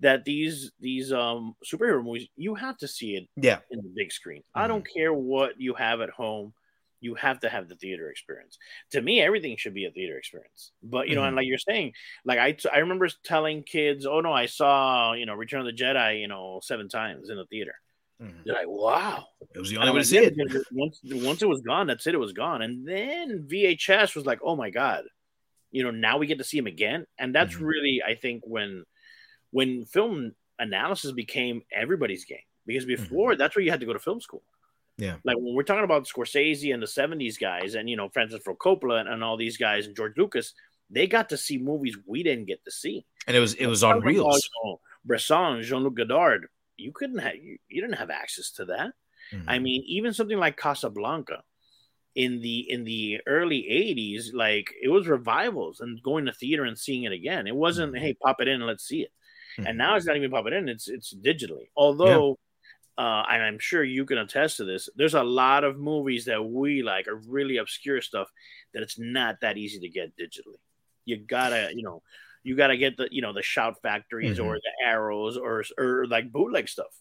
that 0.00 0.24
these 0.24 0.72
these 0.80 1.12
um 1.12 1.54
superhero 1.64 2.02
movies, 2.04 2.28
you 2.36 2.54
have 2.54 2.76
to 2.78 2.88
see 2.88 3.16
it 3.16 3.28
Yeah, 3.36 3.60
in 3.70 3.78
the 3.82 3.92
big 3.96 4.12
screen. 4.12 4.42
I 4.54 4.66
don't 4.68 4.86
care 4.86 5.12
what 5.12 5.60
you 5.60 5.74
have 5.74 6.00
at 6.00 6.10
home. 6.10 6.54
You 7.00 7.14
have 7.16 7.40
to 7.40 7.50
have 7.50 7.68
the 7.68 7.76
theater 7.76 8.10
experience. 8.10 8.58
To 8.92 9.02
me, 9.02 9.20
everything 9.20 9.56
should 9.58 9.74
be 9.74 9.84
a 9.84 9.90
theater 9.90 10.16
experience. 10.18 10.72
But 10.82 11.08
you 11.08 11.14
know, 11.16 11.24
and 11.24 11.36
like 11.36 11.46
you're 11.46 11.58
saying, 11.58 11.92
like 12.24 12.38
I, 12.38 12.56
I 12.74 12.78
remember 12.78 13.08
telling 13.24 13.62
kids, 13.62 14.06
"Oh 14.06 14.20
no, 14.20 14.32
I 14.32 14.46
saw 14.46 15.12
you 15.12 15.26
know 15.26 15.34
Return 15.34 15.60
of 15.60 15.66
the 15.66 15.72
Jedi, 15.82 16.20
you 16.20 16.28
know, 16.28 16.60
seven 16.62 16.88
times 16.88 17.30
in 17.30 17.36
the 17.36 17.46
theater." 17.46 17.74
Mhm. 18.24 18.44
They're 18.44 18.54
like, 18.54 18.68
"Wow!" 18.68 19.26
it 19.54 19.58
was 19.58 19.70
the 19.70 19.76
only 19.78 19.92
way 19.92 19.98
to 20.00 20.04
see 20.04 20.18
it. 20.18 20.34
Once, 20.72 21.00
once 21.04 21.42
it 21.42 21.48
was 21.48 21.60
gone, 21.60 21.86
that's 21.86 22.06
it. 22.06 22.14
It 22.14 22.18
was 22.18 22.32
gone. 22.32 22.62
And 22.62 22.86
then 22.86 23.46
VHS 23.48 24.14
was 24.14 24.26
like, 24.26 24.40
"Oh 24.42 24.56
my 24.56 24.70
god!" 24.70 25.04
You 25.70 25.82
know, 25.84 25.90
now 25.90 26.18
we 26.18 26.26
get 26.26 26.38
to 26.38 26.44
see 26.44 26.58
him 26.58 26.66
again, 26.66 27.06
and 27.18 27.34
that's 27.34 27.54
Mhm. 27.54 27.60
really, 27.66 28.02
I 28.06 28.14
think, 28.14 28.42
when 28.46 28.84
when 29.50 29.84
film 29.84 30.34
analysis 30.58 31.12
became 31.12 31.62
everybody's 31.72 32.24
game. 32.24 32.38
Because 32.66 32.84
before, 32.86 33.36
that's 33.36 33.54
where 33.54 33.64
you 33.64 33.70
had 33.70 33.80
to 33.80 33.86
go 33.86 33.92
to 33.92 33.98
film 33.98 34.20
school. 34.20 34.42
Yeah. 34.98 35.16
Like 35.24 35.36
when 35.36 35.54
we're 35.54 35.64
talking 35.64 35.84
about 35.84 36.06
Scorsese 36.06 36.72
and 36.72 36.82
the 36.82 36.86
70s 36.86 37.36
guys 37.38 37.74
and, 37.74 37.90
you 37.90 37.96
know, 37.96 38.08
Francis 38.08 38.42
Ford 38.42 38.58
Coppola 38.58 39.00
and, 39.00 39.08
and 39.08 39.22
all 39.22 39.36
these 39.36 39.56
guys 39.56 39.86
and 39.86 39.94
George 39.94 40.16
Lucas, 40.16 40.54
they 40.90 41.06
got 41.06 41.28
to 41.28 41.36
see 41.36 41.58
movies 41.58 41.96
we 42.06 42.22
didn't 42.22 42.46
get 42.46 42.64
to 42.64 42.70
see. 42.70 43.04
And 43.26 43.36
it 43.36 43.40
was 43.40 43.54
it 43.54 43.66
was 43.66 43.82
on 43.84 44.00
reels. 44.00 44.48
Bresson, 45.04 45.62
Jean-Luc 45.62 45.94
Godard, 45.94 46.46
you 46.76 46.92
couldn't 46.92 47.18
have, 47.18 47.36
you, 47.36 47.58
you 47.68 47.80
didn't 47.80 47.98
have 47.98 48.10
access 48.10 48.50
to 48.52 48.64
that. 48.66 48.92
Mhm. 49.32 49.44
I 49.48 49.58
mean, 49.58 49.82
even 49.86 50.12
something 50.12 50.38
like 50.38 50.56
Casablanca 50.56 51.42
in 52.14 52.40
the 52.40 52.70
in 52.70 52.84
the 52.84 53.20
early 53.26 53.66
80s, 53.68 54.32
like 54.34 54.72
it 54.80 54.88
was 54.88 55.08
revivals 55.08 55.80
and 55.80 56.02
going 56.02 56.26
to 56.26 56.32
theater 56.32 56.64
and 56.64 56.78
seeing 56.78 57.04
it 57.04 57.12
again. 57.12 57.46
It 57.46 57.56
wasn't, 57.56 57.94
Mhm. 57.94 57.98
hey, 57.98 58.14
pop 58.14 58.40
it 58.40 58.48
in 58.48 58.56
and 58.56 58.66
let's 58.66 58.86
see 58.86 59.02
it. 59.02 59.12
Mhm. 59.58 59.68
And 59.68 59.78
now 59.78 59.96
it's 59.96 60.06
not 60.06 60.16
even 60.16 60.30
pop 60.30 60.46
it 60.46 60.52
in, 60.52 60.68
it's 60.68 60.88
it's 60.88 61.14
digitally. 61.14 61.68
Although 61.76 62.38
uh, 62.96 63.24
and 63.28 63.42
I'm 63.42 63.58
sure 63.58 63.82
you 63.82 64.04
can 64.06 64.18
attest 64.18 64.58
to 64.58 64.64
this. 64.64 64.88
There's 64.94 65.14
a 65.14 65.24
lot 65.24 65.64
of 65.64 65.76
movies 65.80 66.26
that 66.26 66.44
we 66.44 66.84
like 66.84 67.08
are 67.08 67.16
really 67.16 67.56
obscure 67.56 68.00
stuff 68.00 68.30
that 68.72 68.84
it's 68.84 69.00
not 69.00 69.40
that 69.40 69.56
easy 69.56 69.80
to 69.80 69.88
get 69.88 70.16
digitally. 70.16 70.60
You 71.04 71.16
gotta, 71.16 71.72
you 71.74 71.82
know, 71.82 72.04
you 72.44 72.54
gotta 72.56 72.76
get 72.76 72.96
the, 72.96 73.08
you 73.10 73.22
know, 73.22 73.32
the 73.32 73.42
shout 73.42 73.80
factories 73.82 74.38
Mhm. 74.38 74.44
or 74.44 74.54
the 74.56 74.86
arrows 74.86 75.36
or 75.36 75.64
or 75.78 76.06
like 76.06 76.30
bootleg 76.30 76.68
stuff. 76.68 76.94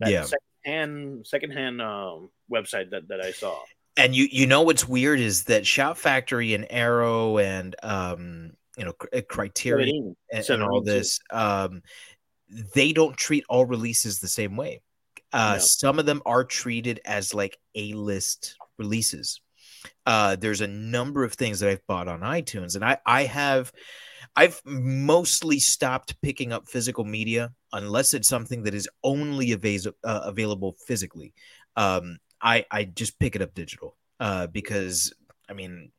That 0.00 0.10
Yeah. 0.10 0.24
secondhand 0.64 1.26
secondhand 1.26 1.82
um, 1.82 2.30
website 2.50 2.90
that, 2.90 3.08
that 3.08 3.20
I 3.20 3.32
saw. 3.32 3.60
and 3.96 4.14
you 4.14 4.26
you 4.30 4.46
know 4.46 4.62
what's 4.62 4.88
weird 4.88 5.20
is 5.20 5.44
that 5.44 5.66
Shout 5.66 5.98
Factory 5.98 6.54
and 6.54 6.66
Arrow 6.70 7.38
and 7.38 7.76
um 7.82 8.52
you 8.76 8.84
know 8.84 8.92
Cr- 8.92 9.20
Criterion 9.28 10.16
and, 10.32 10.50
and 10.50 10.62
all 10.62 10.80
this 10.82 11.20
um 11.30 11.82
they 12.74 12.92
don't 12.92 13.16
treat 13.16 13.44
all 13.48 13.66
releases 13.66 14.18
the 14.20 14.28
same 14.28 14.56
way. 14.56 14.80
Uh 15.32 15.54
No. 15.54 15.58
some 15.58 15.98
of 15.98 16.06
them 16.06 16.22
are 16.26 16.44
treated 16.44 17.00
as 17.04 17.34
like 17.34 17.58
A-list 17.74 18.56
releases. 18.78 19.40
Uh 20.06 20.34
there's 20.36 20.60
a 20.60 20.66
number 20.66 21.22
of 21.24 21.34
things 21.34 21.60
that 21.60 21.70
I've 21.70 21.86
bought 21.86 22.08
on 22.08 22.20
iTunes 22.20 22.74
and 22.74 22.84
I 22.84 22.98
I 23.06 23.24
have 23.24 23.72
I've 24.36 24.60
mostly 24.64 25.58
stopped 25.58 26.20
picking 26.22 26.52
up 26.52 26.68
physical 26.68 27.04
media 27.04 27.52
unless 27.72 28.14
it's 28.14 28.28
something 28.28 28.62
that 28.64 28.74
is 28.74 28.88
only 29.02 29.48
avas- 29.48 29.92
uh, 30.04 30.20
available 30.24 30.76
physically. 30.86 31.34
Um, 31.76 32.18
I 32.40 32.64
I 32.70 32.84
just 32.84 33.18
pick 33.18 33.36
it 33.36 33.42
up 33.42 33.54
digital 33.54 33.96
uh, 34.20 34.46
because 34.46 35.12
I 35.48 35.54
mean, 35.54 35.92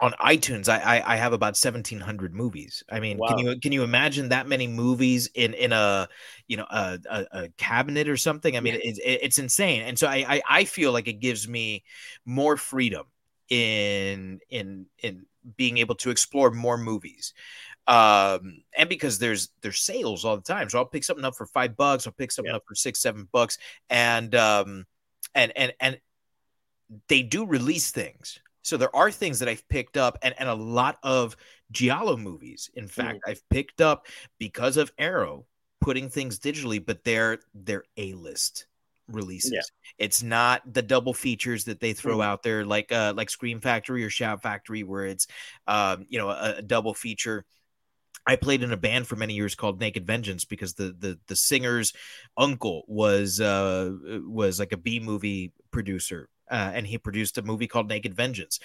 on 0.00 0.12
iTunes 0.12 0.68
I, 0.68 0.78
I 0.78 1.14
I 1.14 1.16
have 1.16 1.32
about 1.32 1.56
seventeen 1.56 2.00
hundred 2.00 2.34
movies. 2.34 2.84
I 2.90 3.00
mean, 3.00 3.18
can 3.26 3.38
you 3.38 3.58
can 3.60 3.72
you 3.72 3.82
imagine 3.82 4.28
that 4.28 4.46
many 4.46 4.66
movies 4.66 5.28
in 5.34 5.54
in 5.54 5.72
a 5.72 6.08
you 6.46 6.56
know 6.56 6.66
a 6.70 6.98
a, 7.10 7.26
a 7.32 7.48
cabinet 7.56 8.08
or 8.08 8.16
something? 8.16 8.56
I 8.56 8.60
mean, 8.60 8.78
it's 8.80 9.00
it's 9.02 9.38
insane. 9.38 9.82
And 9.82 9.98
so 9.98 10.06
I, 10.06 10.24
I 10.28 10.42
I 10.48 10.64
feel 10.64 10.92
like 10.92 11.08
it 11.08 11.14
gives 11.20 11.48
me 11.48 11.84
more 12.24 12.56
freedom 12.56 13.06
in 13.48 14.40
in 14.50 14.86
in 15.02 15.26
being 15.56 15.78
able 15.78 15.94
to 15.96 16.10
explore 16.10 16.50
more 16.50 16.78
movies. 16.78 17.34
Um 17.86 18.62
and 18.76 18.88
because 18.88 19.18
there's 19.18 19.48
there's 19.62 19.80
sales 19.80 20.24
all 20.24 20.36
the 20.36 20.42
time. 20.42 20.68
So 20.68 20.78
i'll 20.78 20.84
pick 20.84 21.04
something 21.04 21.24
up 21.24 21.34
for 21.36 21.46
five 21.46 21.76
bucks 21.76 22.06
i'll 22.06 22.12
pick 22.12 22.30
something 22.30 22.50
Yeah. 22.50 22.56
up 22.56 22.64
for 22.66 22.74
six 22.74 23.00
seven 23.00 23.28
bucks. 23.32 23.58
And 23.88 24.34
um 24.34 24.84
and 25.34 25.52
and 25.56 25.72
and 25.80 25.98
they 27.08 27.22
do 27.22 27.46
release 27.46 27.90
things. 27.90 28.38
So 28.62 28.76
there 28.76 28.94
are 28.94 29.10
things 29.10 29.38
that 29.38 29.48
i've 29.48 29.66
picked 29.68 29.96
up 29.96 30.18
and 30.22 30.34
and 30.38 30.48
a 30.48 30.54
lot 30.54 30.98
of 31.02 31.36
giallo 31.70 32.16
movies 32.16 32.70
in 32.74 32.86
fact 32.88 33.20
i've 33.26 33.42
picked 33.48 33.80
up 33.80 34.06
because 34.38 34.76
of 34.76 34.92
arrow 34.98 35.46
putting 35.80 36.10
things 36.10 36.38
digitally 36.38 36.84
but 36.84 37.04
they're 37.04 37.38
they're 37.54 37.84
a-list 37.96 38.66
releases 39.08 39.52
Yeah. 39.52 39.60
it's 39.98 40.22
not 40.22 40.62
the 40.70 40.82
double 40.82 41.14
features 41.14 41.64
that 41.64 41.80
they 41.80 41.94
throw 41.94 42.18
Mhm. 42.18 42.24
out 42.24 42.42
there 42.42 42.64
like 42.64 42.92
uh 42.92 43.14
like 43.16 43.30
scream 43.30 43.60
factory 43.60 44.04
or 44.04 44.10
shout 44.10 44.42
factory 44.42 44.82
where 44.82 45.06
it's 45.06 45.26
um 45.66 46.04
you 46.08 46.18
know 46.18 46.28
a, 46.28 46.56
a 46.58 46.62
double 46.62 46.94
feature 46.94 47.44
I 48.26 48.36
played 48.36 48.62
in 48.62 48.72
a 48.72 48.76
band 48.76 49.06
for 49.06 49.16
many 49.16 49.32
years 49.32 49.54
called 49.54 49.80
Naked 49.80 50.06
Vengeance 50.06 50.44
because 50.44 50.74
the 50.74 50.94
the 50.98 51.18
the 51.28 51.36
singer's 51.36 51.94
uncle 52.36 52.84
was 52.86 53.40
uh 53.40 53.90
was 54.26 54.58
like 54.60 54.72
a 54.72 54.76
B 54.76 55.00
movie 55.00 55.52
producer 55.70 56.28
uh, 56.50 56.70
and 56.74 56.86
he 56.86 56.98
produced 56.98 57.38
a 57.38 57.42
movie 57.42 57.66
called 57.66 57.88
Naked 57.88 58.14
Vengeance. 58.14 58.58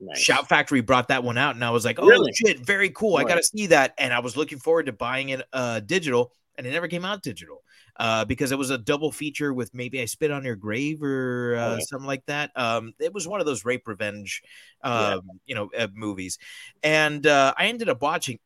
Nice. 0.00 0.18
Shout 0.18 0.48
Factory 0.48 0.80
brought 0.80 1.08
that 1.08 1.24
one 1.24 1.38
out 1.38 1.54
and 1.56 1.64
I 1.64 1.70
was 1.70 1.84
like, 1.84 1.98
"Oh 1.98 2.06
Really? 2.06 2.32
shit, 2.32 2.64
very 2.64 2.90
cool. 2.90 3.16
I 3.16 3.24
got 3.24 3.34
to 3.36 3.42
see 3.42 3.66
that." 3.66 3.94
And 3.98 4.12
I 4.14 4.20
was 4.20 4.36
looking 4.36 4.58
forward 4.58 4.86
to 4.86 4.92
buying 4.92 5.30
it 5.30 5.42
uh 5.52 5.80
digital 5.80 6.32
and 6.56 6.66
it 6.66 6.70
never 6.70 6.88
came 6.88 7.04
out 7.04 7.22
digital. 7.22 7.62
Uh, 7.96 8.24
because 8.24 8.52
it 8.52 8.58
was 8.58 8.70
a 8.70 8.78
double 8.78 9.12
feature 9.12 9.52
with 9.52 9.74
maybe 9.74 10.00
I 10.00 10.04
spit 10.06 10.30
on 10.30 10.44
your 10.44 10.56
grave 10.56 11.02
or 11.02 11.56
uh, 11.56 11.74
Okay. 11.74 11.80
something 11.80 12.06
like 12.06 12.24
that. 12.26 12.50
Um, 12.56 12.94
it 12.98 13.12
was 13.12 13.28
one 13.28 13.40
of 13.40 13.46
those 13.46 13.64
rape 13.64 13.86
revenge, 13.86 14.42
Yeah. 14.82 15.14
um, 15.14 15.40
you 15.46 15.54
know, 15.54 15.70
uh, 15.76 15.88
movies, 15.94 16.38
and 16.82 17.26
uh, 17.26 17.54
I 17.58 17.66
ended 17.66 17.88
up 17.88 18.02
watching 18.02 18.38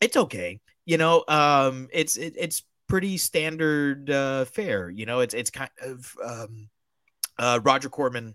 it's 0.00 0.16
okay 0.16 0.60
you 0.84 0.98
know 0.98 1.24
um 1.28 1.88
it's 1.92 2.16
it, 2.16 2.34
it's 2.36 2.62
pretty 2.88 3.16
standard 3.16 4.10
uh 4.10 4.44
fare 4.44 4.88
you 4.90 5.06
know 5.06 5.20
it's 5.20 5.34
it's 5.34 5.50
kind 5.50 5.70
of 5.82 6.14
um 6.24 6.68
uh 7.38 7.60
roger 7.62 7.88
corman 7.88 8.34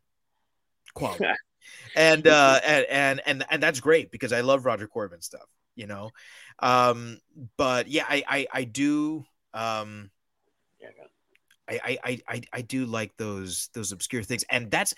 quality 0.93 1.23
and 1.95 2.27
uh 2.27 2.59
and, 2.65 2.85
and 2.89 3.21
and 3.25 3.45
and 3.49 3.63
that's 3.63 3.79
great 3.79 4.11
because 4.11 4.33
i 4.33 4.41
love 4.41 4.65
roger 4.65 4.87
corman 4.87 5.21
stuff 5.21 5.47
you 5.75 5.87
know 5.87 6.11
um 6.59 7.19
but 7.57 7.87
yeah 7.87 8.05
i 8.09 8.23
i, 8.27 8.47
I 8.53 8.63
do 8.65 9.25
um 9.53 10.09
Yeah, 10.79 10.89
I. 11.69 11.97
I, 12.03 12.19
I 12.27 12.41
I 12.53 12.61
do 12.61 12.85
like 12.85 13.15
those 13.17 13.69
those 13.73 13.91
obscure 13.91 14.23
things, 14.23 14.43
and 14.49 14.69
that's 14.69 14.93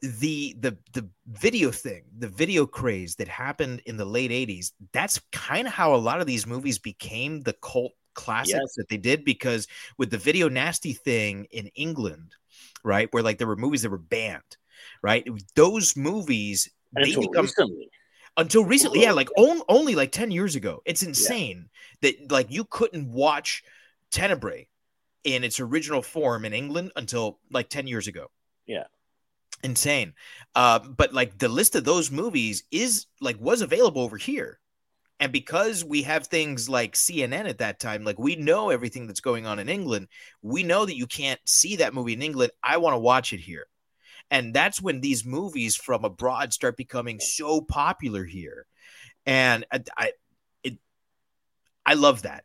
the 0.00 0.54
the 0.60 0.76
the 0.92 1.08
video 1.26 1.70
thing, 1.70 2.04
the 2.18 2.28
video 2.28 2.66
craze 2.66 3.16
that 3.16 3.28
happened 3.28 3.82
in 3.86 3.96
the 3.96 4.04
late 4.04 4.30
'80s. 4.30 4.72
That's 4.92 5.20
kind 5.32 5.66
of 5.66 5.72
how 5.72 5.94
a 5.94 5.96
lot 5.96 6.20
of 6.20 6.26
these 6.26 6.46
movies 6.46 6.78
became 6.78 7.40
the 7.40 7.54
cult 7.54 7.92
classics 8.14 8.58
Yes. 8.58 8.74
that 8.76 8.88
they 8.88 8.96
did, 8.96 9.24
because 9.24 9.66
with 9.96 10.10
the 10.10 10.18
video 10.18 10.48
nasty 10.48 10.92
thing 10.92 11.46
in 11.50 11.66
England, 11.74 12.34
right, 12.84 13.08
where 13.12 13.22
like 13.22 13.38
there 13.38 13.46
were 13.48 13.56
movies 13.56 13.82
that 13.82 13.90
were 13.90 13.98
banned, 13.98 14.56
right, 15.02 15.26
those 15.56 15.96
movies 15.96 16.68
And 16.94 17.04
they 17.06 17.16
become 17.16 17.42
recently. 17.44 17.90
Until 18.38 18.64
recently 18.64 19.02
yeah 19.02 19.12
like 19.12 19.28
on, 19.36 19.60
only 19.68 19.94
like 19.94 20.12
10 20.12 20.30
years 20.30 20.56
ago 20.56 20.80
it's 20.86 21.02
insane 21.02 21.68
that 22.00 22.30
like 22.30 22.50
you 22.50 22.64
couldn't 22.64 23.10
watch 23.10 23.62
tenebrae 24.10 24.68
in 25.24 25.44
its 25.44 25.60
original 25.60 26.02
form 26.02 26.44
in 26.44 26.52
england 26.52 26.92
until 26.96 27.38
like 27.50 27.68
10 27.68 27.86
years 27.86 28.06
ago. 28.06 28.28
Yeah. 28.66 28.84
insane. 29.62 30.14
Uh 30.54 30.78
but 30.78 31.12
like 31.12 31.38
the 31.38 31.48
list 31.48 31.74
of 31.74 31.84
those 31.84 32.10
movies 32.10 32.64
is 32.70 33.06
like 33.20 33.40
was 33.40 33.60
available 33.60 34.02
over 34.02 34.16
here. 34.16 34.60
And 35.20 35.32
because 35.32 35.84
we 35.84 36.02
have 36.02 36.28
things 36.28 36.68
like 36.68 36.94
cnn 36.94 37.48
at 37.48 37.58
that 37.58 37.80
time 37.80 38.04
like 38.04 38.18
we 38.18 38.36
know 38.36 38.70
everything 38.70 39.06
that's 39.06 39.20
going 39.20 39.46
on 39.46 39.58
in 39.58 39.68
england. 39.68 40.08
We 40.42 40.62
know 40.62 40.86
that 40.86 40.96
you 40.96 41.06
can't 41.06 41.40
see 41.44 41.76
that 41.76 41.94
movie 41.94 42.12
in 42.12 42.22
england. 42.22 42.52
I 42.62 42.76
want 42.76 42.94
to 42.94 42.98
watch 42.98 43.32
it 43.32 43.40
here 43.40 43.66
and 44.30 44.54
that's 44.54 44.80
when 44.80 45.00
these 45.00 45.24
movies 45.24 45.76
from 45.76 46.04
abroad 46.04 46.52
start 46.52 46.76
becoming 46.76 47.18
so 47.20 47.60
popular 47.60 48.24
here 48.24 48.66
and 49.26 49.64
i 49.72 49.82
i, 49.96 50.12
it, 50.62 50.78
I 51.86 51.94
love 51.94 52.22
that 52.22 52.44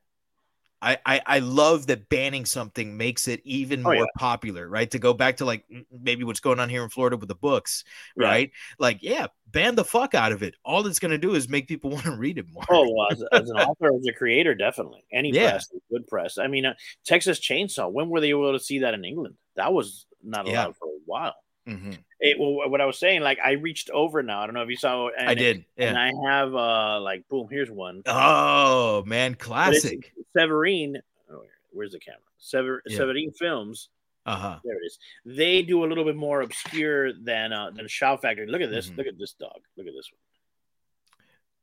I, 0.83 0.97
I, 1.05 1.21
I 1.25 1.39
love 1.39 1.87
that 1.87 2.09
banning 2.09 2.45
something 2.45 2.97
makes 2.97 3.29
it 3.29 3.39
even 3.45 3.81
Oh, 3.83 3.93
more 3.93 3.95
yeah. 3.95 4.05
popular, 4.17 4.67
right? 4.67 4.91
To 4.91 4.99
go 4.99 5.13
back 5.13 5.37
to 5.37 5.45
like 5.45 5.63
maybe 5.89 6.25
what's 6.25 6.41
going 6.41 6.59
on 6.59 6.67
here 6.67 6.83
in 6.83 6.89
Florida 6.89 7.15
with 7.15 7.29
the 7.29 7.35
books, 7.35 7.85
Yeah. 8.17 8.27
right? 8.27 8.51
Like, 8.79 8.99
yeah, 9.01 9.27
ban 9.47 9.75
the 9.75 9.85
fuck 9.85 10.13
out 10.13 10.33
of 10.33 10.43
it. 10.43 10.55
All 10.65 10.85
it's 10.85 10.99
gonna 10.99 11.17
do 11.17 11.35
is 11.35 11.47
make 11.47 11.69
people 11.69 11.89
want 11.91 12.03
to 12.03 12.11
read 12.11 12.37
it 12.37 12.47
more. 12.51 12.65
Oh, 12.69 12.93
well, 12.93 13.07
as, 13.11 13.23
as 13.31 13.49
an 13.49 13.55
author, 13.55 13.95
as 13.95 14.05
a 14.05 14.11
creator, 14.11 14.55
definitely. 14.55 15.05
Any 15.09 15.31
Yeah. 15.31 15.51
press, 15.51 15.71
good 15.89 16.05
press. 16.07 16.37
I 16.37 16.47
mean, 16.47 16.65
uh, 16.65 16.73
Texas 17.05 17.39
Chainsaw. 17.39 17.89
When 17.89 18.09
were 18.09 18.19
they 18.19 18.31
able 18.31 18.51
to 18.51 18.59
see 18.59 18.79
that 18.79 18.93
in 18.93 19.05
England? 19.05 19.35
That 19.55 19.71
was 19.71 20.05
not 20.21 20.47
allowed 20.47 20.75
for 20.75 20.89
a 20.89 20.99
while. 21.05 21.35
Mhm. 21.67 21.97
It, 22.19 22.37
well, 22.39 22.69
what 22.69 22.81
I 22.81 22.85
was 22.85 22.97
saying, 22.99 23.21
like 23.21 23.39
I 23.43 23.51
reached 23.53 23.89
over 23.89 24.21
now. 24.21 24.41
I 24.41 24.45
don't 24.45 24.53
know 24.55 24.61
if 24.63 24.69
you 24.69 24.75
saw. 24.75 25.09
And, 25.09 25.29
I 25.29 25.33
did. 25.33 25.63
and 25.77 25.97
I 25.97 26.11
have 26.29 26.53
uh 26.53 26.99
like 27.01 27.27
boom. 27.29 27.47
Here's 27.49 27.71
one. 27.71 28.01
Oh 28.05 29.03
man, 29.05 29.35
classic. 29.35 30.13
Severin. 30.37 30.97
Oh, 31.31 31.43
where's 31.71 31.91
the 31.93 31.99
camera? 31.99 32.19
Sever, 32.37 32.81
Yeah. 32.85 32.97
Severin 32.97 33.31
Films. 33.31 33.89
Uh 34.25 34.35
huh. 34.35 34.59
There 34.63 34.75
it 34.75 34.85
is. 34.85 34.99
They 35.25 35.61
do 35.63 35.83
a 35.83 35.87
little 35.87 36.03
bit 36.05 36.15
more 36.17 36.41
obscure 36.41 37.13
than 37.13 37.53
uh 37.53 37.71
than 37.71 37.87
Shout 37.87 38.21
Factory. 38.21 38.47
Look 38.47 38.61
at 38.61 38.69
this. 38.69 38.89
Mhm. 38.89 38.97
Look 38.97 39.07
at 39.07 39.17
this 39.17 39.33
dog. 39.33 39.59
Look 39.77 39.87
at 39.87 39.93
this 39.93 40.09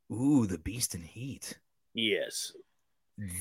one. 0.08 0.18
Ooh, 0.18 0.46
the 0.46 0.58
Beast 0.58 0.94
in 0.94 1.02
Heat. 1.02 1.58
Yes, 1.94 2.52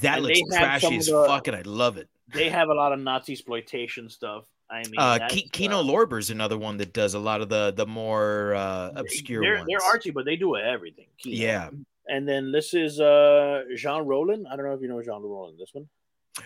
That 0.02 0.18
And 0.18 0.26
looks 0.28 0.40
trashy 0.56 0.98
as 0.98 1.06
the- 1.08 1.26
fuck, 1.26 1.48
and 1.48 1.56
I 1.56 1.62
love 1.62 1.98
it. 1.98 2.10
they 2.34 2.50
have 2.50 2.68
a 2.70 2.74
lot 2.74 2.92
of 2.94 3.00
Nazi 3.00 3.32
exploitation 3.34 4.10
stuff. 4.10 4.46
I 4.72 4.84
mean, 4.84 4.96
Uh, 4.98 5.28
Ke- 5.28 5.52
Kino 5.52 5.80
uh, 5.80 5.84
Lorber's 5.84 6.30
another 6.30 6.58
one 6.58 6.78
that 6.78 6.94
does 6.94 7.14
a 7.16 7.20
lot 7.20 7.42
of 7.42 7.50
the 7.50 7.74
the 7.76 7.86
more 7.86 8.54
uh, 8.54 8.92
obscure 8.96 9.42
they're, 9.42 9.56
ones. 9.56 9.68
They're 9.68 9.80
artsy, 9.80 10.14
but 10.14 10.26
they 10.26 10.36
do 10.36 10.56
everything. 10.56 11.08
Kino. 11.18 11.36
Yeah. 11.36 11.70
And 12.08 12.28
then 12.28 12.52
this 12.52 12.74
is 12.74 13.00
uh 13.00 13.64
Jean 13.76 14.06
Rollin. 14.06 14.46
I 14.48 14.56
don't 14.56 14.66
know 14.66 14.74
if 14.74 14.82
you 14.82 14.88
know 14.88 15.02
Jean 15.02 15.22
Rollin. 15.22 15.58
This 15.58 15.70
one. 15.74 15.88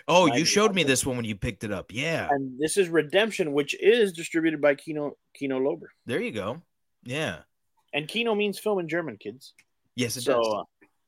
Oh, 0.07 0.25
you 0.33 0.45
showed 0.45 0.73
me 0.73 0.83
this 0.83 1.05
one 1.05 1.17
when 1.17 1.25
you 1.25 1.35
picked 1.35 1.63
it 1.63 1.71
up. 1.71 1.91
Yeah. 1.93 2.27
And 2.31 2.59
this 2.59 2.77
is 2.77 2.89
Redemption, 2.89 3.53
which 3.53 3.75
is 3.79 4.13
distributed 4.13 4.61
by 4.61 4.75
Kino 4.75 5.17
Kino 5.33 5.59
Lorber. 5.59 5.87
There 6.05 6.21
you 6.21 6.31
go. 6.31 6.61
Yeah. 7.03 7.39
And 7.93 8.07
Kino 8.07 8.33
means 8.33 8.57
film 8.57 8.79
in 8.79 8.89
German, 8.89 9.17
kids. 9.17 9.53
Yes, 9.95 10.17
it 10.17 10.21
so 10.21 10.41
does. 10.41 10.63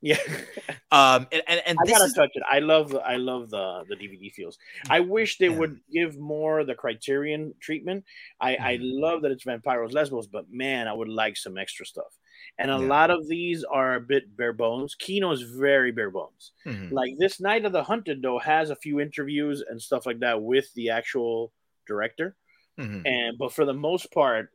Yeah, 0.05 0.21
Um, 0.91 1.27
and 1.33 1.41
and, 1.47 1.59
and 1.65 1.77
I 1.81 1.83
this 1.85 1.91
gotta 1.93 2.05
is 2.05 2.13
touch 2.13 2.29
it. 2.35 2.43
I 2.49 2.59
love 2.59 2.89
the 2.93 3.01
I 3.01 3.17
love 3.17 3.49
the 3.49 3.65
the 3.89 3.95
DVD 4.01 4.31
feels. 4.31 4.57
I 4.97 4.99
wish 5.01 5.37
they 5.39 5.49
Yeah. 5.49 5.57
would 5.59 5.75
give 5.91 6.11
more 6.17 6.63
the 6.63 6.75
Criterion 6.83 7.53
treatment. 7.59 8.05
I 8.39 8.51
I 8.71 8.77
Mhm. 8.77 9.01
love 9.05 9.17
that 9.23 9.31
it's 9.31 9.43
Vampiros 9.45 9.93
Lesbos, 9.97 10.27
but 10.27 10.45
man, 10.63 10.87
I 10.87 10.93
would 10.99 11.09
like 11.23 11.35
some 11.37 11.57
extra 11.57 11.85
stuff. 11.93 12.13
And 12.59 12.69
a 12.69 12.79
Yeah. 12.79 12.87
lot 12.95 13.09
of 13.15 13.27
these 13.27 13.63
are 13.79 13.95
a 13.95 13.99
bit 14.13 14.23
bare 14.37 14.53
bones. 14.53 14.95
Kino 14.95 15.31
is 15.31 15.41
very 15.41 15.91
bare 15.91 16.11
bones. 16.11 16.51
Mhm. 16.65 16.91
Like 16.91 17.13
this 17.17 17.39
Night 17.41 17.65
of 17.65 17.71
the 17.73 17.83
Hunted 17.83 18.21
though 18.21 18.39
has 18.39 18.69
a 18.69 18.75
few 18.85 18.99
interviews 19.01 19.57
and 19.69 19.81
stuff 19.81 20.05
like 20.05 20.19
that 20.19 20.37
with 20.41 20.67
the 20.75 20.91
actual 20.99 21.51
director. 21.87 22.35
Mhm. 22.79 23.01
And 23.05 23.37
but 23.41 23.51
for 23.53 23.65
the 23.65 23.73
most 23.87 24.11
part, 24.13 24.45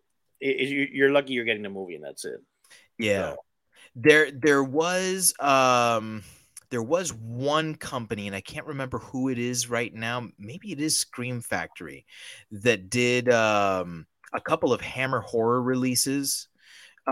it, 0.40 0.54
it- 0.62 0.68
you- 0.76 0.90
you're 0.96 1.10
lucky 1.16 1.32
you're 1.34 1.44
getting 1.50 1.64
the 1.68 1.76
movie 1.78 1.96
and 1.96 2.04
that's 2.04 2.24
it. 2.24 2.40
yeah. 2.98 3.32
So, 3.32 3.36
There 3.94 4.30
there 4.30 4.62
was 4.62 5.34
um 5.40 6.22
there 6.70 6.82
was 6.82 7.12
one 7.12 7.74
company 7.74 8.28
and 8.28 8.36
I 8.36 8.40
can't 8.40 8.66
remember 8.66 8.98
who 8.98 9.28
it 9.28 9.38
is 9.38 9.68
right 9.68 9.92
now. 9.92 10.28
Maybe 10.38 10.72
it 10.72 10.80
is 10.80 10.98
Scream 10.98 11.40
Factory 11.40 12.06
that 12.52 12.88
did 12.90 13.28
um 13.30 14.06
a 14.32 14.40
couple 14.40 14.72
of 14.72 14.80
Hammer 14.80 15.20
horror 15.20 15.62
releases 15.62 16.48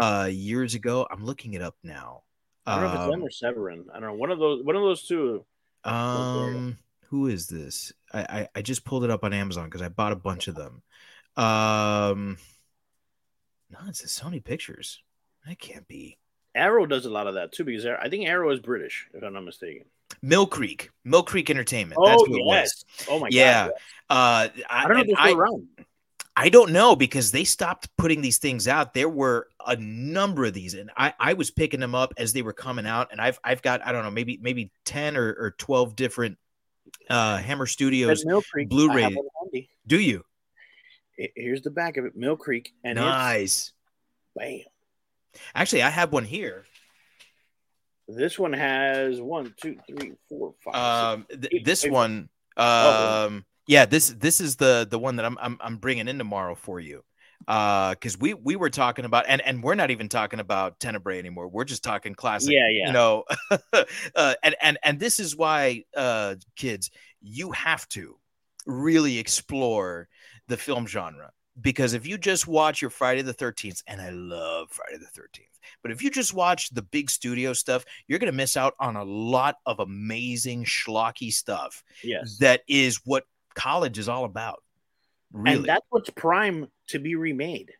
uh 0.01 0.29
years 0.31 0.74
ago. 0.74 1.07
I'm 1.11 1.24
looking 1.24 1.55
it 1.55 1.62
up 1.62 1.76
now. 1.83 2.22
I 2.66 2.74
don't 2.74 2.83
know 2.83 2.89
if 2.89 2.95
it's 2.95 3.05
them 3.05 3.14
Um, 3.14 3.22
or 3.22 3.31
Severin. 3.31 3.87
I 3.91 4.01
don't 4.01 4.11
know. 4.11 4.14
One 4.14 4.31
of 4.31 4.39
those. 4.39 4.62
One 4.62 4.76
of 4.76 4.83
those 4.83 5.07
two. 5.07 5.47
Um, 5.85 6.76
who 7.09 7.26
is 7.29 7.47
this? 7.47 7.93
I, 8.12 8.20
I 8.20 8.49
I 8.57 8.62
just 8.62 8.85
pulled 8.85 9.05
it 9.05 9.11
up 9.11 9.24
on 9.24 9.33
Amazon 9.33 9.64
because 9.64 9.81
I 9.81 9.89
bought 9.89 10.12
a 10.12 10.16
bunch 10.16 10.49
of 10.49 10.55
them. 10.55 10.83
Um, 11.37 12.37
no, 13.70 13.79
it's 13.89 14.05
a 14.05 14.07
Sony 14.07 14.45
Pictures. 14.45 15.03
That 15.47 15.59
can't 15.59 15.89
be 15.89 16.18
Arrow 16.59 16.86
does 16.86 17.06
a 17.06 17.11
lot 17.11 17.26
of 17.26 17.34
that 17.34 17.52
too 17.52 17.64
because 17.64 17.86
I 17.86 18.09
think 18.09 18.26
Arrow 18.26 18.50
is 18.50 18.61
British, 18.61 19.09
if 19.14 19.22
I'm 19.22 19.32
not 19.32 19.44
mistaken. 19.44 19.84
Mill 20.22 20.46
Creek. 20.46 20.90
Mill 21.04 21.22
Creek 21.22 21.48
Entertainment. 21.48 21.98
Oh, 22.02 22.06
That's 22.06 22.26
who 22.26 22.36
it 22.36 22.42
yes. 22.46 22.84
was. 22.98 23.06
Oh 23.09 23.18
my 23.20 23.28
Yeah. 23.30 23.68
god! 23.68 23.72
Uh, 24.11 24.48
I 24.68 24.88
don't 24.88 24.96
know 24.96 25.00
if 25.02 25.06
they're 25.06 25.16
I, 25.18 25.32
around. 25.32 25.68
I 26.36 26.48
don't 26.48 26.70
know 26.72 26.94
because 26.96 27.30
they 27.32 27.44
stopped 27.44 27.88
putting 27.96 28.20
these 28.20 28.38
things 28.38 28.68
out. 28.68 28.94
There 28.94 29.09
were 29.09 29.48
a 29.66 29.76
number 29.76 30.44
of 30.44 30.54
these, 30.54 30.74
and 30.74 30.90
I, 30.96 31.12
I 31.18 31.32
was 31.32 31.50
picking 31.50 31.80
them 31.80 31.94
up 31.94 32.14
as 32.16 32.32
they 32.32 32.42
were 32.42 32.52
coming 32.52 32.86
out. 32.86 33.09
And 33.12 33.20
I've 33.20 33.38
I've 33.42 33.62
got 33.62 33.84
I 33.84 33.92
don't 33.92 34.04
know 34.04 34.11
maybe 34.11 34.38
maybe 34.40 34.70
ten 34.84 35.16
or, 35.16 35.30
or 35.38 35.54
twelve 35.59 35.96
different 35.96 36.38
uh 37.11 37.38
Hammer 37.38 37.66
Studios. 37.66 38.24
Creek. 38.52 38.68
Blu-ray. 38.68 39.02
I 39.04 39.11
have 39.11 39.14
one 39.14 39.26
handy. 39.42 39.68
Do 39.86 39.98
you? 40.00 40.24
Here's 41.34 41.62
the 41.62 41.70
back 41.70 41.96
of 41.96 42.04
it, 42.04 42.16
Mill 42.16 42.36
Creek, 42.36 42.72
and 42.84 42.96
nice. 42.96 43.72
bam. 44.36 44.61
Actually, 45.55 45.83
I 45.83 45.91
have 45.91 46.12
one 46.12 46.24
here. 46.24 46.64
This 48.09 48.39
one 48.39 48.55
has 48.55 49.20
one, 49.20 49.55
two, 49.61 49.76
three, 49.87 50.12
four, 50.29 50.55
five. 50.64 50.74
Um, 51.14 51.26
six. 51.31 51.41
th- 51.43 51.53
eight- 51.55 51.64
this 51.64 51.85
eight- 51.85 51.93
one, 51.93 52.29
Oh, 52.57 53.26
um, 53.26 53.45
yeah, 53.68 53.85
this 53.85 54.09
this 54.09 54.41
is 54.41 54.57
the 54.57 54.87
the 54.91 54.99
one 54.99 55.16
that 55.16 55.24
I'm 55.24 55.39
I'm 55.41 55.59
I'm 55.61 55.76
bringing 55.76 56.09
in 56.09 56.18
tomorrow 56.18 56.55
for 56.55 56.81
you. 56.81 57.05
Uh, 57.47 57.91
because 57.91 58.18
we 58.18 58.35
we 58.35 58.57
were 58.57 58.68
talking 58.70 59.05
about 59.05 59.26
and 59.29 59.41
and 59.43 59.62
we're 59.62 59.76
not 59.76 59.91
even 59.93 60.09
talking 60.09 60.41
about 60.41 60.81
Tenebrae 60.81 61.18
anymore. 61.20 61.47
We're 61.49 61.64
just 61.64 61.85
talking 61.85 62.14
classic. 62.14 62.51
Yeah, 62.51 62.68
yeah. 62.68 62.87
You 62.89 62.93
know, 62.93 63.24
uh, 64.16 64.35
and 64.43 64.57
and 64.61 64.79
and 64.83 64.99
this 64.99 65.20
is 65.20 65.37
why, 65.37 65.85
uh, 65.97 66.35
kids, 66.57 66.91
you 67.20 67.53
have 67.53 67.89
to 67.91 68.16
really 68.66 69.18
explore 69.18 70.09
the 70.49 70.57
film 70.57 70.87
genre 70.87 71.31
because 71.61 71.94
if 71.94 72.06
you 72.06 72.18
just 72.18 72.46
watch 72.46 72.80
your 72.80 72.90
Friday 72.90 73.22
the 73.22 73.34
13th, 73.34 73.82
and 73.86 74.00
I 74.00 74.11
love 74.11 74.70
Friday 74.70 74.98
the 74.98 75.20
13th, 75.20 75.44
but 75.82 75.90
if 75.90 76.02
you 76.02 76.11
just 76.11 76.34
watch 76.34 76.70
the 76.70 76.82
big 76.82 77.10
studio 77.10 77.52
stuff, 77.52 77.85
you're 78.06 78.18
going 78.18 78.30
to 78.30 78.36
miss 78.36 78.56
out 78.56 78.74
on 78.78 78.97
a 78.97 79.05
lot 79.05 79.56
of 79.66 79.80
amazing 79.80 80.64
schlocky 80.64 81.32
stuff 81.32 81.82
yes. 82.02 82.39
that 82.39 82.62
is 82.68 83.01
what 83.05 83.24
college 83.55 83.98
is 83.98 84.09
all 84.09 84.24
about. 84.24 84.62
Really? 85.32 85.56
And 85.56 85.64
that's 85.66 85.86
what's 85.90 86.10
prime 86.10 86.68
to 86.89 86.98
be 86.98 87.14
remade. 87.14 87.72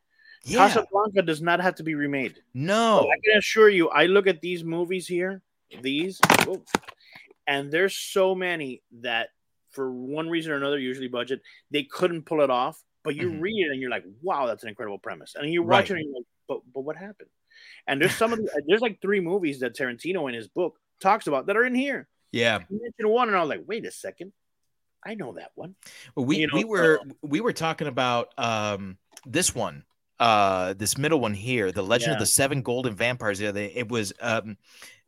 yeah. 0.44 0.68
Casablanca 0.68 1.22
does 1.22 1.40
not 1.40 1.60
have 1.60 1.76
to 1.76 1.82
be 1.82 1.94
remade. 1.94 2.36
no. 2.55 3.00
I 3.00 3.16
can 3.24 3.38
assure 3.38 3.68
you, 3.68 3.88
I 3.88 4.06
look 4.06 4.26
at 4.26 4.40
these 4.40 4.64
movies 4.64 5.06
here, 5.06 5.40
these, 5.82 6.20
whoa, 6.44 6.62
and 7.46 7.70
there's 7.72 7.96
so 7.96 8.34
many 8.34 8.82
that, 9.00 9.30
for 9.70 9.92
one 9.92 10.28
reason 10.28 10.52
or 10.52 10.56
another, 10.56 10.78
usually 10.78 11.09
budget, 11.09 11.40
they 11.70 11.84
couldn't 11.84 12.26
pull 12.26 12.40
it 12.40 12.50
off. 12.50 12.82
But 13.04 13.14
you 13.16 13.30
Mhm. 13.30 13.40
read 13.40 13.66
it 13.66 13.70
and 13.70 13.80
you're 13.80 13.90
like, 13.90 14.04
wow, 14.22 14.46
that's 14.46 14.62
an 14.64 14.68
incredible 14.68 14.98
premise. 14.98 15.34
And 15.34 15.50
you 15.52 15.62
Right. 15.62 15.82
watch 15.82 15.90
it 15.90 15.94
and 15.96 16.04
you're 16.04 16.14
like, 16.14 16.26
but 16.48 16.60
but 16.74 16.80
what 16.82 16.96
happened? 16.96 17.30
And 17.86 18.00
there's 18.00 18.12
some 18.16 18.32
of 18.32 18.38
the, 18.38 18.62
there's 18.66 18.80
like 18.80 19.00
three 19.00 19.20
movies 19.20 19.60
that 19.60 19.74
Tarantino 19.76 20.28
in 20.28 20.34
his 20.34 20.48
book 20.48 20.78
talks 21.00 21.26
about 21.26 21.46
that 21.46 21.56
are 21.56 21.64
in 21.64 21.74
here. 21.74 22.08
Yeah. 22.32 22.60
He 22.68 22.76
mentioned 22.76 23.08
one, 23.08 23.28
and 23.28 23.36
I 23.36 23.40
was 23.40 23.48
like, 23.48 23.64
wait 23.66 23.86
a 23.86 23.90
second, 23.90 24.32
I 25.04 25.14
know 25.14 25.32
that 25.34 25.52
one. 25.54 25.74
Well, 26.14 26.26
we 26.26 26.38
You 26.38 26.46
know, 26.48 26.56
we 26.56 26.64
were 26.64 27.00
we 27.22 27.40
were 27.40 27.52
talking 27.52 27.86
about 27.86 28.34
um 28.36 28.98
this 29.26 29.54
one, 29.54 29.84
uh 30.18 30.74
this 30.74 30.98
middle 30.98 31.20
one 31.20 31.34
here, 31.34 31.72
the 31.72 31.82
Legend 31.82 32.12
of 32.14 32.18
the 32.18 32.26
Seven 32.26 32.62
Golden 32.62 32.94
Vampires. 32.94 33.40
Yeah, 33.40 33.52
it 33.54 33.88
was 33.88 34.12
um 34.20 34.56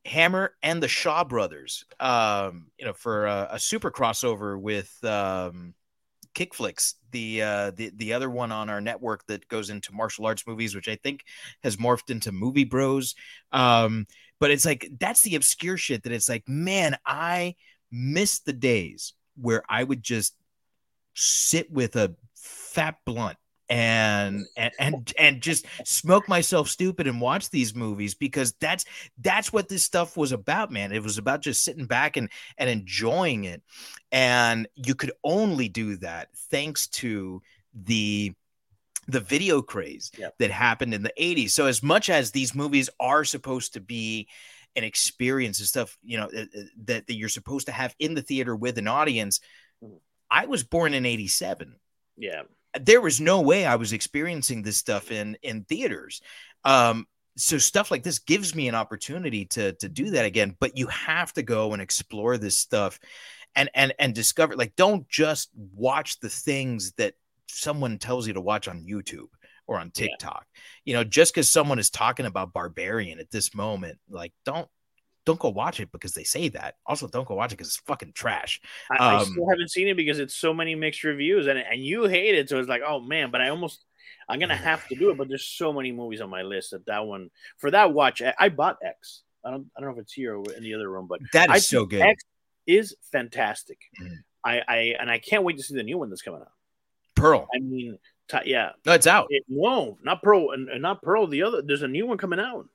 Hammer 0.06 0.54
and 0.62 0.82
the 0.82 0.88
Shaw 0.88 1.24
brothers. 1.24 1.84
Um, 1.98 2.68
you 2.78 2.86
know, 2.86 2.94
for 2.94 3.26
a, 3.26 3.48
a 3.52 3.58
super 3.58 3.90
crossover 3.90 4.58
with 4.58 4.96
um 5.04 5.74
Kickflix, 6.34 6.94
the 7.10 7.42
uh 7.42 7.70
the 7.72 7.90
the 7.96 8.12
other 8.12 8.30
one 8.30 8.52
on 8.52 8.70
our 8.70 8.80
network 8.80 9.26
that 9.26 9.48
goes 9.48 9.70
into 9.70 9.92
martial 9.92 10.26
arts 10.26 10.46
movies, 10.46 10.74
which 10.74 10.88
I 10.88 10.96
think 10.96 11.24
has 11.62 11.76
morphed 11.76 12.10
into 12.10 12.32
Movie 12.32 12.64
Bros. 12.64 13.14
Um, 13.52 14.06
but 14.38 14.50
it's 14.50 14.64
like 14.64 14.88
that's 14.98 15.22
the 15.22 15.36
obscure 15.36 15.76
shit 15.76 16.04
that 16.04 16.12
it's 16.12 16.28
like, 16.28 16.48
man, 16.48 16.96
I 17.04 17.56
miss 17.90 18.40
the 18.40 18.52
days 18.52 19.14
where 19.36 19.62
I 19.68 19.82
would 19.82 20.02
just 20.02 20.34
sit 21.14 21.70
with 21.70 21.96
a 21.96 22.14
fat 22.34 22.96
blunt 23.04 23.36
and 23.70 24.46
and 24.56 24.72
and 24.80 25.12
and 25.16 25.40
just 25.40 25.64
smoke 25.84 26.28
myself 26.28 26.68
stupid 26.68 27.06
and 27.06 27.20
watch 27.20 27.50
these 27.50 27.74
movies 27.74 28.14
because 28.16 28.52
that's 28.60 28.84
that's 29.18 29.52
what 29.52 29.68
this 29.68 29.84
stuff 29.84 30.16
was 30.16 30.32
about 30.32 30.72
man 30.72 30.90
it 30.92 31.02
was 31.04 31.18
about 31.18 31.40
just 31.40 31.62
sitting 31.62 31.86
back 31.86 32.16
and 32.16 32.28
and 32.58 32.68
enjoying 32.68 33.44
it 33.44 33.62
and 34.10 34.66
you 34.74 34.96
could 34.96 35.12
only 35.22 35.68
do 35.68 35.96
that 35.96 36.28
thanks 36.50 36.88
to 36.88 37.40
the 37.72 38.32
the 39.06 39.20
video 39.20 39.62
craze 39.62 40.10
Yep. 40.18 40.34
that 40.40 40.50
happened 40.50 40.92
in 40.92 41.02
the 41.04 41.12
80s 41.18 41.50
so 41.50 41.66
as 41.66 41.80
much 41.82 42.10
as 42.10 42.32
these 42.32 42.54
movies 42.56 42.90
are 42.98 43.24
supposed 43.24 43.74
to 43.74 43.80
be 43.80 44.28
an 44.74 44.82
experience 44.82 45.60
and 45.60 45.68
stuff 45.68 45.96
you 46.02 46.18
know 46.18 46.28
that, 46.28 47.06
that 47.06 47.14
you're 47.14 47.28
supposed 47.28 47.66
to 47.66 47.72
have 47.72 47.94
in 48.00 48.14
the 48.14 48.22
theater 48.22 48.54
with 48.56 48.78
an 48.78 48.88
audience 48.88 49.38
Mhm. 49.82 50.00
i 50.28 50.46
was 50.46 50.64
born 50.64 50.92
in 50.92 51.06
87 51.06 51.76
Yeah. 52.16 52.42
There 52.78 53.00
was 53.00 53.20
no 53.20 53.40
way 53.40 53.64
I 53.66 53.76
was 53.76 53.92
experiencing 53.92 54.62
this 54.62 54.76
stuff 54.76 55.10
in 55.10 55.36
in 55.42 55.64
theaters. 55.64 56.20
Um, 56.64 57.06
so 57.36 57.58
stuff 57.58 57.90
like 57.90 58.02
this 58.02 58.18
gives 58.18 58.54
me 58.54 58.68
an 58.68 58.74
opportunity 58.74 59.46
to 59.46 59.72
to 59.74 59.88
do 59.88 60.10
that 60.10 60.24
again. 60.24 60.56
But 60.60 60.76
you 60.76 60.86
have 60.88 61.32
to 61.34 61.42
go 61.42 61.72
and 61.72 61.82
explore 61.82 62.38
this 62.38 62.58
stuff, 62.58 62.98
and 63.56 63.70
and 63.74 63.94
and 63.98 64.14
discover. 64.14 64.56
Like, 64.56 64.76
don't 64.76 65.08
just 65.08 65.50
watch 65.74 66.20
the 66.20 66.28
things 66.28 66.92
that 66.92 67.14
someone 67.48 67.98
tells 67.98 68.26
you 68.26 68.34
to 68.34 68.40
watch 68.40 68.68
on 68.68 68.84
YouTube 68.84 69.28
or 69.66 69.78
on 69.78 69.86
Yeah. 69.94 70.06
TikTok. 70.06 70.46
You 70.84 70.94
know, 70.94 71.04
just 71.04 71.34
because 71.34 71.50
someone 71.50 71.78
is 71.78 71.90
talking 71.90 72.26
about 72.26 72.52
Barbarian 72.52 73.18
at 73.18 73.30
this 73.30 73.54
moment, 73.54 73.98
like 74.08 74.32
don't. 74.44 74.68
Don't 75.26 75.38
go 75.38 75.50
watch 75.50 75.80
it 75.80 75.92
because 75.92 76.12
they 76.14 76.24
say 76.24 76.48
that. 76.48 76.76
Also, 76.86 77.06
don't 77.06 77.28
go 77.28 77.34
watch 77.34 77.52
it 77.52 77.56
because 77.58 77.68
it's 77.68 77.76
fucking 77.86 78.12
trash. 78.14 78.60
I, 78.90 78.96
I 78.96 79.16
Um, 79.18 79.24
still 79.26 79.48
haven't 79.50 79.70
seen 79.70 79.86
it 79.88 79.96
because 79.96 80.18
it's 80.18 80.34
so 80.34 80.54
many 80.54 80.74
mixed 80.74 81.04
reviews 81.04 81.46
and 81.46 81.58
and 81.58 81.84
you 81.84 82.04
hate 82.04 82.34
it, 82.34 82.48
so 82.48 82.58
it's 82.58 82.68
like, 82.68 82.82
oh 82.86 83.00
man. 83.00 83.30
But 83.30 83.40
I 83.42 83.50
almost 83.50 83.84
I'm 84.28 84.38
gonna 84.40 84.56
have 84.70 84.86
to 84.88 84.94
do 84.94 85.10
it. 85.10 85.18
But 85.18 85.28
there's 85.28 85.44
so 85.46 85.72
many 85.72 85.92
movies 85.92 86.20
on 86.20 86.30
my 86.30 86.42
list 86.42 86.70
that 86.70 86.86
that 86.86 87.04
one 87.06 87.30
for 87.58 87.70
that 87.70 87.92
watch. 87.92 88.22
I, 88.22 88.34
I 88.38 88.48
bought 88.48 88.78
X. 88.84 89.22
I 89.44 89.50
don't 89.50 89.70
I 89.76 89.80
don't 89.80 89.90
know 89.90 89.96
if 89.96 90.02
it's 90.02 90.12
here 90.12 90.36
or 90.36 90.52
in 90.52 90.62
the 90.62 90.74
other 90.74 90.90
room, 90.90 91.06
but 91.06 91.20
That 91.34 91.50
is 91.50 91.54
I 91.56 91.58
so 91.58 91.84
good. 91.84 92.00
X 92.02 92.24
is 92.66 92.96
fantastic. 93.12 93.78
Mhm. 94.00 94.16
I 94.44 94.62
I 94.66 94.76
and 94.98 95.10
I 95.10 95.18
can't 95.18 95.44
wait 95.44 95.58
to 95.58 95.62
see 95.62 95.74
the 95.74 95.82
new 95.82 95.98
one 95.98 96.08
that's 96.08 96.22
coming 96.22 96.40
out. 96.40 96.52
Pearl. 97.14 97.46
I 97.54 97.58
mean, 97.58 97.98
t- 98.28 98.38
yeah, 98.46 98.70
No, 98.86 98.92
it's 98.94 99.06
out. 99.06 99.26
it, 99.28 99.44
no, 99.48 99.98
not 100.02 100.22
Pearl 100.22 100.52
and 100.52 100.80
not 100.80 101.02
Pearl. 101.02 101.26
The 101.26 101.42
other 101.42 101.60
there's 101.60 101.82
a 101.82 101.88
new 101.88 102.06
one 102.06 102.16
coming 102.16 102.40
out. 102.40 102.66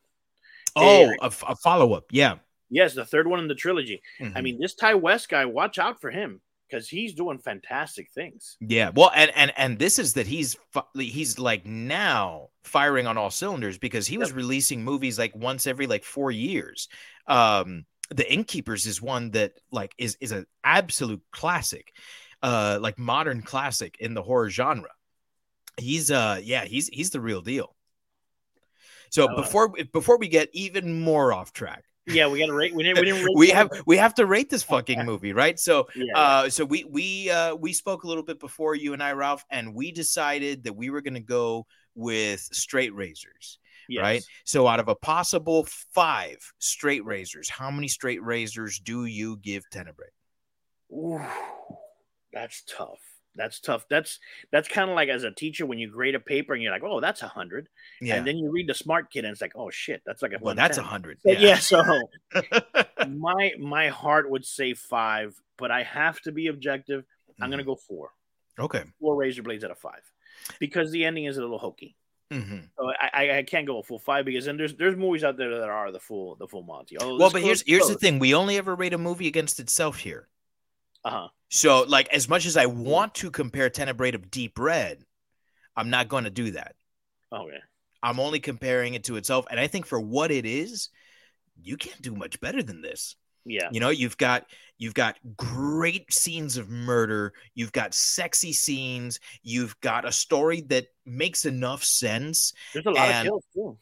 Oh, 0.75 1.13
a, 1.21 1.27
a 1.27 1.55
follow 1.55 1.93
up. 1.93 2.05
Yeah. 2.11 2.35
Yes, 2.69 2.93
the 2.95 3.05
third 3.05 3.27
one 3.27 3.39
in 3.39 3.47
the 3.47 3.55
trilogy. 3.55 4.01
I 4.19 4.23
Mhm. 4.23 4.43
mean, 4.43 4.59
this 4.59 4.73
Ti 4.75 4.95
West 4.95 5.29
guy, 5.29 5.45
watch 5.45 5.77
out 5.77 6.01
for 6.01 6.09
him 6.11 6.41
because 6.67 6.89
he's 6.89 7.13
doing 7.13 7.37
fantastic 7.37 8.09
things. 8.11 8.57
Yeah, 8.59 8.89
well, 8.95 9.11
and 9.15 9.31
and 9.35 9.53
and 9.55 9.77
this 9.79 9.99
is 9.99 10.13
that 10.13 10.25
he's 10.27 10.57
he's 10.95 11.37
like 11.37 11.65
now 11.65 12.49
firing 12.63 13.05
on 13.07 13.17
all 13.17 13.29
cylinders 13.29 13.77
because 13.77 14.07
he 14.07 14.17
was 14.17 14.33
releasing 14.33 14.83
movies 14.83 15.19
like 15.19 15.35
once 15.35 15.67
every 15.67 15.85
like 15.87 16.03
four 16.03 16.31
years. 16.31 16.89
Um, 17.27 17.85
the 18.09 18.31
Innkeepers 18.31 18.85
is 18.87 19.01
one 19.01 19.31
that 19.31 19.53
like 19.71 19.93
is 19.97 20.17
is 20.19 20.31
an 20.31 20.47
absolute 20.63 21.21
classic, 21.31 21.93
uh, 22.41 22.79
like 22.81 22.97
modern 22.97 23.41
classic 23.43 23.95
in 23.99 24.13
the 24.15 24.23
horror 24.23 24.49
genre. 24.49 24.89
He's 25.77 26.09
uh, 26.09 26.39
yeah, 26.43 26.65
he's 26.65 26.87
he's 26.87 27.11
the 27.11 27.21
real 27.21 27.41
deal. 27.41 27.74
So 29.15 29.29
Oh. 29.31 29.35
before 29.37 29.69
before 29.93 30.17
we 30.17 30.27
get 30.27 30.49
even 30.51 30.99
more 30.99 31.31
off 31.31 31.53
track, 31.53 31.85
Yeah, 32.05 32.27
we 32.27 32.37
got 32.37 32.47
to 32.47 32.53
rate. 32.53 32.75
We 32.75 32.83
didn't. 32.83 32.99
We 32.99 33.05
didn't. 33.05 33.33
We 33.43 33.49
have 33.49 33.69
we 33.85 33.95
have 33.95 34.13
to 34.15 34.25
rate 34.25 34.49
this 34.49 34.61
fucking 34.61 35.05
movie, 35.05 35.31
right? 35.31 35.57
So 35.57 35.87
Yeah, 35.95 36.19
uh, 36.19 36.49
so 36.49 36.65
we 36.65 36.83
we 36.83 37.29
uh, 37.29 37.55
we 37.55 37.71
spoke 37.71 38.03
a 38.03 38.07
little 38.07 38.23
bit 38.23 38.41
before 38.41 38.75
you 38.75 38.91
and 38.91 39.01
I, 39.01 39.13
Ralph, 39.13 39.45
and 39.49 39.73
we 39.73 39.93
decided 39.93 40.65
that 40.65 40.75
we 40.75 40.89
were 40.89 40.99
going 40.99 41.13
to 41.13 41.21
go 41.39 41.65
with 41.95 42.41
straight 42.51 42.93
razors, 42.93 43.57
yes. 43.87 44.01
right? 44.01 44.23
So 44.43 44.67
out 44.67 44.81
of 44.81 44.89
a 44.89 44.95
possible 44.95 45.65
five 45.93 46.37
straight 46.59 47.05
razors, 47.05 47.49
how 47.49 47.71
many 47.71 47.87
straight 47.87 48.21
razors 48.21 48.79
do 48.79 49.05
you 49.05 49.37
give 49.37 49.63
Tenebrae? 49.71 50.11
Ooh, 50.91 51.21
that's 52.33 52.63
tough. 52.67 52.99
That's 53.35 53.59
tough. 53.59 53.85
That's 53.89 54.19
that's 54.51 54.67
kind 54.67 54.89
of 54.89 54.95
like 54.95 55.09
as 55.09 55.23
a 55.23 55.31
teacher 55.31 55.65
when 55.65 55.77
you 55.77 55.89
grade 55.89 56.15
a 56.15 56.19
paper 56.19 56.53
and 56.53 56.63
you're 56.63 56.71
like, 56.71 56.83
oh, 56.83 56.99
that's 57.01 57.21
a 57.21 57.27
hundred, 57.27 57.67
Yeah, 58.01 58.15
and 58.15 58.25
then 58.25 58.37
you 58.37 58.49
read 58.51 58.67
the 58.67 58.73
smart 58.73 59.11
kid 59.11 59.25
and 59.25 59.31
it's 59.31 59.41
like, 59.41 59.53
oh 59.55 59.69
shit, 59.69 60.01
that's 60.05 60.21
like 60.21 60.31
a 60.33 60.37
well, 60.39 60.55
that's 60.55 60.77
a 60.77 60.83
hundred. 60.83 61.19
But 61.23 61.39
yeah. 61.39 61.57
So 61.57 61.83
my 63.09 63.51
my 63.59 63.89
heart 63.89 64.29
would 64.29 64.45
say 64.45 64.73
five, 64.73 65.35
but 65.57 65.71
I 65.71 65.83
have 65.83 66.19
to 66.21 66.31
be 66.31 66.47
objective. 66.47 67.03
I'm 67.41 67.49
gonna 67.49 67.63
go 67.63 67.75
four. 67.75 68.11
okay. 68.59 68.83
Four 68.99 69.15
razor 69.17 69.43
blades 69.43 69.63
out 69.63 69.71
of 69.71 69.77
five, 69.79 70.01
because 70.59 70.91
the 70.91 71.03
ending 71.05 71.25
is 71.25 71.37
a 71.37 71.41
little 71.41 71.57
hokey. 71.59 71.95
hmm 72.31 72.59
So 72.77 72.91
I, 72.99 73.37
I, 73.37 73.43
can't 73.43 73.67
go 73.67 73.79
a 73.79 73.83
full 73.83 73.99
five 73.99 74.25
because 74.25 74.45
then 74.45 74.57
there's 74.57 74.73
there's 74.75 74.95
movies 74.95 75.23
out 75.23 75.37
there 75.37 75.59
that 75.59 75.69
are 75.69 75.91
the 75.91 75.99
full 75.99 76.35
the 76.35 76.47
full 76.47 76.63
Monty. 76.63 76.97
Although 76.97 77.17
Well, 77.17 77.29
but 77.31 77.41
here's 77.41 77.61
close- 77.63 77.69
here's 77.77 77.87
the 77.89 77.95
thing: 77.95 78.17
we 78.19 78.33
only 78.33 78.57
ever 78.57 78.73
rate 78.73 78.93
a 78.93 78.97
movie 78.97 79.27
against 79.27 79.59
itself 79.59 79.99
here. 79.99 80.29
Uh-huh. 81.05 81.27
So, 81.49 81.83
like, 81.83 82.09
as 82.09 82.27
much 82.27 82.45
as 82.45 82.57
I 82.57 82.65
want 82.65 83.15
to 83.15 83.31
compare 83.31 83.69
Tenebrae 83.69 84.11
to 84.11 84.17
Deep 84.17 84.59
Red, 84.59 85.03
I'm 85.77 85.89
not 85.89 86.09
going 86.09 86.25
to 86.25 86.29
do 86.29 86.51
that. 86.51 86.75
Okay. 87.31 87.59
I'm 88.01 88.19
only 88.19 88.39
comparing 88.39 88.93
it 88.93 89.05
to 89.05 89.15
itself. 89.15 89.45
And 89.49 89.59
I 89.59 89.67
think 89.67 89.85
for 89.85 89.99
what 89.99 90.31
it 90.31 90.45
is, 90.45 90.89
you 91.61 91.77
can't 91.77 92.01
do 92.01 92.13
much 92.13 92.39
better 92.39 92.61
than 92.61 92.81
this. 92.81 93.15
Yeah. 93.45 93.69
You 93.71 93.79
know, 93.79 93.89
you've 93.89 94.17
got 94.17 94.47
you've 94.77 94.95
got 94.95 95.17
great 95.37 96.11
scenes 96.11 96.57
of 96.57 96.69
murder, 96.69 97.33
you've 97.53 97.71
got 97.71 97.93
sexy 97.93 98.51
scenes, 98.51 99.19
you've 99.43 99.79
got 99.81 100.07
a 100.07 100.11
story 100.11 100.61
that 100.69 100.87
makes 101.05 101.45
enough 101.45 101.83
sense. 101.83 102.53
There's 102.73 102.87
a 102.87 102.91
lot 102.91 103.09
of 103.09 103.23
kills 103.23 103.43
too. 103.53 103.77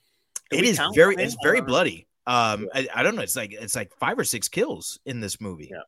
Did 0.51 0.59
It 0.59 0.65
is 0.65 0.81
very 0.93 1.15
it's 1.15 1.37
very 1.41 1.57
I 1.57 1.59
don't 1.61 1.67
know. 1.67 1.71
bloody. 1.71 2.07
Um 2.27 2.69
I, 2.73 2.87
I 2.93 3.03
don't 3.03 3.15
know, 3.15 3.21
it's 3.21 3.37
like 3.37 3.53
it's 3.53 3.75
like 3.75 3.93
five 3.99 4.19
or 4.19 4.25
six 4.25 4.49
kills 4.49 4.99
in 5.05 5.21
this 5.21 5.39
movie. 5.39 5.69
Yeah. 5.71 5.83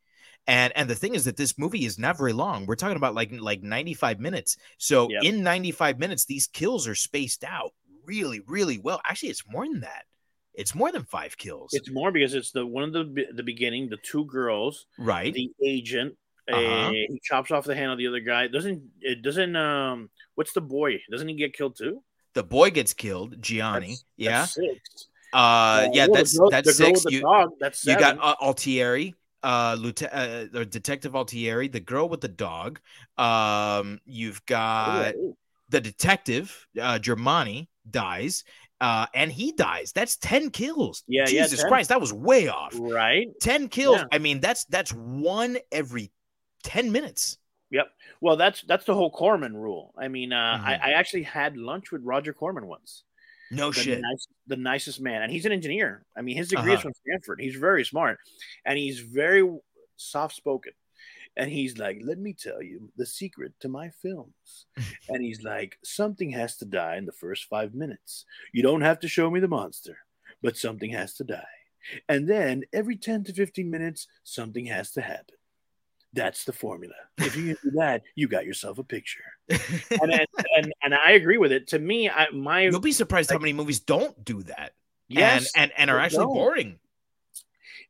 And 0.46 0.72
and 0.76 0.88
the 0.88 0.94
thing 0.94 1.14
is 1.14 1.24
that 1.24 1.36
this 1.36 1.58
movie 1.58 1.84
is 1.84 1.98
not 1.98 2.16
very 2.16 2.32
long. 2.32 2.66
We're 2.66 2.76
talking 2.76 2.96
about 2.96 3.14
like 3.14 3.32
like 3.32 3.62
95 3.62 4.20
minutes. 4.20 4.56
So 4.78 5.08
Yep. 5.10 5.22
in 5.24 5.42
95 5.42 5.98
minutes, 5.98 6.24
these 6.24 6.46
kills 6.46 6.86
are 6.86 6.94
spaced 6.94 7.42
out 7.44 7.72
really, 8.04 8.40
really 8.46 8.78
well. 8.78 9.00
Actually, 9.04 9.30
it's 9.30 9.42
more 9.48 9.66
than 9.66 9.80
that. 9.80 10.04
It's 10.54 10.74
more 10.74 10.90
than 10.92 11.04
five 11.04 11.36
kills. 11.36 11.70
It's 11.74 11.90
more 11.90 12.10
because 12.12 12.32
it's 12.32 12.52
the 12.52 12.64
one 12.64 12.84
of 12.84 12.92
the 12.92 13.26
the 13.34 13.42
beginning, 13.42 13.88
the 13.88 13.98
two 13.98 14.24
girls, 14.26 14.86
right. 14.98 15.34
the 15.34 15.50
agent. 15.64 16.16
Uh-huh. 16.48 16.60
uh, 16.60 16.90
he 16.92 17.20
chops 17.24 17.50
off 17.50 17.64
the 17.64 17.74
hand 17.74 17.90
of 17.90 17.98
the 17.98 18.06
other 18.06 18.20
guy. 18.20 18.46
Doesn't 18.46 18.80
it? 19.00 19.22
Doesn't 19.22 19.56
um? 19.56 20.10
What's 20.36 20.52
the 20.52 20.60
boy? 20.60 21.00
Doesn't 21.10 21.28
he 21.28 21.34
get 21.34 21.52
killed 21.54 21.76
too? 21.76 22.02
the 22.34 22.44
boy 22.44 22.70
gets 22.70 22.92
killed, 22.92 23.40
Gianni. 23.40 23.96
That's- 23.96 24.04
yeah. 24.18 24.38
That's 24.40 24.54
six. 24.54 25.08
uh 25.32 25.88
yeah, 25.92 26.06
that's 26.12 26.38
that's 26.50 26.76
six. 26.76 27.04
You, 27.08 27.22
dog. 27.22 27.50
That's 27.58 27.84
you 27.84 27.98
got 27.98 28.18
uh, 28.20 28.36
Altieri, 28.40 29.14
uh, 29.42 29.76
Lieutenant, 29.78 30.54
uh, 30.54 30.58
or 30.60 30.64
Detective 30.64 31.14
Altieri, 31.14 31.68
the 31.68 31.80
girl 31.80 32.08
with 32.08 32.20
the 32.20 32.28
dog. 32.28 32.80
Um, 33.18 34.00
you've 34.04 34.44
got 34.46 35.14
Ooh, 35.14 35.36
the 35.68 35.80
detective, 35.80 36.66
uh, 36.80 36.98
Germani 36.98 37.68
dies, 37.90 38.44
uh, 38.80 39.06
and 39.14 39.30
he 39.32 39.52
dies. 39.52 39.92
That's 39.92 40.16
ten 40.16 40.50
kills. 40.50 41.02
Yeah, 41.06 41.22
yeah, 41.28 41.42
Jesus 41.44 41.60
10. 41.60 41.68
Christ, 41.68 41.88
that 41.90 42.00
was 42.00 42.12
way 42.12 42.48
off. 42.48 42.74
right. 42.78 43.28
Ten 43.40 43.68
kills. 43.68 43.98
Yeah. 43.98 44.04
I 44.12 44.18
mean, 44.18 44.40
that's 44.40 44.64
that's 44.66 44.92
one 44.92 45.58
every 45.72 46.12
ten 46.62 46.92
minutes. 46.92 47.38
Yep. 47.70 47.86
Well, 48.20 48.36
that's 48.36 48.62
that's 48.62 48.84
the 48.84 48.94
whole 48.94 49.10
Corman 49.10 49.56
rule. 49.56 49.92
I 49.98 50.08
mean, 50.08 50.32
uh, 50.32 50.58
Mhm. 50.58 50.64
I, 50.64 50.74
I 50.74 50.90
actually 50.92 51.24
had 51.24 51.56
lunch 51.56 51.90
with 51.90 52.02
Roger 52.04 52.32
Corman 52.32 52.66
once. 52.66 53.02
No 53.50 53.70
the, 53.70 53.80
shit. 53.80 54.00
nice, 54.00 54.26
the 54.46 54.56
nicest 54.56 55.00
man, 55.00 55.22
and 55.22 55.30
he's 55.32 55.46
an 55.46 55.52
engineer. 55.52 56.04
I 56.16 56.22
mean, 56.22 56.36
his 56.36 56.48
degree 56.48 56.72
is 56.72 56.78
Uh-huh. 56.78 56.82
from 56.82 56.94
Stanford. 56.94 57.40
He's 57.40 57.56
very 57.56 57.84
smart, 57.84 58.18
and 58.64 58.78
he's 58.78 59.00
very 59.00 59.48
soft 59.96 60.34
spoken. 60.34 60.72
And 61.38 61.50
he's 61.50 61.76
like, 61.78 61.98
"Let 62.02 62.18
me 62.18 62.32
tell 62.32 62.62
you 62.62 62.90
the 62.96 63.04
secret 63.06 63.52
to 63.60 63.68
my 63.68 63.90
films." 63.90 64.66
and 65.10 65.22
he's 65.22 65.42
like, 65.42 65.78
"Something 65.84 66.30
has 66.30 66.56
to 66.58 66.64
die 66.64 66.96
in 66.96 67.04
the 67.04 67.12
first 67.12 67.44
five 67.44 67.74
minutes. 67.74 68.24
You 68.52 68.62
don't 68.62 68.80
have 68.80 69.00
to 69.00 69.08
show 69.08 69.30
me 69.30 69.40
the 69.40 69.48
monster, 69.48 69.98
but 70.42 70.56
something 70.56 70.90
has 70.90 71.14
to 71.14 71.24
die, 71.24 71.56
and 72.08 72.26
then 72.28 72.64
every 72.72 72.96
ten 72.96 73.22
to 73.24 73.32
fifteen 73.34 73.70
minutes, 73.70 74.06
something 74.24 74.64
has 74.66 74.92
to 74.92 75.02
happen." 75.02 75.36
That's 76.16 76.44
the 76.44 76.52
formula. 76.52 76.94
If 77.18 77.36
you 77.36 77.54
do 77.62 77.70
that, 77.76 78.02
you 78.14 78.26
got 78.26 78.46
yourself 78.46 78.78
a 78.78 78.84
picture. 78.84 79.24
And 80.02 80.12
and, 80.12 80.26
and, 80.56 80.72
and 80.82 80.94
I 80.94 81.12
agree 81.12 81.38
with 81.38 81.52
it. 81.52 81.68
To 81.68 81.78
me, 81.78 82.10
I 82.10 82.28
my 82.30 82.62
You'll 82.62 82.80
be 82.80 82.92
surprised 82.92 83.30
how 83.30 83.38
many 83.38 83.52
movies 83.52 83.80
don't 83.80 84.24
do 84.24 84.42
that. 84.44 84.72
yes, 85.08 85.52
and 85.54 85.70
and, 85.70 85.72
and 85.78 85.90
are 85.90 85.98
actually 85.98 86.24
don't. 86.26 86.34
boring. 86.34 86.78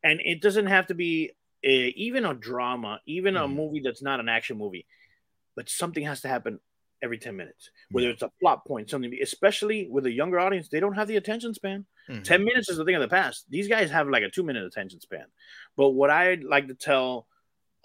and 0.05 0.21
it 0.25 0.41
doesn't 0.43 0.67
have 0.67 0.87
to 0.89 0.95
be 0.95 1.31
uh, 1.65 1.91
even 1.97 2.25
a 2.25 2.35
drama, 2.35 3.01
even 3.07 3.37
a 3.37 3.49
Mhm. 3.49 3.55
movie 3.55 3.81
that's 3.85 4.03
not 4.03 4.21
an 4.21 4.29
action 4.29 4.57
movie, 4.59 4.87
but 5.57 5.69
something 5.69 6.05
has 6.05 6.21
to 6.21 6.29
happen 6.29 6.61
every 7.03 7.19
10 7.19 7.37
minutes, 7.37 7.71
whether 7.91 8.09
it's 8.09 8.23
a 8.23 8.31
plot 8.41 8.65
point, 8.67 8.89
something, 8.89 9.13
especially 9.23 9.89
with 9.91 10.07
a 10.07 10.11
younger 10.13 10.39
audience, 10.39 10.69
they 10.69 10.81
don't 10.81 10.95
have 10.95 11.09
the 11.09 11.17
attention 11.17 11.53
span. 11.55 11.85
Mhm. 12.09 12.25
10 12.25 12.45
minutes 12.45 12.69
is 12.69 12.77
the 12.79 12.85
thing 12.85 12.95
of 12.95 13.03
the 13.03 13.09
past. 13.09 13.47
These 13.51 13.69
guys 13.69 13.91
have 13.91 14.09
like 14.09 14.23
a 14.23 14.31
two 14.31 14.43
minute 14.45 14.65
attention 14.65 15.01
span. 15.01 15.27
But 15.77 15.91
what 15.91 16.11
I 16.11 16.35
like 16.37 16.69
to 16.69 16.75
tell, 16.75 17.27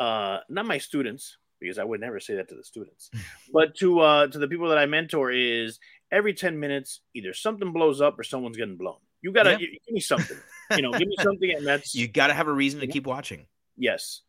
uh, 0.02 0.40
not 0.49 0.65
my 0.65 0.78
students, 0.80 1.38
because 1.60 1.78
I 1.78 1.84
would 1.84 2.02
never 2.02 2.19
say 2.19 2.36
that 2.36 2.49
to 2.49 2.56
the 2.56 2.64
students. 2.64 3.10
but 3.53 3.76
to 3.78 3.99
uh 3.99 4.28
to 4.28 4.38
the 4.40 4.48
people 4.48 4.69
that 4.69 4.78
I 4.78 4.86
mentor 4.88 5.32
is 5.32 5.80
every 6.11 6.34
10 6.34 6.60
minutes 6.60 7.02
either 7.14 7.34
something 7.34 7.72
blows 7.72 8.02
up 8.02 8.18
or 8.19 8.23
someone's 8.23 8.57
getting 8.57 8.78
blown. 8.78 8.98
You 9.22 9.32
gotta 9.32 9.52
Yeah. 9.52 9.57
you- 9.60 9.78
give 9.86 9.94
me 9.94 9.99
something. 10.02 10.38
you 10.76 10.82
know, 10.82 10.91
give 10.91 11.07
me 11.07 11.15
something 11.22 11.52
and 11.56 11.65
that's 11.65 11.94
You 11.99 12.07
got 12.07 12.28
to 12.28 12.34
have 12.34 12.48
a 12.48 12.53
reason 12.53 12.80
to 12.82 12.88
keep 12.88 13.06
watching. 13.06 13.45
yes. 13.78 14.22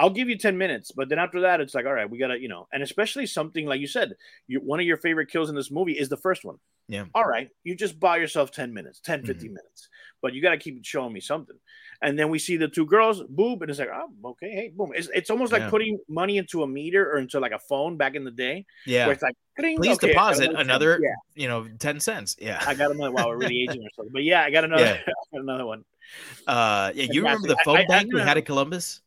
I'll 0.00 0.10
give 0.10 0.28
you 0.28 0.38
10 0.38 0.56
minutes, 0.56 0.92
but 0.92 1.08
then 1.08 1.18
after 1.18 1.40
that, 1.40 1.60
it's 1.60 1.74
like, 1.74 1.84
all 1.84 1.92
right, 1.92 2.08
we 2.08 2.18
gotta, 2.18 2.38
you 2.40 2.46
know, 2.48 2.68
and 2.72 2.84
especially 2.84 3.26
something 3.26 3.66
like 3.66 3.80
you 3.80 3.88
said, 3.88 4.14
you, 4.46 4.60
one 4.60 4.78
of 4.78 4.86
your 4.86 4.96
favorite 4.96 5.28
kills 5.28 5.50
in 5.50 5.56
this 5.56 5.72
movie 5.72 5.98
is 5.98 6.08
the 6.08 6.16
first 6.16 6.44
one. 6.44 6.58
Yeah. 6.86 7.06
All 7.16 7.24
right, 7.24 7.48
you 7.64 7.74
just 7.74 7.98
buy 7.98 8.16
yourself 8.18 8.52
10 8.52 8.72
minutes, 8.72 9.00
10, 9.00 9.24
15 9.26 9.48
minutes, 9.52 9.88
but 10.22 10.34
you 10.34 10.40
got 10.40 10.52
to 10.52 10.56
keep 10.56 10.84
showing 10.84 11.12
me 11.12 11.18
something. 11.18 11.56
And 12.00 12.16
then 12.16 12.28
we 12.28 12.38
see 12.38 12.56
the 12.56 12.68
two 12.68 12.86
girls, 12.86 13.22
boob, 13.28 13.62
and 13.62 13.70
it's 13.70 13.80
like, 13.80 13.90
oh, 13.92 14.30
okay, 14.30 14.50
hey, 14.50 14.72
boom. 14.74 14.92
It's, 14.94 15.08
it's 15.12 15.30
almost 15.30 15.52
like 15.52 15.62
Yeah. 15.62 15.70
putting 15.70 15.98
money 16.08 16.36
into 16.36 16.62
a 16.62 16.66
meter 16.66 17.10
or 17.10 17.18
into 17.18 17.40
like 17.40 17.50
a 17.52 17.58
phone 17.58 17.96
back 17.96 18.14
in 18.14 18.22
the 18.24 18.30
day. 18.30 18.66
Yeah. 18.86 19.06
Where 19.06 19.14
it's 19.14 19.22
like, 19.22 19.34
"Ding, 19.58 19.76
Please 19.78 19.96
okay, 19.96 20.08
deposit 20.08 20.52
another 20.54 21.00
Yeah, 21.02 21.14
you 21.34 21.48
know, 21.48 21.66
10 21.78 21.98
cents. 21.98 22.36
Yeah. 22.40 22.62
I 22.64 22.74
got 22.74 22.92
another. 22.92 23.10
Wow, 23.10 23.26
we're 23.28 23.38
really 23.38 23.62
aging 23.62 23.82
or 23.82 23.90
something 23.96 24.12
But 24.12 24.22
yeah, 24.22 24.42
I 24.42 24.50
got 24.50 24.62
another, 24.62 24.84
Yeah. 24.84 24.92
I 25.06 25.36
got 25.36 25.42
another 25.42 25.66
one. 25.66 25.84
Uh, 26.46 26.92
yeah. 26.94 27.06
You 27.10 27.22
remember 27.22 27.48
the. 27.48 27.56
I- 27.58 27.64
phone 27.64 27.76
I- 27.78 27.82
I 27.82 27.86
bank 27.86 28.12
we 28.12 28.20
had 28.20 28.38
at 28.38 28.46
Columbus? 28.46 29.00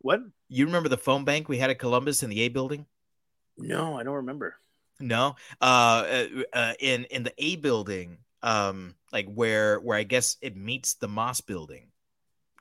What? 0.00 0.20
You 0.48 0.66
remember 0.66 0.88
the 0.88 0.98
phone 0.98 1.24
bank 1.24 1.48
we 1.48 1.58
had 1.58 1.70
at 1.70 1.78
Columbus 1.78 2.24
in 2.24 2.30
the 2.30 2.40
A 2.40 2.48
building? 2.48 2.86
No, 3.56 3.96
I 3.96 4.02
don't 4.02 4.16
remember. 4.16 4.56
No. 4.98 5.36
Uh, 5.60 5.64
uh, 5.64 6.26
uh 6.52 6.74
in 6.80 7.04
in 7.04 7.22
the 7.22 7.32
A 7.38 7.54
building, 7.56 8.18
um, 8.42 8.96
like 9.12 9.32
where 9.32 9.78
where 9.78 9.96
I 9.96 10.02
guess 10.02 10.36
it 10.42 10.56
meets 10.56 10.94
the 10.94 11.06
Moss 11.08 11.40
building, 11.40 11.91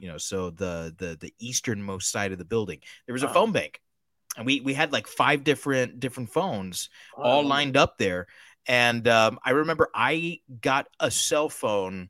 you 0.01 0.07
know, 0.07 0.17
so 0.17 0.49
the 0.49 0.93
the 0.97 1.15
the 1.19 1.33
easternmost 1.39 2.09
side 2.11 2.31
of 2.31 2.39
the 2.39 2.45
building, 2.45 2.79
there 3.05 3.13
was 3.13 3.23
a 3.23 3.29
Oh. 3.29 3.33
phone 3.33 3.51
bank, 3.51 3.79
and 4.35 4.45
we 4.45 4.59
we 4.59 4.73
had 4.73 4.91
like 4.91 5.07
five 5.07 5.43
different 5.43 5.99
different 5.99 6.31
phones 6.31 6.89
all 7.15 7.45
lined 7.45 7.77
up 7.77 7.97
there. 7.97 8.27
And 8.67 9.07
um, 9.07 9.39
I 9.45 9.51
remember 9.51 9.89
I 9.93 10.39
got 10.61 10.87
a 10.99 11.11
cell 11.11 11.49
phone. 11.49 12.09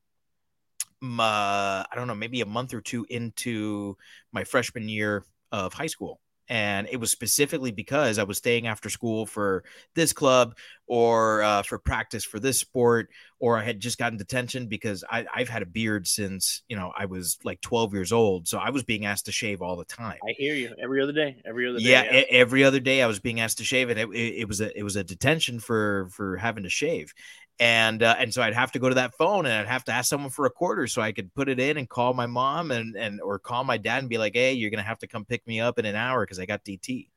Uh, 1.03 1.83
I 1.83 1.93
don't 1.95 2.07
know, 2.07 2.15
maybe 2.15 2.41
a 2.41 2.45
month 2.45 2.73
or 2.73 2.81
two 2.81 3.05
into 3.09 3.97
my 4.31 4.43
freshman 4.43 4.87
year 4.87 5.25
of 5.51 5.73
high 5.73 5.87
school. 5.87 6.19
And 6.49 6.87
it 6.91 6.97
was 6.97 7.11
specifically 7.11 7.71
because 7.71 8.19
I 8.19 8.23
was 8.23 8.37
staying 8.37 8.67
after 8.67 8.89
school 8.89 9.25
for 9.25 9.63
this 9.95 10.11
club 10.11 10.57
or 10.85 11.41
uh, 11.43 11.63
for 11.63 11.79
practice 11.79 12.25
for 12.25 12.39
this 12.39 12.57
sport, 12.57 13.09
or 13.39 13.57
I 13.57 13.63
had 13.63 13.79
just 13.79 13.97
gotten 13.97 14.17
detention 14.17 14.67
because 14.67 15.03
I, 15.09 15.25
I've 15.33 15.47
had 15.47 15.61
a 15.61 15.65
beard 15.65 16.05
since, 16.07 16.63
you 16.67 16.75
know, 16.75 16.91
I 16.97 17.05
was 17.05 17.37
like 17.45 17.61
12 17.61 17.93
years 17.93 18.11
old. 18.11 18.47
So 18.49 18.57
I 18.57 18.71
was 18.71 18.83
being 18.83 19.05
asked 19.05 19.25
to 19.27 19.31
shave 19.31 19.61
all 19.61 19.77
the 19.77 19.85
time 19.85 20.17
I 20.27 20.33
hear 20.37 20.53
you 20.53 20.75
every 20.81 21.01
other 21.01 21.13
day. 21.13 21.41
Every 21.45 21.69
other 21.69 21.79
day. 21.79 21.85
yeah, 21.85 22.03
e- 22.03 22.25
every 22.29 22.63
other 22.63 22.79
day 22.79 23.01
I 23.01 23.07
was 23.07 23.19
being 23.19 23.39
asked 23.39 23.57
to 23.59 23.63
shave, 23.63 23.89
and 23.89 23.99
it, 23.99 24.09
it, 24.09 24.41
it 24.41 24.47
was 24.47 24.61
a 24.61 24.77
it 24.77 24.83
was 24.83 24.95
a 24.95 25.03
detention 25.03 25.59
for 25.59 26.09
for 26.11 26.37
having 26.37 26.63
to 26.63 26.69
shave, 26.69 27.13
and 27.61 28.01
uh, 28.01 28.15
and 28.17 28.33
so 28.33 28.41
I'd 28.41 28.55
have 28.55 28.71
to 28.71 28.79
go 28.79 28.89
to 28.89 28.95
that 28.95 29.13
phone 29.13 29.45
and 29.45 29.53
I'd 29.53 29.67
have 29.71 29.85
to 29.85 29.91
ask 29.91 30.09
someone 30.09 30.31
for 30.31 30.47
a 30.47 30.49
quarter 30.49 30.87
so 30.87 30.99
I 30.99 31.11
could 31.11 31.31
put 31.35 31.47
it 31.47 31.59
in 31.59 31.77
and 31.77 31.87
call 31.87 32.15
my 32.15 32.25
mom 32.25 32.71
and 32.71 32.95
and 32.95 33.21
or 33.21 33.37
call 33.37 33.63
my 33.63 33.77
dad 33.77 33.99
and 33.99 34.09
be 34.09 34.17
like, 34.17 34.33
hey, 34.33 34.53
you're 34.53 34.71
gonna 34.71 34.81
have 34.81 34.97
to 34.99 35.07
come 35.07 35.25
pick 35.25 35.45
me 35.45 35.61
up 35.61 35.77
in 35.77 35.85
an 35.85 35.95
hour 35.95 36.25
because 36.25 36.39
I 36.39 36.47
got 36.47 36.65
DT. 36.65 37.09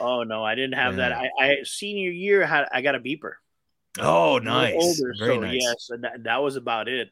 Oh 0.00 0.22
no, 0.22 0.42
I 0.42 0.54
didn't 0.54 0.76
have 0.76 0.96
that. 0.96 1.12
I, 1.12 1.28
I 1.38 1.56
senior 1.64 2.10
year 2.10 2.46
had 2.46 2.64
I 2.72 2.80
got 2.80 2.94
a 2.94 3.00
beeper. 3.00 3.32
Oh, 3.98 4.38
nice, 4.38 4.74
older, 4.78 5.14
very 5.18 5.34
so 5.34 5.40
nice. 5.40 5.58
yes, 5.60 5.90
and 5.90 6.04
that, 6.04 6.24
that 6.24 6.42
was 6.42 6.56
about 6.56 6.88
it. 6.88 7.10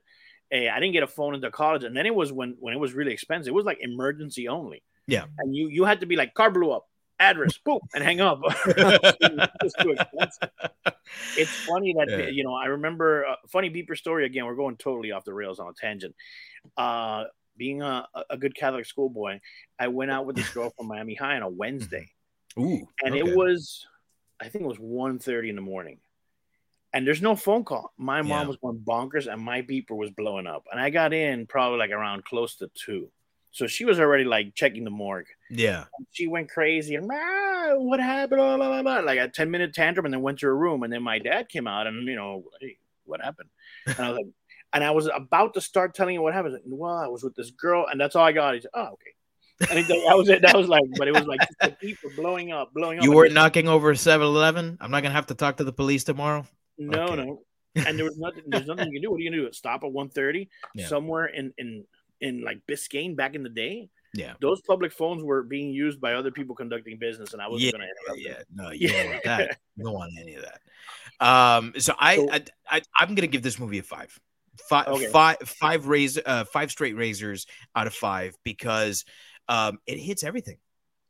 Hey, 0.50 0.70
I 0.70 0.80
didn't 0.80 0.92
get 0.92 1.02
a 1.02 1.06
phone 1.06 1.34
into 1.34 1.50
college, 1.50 1.84
and 1.84 1.94
then 1.94 2.06
it 2.06 2.14
was 2.14 2.32
when 2.32 2.56
when 2.60 2.72
it 2.72 2.80
was 2.80 2.94
really 2.94 3.12
expensive. 3.12 3.48
It 3.48 3.54
was 3.54 3.66
like 3.66 3.78
emergency 3.82 4.48
only. 4.48 4.82
Yeah. 5.06 5.24
and 5.38 5.54
you 5.54 5.68
you 5.68 5.84
had 5.84 6.00
to 6.00 6.06
be 6.06 6.16
like 6.16 6.32
car 6.32 6.50
blew 6.50 6.70
up, 6.70 6.86
address, 7.20 7.56
boom, 7.58 7.80
and 7.94 8.02
hang 8.04 8.20
up. 8.20 8.40
it 8.66 9.72
too 9.80 9.90
expensive. 9.92 10.48
It's 11.36 11.50
funny 11.66 11.94
that 11.98 12.08
Yeah. 12.08 12.26
you 12.28 12.44
know 12.44 12.54
I 12.54 12.66
remember 12.66 13.22
a 13.22 13.36
funny 13.48 13.70
beeper 13.70 13.96
story 13.96 14.26
again. 14.26 14.46
We're 14.46 14.54
going 14.56 14.76
totally 14.76 15.12
off 15.12 15.24
the 15.24 15.34
rails 15.34 15.58
on 15.60 15.68
a 15.68 15.72
tangent. 15.72 16.14
Uh, 16.76 17.24
being 17.56 17.82
a, 17.82 18.06
a 18.30 18.36
good 18.36 18.56
Catholic 18.56 18.84
schoolboy, 18.86 19.38
I 19.78 19.88
went 19.88 20.10
out 20.10 20.26
with 20.26 20.34
this 20.36 20.48
girl 20.50 20.70
from 20.76 20.88
Miami 20.88 21.14
High 21.14 21.36
on 21.36 21.42
a 21.42 21.48
Wednesday 21.48 22.10
Ooh, 22.58 22.86
and 23.04 23.14
okay. 23.14 23.18
it 23.18 23.36
was 23.36 23.86
i 24.40 24.48
think 24.48 24.64
it 24.64 24.68
was 24.68 24.78
1.30 24.78 25.48
in 25.50 25.54
the 25.56 25.60
morning 25.62 25.98
and 26.92 27.06
there's 27.06 27.22
no 27.22 27.34
phone 27.36 27.64
call 27.64 27.92
my 27.96 28.22
mom 28.22 28.42
Yeah. 28.42 28.46
was 28.48 28.56
going 28.56 28.78
bonkers 28.78 29.32
and 29.32 29.40
my 29.42 29.62
beeper 29.62 29.96
was 29.96 30.10
blowing 30.10 30.46
up 30.48 30.64
and 30.70 30.80
i 30.80 30.90
got 30.90 31.12
in 31.12 31.46
probably 31.46 31.78
like 31.78 31.90
around 31.90 32.24
close 32.24 32.56
to 32.56 32.68
two 32.74 33.10
so 33.54 33.66
she 33.66 33.84
was 33.84 33.98
already 34.00 34.24
like 34.24 34.54
checking 34.54 34.84
the 34.84 34.90
morgue 34.90 35.26
yeah, 35.50 35.84
she 36.10 36.26
went 36.26 36.50
crazy 36.50 36.96
and 36.96 37.08
ah, 37.12 37.74
what 37.76 38.00
happened 38.00 38.38
blah, 38.38 38.56
blah, 38.56 38.82
blah, 38.82 38.98
like 39.00 39.18
a 39.18 39.28
10 39.28 39.50
minute 39.50 39.72
tantrum 39.72 40.04
and 40.04 40.12
then 40.12 40.22
went 40.22 40.38
to 40.38 40.46
her 40.46 40.56
room 40.56 40.82
and 40.82 40.92
then 40.92 41.02
my 41.02 41.18
dad 41.18 41.48
came 41.48 41.66
out 41.66 41.86
and 41.86 42.06
you 42.06 42.16
know 42.16 42.44
hey, 42.60 42.76
what 43.04 43.20
happened 43.20 43.48
and 43.86 43.98
i 43.98 44.08
was 44.10 44.16
like 44.16 44.26
and 44.74 44.84
i 44.84 44.90
was 44.90 45.08
about 45.14 45.54
to 45.54 45.60
start 45.60 45.94
telling 45.94 46.14
you 46.14 46.22
what 46.22 46.34
happened 46.34 46.54
like, 46.54 46.62
well 46.66 46.96
i 46.96 47.06
was 47.06 47.22
with 47.22 47.34
this 47.34 47.50
girl 47.52 47.86
and 47.90 48.00
that's 48.00 48.16
all 48.16 48.24
i 48.24 48.32
got 48.32 48.54
he 48.54 48.60
said 48.60 48.70
oh 48.74 48.88
okay 48.88 49.14
and 49.70 49.78
that 49.78 50.14
was 50.16 50.28
it 50.28 50.42
that 50.42 50.56
was 50.56 50.68
like 50.68 50.82
but 50.96 51.08
it 51.08 51.12
was 51.12 51.26
like 51.26 51.40
the 51.62 51.76
beeper 51.82 52.14
blowing 52.16 52.52
up 52.52 52.72
blowing 52.74 52.98
up 52.98 53.04
you 53.04 53.12
weren't 53.12 53.32
knocking 53.32 53.68
over 53.68 53.94
7-Eleven. 53.94 54.78
I'm 54.80 54.90
not 54.90 55.02
gonna 55.02 55.14
have 55.14 55.26
to 55.26 55.34
talk 55.34 55.58
to 55.58 55.64
the 55.64 55.72
police 55.72 56.04
tomorrow. 56.04 56.46
No, 56.78 57.02
Okay. 57.02 57.16
no. 57.16 57.42
And 57.86 57.98
there 57.98 58.04
was 58.04 58.16
nothing. 58.16 58.44
There's 58.46 58.66
nothing 58.66 58.86
you 58.86 58.92
can 58.92 59.02
do. 59.02 59.10
What 59.10 59.16
are 59.16 59.20
you 59.20 59.30
gonna 59.30 59.42
do? 59.42 59.52
Stop 59.52 59.84
at 59.84 59.90
1.30 59.90 60.48
Yeah. 60.74 60.86
somewhere 60.86 61.26
in 61.26 61.52
in 61.58 61.84
in 62.24 62.42
like 62.42 62.60
Biscayne 62.66 63.14
back 63.16 63.34
in 63.34 63.42
the 63.42 63.48
day. 63.48 63.88
Yeah. 64.14 64.34
Those 64.40 64.60
public 64.62 64.92
phones 64.92 65.22
were 65.24 65.42
being 65.42 65.70
used 65.70 66.00
by 66.00 66.14
other 66.14 66.30
people 66.30 66.54
conducting 66.54 66.98
business, 66.98 67.32
and 67.32 67.42
I 67.42 67.48
wasn't 67.48 67.66
Yeah, 67.66 67.70
gonna 67.72 67.84
interrupt 67.84 68.20
yeah, 68.20 68.32
them. 68.34 68.44
no, 68.54 68.70
you 68.70 68.88
don't 68.88 69.08
want 69.10 69.24
that. 69.24 69.58
You 69.76 69.84
don't 69.84 69.94
want 69.94 70.12
any 70.20 70.34
of 70.36 70.44
that. 70.44 70.60
Um, 71.26 71.72
so 71.78 71.94
I, 71.98 72.16
So- 72.16 72.28
I, 72.30 72.44
I 72.70 72.82
I'm 72.98 73.14
gonna 73.16 73.26
give 73.26 73.42
this 73.42 73.58
movie 73.58 73.78
a 73.78 73.82
five, 73.82 74.16
five, 74.68 74.86
Okay. 74.86 75.06
five, 75.08 75.36
five 75.44 75.86
raise, 75.86 76.16
uh, 76.24 76.44
five 76.44 76.70
straight 76.70 76.96
razors 76.96 77.46
out 77.74 77.86
of 77.88 77.94
five 77.94 78.36
because 78.44 79.04
um, 79.48 79.78
it 79.86 79.98
hits 79.98 80.22
everything. 80.22 80.58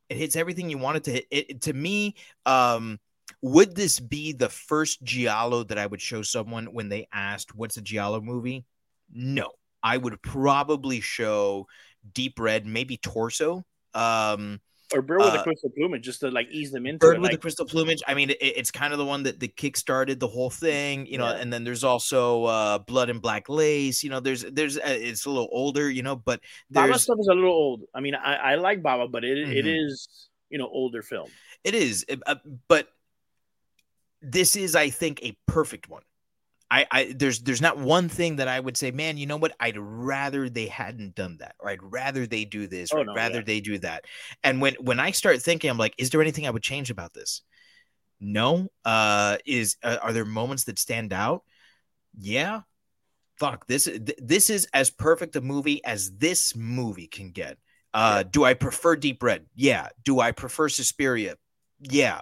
It 0.09 0.17
hits 0.17 0.35
everything 0.37 0.71
you 0.71 0.79
want 0.79 0.97
it 0.97 1.05
to 1.05 1.11
hit. 1.13 1.27
It, 1.31 1.63
to 1.63 1.73
me, 1.75 2.15
um, 2.47 2.99
would 3.43 3.75
this 3.75 4.01
be 4.01 4.33
the 4.33 4.49
first 4.49 5.03
giallo 5.03 5.63
that 5.65 5.77
I 5.79 5.87
would 5.87 6.01
show 6.01 6.23
someone 6.23 6.67
when 6.73 6.89
they 6.89 7.07
asked, 7.13 7.55
"What's 7.55 7.77
a 7.77 7.83
giallo 7.83 8.21
movie?" 8.23 8.65
No, 9.13 9.51
I 9.85 9.99
would 9.99 10.21
probably 10.23 11.01
show 11.01 11.69
Deep 12.13 12.41
Red, 12.41 12.67
maybe 12.67 12.97
Torso. 12.97 13.65
Um, 13.95 14.61
Or 14.93 15.03
Bird 15.03 15.19
with 15.21 15.29
Uh, 15.29 15.37
the 15.39 15.43
Crystal 15.45 15.71
Plumage, 15.77 16.03
just 16.03 16.21
to 16.21 16.31
like 16.31 16.49
ease 16.51 16.71
them 16.73 16.87
into 16.87 16.99
Bird 17.07 17.17
it. 17.17 17.21
with 17.21 17.31
the 17.31 17.35
Like, 17.35 17.41
crystal 17.41 17.67
plumage. 17.67 18.03
I 18.07 18.15
mean, 18.15 18.31
it, 18.31 18.39
it's 18.41 18.71
kind 18.71 18.93
of 18.93 18.99
the 18.99 19.05
one 19.05 19.23
that, 19.25 19.39
that 19.41 19.57
kick 19.57 19.77
started 19.77 20.19
the 20.21 20.27
whole 20.29 20.51
thing, 20.51 21.07
you 21.07 21.19
know. 21.19 21.29
Yeah. 21.29 21.37
And 21.41 21.53
then 21.53 21.65
there's 21.65 21.85
also 21.85 22.45
uh, 22.45 22.79
Blood 22.79 23.09
and 23.11 23.21
Black 23.21 23.49
Lace. 23.49 24.03
You 24.03 24.11
know, 24.11 24.21
there's 24.21 24.43
there's 24.45 24.77
uh, 24.79 24.83
it's 24.87 25.27
a 25.27 25.31
little 25.31 25.49
older, 25.53 25.91
you 25.91 26.03
know, 26.03 26.17
but 26.17 26.41
Bava 26.73 26.99
stuff 26.99 27.19
is 27.21 27.29
a 27.29 27.35
little 27.35 27.53
old. 27.53 27.83
I 27.95 28.01
mean, 28.01 28.15
I, 28.15 28.35
I 28.35 28.55
like 28.57 28.83
Bava, 28.83 29.11
but 29.11 29.25
it 29.25 29.39
it 29.39 29.65
Mhm. 29.65 29.89
is 29.89 30.29
you 30.51 30.59
know 30.59 30.69
older 30.69 31.03
film. 31.03 31.29
it 31.65 31.75
is, 31.75 32.05
uh, 32.27 32.37
but 32.69 32.89
this 34.21 34.57
is, 34.57 34.75
I 34.77 34.91
think, 34.91 35.23
a 35.23 35.37
perfect 35.47 35.89
one. 35.89 36.03
I, 36.71 36.87
I 36.91 37.15
there's 37.17 37.41
there's 37.41 37.61
not 37.61 37.79
one 37.79 38.09
thing 38.09 38.37
that 38.37 38.49
I 38.49 38.59
would 38.59 38.77
say, 38.77 38.91
man, 38.91 39.17
you 39.17 39.27
know 39.27 39.37
what? 39.37 39.55
I'd 39.61 39.77
rather 39.79 40.49
they 40.49 40.67
hadn't 40.67 41.15
done 41.15 41.37
that, 41.41 41.55
or 41.61 41.69
I'd 41.71 41.83
rather 41.83 42.27
they 42.27 42.45
do 42.45 42.67
this, 42.67 42.91
or 42.93 42.99
Oh, 42.99 43.03
I'd 43.03 43.15
rather 43.17 43.37
yeah. 43.37 43.45
they 43.47 43.61
do 43.61 43.79
that. 43.79 44.05
And 44.43 44.61
when 44.61 44.75
when 44.81 44.99
I 44.99 45.11
start 45.13 45.41
thinking, 45.43 45.71
I'm 45.71 45.79
like, 45.79 45.95
is 45.99 46.11
there 46.11 46.23
anything 46.23 46.47
I 46.47 46.51
would 46.51 46.63
change 46.63 46.91
about 46.91 47.13
this? 47.15 47.43
No. 48.21 48.69
Uh, 48.85 49.37
is 49.45 49.77
uh, 49.83 49.99
are 50.03 50.13
there 50.13 50.25
moments 50.25 50.65
that 50.65 50.79
stand 50.79 51.13
out? 51.13 51.43
Yeah. 52.19 52.63
Fuck 53.39 53.67
this. 53.67 53.85
th- 53.85 54.15
This 54.19 54.49
is 54.51 54.67
as 54.73 54.91
perfect 54.91 55.37
a 55.37 55.41
movie 55.41 55.85
as 55.85 56.17
this 56.17 56.55
movie 56.57 57.09
can 57.09 57.31
get. 57.31 57.59
Uh, 57.93 58.23
do 58.23 58.45
I 58.45 58.55
prefer 58.55 58.97
Deep 58.97 59.23
Red? 59.23 59.47
Yeah. 59.55 59.89
Do 60.05 60.21
I 60.21 60.33
prefer 60.33 60.69
Suspiria? 60.69 61.37
Yeah. 61.81 62.21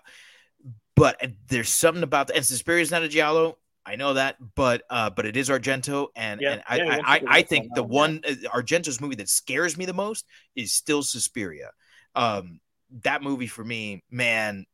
But 0.97 1.23
uh, 1.23 1.28
there's 1.48 1.69
something 1.70 2.02
about 2.02 2.27
that. 2.28 2.36
And 2.36 2.44
Suspiria 2.44 2.82
is 2.82 2.90
not 2.90 3.02
a 3.02 3.09
giallo. 3.09 3.59
I 3.85 3.97
know 3.97 4.15
that, 4.15 4.37
but 4.55 4.83
uh, 4.91 5.11
but 5.11 5.27
it 5.27 5.37
is 5.37 5.49
Argento, 5.49 6.09
and 6.15 6.41
Yeah, 6.41 6.53
and 6.53 6.63
I 6.69 6.77
yeah, 6.77 6.99
I, 7.05 7.17
I, 7.17 7.23
I 7.27 7.43
think 7.43 7.75
the 7.75 7.83
one 7.83 8.21
uh, 8.27 8.33
Argento's 8.55 9.01
movie 9.01 9.17
that 9.17 9.29
scares 9.29 9.77
me 9.77 9.85
the 9.87 9.93
most 9.93 10.25
is 10.55 10.73
still 10.73 11.03
Suspiria. 11.03 11.71
Um, 12.15 12.61
that 13.03 13.23
movie 13.23 13.49
for 13.49 13.65
me, 13.65 14.05
man, 14.11 14.67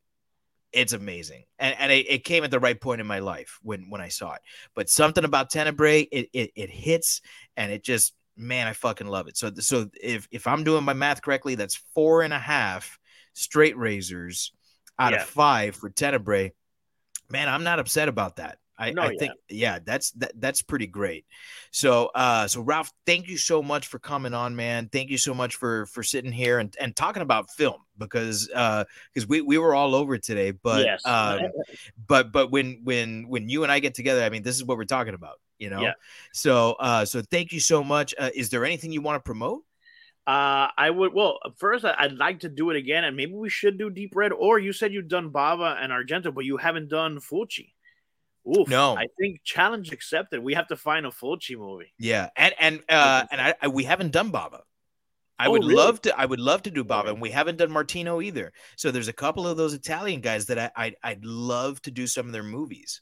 it's 0.71 0.93
amazing, 0.93 1.45
and 1.57 1.75
and 1.79 1.91
it, 1.91 2.05
it 2.07 2.23
came 2.23 2.43
at 2.43 2.51
the 2.51 2.59
right 2.59 2.79
point 2.79 3.01
in 3.01 3.07
my 3.07 3.17
life 3.19 3.57
when 3.63 3.89
when 3.89 3.99
I 4.01 4.09
saw 4.09 4.33
it. 4.33 4.41
But 4.75 4.89
something 4.89 5.23
about 5.23 5.49
Tenebrae, 5.49 6.01
it 6.11 6.29
it, 6.31 6.51
it 6.55 6.69
hits, 6.69 7.21
and 7.57 7.71
it 7.71 7.83
just 7.83 8.13
man, 8.37 8.67
I 8.67 8.73
fucking 8.73 9.07
love 9.07 9.27
it. 9.27 9.37
So 9.37 9.51
so 9.55 9.89
if 9.99 10.27
if 10.29 10.45
I'm 10.45 10.63
doing 10.63 10.83
my 10.83 10.93
math 10.93 11.23
correctly, 11.23 11.55
that's 11.55 11.81
four 11.95 12.21
and 12.21 12.33
a 12.33 12.39
half 12.39 12.99
straight 13.33 13.75
razors 13.75 14.51
out 14.99 15.13
Yeah. 15.13 15.23
of 15.23 15.27
five 15.27 15.75
for 15.75 15.89
Tenebrae. 15.89 16.53
Man, 17.31 17.49
I'm 17.49 17.63
not 17.63 17.79
upset 17.79 18.07
about 18.07 18.35
that. 18.35 18.58
I, 18.79 18.91
No, 18.91 19.01
I 19.01 19.11
yeah. 19.11 19.19
think 19.19 19.33
yeah, 19.49 19.79
that's 19.85 20.11
that, 20.11 20.31
that's 20.39 20.61
pretty 20.61 20.87
great. 20.87 21.25
So 21.71 22.09
uh 22.15 22.47
so 22.47 22.61
Ralph, 22.61 22.91
thank 23.05 23.27
you 23.27 23.37
so 23.37 23.61
much 23.61 23.87
for 23.87 23.99
coming 23.99 24.33
on, 24.33 24.55
man. 24.55 24.89
Thank 24.91 25.09
you 25.09 25.17
so 25.17 25.33
much 25.33 25.55
for 25.55 25.85
for 25.87 26.01
sitting 26.01 26.31
here 26.31 26.59
and, 26.59 26.75
and 26.79 26.95
talking 26.95 27.21
about 27.21 27.51
film 27.51 27.81
because 27.97 28.49
uh 28.55 28.85
because 29.13 29.27
we, 29.27 29.41
we 29.41 29.57
were 29.57 29.75
all 29.75 29.93
over 29.93 30.17
today, 30.17 30.51
but 30.51 30.85
yes. 30.85 31.05
um 31.05 31.41
but 32.07 32.31
but 32.31 32.51
when 32.51 32.81
when 32.83 33.27
when 33.27 33.49
you 33.49 33.63
and 33.63 33.71
I 33.71 33.79
get 33.79 33.93
together, 33.93 34.23
I 34.23 34.29
mean 34.29 34.43
this 34.43 34.55
is 34.55 34.63
what 34.63 34.77
we're 34.77 34.85
talking 34.85 35.13
about, 35.13 35.39
you 35.57 35.69
know. 35.69 35.81
Yeah. 35.81 35.93
So 36.33 36.77
uh 36.79 37.05
so 37.05 37.21
thank 37.21 37.51
you 37.51 37.59
so 37.59 37.83
much. 37.83 38.15
Uh, 38.17 38.29
is 38.33 38.49
there 38.49 38.63
anything 38.65 38.91
you 38.93 39.01
want 39.01 39.17
to 39.17 39.27
promote? 39.27 39.63
Uh, 40.27 40.69
I 40.77 40.91
would. 40.91 41.11
Well, 41.11 41.39
first, 41.57 41.83
I'd 41.85 42.13
like 42.13 42.41
to 42.41 42.49
do 42.49 42.69
it 42.69 42.77
again, 42.77 43.03
and 43.03 43.17
maybe 43.17 43.33
we 43.33 43.49
should 43.49 43.79
do 43.79 43.89
Deep 43.89 44.15
Red. 44.15 44.31
Or 44.31 44.59
you 44.59 44.73
said 44.73 44.93
you've 44.93 45.07
done 45.07 45.31
Bava 45.31 45.75
and 45.81 45.91
Argento, 45.91 46.31
but 46.31 46.45
you 46.45 46.57
haven't 46.57 46.87
done 46.87 47.17
Fulci. 47.19 47.71
Oof, 48.47 48.67
No. 48.67 48.95
I 48.97 49.05
think 49.19 49.41
challenge 49.43 49.91
accepted. 49.91 50.41
We 50.41 50.53
have 50.55 50.67
to 50.67 50.75
find 50.75 51.05
a 51.05 51.09
Fulci 51.09 51.57
movie. 51.57 51.93
Yeah, 51.99 52.29
and 52.35 52.53
and 52.59 52.81
uh 52.89 53.25
and 53.31 53.39
I, 53.41 53.53
I 53.61 53.67
we 53.67 53.83
haven't 53.83 54.11
done 54.11 54.31
Bava. 54.31 54.61
I 55.37 55.47
Oh, 55.47 55.51
would 55.51 55.61
really? 55.63 55.75
love 55.75 56.01
to. 56.01 56.19
I 56.19 56.25
would 56.25 56.39
love 56.39 56.63
to 56.63 56.71
do 56.71 56.83
Bava, 56.83 57.09
and 57.09 57.21
we 57.21 57.31
haven't 57.31 57.57
done 57.57 57.71
Martino 57.71 58.21
either. 58.21 58.51
So 58.75 58.91
there's 58.91 59.07
a 59.07 59.13
couple 59.13 59.47
of 59.47 59.55
those 59.55 59.73
Italian 59.73 60.19
guys 60.21 60.47
that 60.47 60.57
I 60.59 60.71
I'd, 60.75 60.95
I'd 61.03 61.23
love 61.25 61.81
to 61.83 61.91
do 61.91 62.07
some 62.07 62.25
of 62.25 62.33
their 62.33 62.43
movies. 62.43 63.01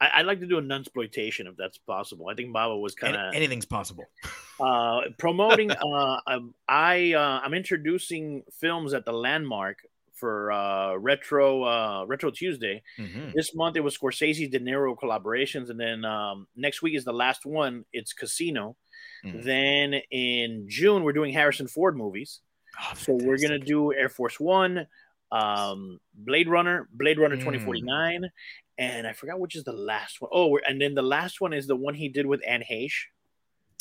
I, 0.00 0.10
I'd 0.14 0.26
like 0.26 0.40
to 0.40 0.46
do 0.46 0.58
a 0.58 0.62
nunsploitation 0.62 1.46
if 1.46 1.56
that's 1.58 1.78
possible. 1.78 2.28
I 2.28 2.34
think 2.34 2.54
Bava 2.54 2.80
was 2.80 2.94
kind 2.94 3.16
of 3.16 3.34
anything's 3.34 3.66
possible. 3.66 4.04
uh, 4.60 5.02
promoting. 5.18 5.70
uh, 5.70 6.20
um, 6.26 6.54
I 6.68 7.12
uh, 7.12 7.40
I'm 7.44 7.54
introducing 7.54 8.44
films 8.60 8.94
at 8.94 9.04
the 9.04 9.12
Landmark 9.12 9.78
for 10.22 10.52
uh, 10.52 10.94
retro 10.94 11.64
uh, 11.64 12.04
retro 12.06 12.30
Tuesday. 12.30 12.80
Mhm. 12.96 13.32
This 13.34 13.54
month 13.56 13.76
it 13.76 13.80
was 13.80 13.98
Scorsese 13.98 14.48
De 14.48 14.60
Niro 14.60 14.96
collaborations, 14.96 15.68
and 15.68 15.78
then 15.80 16.04
um, 16.04 16.46
next 16.54 16.80
week 16.80 16.94
is 16.94 17.04
the 17.04 17.12
last 17.24 17.44
one. 17.44 17.84
It's 17.92 18.12
Casino. 18.12 18.76
Mhm. 19.24 19.42
Then 19.42 19.94
in 20.12 20.66
June 20.68 21.02
we're 21.02 21.12
doing 21.20 21.32
Harrison 21.32 21.66
Ford 21.66 21.96
movies. 21.96 22.40
Oh, 22.80 22.94
So 22.94 23.12
we're 23.14 23.38
gonna 23.44 23.58
do 23.58 23.92
Air 23.92 24.08
Force 24.08 24.38
One, 24.38 24.86
um, 25.32 25.98
Blade 26.14 26.48
Runner, 26.48 26.88
Blade 26.92 27.18
Runner 27.18 27.36
Mm. 27.36 27.40
2049, 27.44 28.30
and 28.78 29.06
I 29.08 29.12
forgot 29.12 29.40
which 29.40 29.56
is 29.56 29.64
the 29.64 29.72
last 29.72 30.20
one. 30.20 30.30
Oh, 30.32 30.56
and 30.68 30.80
then 30.80 30.94
the 30.94 31.02
last 31.16 31.40
one 31.40 31.52
is 31.52 31.66
the 31.66 31.76
one 31.76 31.94
he 31.94 32.08
did 32.08 32.26
with 32.26 32.40
Anne 32.46 32.62
Heche. 32.70 33.00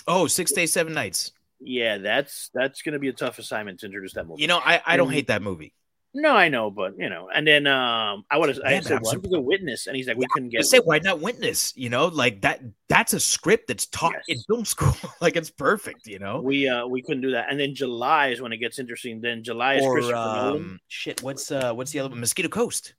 Oh, 0.08 0.26
six 0.26 0.52
days, 0.52 0.74
seven 0.74 0.94
nights. 0.94 1.32
Yeah, 1.64 2.00
that's 2.00 2.50
that's 2.56 2.82
gonna 2.82 2.98
be 2.98 3.10
a 3.10 3.14
tough 3.14 3.38
assignment 3.38 3.80
to 3.82 3.86
introduce 3.86 4.14
that 4.16 4.26
movie. 4.28 4.42
You 4.42 4.48
know, 4.48 4.58
I 4.58 4.82
I 4.84 4.98
don't 4.98 5.12
hate 5.12 5.28
that 5.28 5.44
movie. 5.44 5.74
No, 6.14 6.36
I 6.36 6.50
know, 6.50 6.70
but 6.70 6.98
you 6.98 7.10
know, 7.10 7.30
and 7.34 7.48
then 7.48 7.68
um, 7.68 8.26
I 8.30 8.38
would 8.38 8.50
have 8.50 8.60
I 8.66 8.72
Yeah, 8.74 8.78
but 8.80 8.84
said 8.86 8.98
I'm 8.98 9.04
one 9.04 9.18
surp- 9.20 9.24
to 9.24 9.30
the 9.30 9.40
witness, 9.42 9.88
and 9.88 9.96
he's 9.96 10.08
like, 10.08 10.18
we 10.18 10.26
couldn't 10.32 10.50
I 10.50 10.58
get. 10.60 10.66
say 10.66 10.80
why 10.80 11.00
not 11.00 11.22
Witness? 11.22 11.74
You 11.78 11.90
know, 11.90 12.08
like 12.08 12.42
that. 12.42 12.62
That's 12.90 13.14
a 13.14 13.20
script 13.20 13.70
that's 13.70 13.86
taught 13.88 14.16
in 14.28 14.38
film 14.50 14.66
school. 14.74 14.94
like 15.22 15.36
it's 15.38 15.50
perfect. 15.50 16.08
You 16.08 16.20
know. 16.20 16.42
We 16.42 16.68
uh 16.68 16.86
we 16.88 17.02
couldn't 17.02 17.22
do 17.22 17.32
that, 17.32 17.48
and 17.50 17.58
then 17.60 17.74
July 17.76 18.28
is 18.28 18.42
when 18.42 18.52
it 18.52 18.58
gets 18.58 18.78
interesting. 18.80 19.22
Then 19.22 19.44
July 19.44 19.76
is 19.76 19.84
Or 19.84 19.94
Christopher 19.94 20.18
Nolan. 20.18 20.56
um, 20.62 20.80
shit. 20.90 21.24
What's 21.24 21.52
uh 21.52 21.74
what's 21.74 21.92
the 21.92 22.00
other 22.00 22.10
one? 22.10 22.20
Mosquito 22.20 22.50
Coast. 22.50 22.94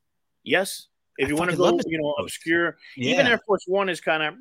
Yes, 0.44 0.86
if 1.18 1.26
I 1.26 1.28
you 1.28 1.36
want 1.36 1.50
to 1.50 1.56
go, 1.56 1.78
you 1.86 1.98
know, 2.00 2.14
obscure. 2.18 2.78
Even 2.96 3.26
Air 3.26 3.38
Force 3.46 3.64
One 3.66 3.88
is 3.90 4.00
kind 4.00 4.22
of, 4.22 4.34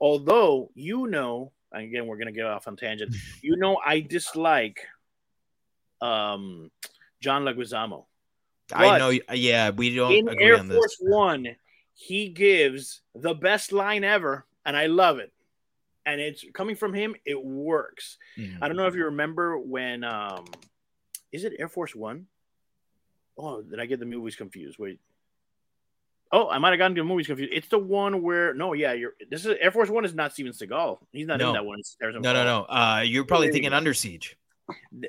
although 0.00 0.70
you 0.74 1.06
know, 1.06 1.52
again, 1.72 2.06
we're 2.06 2.18
gonna 2.18 2.32
get 2.32 2.44
off 2.44 2.68
on 2.68 2.76
tangent. 2.76 3.14
You 3.42 3.56
know, 3.56 3.78
I 3.84 4.00
dislike 4.00 4.78
um 6.00 6.70
John 7.24 7.44
Leguizamo. 7.44 8.04
I 8.72 8.98
know. 8.98 9.10
Yeah, 9.32 9.70
we 9.70 9.94
don't 9.94 10.12
In 10.12 10.28
agree 10.28 10.44
Air 10.44 10.58
on. 10.58 10.68
Force 10.68 10.96
One, 11.00 11.56
he 11.94 12.28
gives 12.28 13.00
the 13.14 13.34
best 13.34 13.72
line 13.72 14.04
ever, 14.04 14.44
and 14.66 14.76
I 14.76 14.86
love 14.86 15.18
it. 15.18 15.32
And 16.06 16.20
it's 16.20 16.44
coming 16.52 16.76
from 16.76 16.92
him, 16.92 17.16
it 17.24 17.42
works. 17.42 18.18
Mhm. 18.36 18.58
I 18.60 18.68
don't 18.68 18.76
know 18.76 18.86
if 18.86 18.94
you 18.94 19.06
remember 19.06 19.58
when 19.58 20.04
um 20.04 20.44
is 21.32 21.44
it 21.44 21.54
Air 21.58 21.68
Force 21.68 21.94
One? 21.94 22.26
Oh, 23.38 23.62
did 23.62 23.80
I 23.80 23.86
get 23.86 23.98
the 24.00 24.06
movies 24.06 24.36
confused? 24.36 24.78
Wait. 24.78 25.00
Oh, 26.30 26.48
I 26.48 26.58
might 26.58 26.70
have 26.70 26.78
gotten 26.78 26.96
the 26.96 27.04
movies 27.04 27.26
confused. 27.26 27.52
It's 27.54 27.68
the 27.68 27.78
one 27.78 28.22
where 28.22 28.54
no, 28.54 28.72
yeah, 28.74 28.92
you're 28.92 29.14
this 29.30 29.44
is 29.46 29.56
Air 29.60 29.70
Force 29.72 29.88
One 29.88 30.04
is 30.04 30.14
not 30.14 30.32
Steven 30.32 30.52
Seagal. 30.52 30.98
He's 31.12 31.26
not 31.26 31.38
No. 31.38 31.48
in 31.48 31.54
that 31.54 31.64
one. 31.64 31.80
No, 32.00 32.32
no, 32.32 32.44
no. 32.44 32.64
Uh, 32.68 33.02
you're 33.04 33.24
probably 33.24 33.50
thinking. 33.50 33.72
Under 33.72 33.94
Siege. 33.94 34.36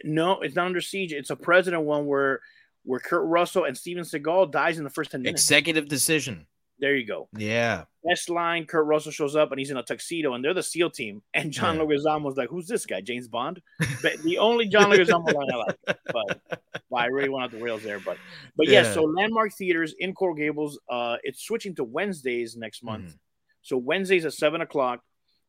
No, 0.04 0.42
it's 0.42 0.56
not 0.56 0.66
under 0.68 0.82
siege. 0.82 1.14
It's 1.14 1.30
a 1.30 1.36
president 1.36 1.84
one 1.84 2.06
where 2.06 2.42
where 2.84 3.00
Kurt 3.00 3.26
Russell 3.26 3.64
and 3.66 3.76
Steven 3.78 4.04
Seagal 4.04 4.52
dies 4.52 4.78
in 4.78 4.84
the 4.84 4.90
first 4.92 5.12
10 5.12 5.22
minutes. 5.24 5.42
Executive 5.42 5.88
decision. 5.88 6.46
there 6.78 6.96
you 6.96 7.08
go. 7.08 7.28
Yeah. 7.36 7.86
Best 8.04 8.30
line, 8.30 8.66
Kurt 8.66 8.86
Russell 8.86 9.12
shows 9.12 9.36
up 9.36 9.52
and 9.52 9.58
he's 9.58 9.72
in 9.72 9.78
a 9.78 9.82
tuxedo 9.84 10.34
and 10.34 10.44
they're 10.46 10.54
the 10.54 10.62
SEAL 10.62 10.92
team. 10.92 11.24
And 11.34 11.52
John 11.52 11.78
Yeah. 11.78 11.84
Leguizamo's 11.84 12.38
like, 12.38 12.50
who's 12.50 12.68
this 12.68 12.86
guy? 12.86 13.02
James 13.02 13.28
Bond? 13.28 13.60
But 14.04 14.22
the 14.24 14.38
only 14.38 14.68
John 14.68 14.92
Leguizamo 14.92 15.34
line 15.34 15.48
I 15.52 15.56
like. 15.56 15.78
But 16.14 16.42
well, 16.90 17.02
I 17.04 17.08
really 17.08 17.30
went 17.30 17.46
off 17.46 17.52
the 17.52 17.58
rails 17.64 17.82
there. 17.82 18.00
But 18.00 18.18
but 18.56 18.68
yes, 18.68 18.88
Yeah. 18.88 18.94
so 18.96 19.04
Landmark 19.04 19.54
Theaters 19.54 19.96
in 19.98 20.14
Coral 20.14 20.36
Gables, 20.36 20.80
uh, 20.90 21.16
it's 21.24 21.42
switching 21.44 21.74
to 21.76 21.84
Wednesdays 21.84 22.56
next 22.56 22.84
month. 22.84 23.06
Mhm. 23.14 23.18
So 23.64 23.78
Wednesdays 23.78 24.26
at 24.26 24.34
seven 24.34 24.62
o'clock. 24.62 25.02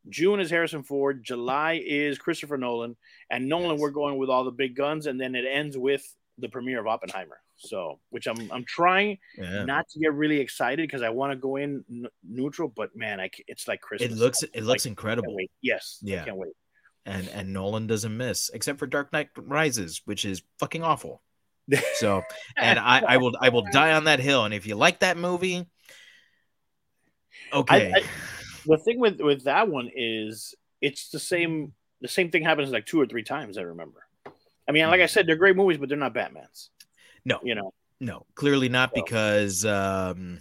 June 0.09 0.41
is 0.41 0.51
Harrison 0.51 0.83
Ford. 0.83 1.23
July 1.25 1.81
is 1.85 2.19
Christopher 2.19 2.57
Nolan. 2.57 2.97
And 3.31 3.49
Nolan, 3.49 3.73
Yes. 3.73 3.81
we're 3.81 3.91
going 3.91 4.19
with 4.19 4.29
all 4.31 4.45
the 4.45 4.51
big 4.53 4.77
guns, 4.77 5.07
and 5.07 5.21
then 5.21 5.35
it 5.35 5.45
ends 5.51 5.77
with 5.77 6.05
the 6.39 6.49
premiere 6.49 6.81
of 6.81 6.87
Oppenheimer. 6.87 7.39
So, 7.59 7.99
which 8.11 8.27
I'm 8.27 8.51
I'm 8.53 8.65
trying 8.65 9.19
Yeah. 9.39 9.65
not 9.65 9.89
to 9.89 9.99
get 9.99 10.13
really 10.13 10.39
excited 10.41 10.87
because 10.87 11.01
I 11.03 11.09
want 11.09 11.33
to 11.33 11.37
go 11.37 11.57
in 11.57 11.85
n- 11.91 12.07
neutral, 12.23 12.69
but 12.69 12.95
man, 12.95 13.19
I, 13.19 13.31
it's 13.49 13.67
like 13.67 13.81
Christmas. 13.81 14.13
It 14.13 14.17
looks 14.17 14.43
it 14.43 14.63
looks 14.63 14.85
I 14.87 14.91
incredible. 14.91 15.35
Yes, 15.63 15.99
Yeah. 16.03 16.23
I 16.23 16.25
can't 16.27 16.37
wait. 16.37 16.53
and 17.07 17.29
and 17.31 17.53
Nolan 17.55 17.87
doesn't 17.87 18.15
miss 18.15 18.51
except 18.53 18.79
for 18.79 18.87
Dark 18.87 19.11
Knight 19.13 19.31
Rises, 19.37 20.03
which 20.05 20.25
is 20.27 20.43
fucking 20.59 20.83
awful. 20.83 21.23
So, 21.95 22.23
and 22.59 22.79
I 22.79 23.01
I 23.01 23.17
will 23.17 23.33
I 23.41 23.49
will 23.49 23.65
die 23.73 23.93
on 23.95 24.05
that 24.05 24.21
hill. 24.21 24.45
And 24.45 24.53
if 24.53 24.67
you 24.67 24.75
like 24.77 25.01
that 25.01 25.17
movie, 25.17 25.65
okay, 27.55 27.93
I- 27.97 28.03
The 28.67 28.79
thing 28.79 28.99
with 28.99 29.21
with 29.21 29.45
that 29.45 29.69
one 29.69 29.91
is 29.95 30.55
it's 30.81 31.09
the 31.11 31.19
same. 31.19 31.73
The 32.01 32.09
same 32.09 32.31
thing 32.31 32.43
happens 32.43 32.71
like 32.71 32.85
two 32.87 33.01
or 33.01 33.07
three 33.07 33.23
times. 33.23 33.57
I 33.59 33.63
remember. 33.63 34.07
I 34.69 34.73
mean, 34.73 34.87
like 34.89 35.01
I 35.01 35.07
said, 35.07 35.27
they're 35.27 35.37
great 35.37 35.57
movies, 35.57 35.79
but 35.79 35.89
they're 35.89 35.97
not 35.97 36.13
Batman's. 36.13 36.71
no, 37.25 37.39
You 37.43 37.55
know, 37.55 37.73
no, 38.01 38.27
clearly 38.35 38.69
not 38.69 38.91
So- 38.95 39.03
because 39.03 39.65
um, 39.65 40.41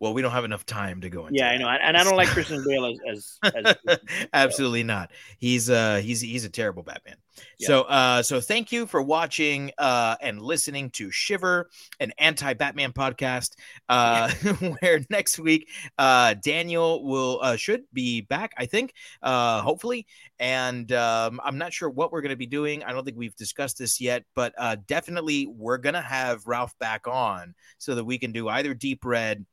well, 0.00 0.14
we 0.14 0.22
don't 0.22 0.32
have 0.32 0.44
enough 0.44 0.64
time 0.64 1.00
to 1.00 1.10
go 1.10 1.26
into. 1.26 1.38
yeah, 1.38 1.50
I 1.50 1.56
know, 1.56 1.68
and 1.68 1.96
I 1.96 2.04
don't 2.04 2.16
like 2.16 2.28
Christian 2.38 2.62
Bale 2.66 2.86
as 2.86 3.38
as, 3.42 3.76
as 3.88 3.98
Absolutely 4.32 4.84
not. 4.84 5.10
He's 5.38 5.68
uh 5.70 5.96
he's 5.96 6.20
he's 6.20 6.44
a 6.44 6.48
terrible 6.48 6.82
Batman. 6.82 7.16
Yeah. 7.58 7.66
So 7.66 7.82
uh 7.82 8.22
so 8.22 8.40
thank 8.40 8.70
you 8.70 8.86
for 8.86 9.02
watching 9.02 9.72
uh 9.78 10.16
and 10.20 10.40
listening 10.40 10.90
to 10.90 11.10
Shiver, 11.10 11.68
an 11.98 12.12
anti-Batman 12.18 12.92
podcast. 12.92 13.56
Uh 13.88 14.30
where 14.80 15.00
next 15.10 15.38
week 15.38 15.68
uh 15.98 16.34
Daniel 16.34 17.04
will 17.04 17.40
uh 17.42 17.56
should 17.56 17.82
be 17.92 18.20
back, 18.20 18.52
I 18.56 18.66
think. 18.66 18.92
Uh 19.20 19.62
hopefully. 19.62 20.06
And 20.38 20.92
um 20.92 21.40
I'm 21.42 21.58
not 21.58 21.72
sure 21.72 21.90
what 21.90 22.12
we're 22.12 22.22
gonna 22.22 22.36
be 22.36 22.46
doing. 22.46 22.84
I 22.84 22.92
don't 22.92 23.04
think 23.04 23.16
we've 23.16 23.36
discussed 23.36 23.78
this 23.78 24.00
yet, 24.00 24.24
but 24.36 24.54
uh 24.58 24.76
definitely 24.86 25.46
we're 25.46 25.78
gonna 25.78 26.02
have 26.02 26.46
Ralph 26.46 26.78
back 26.78 27.08
on 27.08 27.54
so 27.78 27.96
that 27.96 28.04
we 28.04 28.18
can 28.18 28.30
do 28.30 28.48
either 28.48 28.74
deep 28.74 29.04
red 29.04 29.44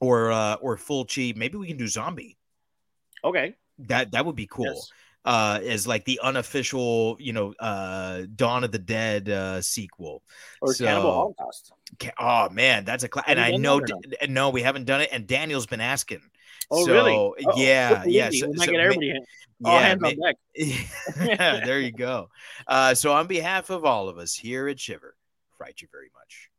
or 0.00 0.30
uh 0.32 0.54
or 0.54 0.76
Fulci. 0.76 1.34
Maybe 1.36 1.56
we 1.58 1.66
can 1.68 1.76
do 1.76 1.86
zombie. 1.88 2.36
okay. 3.24 3.54
That 3.80 4.12
that 4.12 4.24
would 4.24 4.36
be 4.36 4.46
cool. 4.46 4.66
Yes. 4.66 4.90
Uh, 5.24 5.58
as 5.64 5.88
like 5.88 6.04
the 6.04 6.20
unofficial, 6.22 7.16
you 7.18 7.32
know, 7.32 7.52
uh, 7.58 8.22
Dawn 8.36 8.62
of 8.62 8.70
the 8.70 8.78
Dead 8.78 9.28
uh, 9.28 9.60
sequel. 9.60 10.22
Or 10.62 10.72
So- 10.72 10.84
Cannibal 10.84 11.12
Holocaust. 11.12 11.72
Ca- 11.98 12.12
Oh 12.18 12.48
man, 12.54 12.84
that's 12.84 13.02
a 13.02 13.08
class. 13.08 13.24
And 13.28 13.40
I 13.40 13.50
know, 13.56 13.80
D- 13.80 13.92
no, 14.28 14.50
we 14.50 14.62
haven't 14.62 14.84
done 14.84 15.00
it. 15.00 15.08
And 15.12 15.26
Daniel's 15.26 15.66
been 15.66 15.80
asking. 15.80 16.22
Oh, 16.70 16.86
so, 16.86 16.92
really? 16.92 17.12
Uh-oh. 17.14 17.56
Yeah, 17.60 18.04
yeah. 18.06 18.30
So, 18.30 18.52
so 18.54 18.66
get 18.66 18.74
everybody. 18.80 19.14
All 19.64 19.72
yeah, 19.74 19.80
hands 19.88 20.00
ma- 20.00 20.08
on 20.08 20.16
deck. 20.16 20.36
yeah, 21.18 21.64
there 21.64 21.80
you 21.80 21.92
go. 21.92 22.28
Uh, 22.66 22.94
so 22.94 23.12
on 23.12 23.26
behalf 23.26 23.68
of 23.70 23.84
all 23.84 24.08
of 24.08 24.18
us 24.18 24.32
here 24.34 24.68
at 24.68 24.78
Shiver, 24.78 25.16
fright 25.58 25.82
you 25.82 25.88
very 25.90 26.10
much. 26.14 26.50